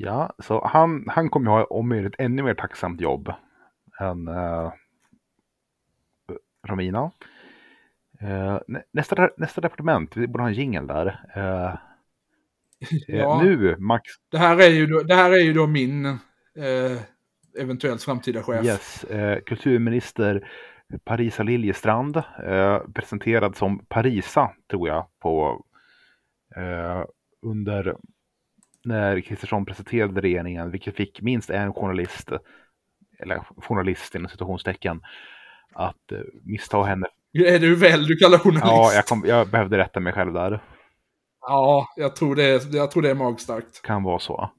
Ja, 0.00 0.32
så 0.38 0.66
han, 0.66 1.04
han 1.08 1.30
kommer 1.30 1.50
ha 1.50 1.64
om 1.64 1.88
möjligt 1.88 2.14
ännu 2.18 2.42
mer 2.42 2.54
tacksamt 2.54 3.00
jobb 3.00 3.32
än 4.00 4.28
eh, 4.28 4.72
Romina. 6.66 7.10
Eh, 8.20 8.58
nä- 8.68 8.82
nästa, 8.92 9.30
nästa 9.36 9.60
departement, 9.60 10.16
vi 10.16 10.26
borde 10.26 10.42
ha 10.44 10.48
en 10.48 10.54
jingel 10.54 10.86
där. 10.86 11.06
Eh, 11.34 11.74
Ja. 13.06 13.40
eh, 13.40 13.44
nu, 13.44 13.76
Max, 13.78 14.02
Det 14.30 14.38
här 14.38 14.58
är 14.60 14.68
ju 14.70 14.86
då, 14.86 15.02
det 15.02 15.14
här 15.14 15.30
är 15.30 15.40
ju 15.40 15.52
då 15.52 15.66
min 15.66 16.06
eh, 16.06 16.98
eventuellt 17.58 18.02
framtida 18.02 18.42
chef. 18.42 18.64
yes, 18.66 19.04
eh, 19.04 19.40
kulturminister 19.40 20.50
Parisa 21.04 21.42
Liljestrand, 21.42 22.16
eh, 22.44 22.78
presenterad 22.94 23.56
som 23.56 23.78
Parisa, 23.88 24.50
tror 24.70 24.88
jag, 24.88 25.06
på 25.18 25.64
under 27.42 27.96
när 28.84 29.20
Kristersson 29.20 29.64
presenterade 29.64 30.20
regeringen, 30.20 30.70
vilket 30.70 30.96
fick 30.96 31.22
minst 31.22 31.50
en 31.50 31.72
journalist, 31.72 32.32
eller 33.18 33.42
journalist 33.56 34.14
inom 34.14 34.28
situationstecken, 34.28 35.00
att 35.72 36.12
eh, 36.12 36.18
missta 36.44 36.82
henne. 36.82 37.06
Är 37.32 37.58
hur 37.58 37.76
väl 37.76 38.06
du 38.06 38.16
kallar 38.16 38.38
journalist? 38.38 38.66
Ja, 38.66 38.92
jag, 38.94 39.06
kom, 39.06 39.24
jag 39.26 39.48
behövde 39.48 39.78
rätta 39.78 40.00
mig 40.00 40.12
själv 40.12 40.32
där. 40.32 40.60
Ja, 41.40 41.88
jag 41.96 42.16
tror 42.16 42.36
det 42.36 42.44
är, 42.44 42.76
jag 42.76 42.90
tror 42.90 43.02
det 43.02 43.10
är 43.10 43.14
magstarkt. 43.14 43.82
Kan 43.82 44.02
vara 44.02 44.18
så. 44.18 44.50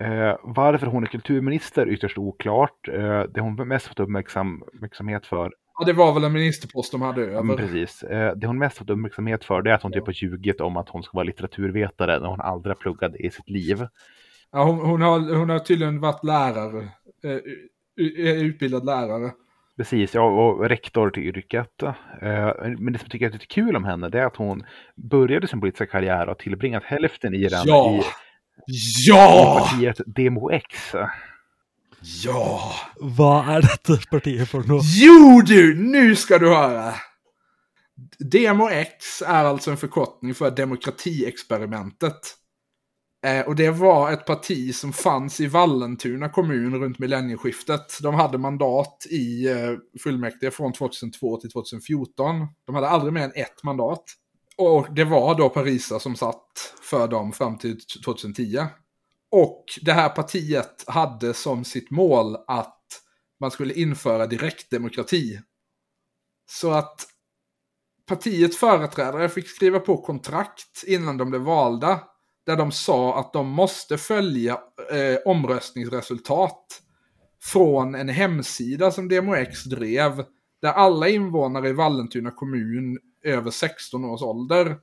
Eh, 0.00 0.36
varför 0.42 0.86
hon 0.86 1.02
är 1.02 1.06
kulturminister 1.06 1.88
ytterst 1.88 2.18
oklart. 2.18 2.88
Eh, 2.88 3.22
det 3.22 3.40
hon 3.40 3.68
mest 3.68 3.86
fått 3.86 4.00
uppmärksam, 4.00 4.62
uppmärksamhet 4.62 5.26
för, 5.26 5.52
Ja, 5.78 5.84
det 5.84 5.92
var 5.92 6.12
väl 6.14 6.24
en 6.24 6.32
ministerpost 6.32 6.92
de 6.92 7.02
hade 7.02 7.22
över. 7.22 7.56
precis, 7.56 8.02
eh, 8.02 8.36
det 8.36 8.46
hon 8.46 8.58
mest 8.58 8.78
fått 8.78 8.90
uppmärksamhet 8.90 9.44
för 9.44 9.62
det 9.62 9.70
är 9.70 9.74
att 9.74 9.82
hon 9.82 9.92
typ 9.92 10.06
har 10.06 10.12
ljugit 10.12 10.60
om 10.60 10.76
att 10.76 10.88
hon 10.88 11.02
ska 11.02 11.16
vara 11.16 11.24
litteraturvetare 11.24 12.18
när 12.20 12.28
hon 12.28 12.40
aldrig 12.40 12.70
har 12.70 12.80
pluggat 12.80 13.16
i 13.16 13.30
sitt 13.30 13.50
liv. 13.50 13.86
Ja, 14.52 14.64
hon, 14.64 14.78
hon, 14.78 15.02
har, 15.02 15.34
hon 15.36 15.50
har 15.50 15.58
tydligen 15.58 16.00
varit 16.00 16.24
lärare. 16.24 16.88
Eh, 17.24 17.30
är 18.26 18.44
utbildad 18.44 18.84
lärare. 18.84 19.32
Precis, 19.76 20.14
ja, 20.14 20.22
och 20.22 20.68
rektor 20.68 21.10
till 21.10 21.22
yrket. 21.22 21.82
Eh, 21.82 21.90
men 22.78 22.92
det 22.92 22.98
som 22.98 23.04
jag 23.04 23.10
tycker 23.10 23.26
är 23.26 23.30
lite 23.30 23.46
kul 23.46 23.76
om 23.76 23.84
henne 23.84 24.08
det 24.08 24.20
är 24.20 24.26
att 24.26 24.36
hon 24.36 24.64
började 24.96 25.48
sin 25.48 25.60
politiska 25.60 25.86
karriär 25.86 26.28
och 26.28 26.38
tillbringat 26.38 26.84
hälften 26.84 27.34
i 27.34 27.48
den 27.48 27.62
Ja! 27.64 27.94
i 27.96 28.02
Ja! 29.06 29.66
partiet 29.70 30.00
Demo 30.06 30.50
X. 30.50 30.94
Ja! 32.02 32.74
Vad 33.00 33.48
är 33.48 33.62
detta 33.62 33.96
partiet 34.10 34.48
för 34.48 34.62
något? 34.62 34.84
Jo 34.84 35.42
du, 35.46 35.74
nu 35.74 36.16
ska 36.16 36.38
du 36.38 36.48
höra! 36.48 36.94
Demo 38.18 38.68
X 38.68 39.22
är 39.22 39.44
alltså 39.44 39.70
en 39.70 39.76
förkortning 39.76 40.34
för 40.34 40.50
demokratiexperimentet. 40.50 42.20
Eh, 43.26 43.40
och 43.46 43.56
det 43.56 43.70
var 43.70 44.12
ett 44.12 44.26
parti 44.26 44.74
som 44.74 44.92
fanns 44.92 45.40
i 45.40 45.46
Vallentuna 45.46 46.28
kommun 46.28 46.74
runt 46.74 46.98
millennieskiftet. 46.98 47.98
De 48.02 48.14
hade 48.14 48.38
mandat 48.38 49.06
i 49.10 49.48
eh, 49.48 50.00
fullmäktige 50.02 50.50
från 50.50 50.72
2002 50.72 51.36
till 51.36 51.50
2014. 51.50 52.46
De 52.66 52.74
hade 52.74 52.88
aldrig 52.88 53.12
mer 53.12 53.24
än 53.24 53.32
ett 53.34 53.62
mandat. 53.62 54.04
Och 54.56 54.86
det 54.94 55.04
var 55.04 55.34
då 55.34 55.48
Parisa 55.48 56.00
som 56.00 56.16
satt 56.16 56.74
för 56.82 57.08
dem 57.08 57.32
fram 57.32 57.58
till 57.58 57.80
2010. 58.04 58.58
Och 59.32 59.64
det 59.82 59.92
här 59.92 60.08
partiet 60.08 60.84
hade 60.86 61.34
som 61.34 61.64
sitt 61.64 61.90
mål 61.90 62.36
att 62.46 62.82
man 63.40 63.50
skulle 63.50 63.74
införa 63.74 64.26
direktdemokrati. 64.26 65.40
Så 66.46 66.70
att 66.70 67.06
partiets 68.06 68.56
företrädare 68.56 69.28
fick 69.28 69.48
skriva 69.48 69.80
på 69.80 69.96
kontrakt 69.96 70.84
innan 70.86 71.16
de 71.16 71.30
blev 71.30 71.42
valda. 71.42 72.00
Där 72.46 72.56
de 72.56 72.72
sa 72.72 73.20
att 73.20 73.32
de 73.32 73.48
måste 73.48 73.98
följa 73.98 74.52
eh, 74.90 75.18
omröstningsresultat 75.24 76.82
från 77.42 77.94
en 77.94 78.08
hemsida 78.08 78.90
som 78.90 79.08
DMOX 79.08 79.64
drev. 79.64 80.24
Där 80.62 80.72
alla 80.72 81.08
invånare 81.08 81.68
i 81.68 81.72
Vallentuna 81.72 82.30
kommun 82.30 82.98
över 83.24 83.50
16 83.50 84.04
års 84.04 84.22
ålder 84.22 84.76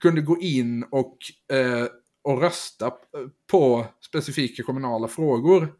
kunde 0.00 0.20
gå 0.20 0.38
in 0.40 0.84
och, 0.90 1.16
eh, 1.56 1.86
och 2.26 2.40
rösta 2.40 2.92
på 3.50 3.86
specifika 4.00 4.62
kommunala 4.62 5.08
frågor. 5.08 5.74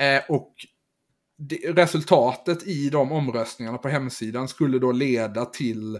Eh, 0.00 0.22
och 0.28 0.54
det, 1.38 1.56
resultatet 1.56 2.66
i 2.66 2.90
de 2.90 3.12
omröstningarna 3.12 3.78
på 3.78 3.88
hemsidan 3.88 4.48
skulle 4.48 4.78
då 4.78 4.92
leda 4.92 5.44
till, 5.44 5.94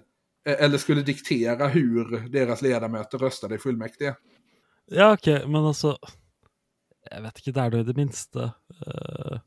eh, 0.47 0.65
eller 0.65 0.79
skulle 0.79 1.03
diktera 1.03 1.69
hur 1.69 2.29
deras 2.29 2.63
ledamöter 2.63 3.19
röstade 3.19 3.55
i 3.55 3.59
fullmäktige. 3.59 4.15
Ja, 4.87 5.13
okej, 5.13 5.47
men 5.47 5.65
alltså 5.65 5.99
jag 7.11 7.23
vet 7.23 7.39
inte, 7.39 7.61
det 7.61 7.67
är 7.67 7.71
då 7.71 7.83
det 7.83 7.97
minsta 7.97 8.43
eh, 8.87 9.39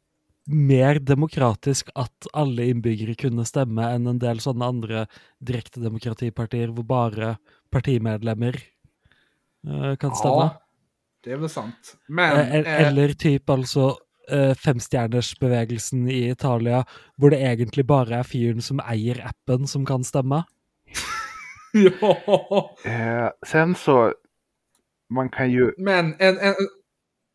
mer 0.45 0.99
demokratisk 0.99 1.89
att 1.95 2.27
alla 2.33 2.63
innbyggere 2.63 3.15
kunde 3.15 3.45
stämma 3.45 3.89
än 3.89 4.07
en 4.07 4.19
del 4.19 4.39
sådana 4.39 4.65
andra 4.65 5.07
direktedemokratipartier 5.39 6.67
hvor 6.67 6.83
bara 6.83 7.37
partimedlemmer 7.69 8.63
kan 9.99 10.15
stemme. 10.15 10.33
Ja, 10.35 10.61
det 11.23 11.31
är 11.31 11.37
väl 11.37 11.49
sant. 11.49 11.95
Men, 12.07 12.37
Eh, 12.37 12.55
eh, 12.55 12.87
Eller 12.87 13.13
typ 13.13 13.49
altså 13.49 13.97
eh, 14.31 14.53
femstjernersbevegelsen 14.55 16.09
i 16.09 16.29
Italia, 16.29 16.85
hvor 17.17 17.29
det 17.29 17.37
egentlig 17.39 17.85
bare 17.87 18.19
er 18.19 18.23
fyren 18.23 18.61
som 18.61 18.79
eier 18.79 19.21
appen, 19.27 19.67
som 19.67 19.85
kan 19.85 20.03
stemme. 20.03 20.43
ja, 21.73 22.75
Eh, 22.85 23.29
sen 23.47 23.75
så, 23.75 24.13
man 25.09 25.29
kan 25.29 25.51
ju, 25.51 25.71
men 25.77 26.15
en, 26.19 26.37
en, 26.37 26.55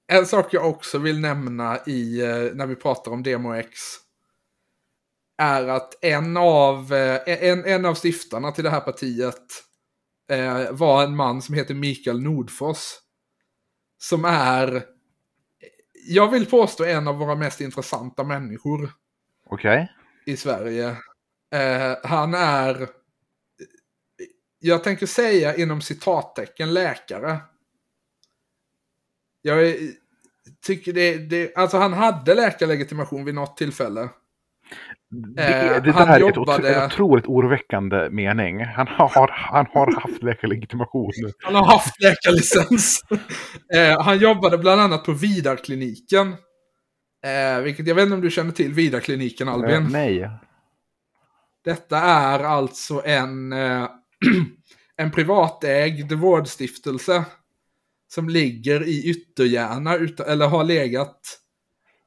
En 0.08 0.26
sak 0.26 0.54
jag 0.54 0.68
också 0.68 0.98
vill 0.98 1.20
nämna 1.20 1.78
i, 1.86 2.20
eh, 2.20 2.54
när 2.54 2.66
vi 2.66 2.76
pratar 2.76 3.12
om 3.12 3.22
Demo 3.22 3.52
X 3.54 3.70
är 5.38 5.68
att 5.68 6.04
en 6.04 6.36
av, 6.36 6.92
eh, 6.94 7.20
en, 7.26 7.64
en 7.64 7.84
av 7.84 7.94
stiftarna 7.94 8.52
till 8.52 8.64
det 8.64 8.70
här 8.70 8.80
partiet 8.80 9.44
eh, 10.32 10.72
var 10.72 11.04
en 11.04 11.16
man 11.16 11.42
som 11.42 11.54
heter 11.54 11.74
Mikael 11.74 12.22
Nordfors. 12.22 12.78
Som 13.98 14.24
är, 14.24 14.84
jag 16.08 16.30
vill 16.30 16.46
påstå 16.46 16.84
en 16.84 17.08
av 17.08 17.18
våra 17.18 17.34
mest 17.34 17.60
intressanta 17.60 18.24
människor 18.24 18.92
Okej. 19.46 19.92
i 20.26 20.36
Sverige. 20.36 20.88
Eh, 21.52 21.96
han 22.02 22.34
är, 22.34 22.88
jag 24.58 24.84
tänker 24.84 25.06
säga 25.06 25.56
inom 25.56 25.80
citattecken 25.80 26.74
läkare. 26.74 27.38
Jag 29.42 29.76
tycker 30.66 30.92
det, 30.92 31.18
det, 31.18 31.56
alltså 31.56 31.76
han 31.76 31.92
hade 31.92 32.34
läkarlegitimation 32.34 33.24
vid 33.24 33.34
något 33.34 33.56
tillfälle. 33.56 34.08
Det, 35.12 35.42
Eh, 35.42 35.82
det 35.82 35.90
han 35.92 36.08
där 36.08 36.14
är 36.14 36.20
jobbade- 36.20 36.68
otro, 36.76 36.84
otroligt 36.86 37.26
oroväckande 37.26 38.10
mening. 38.10 38.64
Han 38.64 38.86
har, 38.86 39.30
han 39.32 39.66
har 39.72 40.00
haft 40.00 40.22
läkarlegitimation. 40.22 41.12
Han 41.42 41.54
har 41.54 41.64
haft 41.66 42.02
läkarlicens. 42.02 43.02
eh, 43.74 44.00
han 44.02 44.18
jobbade 44.18 44.58
bland 44.58 44.80
annat 44.80 45.04
på 45.04 45.12
Vidarkliniken. 45.12 46.34
Eh, 47.24 47.62
vilket 47.62 47.86
jag 47.86 47.94
vet 47.94 48.02
inte 48.02 48.14
om 48.14 48.20
du 48.20 48.30
känner 48.30 48.52
till 48.52 48.72
Vidarkliniken 48.72 49.48
Albin. 49.48 49.70
Eh, 49.82 49.88
nej. 49.90 50.30
Detta 51.64 51.98
är 51.98 52.38
alltså 52.44 53.02
en, 53.04 53.52
eh, 53.52 53.88
en 54.96 55.10
privatägd 55.10 56.12
vårdstiftelse 56.12 57.24
som 58.14 58.28
ligger 58.28 58.82
i 58.88 59.02
Ytterjärna, 59.10 59.94
eller 60.26 60.46
har 60.48 60.64
legat 60.64 61.20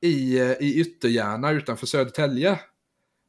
i, 0.01 0.39
i 0.59 0.79
Ytterjärna 0.81 1.51
utanför 1.51 1.85
Södertälje. 1.85 2.59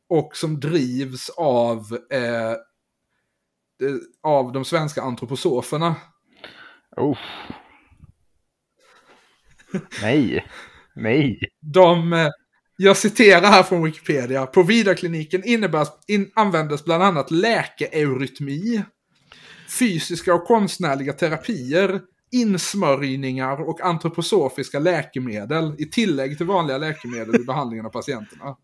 Och 0.08 0.36
som 0.36 0.60
drivs 0.60 1.30
av, 1.30 1.98
eh, 2.10 2.52
av 4.22 4.52
de 4.52 4.64
svenska 4.64 5.02
antroposoferna. 5.02 5.94
Uff. 6.96 7.18
Nej. 10.02 10.46
Nej. 10.94 11.38
De, 11.60 12.12
eh, 12.12 12.28
jag 12.76 12.96
citerar 12.96 13.46
här 13.46 13.62
från 13.62 13.84
Wikipedia. 13.84 14.46
På 14.46 14.62
Vidarkliniken 14.62 15.44
innebär, 15.44 15.86
in, 16.06 16.30
användes 16.34 16.84
bland 16.84 17.02
annat 17.02 17.30
läkeeurytmi, 17.30 18.82
fysiska 19.78 20.34
och 20.34 20.44
konstnärliga 20.44 21.12
terapier, 21.12 22.00
insmörjningar 22.32 23.68
och 23.68 23.80
antroposofiska 23.80 24.78
läkemedel 24.78 25.74
i 25.78 25.86
tillägg 25.86 26.36
till 26.36 26.46
vanliga 26.46 26.78
läkemedel 26.78 27.40
i 27.40 27.44
behandlingen 27.44 27.86
av 27.86 27.90
patienterna. 27.90 28.56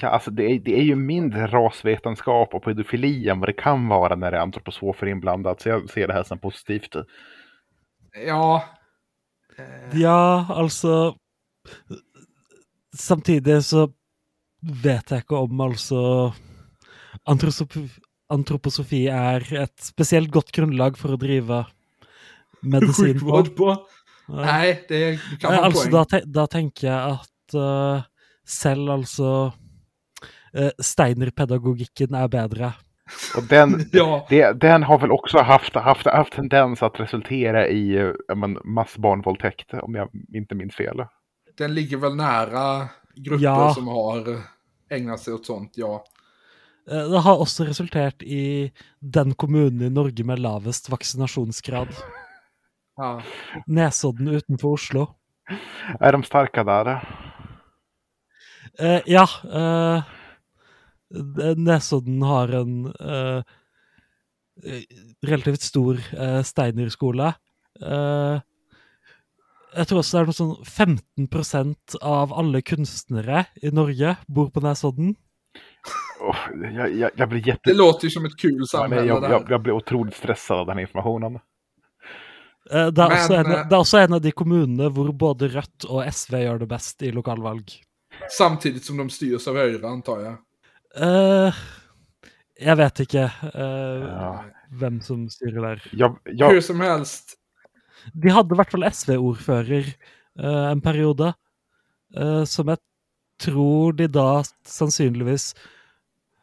Ja, 0.00 0.08
alltså 0.08 0.30
det 0.30 0.42
är, 0.44 0.58
det 0.58 0.78
är 0.78 0.82
ju 0.82 0.94
mindre 0.96 1.46
rasvetenskap 1.46 2.54
och 2.54 2.64
pedofili 2.64 3.28
än 3.28 3.40
vad 3.40 3.48
det 3.48 3.52
kan 3.52 3.88
vara 3.88 4.14
när 4.16 4.30
det 4.30 4.36
är 4.36 4.40
antroposofer 4.42 5.06
inblandat. 5.06 5.60
Så 5.60 5.68
jag 5.68 5.90
ser 5.90 6.06
det 6.08 6.14
här 6.14 6.22
som 6.22 6.38
positivt. 6.38 6.96
Ja, 8.26 8.64
Ja, 9.92 10.46
altså 10.50 11.14
Samtidig 12.96 13.60
så 13.64 13.88
vet 14.82 15.10
jeg 15.10 15.22
ikke 15.24 15.36
om 15.36 15.60
antrosofi, 17.26 17.88
Antroposofi 18.32 19.04
er 19.12 19.44
et 19.62 19.74
spesielt 19.82 20.30
godt 20.32 20.50
grunnlag 20.56 20.96
for 20.98 21.14
å 21.14 21.18
drive 21.20 21.64
medisin 22.62 23.18
på. 23.20 23.20
sjukvård 23.20 23.50
på. 23.56 23.74
Nej, 24.28 24.84
det 24.88 25.18
kan 25.40 25.52
Eh, 25.52 25.56
vara 25.58 25.66
altså, 25.66 25.82
poäng. 25.84 25.92
da, 25.92 26.04
te 26.04 26.20
da 26.26 26.46
tenker 26.46 26.88
jeg 26.88 27.18
at 27.18 27.54
eh, 27.54 28.02
selv 28.46 28.90
altså 30.54 30.64
uh, 30.66 30.70
Steiner-pedagogikken 30.82 32.14
er 32.14 32.28
bedre. 32.28 32.72
Och 33.36 33.42
den, 33.48 33.88
Ja, 33.92 34.26
det, 34.30 34.52
den 34.60 34.82
har 34.82 34.98
väl 34.98 35.10
också 35.10 35.38
haft, 35.38 35.74
haft, 35.74 36.06
haft 36.06 36.32
tendens 36.32 36.82
att 36.82 37.00
resultera 37.00 37.68
i 37.68 37.96
eh, 37.96 38.36
men, 38.36 38.58
massbarnvåldtäkt, 38.64 39.74
om 39.74 39.94
jag 39.94 40.08
inte 40.34 40.54
minns 40.54 40.74
fel. 40.74 40.96
den 41.58 41.74
ligger 41.74 41.96
väl 41.96 42.16
nära 42.16 42.88
grupper 43.16 43.44
Ja. 43.44 43.74
som 43.74 43.88
har 43.88 44.42
ägnat 44.90 45.20
sig 45.20 45.34
åt 45.34 45.46
sånt, 45.46 45.72
ja. 45.76 46.04
Eh, 46.90 47.08
Det 47.10 47.18
har 47.18 47.36
også 47.38 47.64
resultert 47.64 48.22
i 48.22 48.72
den 49.00 49.34
kommunen 49.34 49.82
i 49.82 49.90
Norge 49.90 50.24
med 50.24 50.38
lavest 50.38 50.88
vaksinasjonsgrad. 50.90 51.88
ja. 52.96 53.22
Nesodden 53.66 54.28
utenfor 54.28 54.72
Oslo. 54.72 55.06
Är 56.00 56.12
de 56.12 56.22
starka 56.22 56.64
där? 56.64 56.86
Eh, 58.78 59.00
ja. 59.06 59.28
eh, 59.52 60.02
Nesodden 61.56 62.22
har 62.22 62.48
en 62.48 62.86
eh, 62.86 63.42
relativt 65.22 65.62
stor 65.62 66.00
uh, 66.18 66.42
Steiner-skole. 66.42 67.32
Eh, 67.82 68.40
jeg 69.74 69.88
tror 69.90 70.00
også 70.00 70.16
det 70.16 70.20
er 70.20 70.28
noe 70.30 70.38
sånn 70.38 71.28
15% 71.28 71.96
av 72.02 72.34
alle 72.34 72.62
kunstnere 72.62 73.46
i 73.62 73.72
Norge 73.74 74.16
bor 74.26 74.52
på 74.54 74.62
Nesodden. 74.62 75.16
Oh, 76.22 76.44
jag, 76.74 76.94
jag, 76.94 77.10
jag 77.16 77.28
blir 77.28 77.40
Det 77.40 77.50
jätte... 77.50 77.74
låter 77.74 78.04
ju 78.04 78.10
som 78.10 78.24
ett 78.24 78.36
kul 78.38 78.56
Ja, 78.58 78.66
samhälle 78.66 79.00
nej, 79.00 79.08
jag, 79.08 79.22
där. 79.22 79.30
jag, 79.30 79.50
jag 79.50 79.62
blir 79.62 79.72
otroligt 79.72 80.16
stressad 80.16 80.58
av 80.58 80.66
den 80.66 80.76
här 80.76 80.82
informationen. 80.82 81.38
Eh, 82.70 82.86
det, 82.86 83.02
er 83.02 83.08
Men, 83.08 83.18
også 83.18 83.34
en, 83.34 83.50
det 83.50 83.74
er 83.74 83.80
også 83.80 83.98
en 83.98 84.12
av 84.16 84.22
de 84.24 84.32
kommunene 84.32 84.88
hvor 84.94 85.10
både 85.12 85.50
Rødt 85.52 85.88
og 85.90 86.06
SV 86.06 86.38
gjør 86.46 86.62
det 86.62 86.70
best 86.70 87.02
i 87.02 87.10
lokalvalg. 87.12 87.74
Samtidigt 88.30 88.84
som 88.86 88.96
de 88.96 89.10
styrs 89.10 89.48
av 89.50 89.58
höger 89.58 89.84
antar 89.88 90.20
jag. 90.20 90.36
Eh, 90.96 91.62
jeg 92.64 92.76
vet 92.78 93.00
ikke 93.06 93.24
eh, 93.50 94.04
Ja. 94.04 94.32
hvem 94.78 95.00
som 95.02 95.28
styrer 95.28 95.60
der. 95.62 95.82
Jag, 95.92 96.18
jag, 96.24 96.50
Hur 96.54 96.60
som 96.60 96.80
helst. 96.80 97.36
De 98.12 98.30
hadde 98.30 98.54
i 98.54 98.58
hvert 98.58 98.70
fall 98.70 98.84
SV-ordfører 98.90 99.86
eh, 100.38 100.64
en 100.70 100.80
periode, 100.84 101.32
eh, 102.16 102.44
som 102.44 102.68
jeg 102.68 102.78
tror 103.40 103.92
de 103.98 104.06
da 104.06 104.42
sannsynligvis 104.68 105.54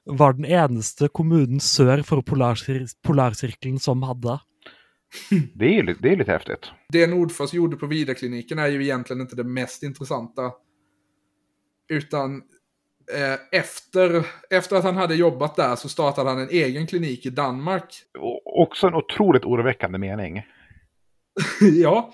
var 0.06 0.34
den 0.34 0.45
eneste 0.49 1.07
kommunen 1.14 1.61
sør 1.61 2.02
for 2.03 2.23
polarsir 2.26 2.88
polarsirkelen 3.06 3.80
som 3.80 4.02
hadde. 4.03 4.40
det, 5.56 5.78
är, 5.80 5.95
det 6.02 6.11
är 6.11 6.18
lite 6.18 6.32
häftigt. 6.32 6.72
Det 6.90 7.07
Nordfors 7.07 7.53
gjorde 7.53 7.78
på 7.78 7.88
Vidarkliniken 7.88 8.60
är 8.60 8.68
ju 8.68 8.84
egentligen 8.84 9.22
inte 9.22 9.36
det 9.36 9.44
mest 9.44 9.84
intressanta. 9.84 10.52
Utan 11.90 12.41
efter, 13.51 14.25
efter 14.49 14.75
att 14.75 14.83
han 14.83 14.97
hade 14.97 15.15
jobbat 15.15 15.55
där 15.55 15.75
så 15.75 15.89
startade 15.89 16.29
han 16.29 16.39
en 16.39 16.49
egen 16.49 16.88
klinik 16.88 17.25
i 17.25 17.29
Danmark. 17.29 17.93
Och 18.19 18.61
också 18.61 18.88
en 18.88 18.93
otroligt 18.93 19.45
oroväckande 19.45 19.97
mening. 19.97 20.41
ja. 21.61 22.13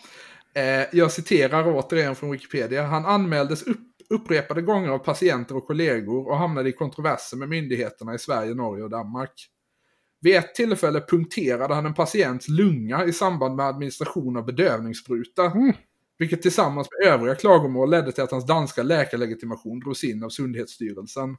Eh, 0.56 0.86
jag 0.92 1.12
citerar 1.12 1.68
återigen 1.68 2.16
från 2.16 2.32
Wikipedia. 2.32 2.84
Han 2.84 3.06
anmäldes 3.06 3.64
upp, 3.64 3.78
upprepade 4.10 4.62
gånger 4.62 4.90
av 4.90 5.00
patienter 5.00 5.58
och 5.58 5.68
kollegor 5.68 6.28
och 6.28 6.38
hamnade 6.38 6.70
i 6.70 6.74
kontroverser 6.74 7.38
med 7.38 7.50
myndigheterna 7.50 8.16
i 8.16 8.20
Sverige, 8.20 8.54
Norge 8.54 8.84
och 8.84 8.90
Danmark. 8.90 9.48
Vid 10.22 10.36
ett 10.36 10.56
tillfälle 10.56 11.02
punkterade 11.02 11.74
han 11.74 11.86
en 11.86 11.94
patients 11.94 12.48
lunga 12.50 13.06
i 13.06 13.14
samband 13.14 13.56
med 13.56 13.66
administration 13.66 14.38
av 14.38 14.46
bedövningsspruta. 14.46 15.46
Mm. 15.46 15.74
Vilket 16.20 16.42
tillsammans 16.42 16.88
med 16.92 17.14
övriga 17.14 17.36
klagomål 17.36 17.92
ledde 17.92 18.12
till 18.12 18.24
att 18.24 18.32
hans 18.32 18.46
danska 18.46 18.84
läkarlegitimation 18.84 19.80
drogs 19.80 20.04
in 20.04 20.24
av 20.24 20.30
Sundhetsstyrelsen. 20.30 21.38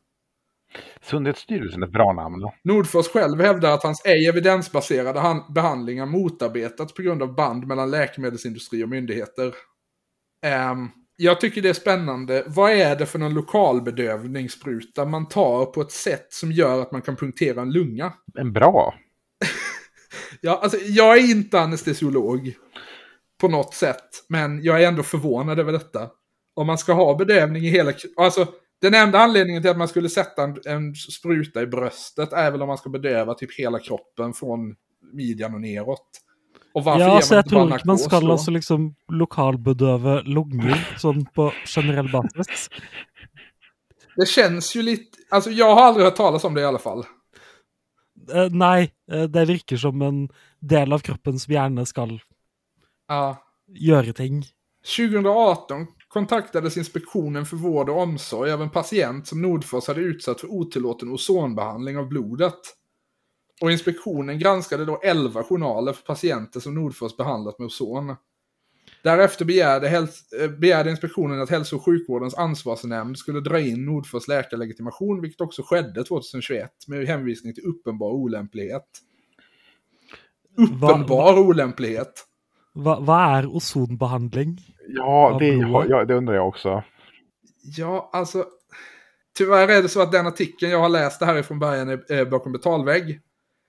Sundhetsstyrelsen 1.03 1.83
är 1.83 1.87
ett 1.87 1.93
bra 1.93 2.13
namn. 2.13 2.51
Nordfors 2.65 3.09
själv 3.09 3.41
hävdar 3.41 3.75
att 3.75 3.83
hans 3.83 4.03
ej 4.05 4.27
evidensbaserade 4.27 5.21
han- 5.21 5.53
behandlingar 5.55 6.07
motarbetats 6.07 6.95
på 6.95 7.03
grund 7.03 7.23
av 7.23 7.35
band 7.35 7.67
mellan 7.67 7.91
läkemedelsindustri 7.91 8.85
och 8.85 8.89
myndigheter. 8.89 9.55
Ehm, 10.47 10.89
jag 11.17 11.41
tycker 11.41 11.63
det 11.63 11.69
är 11.69 11.73
spännande. 11.75 12.45
Vad 12.47 12.73
är 12.73 12.97
det 12.97 13.07
för 13.07 13.19
någon 13.19 13.35
lokalbedövningsspruta 13.35 15.05
man 15.05 15.29
tar 15.29 15.67
på 15.67 15.81
ett 15.81 15.93
sätt 15.93 16.27
som 16.31 16.53
gör 16.53 16.83
att 16.83 16.93
man 16.93 17.03
kan 17.03 17.17
punktera 17.17 17.63
en 17.63 17.73
lunga? 17.73 18.13
En 18.39 18.53
bra. 18.53 18.95
Ja, 20.41 20.61
alltså, 20.63 20.79
jag 20.79 21.19
är 21.19 21.31
inte 21.31 21.61
anestesiolog 21.61 22.55
på 23.41 23.49
något 23.49 23.75
sätt, 23.75 24.25
men 24.29 24.63
jag 24.63 24.83
är 24.83 24.89
ändå 24.89 25.03
förvånad 25.03 25.59
över 25.59 25.73
detta. 25.73 26.11
Om 26.55 26.67
man 26.67 26.79
ska 26.79 26.93
ha 26.93 27.15
bedövning 27.15 27.65
i 27.65 27.69
hela... 27.69 27.93
Alltså, 28.17 28.47
den 28.81 28.95
enda 28.95 29.19
anledningen 29.19 29.63
till 29.63 29.71
att 29.71 29.79
man 29.79 29.89
skulle 29.89 30.09
sätta 30.09 30.43
en, 30.43 30.57
en 30.67 30.95
spruta 30.95 31.63
i 31.63 31.67
bröstet 31.67 32.33
är 32.33 32.51
väl 32.51 32.63
om 32.63 32.69
man 32.69 32.79
ska 32.79 32.91
bedöva 32.91 33.35
typ 33.35 33.59
hela 33.59 33.79
kroppen 33.79 34.33
från 34.33 34.75
midjan 35.13 35.55
och 35.55 35.61
neråt. 35.61 36.09
Och 36.75 36.85
varför 36.85 37.05
Ja, 37.05 37.21
så 37.21 37.39
inte 37.39 37.55
bara 37.55 37.67
tror 37.67 37.77
ikke 37.77 37.87
man 37.87 37.99
skal 37.99 38.25
då? 38.25 38.33
altså 38.33 38.51
liksom 38.51 38.95
lokalbedøve 39.13 40.23
lunger 40.23 40.89
sånn 40.99 41.27
på 41.35 41.53
generell 41.67 42.11
basis. 42.13 42.71
Det 44.17 44.29
känns 44.29 44.77
ju 44.77 44.83
lite... 44.83 45.19
Alltså 45.31 45.51
jag 45.51 45.75
har 45.75 45.83
aldrig 45.83 46.05
hört 46.05 46.17
talas 46.17 46.45
om 46.45 46.55
det 46.55 46.61
i 46.61 46.65
alla 46.65 46.79
fall. 46.79 47.05
Eh, 48.35 48.51
nei, 48.51 48.91
eh, 49.13 49.23
det 49.23 49.45
virker 49.45 49.77
som 49.77 50.03
en 50.03 50.29
del 50.61 50.93
av 50.93 50.99
kroppen 50.99 51.39
som 51.39 51.55
gjerne 51.55 51.87
skal 51.87 52.21
Ja. 53.09 53.37
gjøre 53.69 54.13
ting. 54.13 54.43
2018 54.85 55.87
kontaktades 56.09 56.77
Inspektionen 56.77 57.47
för 57.47 57.57
vård 57.57 57.89
och 57.89 57.99
omsorg 57.99 58.53
av 58.53 58.63
en 58.63 58.71
patient 58.71 59.27
som 59.27 59.43
Nordfors 59.43 59.89
hade 59.89 60.01
utsatt 60.01 60.41
för 60.41 60.49
otillåten 60.53 61.13
ozonbehandling 61.13 61.99
av 61.99 62.09
blodet. 62.09 62.59
Och 63.61 63.73
inspektionen 63.73 64.39
granskade 64.39 64.85
då 64.85 65.01
11 65.03 65.43
journaler 65.43 65.93
för 65.93 66.03
patienter 66.03 66.61
som 66.61 66.75
Nordfors 66.75 67.17
behandlat 67.17 67.59
med 67.59 67.67
ozon. 67.67 68.17
Därefter 69.03 69.45
begärde, 69.45 69.89
häls- 69.89 70.43
eh, 70.43 70.51
begärde 70.51 70.91
inspektionen 70.91 71.41
att 71.41 71.51
hälso 71.51 71.77
och 71.77 71.85
sjukvårdens 71.85 72.35
ansvarsnämnd 72.35 73.19
skulle 73.19 73.41
dra 73.41 73.61
in 73.61 73.85
Nordfors 73.85 74.29
läkarlegitimation, 74.29 75.21
vilket 75.21 75.41
också 75.41 75.63
skedde 75.63 76.05
2021 76.05 76.71
med 76.87 77.07
hänvisning 77.07 77.55
till 77.55 77.65
uppenbar 77.65 78.11
olämplighet. 78.11 78.85
Uppenbar 80.57 81.39
olämplighet. 81.39 82.28
Vad 82.81 83.37
är 83.37 83.57
ozonbehandling? 83.57 84.61
Ja, 84.89 85.37
det, 85.41 85.47
ja, 85.89 86.05
det 86.05 86.15
undrar 86.15 86.35
jag 86.35 86.49
också. 86.49 86.83
Ja, 87.63 88.11
alltså. 88.13 88.45
Tyvärr 89.39 89.69
är 89.69 89.83
det 89.83 89.89
så 89.89 90.03
att 90.03 90.13
den 90.13 90.27
artikeln 90.27 90.73
jag 90.73 90.81
har 90.81 90.89
läst 90.89 91.23
härifrån 91.23 91.59
början 91.59 91.89
är, 91.89 92.25
bakom 92.25 92.53
betalvägg. 92.53 93.21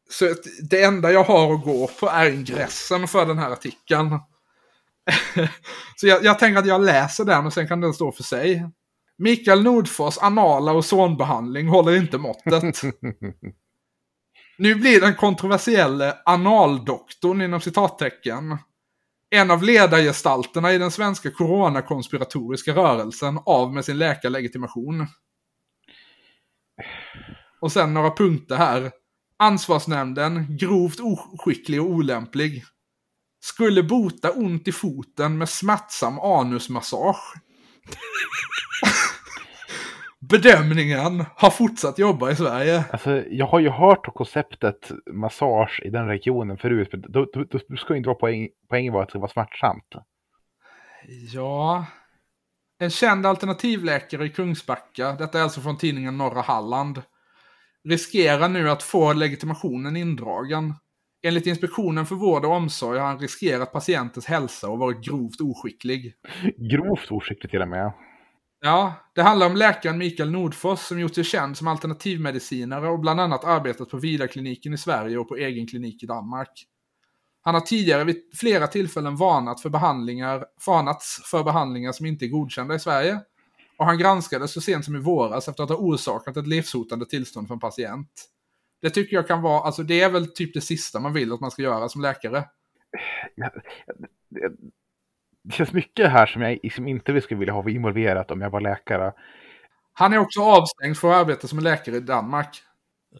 Så 0.10 0.26
att 0.26 0.44
det 0.69 0.84
enda 0.84 1.11
jag 1.11 1.23
har 1.23 1.53
att 1.53 1.64
gå 1.64 1.88
på 1.99 2.07
är 2.10 2.30
ingressen 2.30 3.07
för 3.07 3.26
den 3.26 3.38
här 3.38 3.52
artikeln. 3.52 4.10
så 5.95 6.07
jag, 6.07 6.23
jag 6.23 6.40
tänker 6.40 6.60
att 6.60 6.68
jag 6.68 6.81
läser 6.81 7.26
den 7.26 7.45
och 7.45 7.53
sen 7.53 7.68
kan 7.68 7.81
den 7.81 7.94
stå 7.94 8.11
för 8.11 8.23
sig. 8.23 8.69
Mikael 9.18 9.64
Nordfors 9.64 10.18
anala 10.18 10.73
ozonbehandling 10.73 11.68
håller 11.68 11.95
inte 11.95 12.18
måttet. 12.18 12.81
Nu 14.57 14.76
blir 14.76 15.02
den 15.02 15.15
kontroversielle 15.15 16.18
analdoktorn 16.26 17.41
inom 17.41 17.61
citattecken 17.61 18.57
en 19.30 19.52
av 19.52 19.64
ledargestalterna 19.64 20.74
i 20.74 20.78
den 20.78 20.92
svenska 20.92 21.32
coronakonspiratoriska 21.32 22.76
rörelsen 22.76 23.40
av 23.46 23.74
med 23.74 23.86
sin 23.86 23.98
läkarlegitimation. 23.98 25.08
Och 27.62 27.72
sen 27.72 27.94
några 27.94 28.12
punkter 28.12 28.56
här. 28.56 28.92
Ansvarsnämnden, 29.38 30.58
grovt 30.58 31.00
oskicklig 31.00 31.82
och 31.82 31.88
olämplig. 31.88 32.64
Skulle 33.42 33.84
bota 33.84 34.32
ont 34.32 34.68
i 34.68 34.72
foten 34.72 35.38
med 35.38 35.50
smärtsam 35.50 36.20
anusmassage. 36.20 37.34
Bedömningen 40.30 41.26
har 41.36 41.50
fortsatt 41.50 42.00
jobba 42.00 42.32
i 42.32 42.36
Sverige. 42.36 42.84
Alltså, 42.92 43.24
jag 43.30 43.46
har 43.46 43.60
ju 43.60 43.70
hört 43.70 44.14
konceptet 44.14 44.92
massage 45.12 45.82
i 45.86 45.90
den 45.90 46.08
regionen 46.08 46.58
förut. 46.58 46.90
men 46.92 47.02
Då, 47.02 47.26
då, 47.34 47.60
då, 47.68 47.78
ska 47.78 47.96
inte 47.96 48.08
vara 48.08 48.20
poäng, 48.20 48.50
poängen 48.70 48.94
vara 48.94 49.04
att 49.04 49.10
det 49.10 49.12
ska 49.12 49.20
vara 49.20 49.32
smärtsamt. 49.32 49.96
Ja. 51.34 51.86
En 52.80 52.90
känd 52.90 53.26
alternativläkare 53.26 54.26
i 54.26 54.30
Kungsbacka, 54.30 55.12
detta 55.12 55.40
är 55.40 55.44
alltså 55.44 55.62
från 55.62 55.78
tidningen 55.78 56.18
Norra 56.18 56.42
Halland, 56.42 57.02
riskerar 57.90 58.50
nu 58.50 58.70
att 58.70 58.84
få 58.84 59.14
legitimationen 59.14 59.98
indragen. 59.98 60.74
Enligt 61.24 61.48
Inspektionen 61.48 62.06
för 62.06 62.16
vård 62.16 62.46
och 62.46 62.52
omsorg 62.52 63.00
har 63.00 63.08
han 63.08 63.20
riskerat 63.20 63.72
patientens 63.72 64.26
hälsa 64.26 64.70
och 64.70 64.80
varit 64.80 65.06
grovt 65.06 65.42
oskicklig. 65.42 66.14
Grovt 66.72 67.12
oskickligt 67.12 67.52
till 67.52 67.62
och 67.62 67.68
med. 67.68 67.94
Ja, 68.61 68.94
det 69.15 69.22
handlar 69.22 69.48
om 69.48 69.56
läkaren 69.56 69.98
Mikael 69.98 70.31
Nordfors 70.31 70.80
som 70.80 70.99
gjort 70.99 71.15
sig 71.15 71.23
känd 71.23 71.57
som 71.57 71.68
alternativmedicinare 71.68 72.90
och 72.90 72.99
bland 72.99 73.22
annat 73.22 73.44
arbetat 73.44 73.90
på 73.90 73.98
Vidarkliniken 73.98 74.73
i 74.73 74.77
Sverige 74.77 75.18
och 75.18 75.30
på 75.30 75.36
egen 75.36 75.68
klinik 75.68 76.03
i 76.03 76.06
Danmark. 76.06 76.65
Han 77.41 77.53
har 77.53 77.61
tidigare 77.61 78.03
vid 78.03 78.18
flera 78.36 78.68
tillfällen 78.68 79.15
varnat 79.15 79.61
för 79.61 79.69
behandlingar, 79.69 80.45
varnats 80.68 81.22
för 81.31 81.44
behandlingar 81.44 81.91
som 81.91 82.06
inte 82.06 82.26
är 82.26 82.27
godkända 82.27 82.76
i 82.76 82.80
Sverige. 82.80 83.19
Och 83.77 83.86
han 83.86 83.98
granskades 83.98 84.53
så 84.53 84.61
sent 84.61 84.86
som 84.86 84.95
i 84.95 84.99
våras 84.99 85.48
efter 85.48 85.64
att 85.64 85.69
ha 85.69 85.77
orsakat 85.77 86.38
ett 86.38 86.48
livshotande 86.48 87.06
tillstånd 87.06 87.48
för 87.48 87.53
en 87.53 87.60
patient. 87.60 88.11
Det 88.81 88.90
tycker 88.90 89.15
jag 89.15 89.27
kan 89.27 89.41
vara, 89.41 89.61
alltså 89.61 89.84
det 89.84 90.02
är 90.02 90.10
väl 90.10 90.27
typ 90.27 90.53
det 90.53 90.61
sista 90.61 90.99
man 90.99 91.14
vill 91.14 91.34
att 91.34 91.40
man 91.40 91.52
ska 91.52 91.61
göra 91.61 91.90
som 91.90 92.02
läkare. 92.02 92.45
Det, 95.50 95.56
känns 95.56 95.74
mycket 95.74 96.12
här 96.12 96.26
som 96.26 96.42
jag 96.42 96.60
liksom 96.64 96.88
inte 96.88 97.22
skulle 97.22 97.40
vilja 97.40 97.54
ha 97.54 97.70
involverat 97.70 98.32
om 98.32 98.42
jag 98.42 98.50
var 98.50 98.62
läkare. 98.62 99.14
Han 99.94 100.14
är 100.14 100.18
också 100.18 100.42
avstängd 100.42 100.98
för 100.98 101.12
att 101.12 101.16
arbeta 101.16 101.48
som 101.48 101.60
läkare 101.60 101.96
i 101.96 102.00
Danmark. 102.00 102.62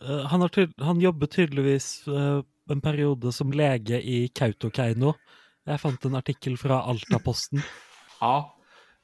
Eh, 0.01 0.26
han, 0.26 0.41
har 0.41 0.49
tyd 0.49 0.73
han 0.77 1.01
jobber 1.01 1.27
tydeligvis 1.27 2.07
eh, 2.07 2.43
en 2.69 2.81
periode 2.81 3.31
som 3.31 3.51
lege 3.51 4.01
i 4.01 4.27
Kautokeino. 4.27 5.14
Jeg 5.65 5.81
fant 5.81 6.06
en 6.06 6.15
artikkel 6.15 6.57
fra 6.57 6.81
Altaposten. 6.81 7.61
Ja. 8.22 8.57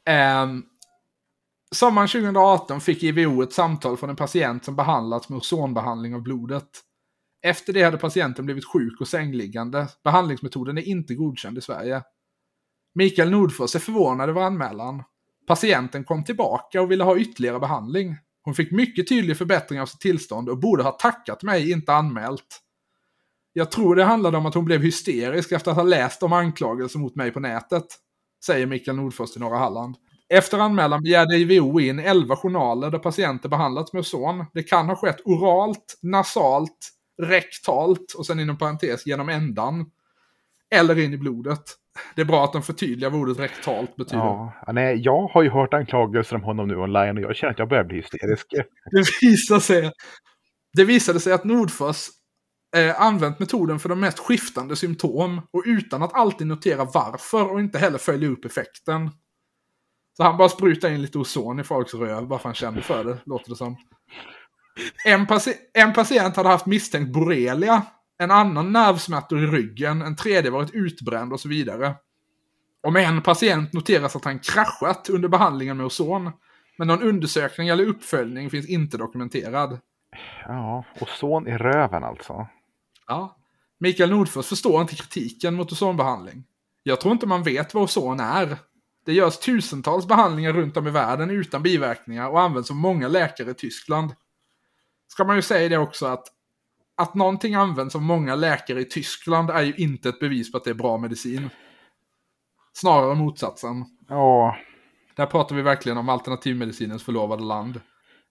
Ehm, 0.06 0.64
sommaren 1.72 2.08
2018 2.08 2.82
fick 2.82 3.04
IVO 3.04 3.44
ett 3.44 3.54
samtal 3.54 3.98
från 3.98 4.10
en 4.10 4.16
patient 4.16 4.66
som 4.66 4.76
behandlats 4.76 5.30
med 5.30 5.38
ozonbehandling 5.38 6.16
av 6.16 6.22
blodet. 6.22 6.70
Efter 7.42 7.74
det 7.74 7.84
hade 7.84 7.98
patienten 7.98 8.46
blivit 8.46 8.66
sjuk 8.66 9.02
och 9.02 9.08
sängliggande. 9.08 9.88
Behandlingsmetoden 10.04 10.78
är 10.78 10.82
inte 10.82 11.16
godkänd 11.16 11.58
i 11.58 11.62
Sverige. 11.62 12.02
Mikael 12.96 13.32
Nordfors 13.32 13.76
är 13.76 13.80
förvånad 13.80 14.30
över 14.30 14.42
anmälan. 14.42 15.04
Patienten 15.48 16.04
kom 16.04 16.24
tillbaka 16.24 16.82
och 16.82 16.92
ville 16.92 17.04
ha 17.04 17.18
ytterligare 17.18 17.60
behandling. 17.60 18.18
Hon 18.42 18.56
fick 18.56 18.72
mycket 18.72 19.10
tydlig 19.10 19.38
förbättring 19.38 19.82
av 19.82 19.86
sitt 19.86 20.00
tillstånd 20.00 20.50
och 20.50 20.60
borde 20.60 20.84
ha 20.84 20.92
tackat 20.92 21.44
mig, 21.44 21.72
inte 21.72 21.94
anmält. 21.94 22.62
Jag 23.54 23.72
tror 23.72 23.96
det 23.96 24.04
handlade 24.04 24.38
om 24.38 24.46
att 24.46 24.54
hon 24.54 24.66
blev 24.66 24.82
hysterisk 24.82 25.52
efter 25.52 25.72
att 25.72 25.78
ha 25.78 25.84
läst 25.84 26.24
om 26.24 26.34
anklagelser 26.34 27.00
mot 27.00 27.16
mig 27.16 27.32
på 27.32 27.40
nätet, 27.40 27.86
säger 28.46 28.66
Mikael 28.66 28.98
Nordfors 28.98 29.32
till 29.32 29.42
Norra 29.42 29.58
Halland. 29.58 29.96
Efter 30.30 30.58
anmälan 30.58 31.04
begärde 31.04 31.38
IVO 31.38 31.80
in 31.80 32.00
11 32.00 32.36
journaler 32.36 32.92
där 32.92 33.00
patienter 33.00 33.50
behandlats 33.50 33.94
med 33.94 34.00
ozon. 34.00 34.46
Det 34.54 34.64
kan 34.64 34.90
ha 34.90 34.96
skett 34.96 35.22
oralt, 35.26 36.00
nasalt, 36.02 36.92
rektalt 37.22 38.14
och 38.14 38.26
sen 38.26 38.40
inom 38.40 38.58
parentes 38.58 39.06
genom 39.06 39.30
ändan. 39.30 39.92
Eller 40.70 41.00
in 41.00 41.14
i 41.14 41.18
blodet. 41.18 41.64
Det 42.16 42.22
är 42.22 42.26
bra 42.26 42.44
att 42.44 42.54
de 42.54 42.62
förtydligar 42.64 43.10
vad 43.10 43.22
ordet 43.22 43.40
rektalt 43.40 43.96
betyder. 43.96 44.24
Ja, 44.24 44.54
nej, 44.68 44.96
jag 44.96 45.28
har 45.28 45.44
ju 45.44 45.50
hört 45.50 45.74
anklagelser 45.74 46.36
om 46.36 46.44
honom 46.44 46.68
nu 46.68 46.76
online 46.76 47.18
och 47.18 47.24
jag 47.24 47.36
känner 47.36 47.54
att 47.54 47.60
jag 47.60 47.70
börjar 47.70 47.84
bli 47.84 47.96
hysterisk. 47.96 48.48
Det, 48.92 49.04
visar 49.22 49.60
sig, 49.60 49.92
det 50.78 50.86
visade 50.86 51.20
sig 51.20 51.34
att 51.34 51.44
Nordfors 51.44 52.08
eh, 52.78 53.02
använt 53.02 53.40
metoden 53.40 53.80
för 53.80 53.90
de 53.90 54.00
mest 54.00 54.20
skiftande 54.20 54.76
symptom 54.76 55.42
och 55.52 55.64
utan 55.66 56.04
att 56.04 56.14
alltid 56.14 56.48
notera 56.48 56.86
varför 56.86 57.52
och 57.52 57.60
inte 57.60 57.80
heller 57.80 57.98
följa 57.98 58.30
upp 58.30 58.46
effekten. 58.46 59.12
Så 60.18 60.24
han 60.24 60.38
bara 60.38 60.50
sprutar 60.50 60.90
in 60.90 61.02
lite 61.02 61.18
ozon 61.18 61.60
i 61.60 61.64
folks 61.64 61.94
röv 61.94 62.28
bara 62.28 62.40
för 62.40 62.50
han 62.50 62.56
kände 62.56 62.82
för 62.82 63.04
det, 63.04 63.18
låter 63.26 63.50
det 63.50 63.56
som. 63.56 63.78
En, 65.06 65.28
en 65.74 65.94
patient 65.94 66.36
hade 66.36 66.50
haft 66.50 66.66
misstänkt 66.66 67.14
borrelia, 67.14 67.82
en 68.18 68.32
annan 68.32 68.72
nervsmärtor 68.72 69.44
i 69.44 69.48
ryggen, 69.48 70.02
en 70.02 70.16
tredje 70.16 70.52
varit 70.52 70.74
utbränd 70.74 71.34
och 71.34 71.40
så 71.40 71.50
vidare. 71.50 71.96
Om 72.84 72.96
en 72.96 73.22
patient 73.22 73.74
noteras 73.74 74.16
att 74.16 74.26
han 74.26 74.40
kraschat 74.40 75.10
under 75.10 75.30
behandlingen 75.30 75.78
med 75.78 75.86
ozon, 75.86 76.32
men 76.78 76.88
någon 76.88 77.04
undersökning 77.04 77.68
eller 77.68 77.86
uppföljning 77.86 78.50
finns 78.50 78.70
inte 78.70 78.98
dokumenterad. 78.98 79.80
Ja, 80.48 80.86
ozon 81.02 81.48
i 81.48 81.58
röven 81.58 82.04
alltså. 82.04 82.48
Ja. 83.08 83.38
Mikael 83.78 84.10
Nordfors 84.10 84.48
förstår 84.48 84.82
inte 84.82 84.96
kritiken 84.96 85.56
mot 85.56 85.72
ozonbehandling. 85.72 86.44
Jag 86.84 87.02
tror 87.02 87.12
inte 87.12 87.28
man 87.28 87.44
vet 87.44 87.74
vad 87.74 87.84
ozon 87.84 88.20
är. 88.20 88.58
Det 89.06 89.14
görs 89.14 89.38
tusentals 89.38 90.08
behandlingar 90.08 90.54
runt 90.54 90.78
om 90.78 90.88
i 90.88 90.92
världen 90.92 91.30
utan 91.30 91.64
biverkningar 91.64 92.30
och 92.30 92.42
används 92.42 92.70
av 92.72 92.78
många 92.78 93.08
läkare 93.08 93.52
i 93.52 93.54
Tyskland. 93.54 94.16
Ska 95.08 95.24
man 95.24 95.36
ju 95.36 95.42
säga 95.42 95.70
det 95.70 95.78
också 95.78 96.06
att 96.06 96.28
att 96.98 97.16
någonting 97.16 97.56
används 97.56 97.96
av 97.96 98.02
många 98.02 98.36
läkare 98.36 98.82
i 98.82 98.86
Tyskland 98.86 99.50
är 99.50 99.62
ju 99.62 99.74
inte 99.74 100.10
ett 100.10 100.20
bevis 100.20 100.52
på 100.52 100.58
att 100.58 100.64
det 100.64 100.70
är 100.70 100.74
bra 100.74 100.98
medicin. 100.98 101.50
Snarare 102.74 103.16
motsatsen. 103.16 103.86
Ja, 104.10 104.56
Där 105.16 105.26
pratar 105.26 105.56
vi 105.56 105.62
verkligen 105.62 105.98
om 105.98 106.10
alternativmedicinens 106.10 107.04
förlovade 107.04 107.44
land. 107.44 107.82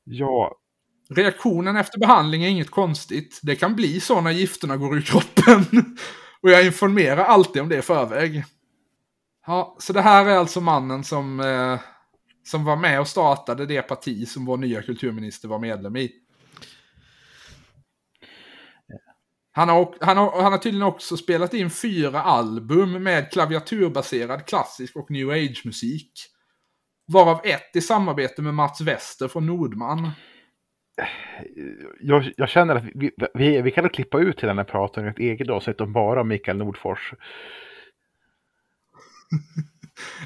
ja, 0.04 0.52
Reaktionen 1.10 1.76
efter 1.76 1.98
behandling 1.98 2.44
är 2.44 2.48
inget 2.48 2.70
konstigt. 2.70 3.40
Det 3.42 3.56
kan 3.56 3.74
bli 3.76 4.00
så 4.00 4.20
när 4.20 4.30
gifterna 4.30 4.76
går 4.76 4.96
ur 4.96 5.00
kroppen. 5.00 5.64
Och 6.42 6.50
jag 6.50 6.66
informerar 6.66 7.24
alltid 7.24 7.62
om 7.62 7.68
det 7.68 7.78
i 7.78 7.82
förväg. 7.82 8.44
Ja, 9.46 9.76
så 9.80 9.92
det 9.92 10.00
här 10.00 10.26
är 10.26 10.36
alltså 10.36 10.60
mannen 10.60 11.04
som, 11.04 11.40
eh, 11.40 11.80
som 12.44 12.64
var 12.64 12.76
med 12.76 13.00
och 13.00 13.08
startade 13.08 13.66
det 13.66 13.82
parti 13.82 14.28
som 14.28 14.44
vår 14.44 14.56
nya 14.56 14.82
kulturminister 14.82 15.48
var 15.48 15.58
medlem 15.58 15.96
i. 15.96 16.12
Han 19.56 19.68
har, 19.68 19.94
han, 20.00 20.16
har, 20.16 20.42
han 20.42 20.52
har 20.52 20.58
tydligen 20.58 20.86
också 20.86 21.16
spelat 21.16 21.54
in 21.54 21.70
fyra 21.70 22.22
album 22.22 23.02
med 23.02 23.32
klaviaturbaserad 23.32 24.46
klassisk 24.46 24.96
och 24.96 25.10
new 25.10 25.30
age-musik. 25.30 26.12
Varav 27.06 27.40
ett 27.44 27.76
i 27.76 27.80
samarbete 27.80 28.42
med 28.42 28.54
Mats 28.54 28.80
Wester 28.80 29.28
från 29.28 29.46
Nordman. 29.46 30.10
jag, 32.00 32.32
jag 32.36 32.48
känner 32.48 32.74
att 32.76 32.84
vi, 32.94 33.10
vi, 33.34 33.62
vi 33.62 33.70
kan 33.70 33.88
klippa 33.90 34.18
ut 34.18 34.38
till 34.38 34.48
den 34.48 34.58
här 34.58 34.64
praten 34.64 35.06
i 35.06 35.08
ett 35.08 35.18
eget 35.18 35.50
avsnitt 35.50 35.80
om 35.80 35.92
bara 35.92 36.24
Mikael 36.24 36.56
Nordfors. 36.56 37.14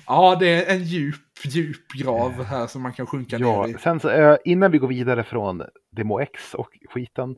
Ja, 0.07 0.37
det 0.41 0.49
är 0.65 0.77
en 0.77 0.85
djup, 0.85 1.17
djup 1.45 1.93
grav 1.99 2.45
här 2.45 2.67
som 2.67 2.83
man 2.83 2.93
kan 2.93 3.07
sjunka 3.07 3.39
Ja, 3.39 3.67
ner 3.67 3.75
i. 3.75 3.79
sen 3.79 4.01
så, 4.01 4.11
eh, 4.11 4.37
innan 4.45 4.71
vi 4.71 4.79
går 4.79 4.89
vidare 4.89 5.25
från 5.25 5.63
Demo 5.97 6.21
X 6.21 6.55
och 6.55 6.69
skiten. 6.91 7.37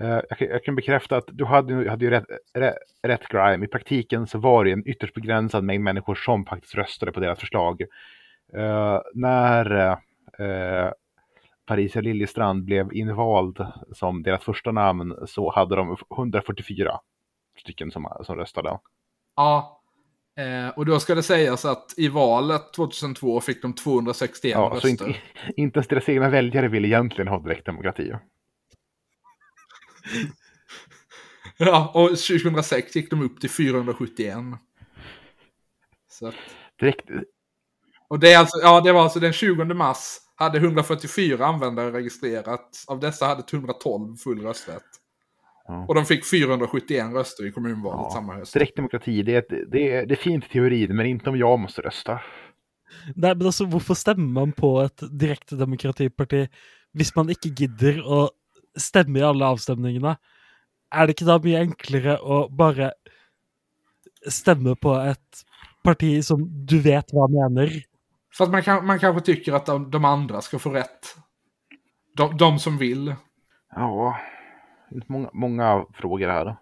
Eh, 0.00 0.20
jag, 0.28 0.38
kan, 0.38 0.48
jag 0.48 0.64
kan 0.64 0.76
bekräfta 0.76 1.16
att 1.16 1.28
du 1.28 1.44
hade, 1.44 1.90
hade 1.90 2.04
ju 2.04 2.10
rätt, 2.10 2.26
rätt, 2.54 2.74
rätt 3.02 3.28
Grime. 3.28 3.64
I 3.64 3.68
praktiken 3.68 4.26
så 4.26 4.38
var 4.38 4.64
det 4.64 4.72
en 4.72 4.88
ytterst 4.88 5.14
begränsad 5.14 5.64
mängd 5.64 5.84
människor 5.84 6.14
som 6.14 6.46
faktiskt 6.46 6.74
röstade 6.74 7.12
på 7.12 7.20
deras 7.20 7.40
förslag. 7.40 7.82
Eh, 8.52 9.00
när 9.14 9.90
eh, 10.38 10.90
Parisia 11.66 12.02
Liljestrand 12.02 12.64
blev 12.64 12.92
invald 12.92 13.66
som 13.92 14.22
deras 14.22 14.44
första 14.44 14.72
namn 14.72 15.16
så 15.26 15.52
hade 15.52 15.76
de 15.76 15.96
144 16.16 17.00
stycken 17.60 17.90
som, 17.90 18.08
som 18.24 18.36
röstade. 18.36 18.78
Ja. 19.36 19.82
Eh, 20.38 20.68
och 20.68 20.86
då 20.86 21.00
ska 21.00 21.14
det 21.14 21.22
sägas 21.22 21.64
att 21.64 21.94
i 21.96 22.08
valet 22.08 22.72
2002 22.72 23.40
fick 23.40 23.62
de 23.62 23.72
261 23.72 24.52
Ja, 24.52 24.68
så 24.68 24.74
röster. 24.74 24.88
inte, 24.88 25.20
inte 25.56 25.78
ens 25.78 25.88
deras 25.88 26.08
egna 26.08 26.28
väljare 26.28 26.68
ville 26.68 26.88
egentligen 26.88 27.28
ha 27.28 27.38
direktdemokrati. 27.38 28.12
Ja, 31.58 31.90
och 31.94 32.08
2006 32.08 32.96
gick 32.96 33.10
de 33.10 33.22
upp 33.22 33.40
till 33.40 33.50
471. 33.50 34.36
Så 36.10 36.26
att, 36.28 36.34
Direkt, 36.80 37.10
och 38.08 38.18
det, 38.18 38.32
är 38.32 38.38
alltså, 38.38 38.58
ja, 38.62 38.80
det 38.80 38.92
var 38.92 39.02
alltså 39.02 39.20
den 39.20 39.32
20 39.32 39.64
mars 39.64 40.18
hade 40.36 40.58
144 40.58 41.46
användare 41.46 41.92
registrerat. 41.92 42.84
Av 42.88 43.00
dessa 43.00 43.26
hade 43.26 43.42
112 43.52 44.16
full 44.16 44.42
rösträtt. 44.42 44.82
Ja. 45.68 45.84
Och 45.88 45.94
de 45.94 46.04
fick 46.06 46.24
471 46.26 47.12
röster 47.12 47.46
i 47.46 47.52
kommunvalet 47.52 48.00
Ja, 48.02 48.10
samma 48.10 48.34
höst. 48.34 48.52
direktdemokrati, 48.52 49.22
det 49.22 49.34
är, 49.34 49.38
ett, 49.38 49.70
det, 49.72 49.92
är, 49.92 50.06
det 50.06 50.14
är 50.14 50.16
fint 50.16 50.44
i 50.44 50.48
teorin, 50.48 50.96
men 50.96 51.06
inte 51.06 51.30
om 51.30 51.36
jag 51.36 51.58
måste 51.58 51.82
rösta. 51.82 52.20
Nei, 53.14 53.34
men 53.34 53.46
altså, 53.46 53.64
hvorfor 53.66 53.94
stemmer 53.98 54.28
man 54.40 54.52
på 54.52 54.78
et 54.84 55.02
direktedemokratiparti 55.10 56.46
hvis 56.96 57.10
man 57.16 57.30
ikke 57.34 57.50
gidder 57.50 57.98
å 58.06 58.28
stemme 58.76 59.18
i 59.20 59.26
alle 59.26 59.48
avstemningene? 59.54 60.16
Er 60.94 61.06
det 61.06 61.16
ikke 61.16 61.28
da 61.28 61.38
mye 61.42 61.62
enklere 61.64 62.16
å 62.22 62.46
bare 62.52 62.92
stemme 64.30 64.76
på 64.78 64.94
et 65.00 65.44
parti 65.86 66.18
som 66.24 66.44
du 66.66 66.78
vet 66.84 67.12
hva 67.14 67.28
mener? 67.30 67.72
För 68.36 68.44
att 68.44 68.50
man, 68.50 68.62
kan, 68.62 68.86
man 68.86 68.98
kanske 68.98 69.20
tycker 69.24 69.52
att 69.52 69.66
de, 69.66 69.90
de 69.90 70.04
andra 70.04 70.40
ska 70.40 70.58
få 70.58 70.70
rätt. 70.70 71.16
De, 72.16 72.36
de 72.36 72.58
som 72.58 72.78
vill. 72.78 73.14
Ja, 73.76 74.16
många, 75.06 75.30
många 75.32 75.84
frågor 75.94 76.28
här. 76.28 76.56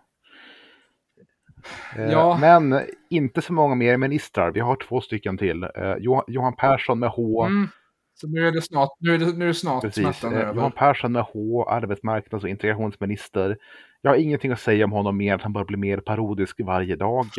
Eh, 1.97 2.11
Ja. 2.13 2.39
Men 2.41 2.81
inte 3.11 3.43
så 3.43 3.53
många 3.53 3.75
mer 3.75 3.97
ministrar. 3.97 4.51
Vi 4.51 4.61
har 4.61 4.77
två 4.77 5.01
stycken 5.01 5.39
till. 5.39 5.63
Eh, 5.63 5.95
Johan, 5.99 6.25
Johan 6.27 6.57
Persson 6.57 6.99
med 6.99 7.09
H. 7.09 7.45
Mm. 7.47 7.69
Så 8.15 8.29
nu 8.29 8.49
är 8.49 8.53
det 8.53 8.63
snart, 8.63 8.91
nu 8.99 9.15
är 9.15 9.19
det, 9.19 9.27
nu 9.37 9.45
är 9.45 9.49
det 9.49 9.55
snart 9.55 9.83
Precis. 9.83 10.03
smärtan 10.05 10.33
Eh, 10.35 10.41
över. 10.41 10.55
Johan 10.55 10.73
Persson 10.73 11.13
med 11.13 11.23
H, 11.23 11.65
arbetsmarknads 11.69 12.45
och 12.45 12.51
integrationsminister. 12.51 13.57
Jag 14.01 14.11
har 14.11 14.17
ingenting 14.17 14.53
att 14.53 14.61
säga 14.61 14.85
om 14.85 14.93
honom 14.93 15.17
mer 15.17 15.33
än 15.33 15.37
att 15.37 15.43
han 15.43 15.53
bara 15.53 15.65
blir 15.65 15.79
mer 15.79 15.99
parodisk 15.99 16.61
varje 16.61 16.97
dag. 16.97 17.27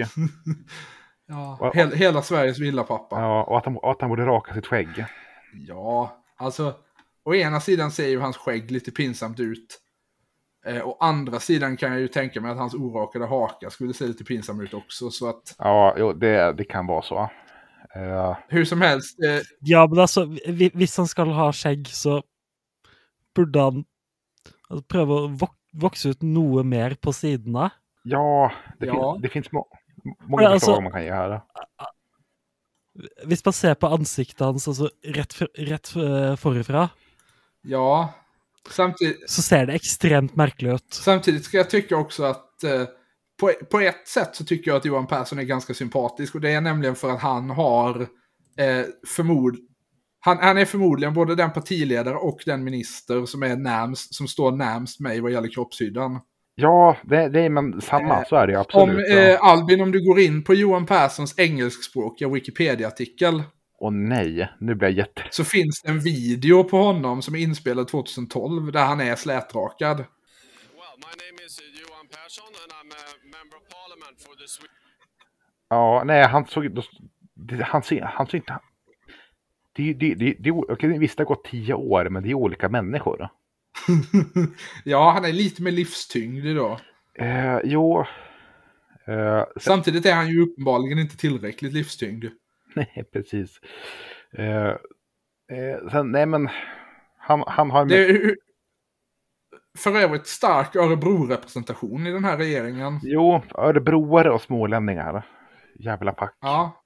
Ja, 1.28 1.58
Och- 1.62 1.76
hel, 1.76 1.92
hela 1.92 2.22
Sveriges 2.22 2.60
villapappa. 2.60 3.20
Ja, 3.22 3.44
och 3.44 3.58
att 3.58 3.66
han, 3.66 3.78
och 3.78 3.92
att 3.92 4.02
han 4.02 4.10
borde 4.10 4.26
raka 4.26 4.54
sitt 4.54 4.68
skägg. 4.68 5.06
Ja, 5.68 6.18
alltså. 6.38 6.74
Å 7.24 7.34
ena 7.36 7.60
sidan 7.60 7.92
ser 7.92 8.08
ju 8.08 8.20
hans 8.20 8.38
skägg 8.38 8.72
lite 8.72 8.92
pinsamt 8.92 9.40
ut. 9.40 9.82
Eh, 10.66 10.88
å 10.88 10.98
andra 11.00 11.40
sidan 11.40 11.78
kan 11.78 11.92
jag 11.92 12.00
ju 12.02 12.08
tänka 12.08 12.42
mig 12.42 12.52
att 12.52 12.58
hans 12.58 12.74
orakade 12.74 13.26
haka 13.26 13.70
skulle 13.70 13.94
se 13.94 14.06
lite 14.08 14.24
pinsam 14.24 14.62
ut 14.62 14.74
också. 14.74 15.10
Så 15.10 15.30
att 15.30 15.56
Ja, 15.58 15.96
jo, 15.98 16.14
det, 16.14 16.54
det 16.54 16.64
kan 16.64 16.88
vara 16.88 17.02
så. 17.02 17.30
Hur 18.50 18.66
som 18.66 18.82
helst. 18.82 19.20
Eh, 19.24 19.42
Ja, 19.62 19.88
men 19.88 20.00
hvi- 20.28 20.72
hvis 20.76 20.98
han 20.98 21.08
skal 21.08 21.30
ha 21.32 21.52
skjegg, 21.52 21.88
så 21.88 22.22
burde 23.36 23.60
han 23.62 23.86
altså, 24.70 24.84
prøve 24.88 25.20
å 25.22 25.28
vok 25.40 25.56
vokse 25.76 26.10
ut 26.14 26.22
noe 26.24 26.64
mer 26.64 26.94
på 26.96 27.12
sidene. 27.14 27.70
ja, 28.04 28.52
det, 28.80 28.88
Ja. 28.88 28.94
Finns, 28.94 29.22
det 29.22 29.30
finns 29.32 29.52
må, 29.52 29.66
många 30.28 30.44
Ja, 30.44 30.50
förslag 30.54 30.54
alltså- 30.76 30.82
man 30.82 30.92
kan 30.92 31.04
här. 31.14 31.42
Hvis 33.26 33.44
man 33.46 33.54
ser 33.54 33.76
på 33.76 33.88
ansiktet 33.92 34.40
hans 34.40 34.68
for, 35.34 35.48
rett 35.58 35.96
eh, 35.96 36.36
forifra, 36.40 36.90
ja, 37.64 38.14
samtidigt, 38.70 39.30
så 39.30 39.42
ser 39.42 39.66
det 39.66 39.74
ekstremt 39.76 40.36
merkelig 40.36 40.74
ut. 40.76 40.94
samtidigt 40.94 41.44
ska 41.46 41.58
jag 41.58 41.70
tycka 41.70 41.98
också 41.98 42.24
att 42.24 42.64
eh, 42.64 42.86
på, 43.40 43.52
på 43.72 43.80
ett 43.80 44.08
sätt 44.08 44.36
så 44.36 44.46
tycker 44.46 44.72
jag 44.72 44.78
att 44.78 44.86
Johan 44.86 45.08
Persson 45.08 45.40
är 45.40 45.44
ganska 45.44 45.74
sympatisk. 45.74 46.36
Och 46.36 46.42
det 46.42 46.52
är 46.52 46.62
nämligen 46.62 46.96
för 46.96 47.10
att 47.12 47.22
han 47.22 47.50
har 47.50 48.02
eh, 48.60 48.86
förmod... 49.16 49.58
Han, 50.20 50.38
han 50.38 50.58
är 50.58 50.66
förmodligen 50.66 51.14
både 51.14 51.36
den 51.36 51.52
partiledare 51.52 52.16
och 52.16 52.40
den 52.46 52.64
minister 52.64 53.26
som 53.26 53.44
är 53.44 53.56
närmst, 53.56 54.16
som 54.16 54.28
står 54.28 54.52
närmst 54.52 55.00
mig 55.00 55.22
vad 55.22 55.32
gäller 55.32 55.52
kroppshyddan. 55.54 56.20
Ja, 56.56 56.98
det, 57.04 57.30
det 57.30 57.40
är 57.42 57.50
men 57.50 57.82
samma, 57.82 58.18
Eh, 58.18 58.24
så 58.30 58.36
är 58.36 58.48
det 58.48 58.56
Om, 58.58 58.62
absolut. 58.62 59.06
ja. 59.10 59.16
eh, 59.16 59.44
Albin, 59.44 59.82
om 59.82 59.92
du 59.92 60.06
går 60.08 60.20
in 60.20 60.44
på 60.44 60.54
Johan 60.54 60.86
Perssons 60.86 61.40
engelskspråkiga 61.40 62.30
Wikipedia-artikel 62.30 63.44
Och 63.80 63.94
nej, 63.94 64.50
nu 64.60 64.76
blir 64.76 64.88
jag 64.88 64.98
jätte... 64.98 65.24
så 65.32 65.44
finns 65.44 65.82
det 65.82 65.90
en 65.90 66.00
video 66.00 66.64
på 66.64 66.78
honom 66.78 67.22
som 67.22 67.36
är 67.36 67.40
inspelad 67.40 67.88
2012 67.88 68.72
där 68.72 68.86
han 68.86 69.02
är 69.02 69.16
slätrakad. 69.16 69.98
Well, 69.98 70.06
my 70.98 71.14
name 71.24 71.46
is 71.46 71.60
Johan 71.82 72.08
Persson 72.08 72.52
and 72.64 72.72
I'm 72.86 72.92
a 72.92 73.18
member 73.24 73.58
of 73.58 73.64
parliament 73.70 74.22
for 74.22 74.36
the 74.36 74.48
Swedish... 74.48 74.72
Ja, 75.70 76.04
nej, 76.06 76.28
han 76.28 76.46
såg... 76.46 76.80
Han 77.62 77.84
ser, 77.84 78.02
han 78.02 78.28
ser 78.28 78.38
inte... 78.38 78.60
Det, 79.76 79.94
det, 79.94 80.16
det, 80.16 80.36
det, 80.40 80.52
okej, 80.52 81.00
visst, 81.00 81.18
det 81.18 81.22
har 81.22 81.36
gått 81.36 81.46
tio 81.46 81.74
år, 81.74 82.10
men 82.10 82.24
det 82.24 82.30
är 82.30 82.34
olika 82.34 82.70
människor. 82.70 83.30
ja, 84.84 85.12
han 85.12 85.26
är 85.26 85.34
lite 85.34 85.64
mer 85.64 85.72
livstyngd 85.72 86.46
idag. 86.46 86.80
Eh, 87.14 87.60
jo... 87.64 88.06
Eh, 89.08 89.44
Samtidigt 89.60 90.06
är 90.06 90.16
han 90.16 90.30
ju 90.30 90.42
uppenbarligen 90.42 91.00
inte 91.00 91.18
tillräckligt 91.18 91.74
livstyngd. 91.74 92.26
nej, 92.76 93.06
precis. 93.14 93.60
Eh, 94.38 94.70
eh, 95.58 95.90
sen, 95.92 96.12
nej 96.12 96.26
men... 96.26 96.50
Han, 97.18 97.44
han 97.48 97.72
har... 97.72 97.86
Det 97.86 98.36
för 99.78 99.96
övrigt 99.96 100.28
stark 100.28 100.76
Örebro-representation 100.76 102.08
i 102.08 102.12
den 102.12 102.26
här 102.26 102.38
regeringen. 102.38 103.00
Jo, 103.04 103.42
örebroare 103.56 104.32
och 104.32 104.42
smålänningar. 104.42 105.26
Jävla 105.80 106.14
pack. 106.14 106.38
Ja, 106.42 106.84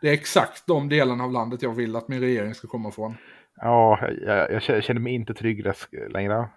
det 0.00 0.08
är 0.08 0.12
exakt 0.12 0.66
de 0.66 0.88
delarna 0.88 1.24
av 1.24 1.32
landet 1.32 1.62
jag 1.62 1.74
vill 1.74 1.96
att 1.96 2.08
min 2.08 2.20
regering 2.20 2.54
ska 2.54 2.68
komma 2.68 2.90
från. 2.90 3.16
Ja, 3.56 3.98
jag, 4.26 4.52
jag 4.52 4.62
känner 4.84 5.00
mig 5.00 5.14
inte 5.14 5.34
trygg 5.34 5.66
längre. 6.10 6.48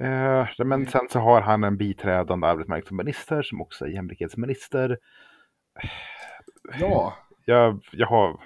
Eh, 0.00 0.46
men 0.64 0.86
sen 0.86 1.08
så 1.10 1.18
har 1.18 1.40
han 1.40 1.64
en 1.64 1.76
biträdande 1.76 2.46
arbetsmarknadsminister 2.46 3.42
som 3.42 3.60
också 3.60 3.84
är 3.84 3.88
jämlikhetsminister. 3.88 4.98
Ja, 6.80 7.14
Jag, 7.44 7.80
jag, 7.92 8.06
har, 8.06 8.40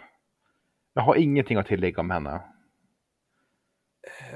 jag 0.94 1.02
har 1.02 1.14
ingenting 1.16 1.56
att 1.58 1.66
tillägga 1.66 2.00
om 2.00 2.10
henne. 2.10 2.40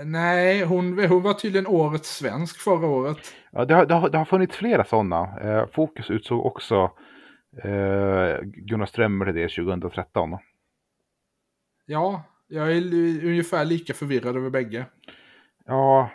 Nej, 0.05 0.65
hon, 0.65 1.09
hon 1.09 1.23
var 1.23 1.35
tydligen 1.35 1.67
årets 1.67 2.17
svensk 2.17 2.61
förra 2.61 2.87
året. 2.87 3.19
Ja, 3.51 3.65
det, 3.65 3.75
har, 3.75 3.87
det, 3.87 3.95
har, 3.95 4.09
det 4.09 4.19
har 4.19 4.25
funnits 4.25 4.57
flera 4.57 4.85
sådana. 4.85 5.41
Eh, 5.41 5.67
Fokus 5.73 6.11
utsåg 6.11 6.47
också 6.47 6.91
eh, 7.65 8.41
Gunnar 8.43 8.87
Strömmer 8.87 9.27
till 9.27 9.35
det 9.35 9.49
2013. 9.49 10.39
Ja, 11.87 12.23
jag 12.49 12.73
är 12.73 12.83
ungefär 13.25 13.65
lika 13.65 13.95
förvirrad 13.95 14.37
över 14.37 14.51
bägge. 14.51 14.87
Ja, 15.67 16.11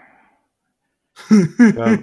Ja. 1.75 1.97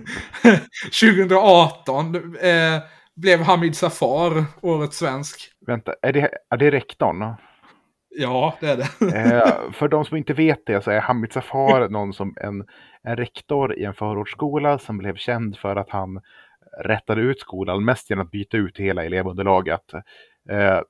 2018 1.01 2.15
eh, 2.37 2.83
blev 3.15 3.41
Hamid 3.41 3.77
Safar 3.77 4.45
årets 4.61 4.97
svensk. 4.99 5.53
vänta, 5.67 5.95
är 6.03 6.13
det, 6.13 6.31
är 6.51 6.57
det 6.57 6.71
rektorn? 6.71 7.35
Ja, 8.15 8.55
det 8.61 8.67
är 8.67 8.77
det. 8.77 8.89
Eh, 9.19 9.73
för 9.73 9.89
de 9.89 10.05
som 10.05 10.17
inte 10.17 10.33
vet 10.33 10.67
det 10.67 10.85
så 10.85 10.91
är 10.91 11.01
Hamid 11.01 11.33
Safar 11.33 11.89
någon 11.89 12.13
som 12.13 12.35
en, 12.41 12.65
en 13.03 13.17
rektor 13.17 13.79
i 13.79 13.85
en 13.85 13.95
förortsskola 13.95 14.79
som 14.79 14.99
blev 14.99 15.17
känd 15.17 15.57
för 15.57 15.77
att 15.77 15.91
han 15.91 16.21
rättade 16.85 17.21
ut 17.21 17.41
skolan 17.41 17.85
mest 17.85 18.11
genom 18.11 18.27
att 18.27 18.31
byta 18.31 18.57
ut 18.57 18.79
hela 18.79 19.05
elevunderlaget. 19.05 19.95
Eh, 20.51 20.81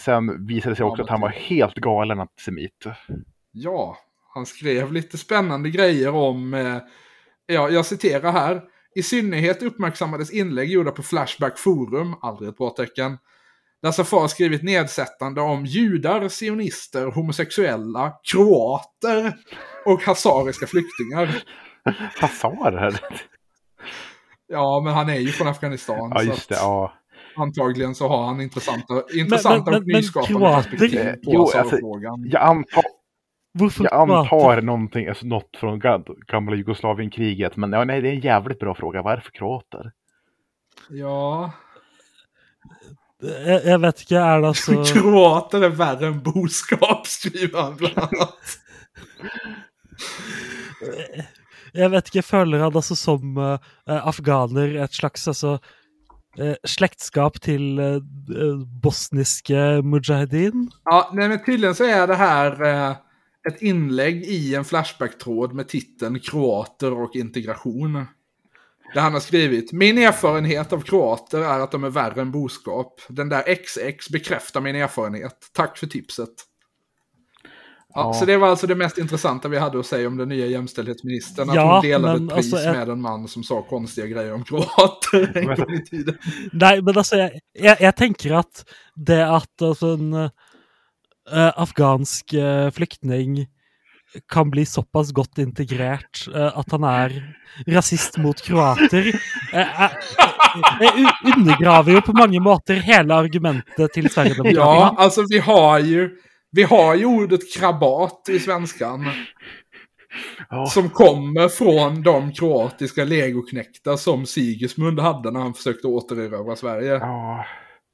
sen 0.00 0.46
visade 0.46 0.72
det 0.72 0.76
sig 0.76 0.84
Ja, 0.84 0.90
också 0.90 1.02
att 1.02 1.10
han 1.10 1.20
var 1.20 1.28
helt 1.28 1.74
galen 1.74 2.20
antisemit. 2.20 2.84
Ja, 3.52 3.96
han 4.34 4.46
skrev 4.46 4.92
lite 4.92 5.18
spännande 5.18 5.70
grejer 5.70 6.14
om, 6.14 6.54
eh, 6.54 6.78
ja, 7.46 7.70
jag 7.70 7.86
citerar 7.86 8.32
här. 8.32 8.62
I 8.94 9.02
synnerhet 9.02 9.62
uppmärksammades 9.62 10.32
inlägg 10.32 10.70
gjorda 10.70 10.90
på 10.90 11.02
Flashback 11.02 11.58
Forum, 11.58 12.14
aldrig 12.20 12.48
ett 12.48 12.56
bra 12.56 12.70
tecken, 12.70 13.18
där 13.84 13.90
Safar 13.92 14.28
skrivit 14.28 14.62
nedsättande 14.62 15.40
om 15.40 15.64
judar, 15.66 16.28
sionister, 16.28 17.06
homosexuella, 17.06 18.12
kroater 18.32 19.36
och 19.86 20.02
hazariska 20.02 20.66
flyktingar. 20.66 21.42
Hazar? 22.20 23.00
Ja, 24.46 24.80
men 24.84 24.94
han 24.94 25.08
är 25.08 25.18
ju 25.18 25.28
från 25.28 25.48
Afghanistan. 25.48 26.12
Ja, 26.14 26.22
just 26.22 26.48
det. 26.48 26.54
Ja. 26.54 26.92
antagligen 27.36 27.94
så 27.94 28.08
har 28.08 28.26
han 28.26 28.40
intressanta, 28.40 29.02
intressanta 29.14 29.70
men- 29.70 29.80
och 29.80 29.86
men 29.86 29.96
nyskapande 29.96 30.38
kroater- 30.38 30.62
perspektiv 30.70 31.12
på 31.12 31.18
jo, 31.32 31.40
alltså. 31.54 31.78
Jag 32.24 32.42
antar, 32.42 32.82
Varför 33.52 33.84
jag 33.84 34.10
antar 34.10 34.62
någonting, 34.62 35.08
alltså 35.08 35.26
något 35.26 35.56
från 35.56 35.82
ga- 35.82 36.14
gamla 36.26 36.56
Jugoslavienkriget. 36.56 37.56
Men 37.56 37.72
ja, 37.72 37.84
nej, 37.84 38.00
det 38.00 38.08
är 38.08 38.12
en 38.12 38.20
jävligt 38.20 38.58
bra 38.58 38.74
fråga. 38.74 39.02
Varför 39.02 39.30
kroater? 39.30 39.92
Ja, 40.90 41.52
Jag, 43.22 43.64
jag 43.64 43.78
vet 43.78 44.00
inte, 44.00 44.16
är 44.16 44.40
det 44.40 44.48
alltså... 44.48 44.84
kroater 44.92 45.62
är 45.62 45.68
värre 45.68 46.06
än 46.06 46.22
boskap, 46.22 47.06
skriver 47.06 47.62
han 47.62 47.76
bland 47.76 47.98
annat. 47.98 48.58
Jeg 51.74 51.90
vet 51.90 52.06
ikke, 52.06 52.20
jeg 52.20 52.26
føler 52.28 52.62
han 52.62 52.76
altså 52.76 52.94
som 52.98 53.38
eh, 53.40 53.72
afghaner 53.86 54.76
et 54.84 54.94
slags 54.94 55.26
altså 55.30 55.56
eh, 56.38 56.54
slektskap 56.66 57.40
til 57.42 57.80
eh, 57.82 57.96
eh, 57.98 58.60
bosniske 58.82 59.82
mujahedin? 59.82 60.68
Ja, 60.84 61.10
nej, 61.12 61.28
men 61.28 61.44
tydligen 61.44 61.74
så 61.74 61.84
är 61.84 62.06
det 62.06 62.14
här 62.14 62.62
eh, 62.62 62.96
ett 63.48 63.62
inlägg 63.62 64.22
i 64.22 64.54
en 64.54 64.64
Flashback-tråd 64.64 65.52
med 65.54 65.68
titeln 65.68 66.20
Kroater 66.20 66.92
och 66.92 67.16
integration. 67.16 68.06
Där 68.94 69.00
han 69.00 69.12
har 69.12 69.20
skrivit, 69.20 69.72
min 69.72 69.98
erfarenhet 69.98 70.72
av 70.72 70.80
kroater 70.80 71.38
är 71.40 71.60
att 71.60 71.70
de 71.72 71.84
är 71.84 71.90
värre 71.90 72.20
än 72.20 72.30
boskap. 72.30 73.00
Den 73.08 73.28
där 73.28 73.42
XX 73.54 74.08
bekräftar 74.10 74.60
min 74.60 74.76
erfarenhet. 74.76 75.36
Tack 75.52 75.78
för 75.78 75.86
tipset. 75.86 76.28
Ja, 77.94 78.00
Ja. 78.06 78.14
Så 78.14 78.24
det 78.24 78.36
var 78.36 78.48
alltså 78.48 78.66
det 78.66 78.74
mest 78.74 78.98
intressanta 78.98 79.48
vi 79.48 79.58
hade 79.58 79.78
att 79.80 79.86
säga 79.86 80.08
om 80.08 80.16
den 80.16 80.28
nya 80.28 80.46
jämställdhetsministern. 80.46 81.48
Att 81.50 81.56
Ja, 81.56 81.74
hon 81.74 81.82
delade 81.90 82.18
men 82.20 82.28
ett 82.28 82.34
pris 82.34 82.54
alltså, 82.54 82.72
med 82.72 82.88
en 82.88 83.00
man 83.00 83.28
som 83.28 83.42
sa 83.44 83.62
konstiga 83.62 84.06
grejer 84.06 84.32
om 84.34 84.44
kroater 84.44 85.32
en 85.38 85.46
Men- 85.46 85.56
gång 85.56 85.74
i 85.74 85.84
tiden. 85.84 86.18
Nei, 86.52 86.82
men 86.82 86.98
altså, 86.98 87.16
jeg, 87.16 87.40
jeg, 87.54 87.76
jeg 87.80 87.96
tenker 87.96 88.34
at 88.38 88.64
det 88.96 89.20
at 89.22 89.62
altså, 89.62 89.92
en 89.94 90.12
eh, 90.14 90.30
afghansk 91.56 92.34
eh, 92.34 92.70
flyktning 92.70 93.46
kan 94.32 94.50
bli 94.50 94.66
såpass 94.66 95.12
godt 95.12 95.38
integrert 95.38 96.26
eh, 96.34 96.58
at 96.58 96.70
han 96.70 96.84
er 96.84 97.14
rasist 97.66 98.16
mot 98.18 98.42
kroater, 98.42 99.08
eh, 99.52 99.82
eh, 99.84 99.90
eh, 100.80 101.00
u- 101.00 101.32
undergraver 101.36 101.92
jo 101.92 102.00
på 102.00 102.12
mange 102.12 102.40
måter 102.40 102.74
hele 102.74 103.14
argumentet 103.14 103.92
til 103.92 104.10
Sverigedemokraterna. 104.10 104.64
Ja, 104.64 104.94
alltså 104.98 105.24
vi 105.30 105.38
har 105.38 105.78
ju, 105.78 106.10
vi 106.52 106.62
har 106.62 106.94
ju 106.94 107.04
ordet 107.06 107.40
krabat 107.56 108.28
i 108.28 108.38
svenskan. 108.38 109.10
Ja, 110.50 110.66
Som 110.66 110.90
kommer 110.90 111.48
från 111.48 112.02
de 112.02 112.32
kroatiska 112.32 113.04
legoknektar 113.04 113.96
som 113.96 114.26
Sigismund 114.26 115.00
hade 115.00 115.30
när 115.30 115.40
han 115.40 115.54
försökte 115.54 115.86
återerövra 115.86 116.56
Sverige. 116.56 116.92
ja, 116.92 117.44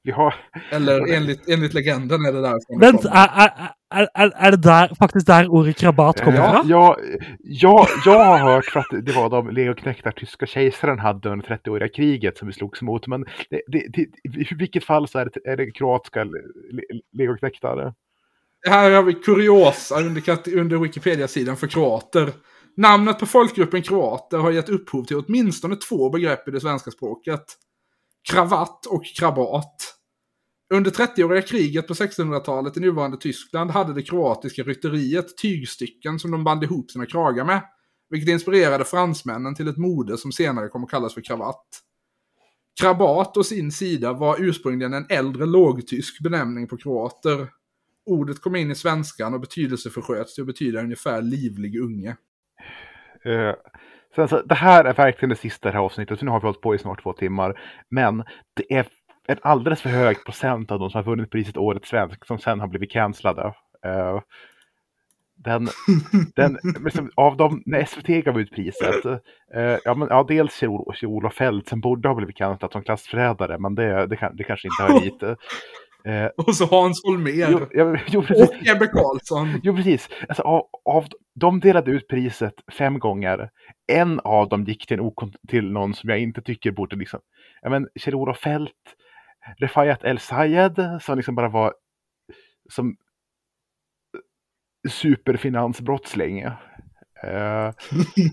vi 0.03 0.11
har... 0.11 0.35
Eller 0.71 1.15
enligt, 1.15 1.49
enligt 1.49 1.75
legenden 1.75 2.25
är 2.25 2.33
det 2.33 2.41
därifrån 2.41 2.83
er, 2.83 2.93
er, 3.45 3.73
er, 3.95 4.09
er, 4.15 4.31
er 4.47 4.51
det 4.51 4.63
der, 4.63 4.95
faktisk 4.99 5.27
der 5.27 5.49
ordet 5.49 5.77
krabat 5.77 6.21
kommer 6.21 6.39
Ja, 6.39 6.51
fra? 6.53 6.63
ja, 6.69 6.97
ja, 7.41 7.87
jag 8.07 8.19
har 8.25 8.39
hört 8.39 8.65
för 8.65 8.81
att 8.81 9.07
det 9.07 9.13
var 9.13 9.31
de 9.31 9.51
legoknektar 9.51 10.11
tyska 10.11 10.47
kejsaren 10.47 10.99
hade 10.99 11.29
under 11.29 11.47
30-åriga 11.47 11.89
kriget 11.89 12.39
som 12.39 12.49
vi 12.49 12.53
slogs 12.55 12.83
mot. 12.83 13.07
Men 13.07 13.25
det, 13.51 13.63
det, 13.67 13.87
det, 13.93 14.01
i 14.51 14.55
vilket 14.55 14.85
fall 14.85 15.09
så 15.09 15.19
är 15.19 15.25
det, 15.25 15.51
är 15.51 15.57
det 15.57 15.71
kroatiska 15.71 16.25
le- 16.25 17.01
legoknektar. 17.13 17.95
Här 18.69 18.91
har 18.91 19.03
vi 19.03 19.15
kuriosa 19.15 20.01
under, 20.01 20.59
under 20.59 20.77
Wikipedia-sidan 20.77 21.57
för 21.57 21.67
kroater. 21.67 22.29
Namnet 22.77 23.19
på 23.19 23.27
folkgruppen 23.27 23.83
kroater 23.83 24.39
har 24.39 24.51
gett 24.51 24.69
upphov 24.69 25.05
till 25.05 25.17
åtminstone 25.17 25.77
två 25.77 26.11
begrepp 26.11 26.49
i 26.49 26.51
det 26.51 26.61
svenska 26.61 26.91
språket. 26.91 27.45
Kravatt 28.29 28.87
och 28.87 29.05
krabat. 29.19 29.97
Under 30.75 30.91
30-åriga 30.91 31.43
kriget 31.43 31.89
på 31.89 31.95
1600-talet 31.95 32.77
i 32.77 32.81
nuvarande 32.81 33.17
Tyskland 33.17 33.71
hade 33.71 33.95
det 33.95 34.03
kroatiska 34.03 34.63
rytteriet 34.63 35.39
tygstycken 35.39 36.19
som 36.19 36.31
de 36.31 36.45
band 36.45 36.65
ihop 36.65 36.91
sina 36.91 37.07
kragar 37.07 37.45
med. 37.45 37.63
Vilket 38.11 38.29
inspirerade 38.29 38.85
fransmännen 38.85 39.55
till 39.55 39.69
ett 39.69 39.77
mode 39.77 40.19
som 40.19 40.33
senare 40.33 40.69
kom 40.69 40.85
att 40.85 40.91
kallas 40.91 41.15
för 41.15 41.21
kravatt. 41.21 41.67
Krabat 42.81 43.37
å 43.37 43.45
sin 43.45 43.73
sida 43.73 44.13
var 44.13 44.37
ursprungligen 44.41 44.95
en 44.95 45.07
äldre 45.09 45.47
lågtysk 45.47 46.23
benämning 46.23 46.67
på 46.67 46.77
kroater. 46.77 47.49
Ordet 48.07 48.41
kom 48.41 48.57
in 48.57 48.71
i 48.71 48.75
svenskan 48.75 49.35
och 49.35 49.41
betydelseförsköts 49.41 50.35
till 50.35 50.43
att 50.43 50.47
betyda 50.47 50.81
ungefär 50.81 51.23
livlig 51.23 51.81
unge. 51.81 52.17
Uh, 53.27 53.55
sen 54.15 54.29
så, 54.29 54.43
det 54.43 54.55
här 54.55 54.85
är 54.85 54.95
verkligen 54.95 55.31
det 55.31 55.37
sista 55.37 55.69
i 55.69 55.73
det 55.73 55.79
här 55.79 55.85
avsnittet, 55.85 56.19
så 56.19 56.25
nu 56.25 56.31
har 56.31 56.41
vi 56.41 56.47
hållit 56.47 56.61
på 56.61 56.75
i 56.75 56.79
snart 56.79 57.03
två 57.03 57.13
timmar. 57.13 57.61
Men 57.91 58.25
det 58.57 58.75
är 58.75 58.87
en 59.29 59.39
alldeles 59.43 59.83
för 59.83 59.91
hög 59.91 60.25
procent 60.25 60.71
av 60.71 60.79
de 60.79 60.91
som 60.91 60.99
har 60.99 61.05
vunnit 61.05 61.31
priset 61.31 61.57
Årets 61.57 61.89
Svensk 61.89 62.27
som 62.27 62.39
sen 62.39 62.61
har 62.61 62.67
blivit 62.69 62.93
cancellade. 62.93 63.43
Eh, 63.87 64.21
den, 65.45 65.69
den, 66.37 66.59
liksom, 66.85 67.11
av 67.17 67.37
dem, 67.37 67.63
när 67.67 67.85
SVT 67.85 68.25
gav 68.25 68.41
ut 68.41 68.53
priset, 68.53 69.05
eh, 69.55 69.77
ja, 69.85 69.95
men, 69.95 70.09
ja, 70.11 70.25
dels 70.29 70.63
Kjell- 70.63 70.93
Kjell-Olof 70.95 71.35
Feldt 71.35 71.69
som 71.69 71.81
borde 71.81 72.09
ha 72.09 72.15
blivit 72.15 72.37
cancellad 72.37 72.73
som 72.73 72.83
klassförrädare, 72.83 73.59
men 73.59 73.75
det, 73.75 74.07
det, 74.07 74.17
kan, 74.17 74.37
det 74.37 74.45
kanske 74.45 74.69
inte 74.69 74.93
hör 74.93 75.01
hit. 75.01 75.39
Eh, 76.05 76.27
Och 76.37 76.55
så 76.55 76.65
Hans 76.67 77.05
Holmér. 77.05 77.51
jo, 77.51 77.67
ja, 77.71 77.97
jo, 78.07 78.23
precis. 78.23 78.49
och 78.49 78.55
Ebbe 78.77 78.87
Carlsson. 78.87 79.61
Jo, 79.63 79.77
precis. 79.77 80.09
Alltså, 80.29 80.43
av, 80.43 80.67
av, 80.85 81.07
de 81.35 81.61
delade 81.61 81.91
ut 81.91 82.09
priset 82.09 82.55
fem 82.79 82.99
gånger. 82.99 83.51
En 83.93 84.21
av 84.21 84.49
dem 84.49 84.65
gick 84.65 84.87
till, 84.87 84.99
en 84.99 85.13
till 85.49 85.73
någon 85.73 85.95
som 85.95 86.11
jag 86.11 86.19
inte 86.21 86.43
tycker 86.43 86.71
borde 86.71 86.97
liksom... 86.97 87.21
Ja, 87.63 87.71
men 87.71 87.89
Kjell-Olof 88.01 88.39
Feldt, 88.39 88.73
Refayat 89.59 90.05
El 90.05 90.19
Sayed, 90.19 90.99
som 91.03 91.17
liksom 91.17 91.35
bara 91.35 91.49
var 91.49 91.75
som 92.73 92.97
superfinansbrottsling. 94.89 96.45
Eh, 97.23 97.73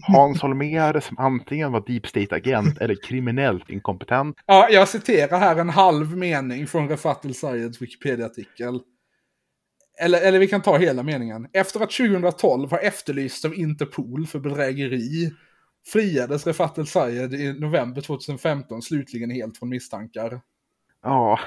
Hans 0.01 0.41
Holmér 0.41 0.99
som 0.99 1.17
antingen 1.17 1.71
var 1.71 1.83
deep 1.87 2.07
state-agent 2.07 2.77
eller 2.77 2.95
kriminellt 3.07 3.69
inkompetent. 3.69 4.37
Ja, 4.45 4.67
jag 4.69 4.87
citerar 4.87 5.39
här 5.39 5.55
en 5.55 5.69
halv 5.69 6.17
mening 6.17 6.67
från 6.67 6.89
Refat 6.89 7.25
El 7.25 7.33
Sayeds 7.33 7.81
Wikipedia-artikel. 7.81 8.81
Eller, 9.99 10.21
eller 10.21 10.39
vi 10.39 10.47
kan 10.47 10.61
ta 10.61 10.77
hela 10.77 11.03
meningen. 11.03 11.47
Efter 11.53 11.79
att 11.79 11.91
2012 11.91 12.71
har 12.71 12.79
efterlysts 12.79 13.45
av 13.45 13.55
Interpol 13.55 14.27
för 14.27 14.39
bedrägeri 14.39 15.31
friades 15.93 16.47
Refat 16.47 16.77
El 16.77 16.87
Sayed 16.87 17.33
i 17.33 17.59
november 17.59 18.01
2015 18.01 18.81
slutligen 18.81 19.29
helt 19.29 19.57
från 19.57 19.69
misstankar. 19.69 20.41
Ja. 21.03 21.39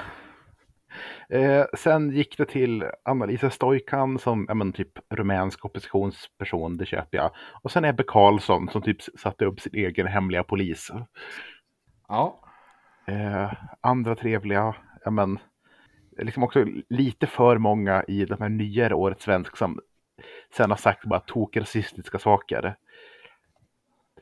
Eh, 1.29 1.65
sen 1.77 2.11
gick 2.11 2.37
det 2.37 2.45
till 2.45 2.85
Anna-Lisa 3.05 3.49
Stojkan 3.49 4.19
som 4.19 4.45
ja, 4.47 4.53
men, 4.53 4.73
typ 4.73 4.99
rumänsk 5.09 5.65
oppositionsperson, 5.65 6.77
det 6.77 6.85
köper 6.85 7.17
jag. 7.17 7.31
Och 7.61 7.71
sen 7.71 7.85
Ebbe 7.85 8.03
Carlsson 8.07 8.69
som 8.69 8.81
typ 8.81 9.01
satte 9.01 9.45
upp 9.45 9.59
sin 9.59 9.75
egen 9.75 10.07
hemliga 10.07 10.43
polis. 10.43 10.91
Ja. 12.07 12.39
Eh, 13.07 13.53
andra 13.81 14.15
trevliga, 14.15 14.75
ja 15.05 15.11
men, 15.11 15.39
liksom 16.17 16.43
också 16.43 16.65
lite 16.89 17.27
för 17.27 17.57
många 17.57 18.03
i 18.03 18.25
de 18.25 18.41
här 18.41 18.49
nyare 18.49 18.95
Årets 18.95 19.23
Svensk 19.23 19.57
som 19.57 19.79
sen 20.57 20.69
har 20.69 20.77
sagt 20.77 21.05
bara 21.05 21.19
tokrasistiska 21.19 22.19
saker. 22.19 22.75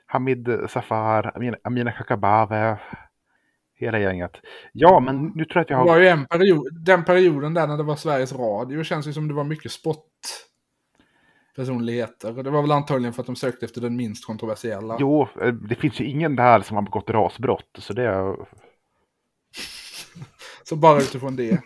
Hamid 0.06 0.50
Safar, 0.70 1.32
Amina, 1.36 1.58
Amina 1.64 1.92
Kakabaveh, 1.92 2.78
hela 3.80 4.00
gänget. 4.00 4.32
Ja, 4.72 5.00
men 5.00 5.32
nu 5.36 5.46
tror 5.46 5.56
jag 5.56 5.62
att 5.62 5.70
jag 5.70 5.80
Det 5.80 5.82
har... 5.82 5.88
var 5.88 5.98
ju 5.98 6.08
en 6.08 6.26
period, 6.26 6.68
den 6.86 7.06
perioden 7.06 7.54
där 7.54 7.68
när 7.68 7.78
det 7.78 7.84
var 7.84 7.96
Sveriges 7.96 8.34
Radio 8.34 8.84
känns 8.84 9.08
ju 9.08 9.14
som 9.14 9.28
det 9.28 9.34
var 9.34 9.44
mycket 9.44 9.72
spott 9.72 10.06
personligheter. 11.56 12.44
Det 12.44 12.50
var 12.50 12.62
väl 12.62 12.72
antagligen 12.72 13.14
för 13.14 13.22
att 13.22 13.26
de 13.26 13.36
sökte 13.36 13.66
efter 13.66 13.82
den 13.82 13.96
minst 13.96 14.26
kontroversiella. 14.26 14.98
Jo, 15.00 15.28
eh, 15.42 15.48
det 15.48 15.76
finns 15.76 16.02
ju 16.02 16.06
ingen 16.06 16.36
där 16.36 16.62
som 16.62 16.76
har 16.76 16.84
begått 16.84 17.10
rasbrott, 17.10 17.70
så 17.78 17.94
det 17.94 18.04
är... 18.04 18.36
Så 20.64 20.76
bara 20.76 20.98
utifrån 20.98 21.36
det. 21.36 21.62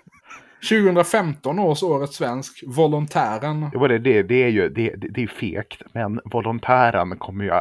2015 0.70 1.60
års 1.60 1.84
Årets 1.84 2.16
Svensk, 2.16 2.64
Volontären. 2.68 3.70
Jo, 3.74 3.88
det, 3.88 4.00
det, 4.00 4.24
det 4.24 4.44
är 4.44 4.50
ju 4.50 4.70
det, 4.70 4.96
det, 4.96 5.24
är 5.24 5.28
fegt, 5.28 5.82
men 5.94 6.20
volontären 6.26 7.18
kommer 7.18 7.46
ju 7.46 7.52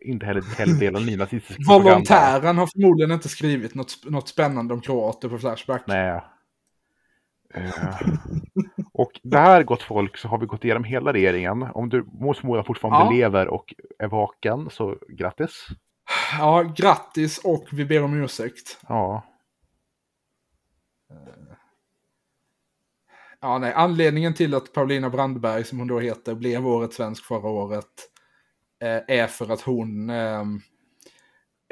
inte 0.00 0.26
heller 0.26 0.42
heller 0.58 0.80
dela 0.80 0.98
nynazistisk 0.98 1.58
propaganda. 1.58 1.90
Volontären 1.90 2.58
har 2.58 2.66
förmodligen 2.66 3.12
inte 3.12 3.28
skrivit 3.28 3.74
något, 3.74 4.04
något 4.04 4.28
spännande 4.28 4.74
om 4.74 4.80
kroater 4.80 5.28
på 5.28 5.38
Flashback. 5.38 5.82
Nej. 5.86 6.20
Eh, 7.54 7.72
och 8.92 9.20
där, 9.22 9.62
gott 9.62 9.82
folk, 9.82 10.16
så 10.16 10.28
har 10.28 10.38
vi 10.38 10.46
gått 10.46 10.64
igenom 10.64 10.84
hela 10.84 11.12
regeringen. 11.12 11.62
Om 11.62 11.88
du 11.88 12.04
mot 12.20 12.38
förmodan 12.38 12.64
fortfarande 12.64 13.14
Ja. 13.14 13.20
lever 13.20 13.48
och 13.48 13.74
är 13.98 14.08
vaken, 14.08 14.68
så 14.70 14.96
grattis. 15.08 15.66
Ja, 16.38 16.62
grattis 16.76 17.38
och 17.44 17.68
vi 17.72 17.84
ber 17.84 18.02
om 18.02 18.14
ursäkt. 18.22 18.78
Ja, 18.88 19.24
Ja, 23.40 23.58
nej, 23.58 23.72
anledningen 23.72 24.34
till 24.34 24.54
att 24.54 24.72
Paulina 24.72 25.10
Brandberg, 25.10 25.64
som 25.64 25.78
hon 25.78 25.88
då 25.88 26.00
heter, 26.00 26.34
blev 26.34 26.66
Årets 26.66 26.96
Svensk 26.96 27.24
förra 27.24 27.48
året 27.48 27.84
eh, 28.82 29.16
är 29.16 29.26
för 29.26 29.52
att 29.52 29.60
hon, 29.60 30.10
ehm, 30.10 30.60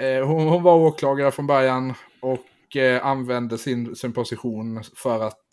eh, 0.01 0.27
hon, 0.27 0.49
hon 0.49 0.63
var 0.63 0.77
åklagare 0.77 1.31
från 1.31 1.47
början 1.47 1.95
och 2.21 2.77
eh, 2.77 3.07
använde 3.07 3.59
sin, 3.59 3.97
sin 3.97 4.13
position 4.13 4.83
för 4.97 5.27
att 5.27 5.49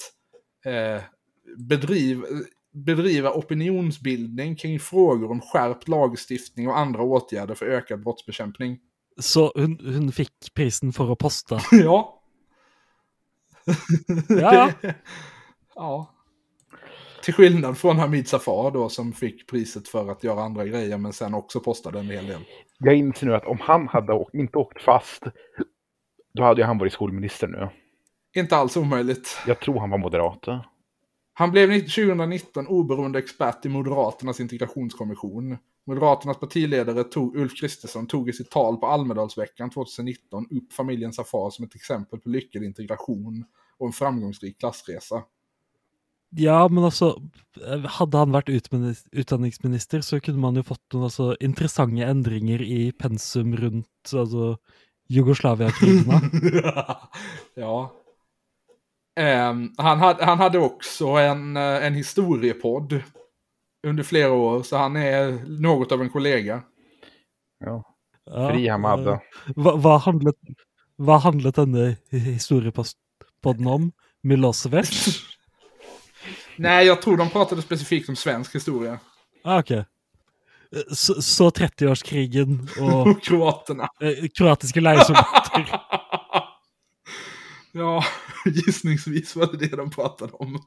eh, 0.66 1.02
bedriva, 1.58 2.28
bedriva 2.74 3.32
opinionsbildning 3.32 4.56
kring 4.56 4.80
frågor 4.80 5.32
om 5.32 5.42
skärpt 5.42 5.88
lagstiftning 5.88 6.68
och 6.68 6.78
andra 6.78 7.04
åtgärder 7.04 7.56
för 7.56 7.66
ökad 7.66 8.04
brottsbekämpning. 8.04 8.80
Så 9.20 9.52
hun, 9.56 9.80
hun 9.82 10.12
fikk 10.12 10.54
prisen 10.54 10.94
for 10.94 11.12
å 11.12 11.16
poste. 11.16 11.60
ja. 11.72 12.18
Ja. 14.28 14.72
Ja. 15.82 16.10
Till 17.24 17.34
skillnad 17.34 17.78
från 17.78 17.98
Hamid 17.98 18.28
Safar 18.28 18.72
då 18.72 18.90
som 18.90 19.14
fick 19.14 19.48
priset 19.48 19.88
för 19.88 20.12
att 20.12 20.24
göra 20.24 20.42
andra 20.42 20.66
grejer 20.66 20.98
men 20.98 21.14
sen 21.14 21.34
också 21.34 21.60
postade 21.60 22.00
en 22.00 22.10
hel 22.10 22.28
del. 22.28 22.42
Jag 22.78 22.96
inser 22.96 23.28
nu 23.28 23.36
att 23.36 23.46
om 23.46 23.60
han 23.62 23.88
hade 23.88 24.14
åkt, 24.14 24.34
inte 24.34 24.58
åkt 24.58 24.82
fast, 24.82 25.24
då 26.34 26.44
hade 26.44 26.62
ju 26.62 26.68
han 26.68 26.78
varit 26.78 26.94
skolminister 26.94 27.48
nu. 27.48 27.70
Inte 28.36 28.56
alls 28.56 28.78
omöjligt. 28.78 29.38
Jag 29.48 29.60
tror 29.60 29.80
han 29.80 29.90
var 29.90 29.98
moderat. 29.98 30.48
Han 31.34 31.52
blev 31.52 31.80
2019 31.80 32.68
oberoende 32.68 33.20
expert 33.20 33.66
i 33.66 33.70
Moderaternas 33.70 34.40
integrationskommission. 34.40 35.58
Moderaternas 35.88 36.40
partiledare 36.40 37.04
tog, 37.04 37.38
Ulf 37.38 37.60
Kristersson 37.60 38.08
tog 38.08 38.30
i 38.30 38.34
sitt 38.34 38.52
tal 38.52 38.78
på 38.78 38.88
Almedalsveckan 38.88 39.70
2019 39.70 40.46
upp 40.52 40.74
familjen 40.74 41.14
Safar 41.14 41.50
som 41.50 41.66
ett 41.66 41.76
exempel 41.76 42.20
på 42.20 42.30
lyckad 42.30 42.64
integration 42.64 43.46
och 43.78 43.88
en 43.88 43.94
framgångsrik 43.94 44.60
klassresa. 44.60 45.24
Ja, 46.38 46.68
men 46.72 46.84
altså 46.88 47.10
eh, 47.60 47.88
Hadde 47.98 48.18
han 48.18 48.36
utmenis- 48.36 49.08
utdanningsminister, 49.12 50.02
så 50.02 50.20
kunne 50.24 50.40
man 50.40 50.56
jo 50.56 50.64
fått 50.64 50.84
noen 50.94 51.10
altså, 51.10 51.34
interessante 51.44 52.08
endringer 52.08 52.62
i 52.64 52.92
pensum 52.92 53.56
rundt 53.60 54.14
altså, 54.14 54.56
Jugoslavia-krigene. 55.12 56.22
ja. 57.64 57.76
Ehm, 59.20 59.74
han, 59.78 60.00
hade, 60.00 60.26
han 60.26 60.40
hade 60.40 60.60
också 60.60 61.08
en, 61.20 61.58
eh, 61.58 61.86
en 61.86 61.94
historiepodd 61.94 63.02
under 63.88 64.04
flera 64.04 64.32
år, 64.32 64.64
så 64.64 64.78
han 64.78 64.96
är 64.96 65.32
något 65.62 65.92
av 65.92 66.02
en 66.02 66.10
kollega. 66.10 66.64
Ja. 67.66 67.84
Ja, 68.26 68.50
Fri 68.50 68.68
Hamad. 68.68 69.08
eh, 69.08 69.20
hva, 69.58 69.98
handlet, 69.98 70.38
hva 71.02 71.18
handlet 71.24 71.58
denne 71.58 71.96
historiepodden 72.12 73.68
om? 73.68 73.92
Milosevic? 74.24 75.28
Nej, 76.62 76.86
jag 76.88 77.02
tror 77.02 77.18
de 77.18 77.30
pratade 77.30 77.62
specifikt 77.62 78.10
om 78.10 78.16
svensk 78.16 78.56
historia. 78.56 79.00
Ah, 79.44 79.60
ok. 79.60 79.72
Eh, 79.72 79.84
Så, 80.92 81.22
så 81.22 81.50
30-årskrigen 81.50 82.70
og 82.80 83.08
Och 83.12 83.24
kroaterna. 83.24 83.88
eh, 84.02 84.28
kroatiske 84.38 84.82
leiesoldater. 84.82 85.68
Ja, 87.74 88.04
gissningsvis 88.46 89.36
var 89.36 89.48
det 89.52 89.58
det 89.70 89.76
de 89.78 89.90
pratade 89.90 90.34
om. 90.34 90.58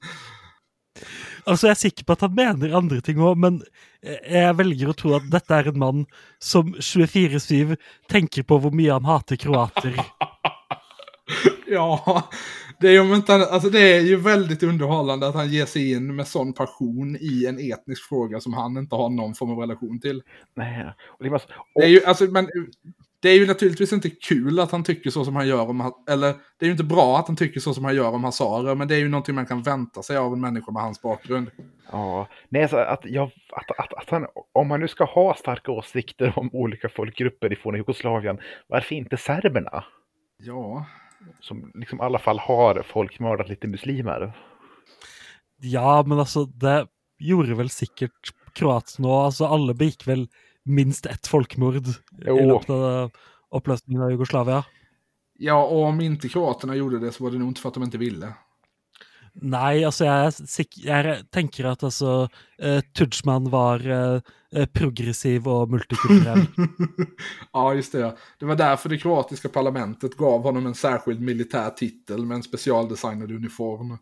Altså, 1.46 1.66
Jeg 1.66 1.70
er 1.74 1.80
sikker 1.82 2.04
på 2.08 2.12
at 2.16 2.20
han 2.24 2.34
mener 2.34 2.72
andre 2.76 3.00
ting 3.04 3.18
òg, 3.20 3.36
men 3.36 3.58
eh, 4.02 4.16
jeg 4.32 4.56
velger 4.56 4.88
å 4.88 4.94
tro 4.96 5.12
at 5.18 5.26
dette 5.30 5.52
er 5.58 5.68
en 5.68 5.78
mann 5.82 6.06
som 6.40 6.72
24-7 6.80 7.74
tenker 8.08 8.42
på 8.48 8.56
hvor 8.58 8.72
mye 8.72 8.92
han 8.96 9.04
hater 9.04 9.36
kroater. 9.36 9.98
Ja, 11.68 11.86
det 12.84 12.90
är, 12.90 13.04
ju 13.04 13.14
inte, 13.14 13.34
alltså 13.34 13.70
det 13.70 13.96
är 13.96 14.00
ju 14.00 14.16
väldigt 14.16 14.62
underhållande 14.62 15.28
att 15.28 15.34
han 15.34 15.48
ger 15.48 15.66
sig 15.66 15.92
in 15.92 16.16
med 16.16 16.26
sån 16.26 16.52
passion 16.52 17.16
i 17.20 17.46
en 17.46 17.58
etnisk 17.58 18.08
fråga 18.08 18.40
som 18.40 18.54
han 18.54 18.76
inte 18.76 18.94
har 18.94 19.08
någon 19.08 19.34
form 19.34 19.50
av 19.50 19.58
relation 19.58 20.00
till. 20.00 20.22
Nej. 20.54 20.86
Och 21.06 21.24
det 21.24 21.26
är 21.26 21.30
massa, 21.30 21.48
Det 21.74 21.84
är 21.84 21.88
ju, 21.88 22.04
alltså, 22.04 22.24
men, 22.24 22.48
det 23.20 23.28
är 23.28 23.38
ju 23.38 23.46
naturligtvis 23.46 23.92
inte 23.92 24.10
kul 24.10 24.60
att 24.60 24.70
han 24.70 24.84
tycker 24.84 25.10
så 25.10 25.24
som 25.24 25.36
han 25.36 25.48
gör 25.48 25.70
om, 25.70 25.92
eller 26.10 26.26
det 26.28 26.64
är 26.64 26.66
ju 26.66 26.72
inte 26.72 26.84
bra 26.84 27.18
att 27.18 27.26
han 27.26 27.36
tycker 27.36 27.60
så 27.60 27.74
som 27.74 27.84
han 27.84 27.96
gör 27.96 28.08
om 28.08 28.24
hazarer, 28.24 28.74
men 28.74 28.88
det 28.88 28.94
är 28.94 28.98
ju 28.98 29.08
någonting 29.08 29.34
man 29.34 29.46
kan 29.46 29.62
vänta 29.62 30.02
sig 30.02 30.16
av 30.16 30.32
en 30.32 30.40
människa 30.40 30.72
med 30.72 30.82
hans 30.82 31.02
bakgrund. 31.02 31.50
Ja, 31.92 32.28
nej, 32.48 32.68
så 32.68 32.76
att, 32.76 33.00
jag, 33.04 33.30
att, 33.52 33.78
att, 33.78 33.94
att 33.94 34.10
han, 34.10 34.26
om 34.52 34.68
man 34.68 34.80
nu 34.80 34.88
ska 34.88 35.04
ha 35.04 35.34
starka 35.34 35.72
åsikter 35.72 36.32
om 36.38 36.50
olika 36.52 36.88
folkgrupper 36.88 37.52
i 37.52 37.56
forna 37.56 37.78
Jugoslavien, 37.78 38.38
varför 38.66 38.94
inte 38.94 39.16
serberna? 39.16 39.84
Ja, 40.38 40.86
Som 41.40 41.70
liksom 41.74 41.98
i 41.98 42.02
alla 42.02 42.18
fall 42.18 42.38
har 42.38 42.82
folkmördat 42.82 43.48
lite 43.48 43.66
muslimer. 43.68 44.32
Ja, 45.60 46.02
men 46.06 46.18
altså, 46.18 46.44
det 46.44 46.86
gjorde 47.18 47.54
vel 47.54 47.70
sikkert 47.70 48.32
kroatene 48.54 49.08
òg. 49.08 49.20
Altså, 49.30 49.46
alle 49.46 49.74
begikk 49.74 50.06
vel 50.08 50.26
minst 50.64 51.06
ett 51.06 51.26
folkemord 51.26 51.86
Jo. 52.24 52.38
i 52.38 52.46
løpet 52.46 52.70
av 52.70 54.10
Jugoslavia. 54.10 54.64
ja, 55.38 55.64
och 55.64 55.82
om 55.84 56.00
inte 56.00 56.28
kroaterna 56.28 56.74
gjorde 56.76 56.98
det 56.98 57.12
så 57.12 57.24
var 57.24 57.30
det 57.30 57.38
nog 57.38 57.48
inte 57.48 57.60
för 57.60 57.68
att 57.68 57.74
de 57.74 57.82
inte 57.82 57.98
ville. 57.98 58.34
Nei, 59.42 59.82
altså, 59.84 60.04
jeg, 60.04 60.66
jeg 60.84 61.14
tenker 61.34 61.66
at 61.66 61.82
altså 61.82 62.28
eh, 62.58 62.80
Tudjman 62.94 63.48
var 63.50 63.82
eh, 63.82 64.66
progressiv 64.72 65.48
og 65.50 65.72
multikulturell. 65.74 66.44
ja, 67.52 67.64
just 67.74 67.92
det. 67.92 68.12
Det 68.38 68.46
var 68.46 68.56
därför 68.56 68.88
det 68.88 68.98
kroatiska 68.98 69.48
parlamentet 69.48 70.16
gav 70.16 70.42
honom 70.42 70.66
en 70.66 70.74
särskild 70.74 71.20
militär 71.20 71.70
titel 71.70 72.26
med 72.26 72.34
en 72.34 72.42
specialdesignad 72.42 73.30
uniform. 73.32 73.98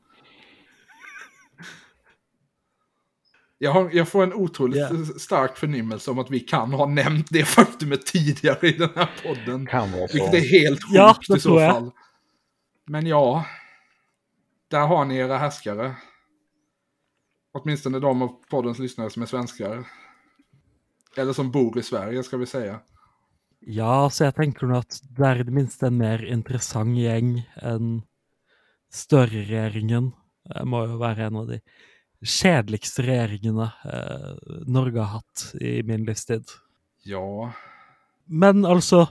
Jag, 3.58 3.72
har, 3.72 3.90
jag 3.92 4.08
får 4.08 4.22
en 4.22 4.32
otroligt 4.32 4.78
Ja. 4.78 4.88
stark 5.18 5.56
förnimmelse 5.56 6.10
om 6.10 6.18
att 6.18 6.30
vi 6.30 6.40
kan 6.40 6.72
ha 6.72 6.86
nämnt 6.86 7.26
det 7.30 7.44
faktumet 7.44 8.06
tidigare 8.06 8.68
i 8.68 8.72
den 8.72 8.90
här 8.94 9.10
podden. 9.22 9.66
Kan 9.66 9.92
vara 9.92 10.08
så. 10.08 10.14
Vilket 10.14 10.34
är 10.34 10.60
helt 10.60 10.82
sjukt 10.82 10.94
Ja, 10.94 11.16
i 11.36 11.40
så 11.40 11.58
fall. 11.58 11.90
Men 12.86 13.06
ja, 13.06 13.44
där 14.72 14.86
har 14.86 15.04
ni 15.04 15.16
era 15.16 15.38
härskare. 15.38 15.94
Åtminstone 17.52 18.00
de 18.00 18.22
av 18.22 18.28
poddens 18.50 18.78
lyssnare 18.78 19.10
som 19.10 19.22
är 19.22 19.26
svenskar. 19.26 19.84
Eller 21.16 21.32
som 21.32 21.50
bor 21.50 21.78
i 21.78 21.82
Sverige 21.82 22.22
ska 22.22 22.36
vi 22.36 22.46
säga. 22.46 22.80
Ja, 23.60 24.10
så 24.10 24.24
jeg 24.26 24.34
tenker 24.34 24.66
nå 24.66 24.80
at 24.82 24.98
det 25.14 25.28
i 25.38 25.44
det 25.46 25.54
minste 25.54 25.86
en 25.86 26.00
mer 26.00 26.24
interessant 26.24 26.98
gjeng 26.98 27.36
enn 27.62 28.00
Støre-regjeringen. 28.92 30.10
Det 30.44 30.64
må 30.68 30.82
jo 30.84 30.98
være 31.00 31.28
en 31.28 31.38
av 31.40 31.46
de 31.48 31.60
kjedeligste 32.20 33.04
regjeringene 33.06 33.70
eh, 33.88 34.32
Norge 34.68 35.00
har 35.00 35.20
hatt 35.20 35.44
i 35.60 35.78
min 35.86 36.04
livstid. 36.04 36.50
Ja, 37.08 37.52
Men 38.26 38.64
altså 38.64 39.08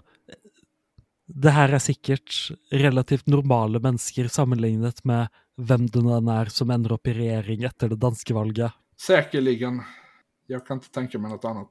Det 1.31 1.51
her 1.55 1.71
er 1.71 1.79
sikkert 1.79 2.51
relativt 2.71 3.27
normale 3.27 3.79
mennesker 3.79 4.27
sammenlignet 4.27 4.99
med 5.07 5.29
hvem 5.57 5.87
det 5.87 6.01
nå 6.03 6.13
enn 6.17 6.29
er 6.31 6.45
som 6.53 6.69
ender 6.71 6.93
opp 6.93 7.07
i 7.07 7.13
regjering 7.13 7.63
etter 7.63 7.89
det 7.89 7.95
danske 8.01 8.33
valget. 8.33 8.71
säkerligen. 9.01 9.81
Jag 10.47 10.65
kan 10.67 10.77
inte 10.77 10.89
tänka 10.91 11.19
mig 11.19 11.31
något 11.31 11.45
annat. 11.45 11.69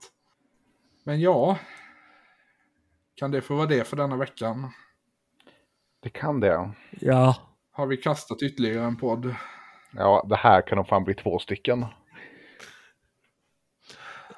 Men 1.05 1.21
ja, 1.21 1.59
kan 3.15 3.31
det 3.31 3.43
få 3.43 3.55
vara 3.57 3.67
det 3.67 3.85
för 3.89 3.97
denna 3.97 4.17
veckan? 4.17 4.71
Det 6.03 6.11
kan 6.11 6.41
det. 6.41 6.71
Ja, 7.01 7.35
Har 7.73 7.87
vi 7.87 7.97
kastat 7.97 8.43
ytterligare 8.43 8.85
en 8.87 8.97
podd? 8.97 9.35
Ja, 9.93 10.27
det 10.29 10.37
här 10.37 10.63
kan 10.67 10.77
nog 10.79 10.87
fan 10.89 11.05
bli 11.05 11.15
två 11.15 11.39
stycken. 11.39 11.87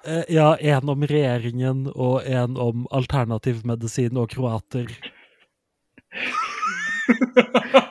eh, 0.06 0.22
ja 0.28 0.56
en 0.56 0.88
om 0.88 1.06
regjeringen 1.06 1.86
og 1.94 2.26
en 2.26 2.56
om 2.56 2.86
alternativmedisin 2.90 4.16
og 4.16 4.30
kroater. 4.30 4.86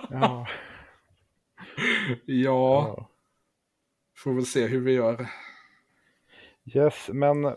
Ja. 0.10 0.48
Ja, 2.26 2.94
ja. 2.98 3.10
får 4.18 4.34
väl 4.34 4.46
se 4.46 4.68
hur 4.68 4.82
vi 4.82 4.94
gör. 4.94 5.28
Yes, 6.66 7.10
men 7.14 7.56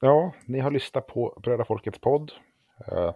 ja, 0.00 0.34
ni 0.46 0.60
har 0.60 0.70
lyssnat 0.70 1.06
på 1.06 1.40
Bröda 1.42 1.64
Folkets 1.64 1.98
podd. 1.98 2.32
Eh, 2.92 3.14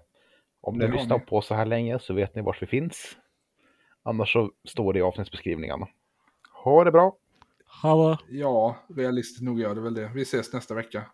om 0.61 0.79
ni 0.79 0.85
har 0.85 0.93
lyssnat 0.93 1.21
ni. 1.21 1.27
på 1.27 1.43
så 1.43 1.55
här 1.55 1.67
länge 1.67 1.99
så 1.99 2.15
vet 2.15 2.35
ni 2.35 2.43
var 2.43 2.57
vi 2.61 2.67
finns. 2.67 3.17
Annars 4.03 4.33
så 4.33 4.51
står 4.69 4.93
det 4.93 4.99
i 4.99 5.03
avsnittsbeskrivningen. 5.03 5.85
Ha 6.65 6.85
det 6.85 6.93
bra! 6.93 7.17
Ha 7.83 8.11
det. 8.11 8.19
Ja, 8.29 8.77
realistiskt 8.89 9.43
nog 9.43 9.61
gör 9.61 9.75
det 9.75 9.81
väl 9.81 9.95
det. 9.95 10.11
Vi 10.15 10.23
ses 10.23 10.53
nästa 10.53 10.75
vecka. 10.75 11.05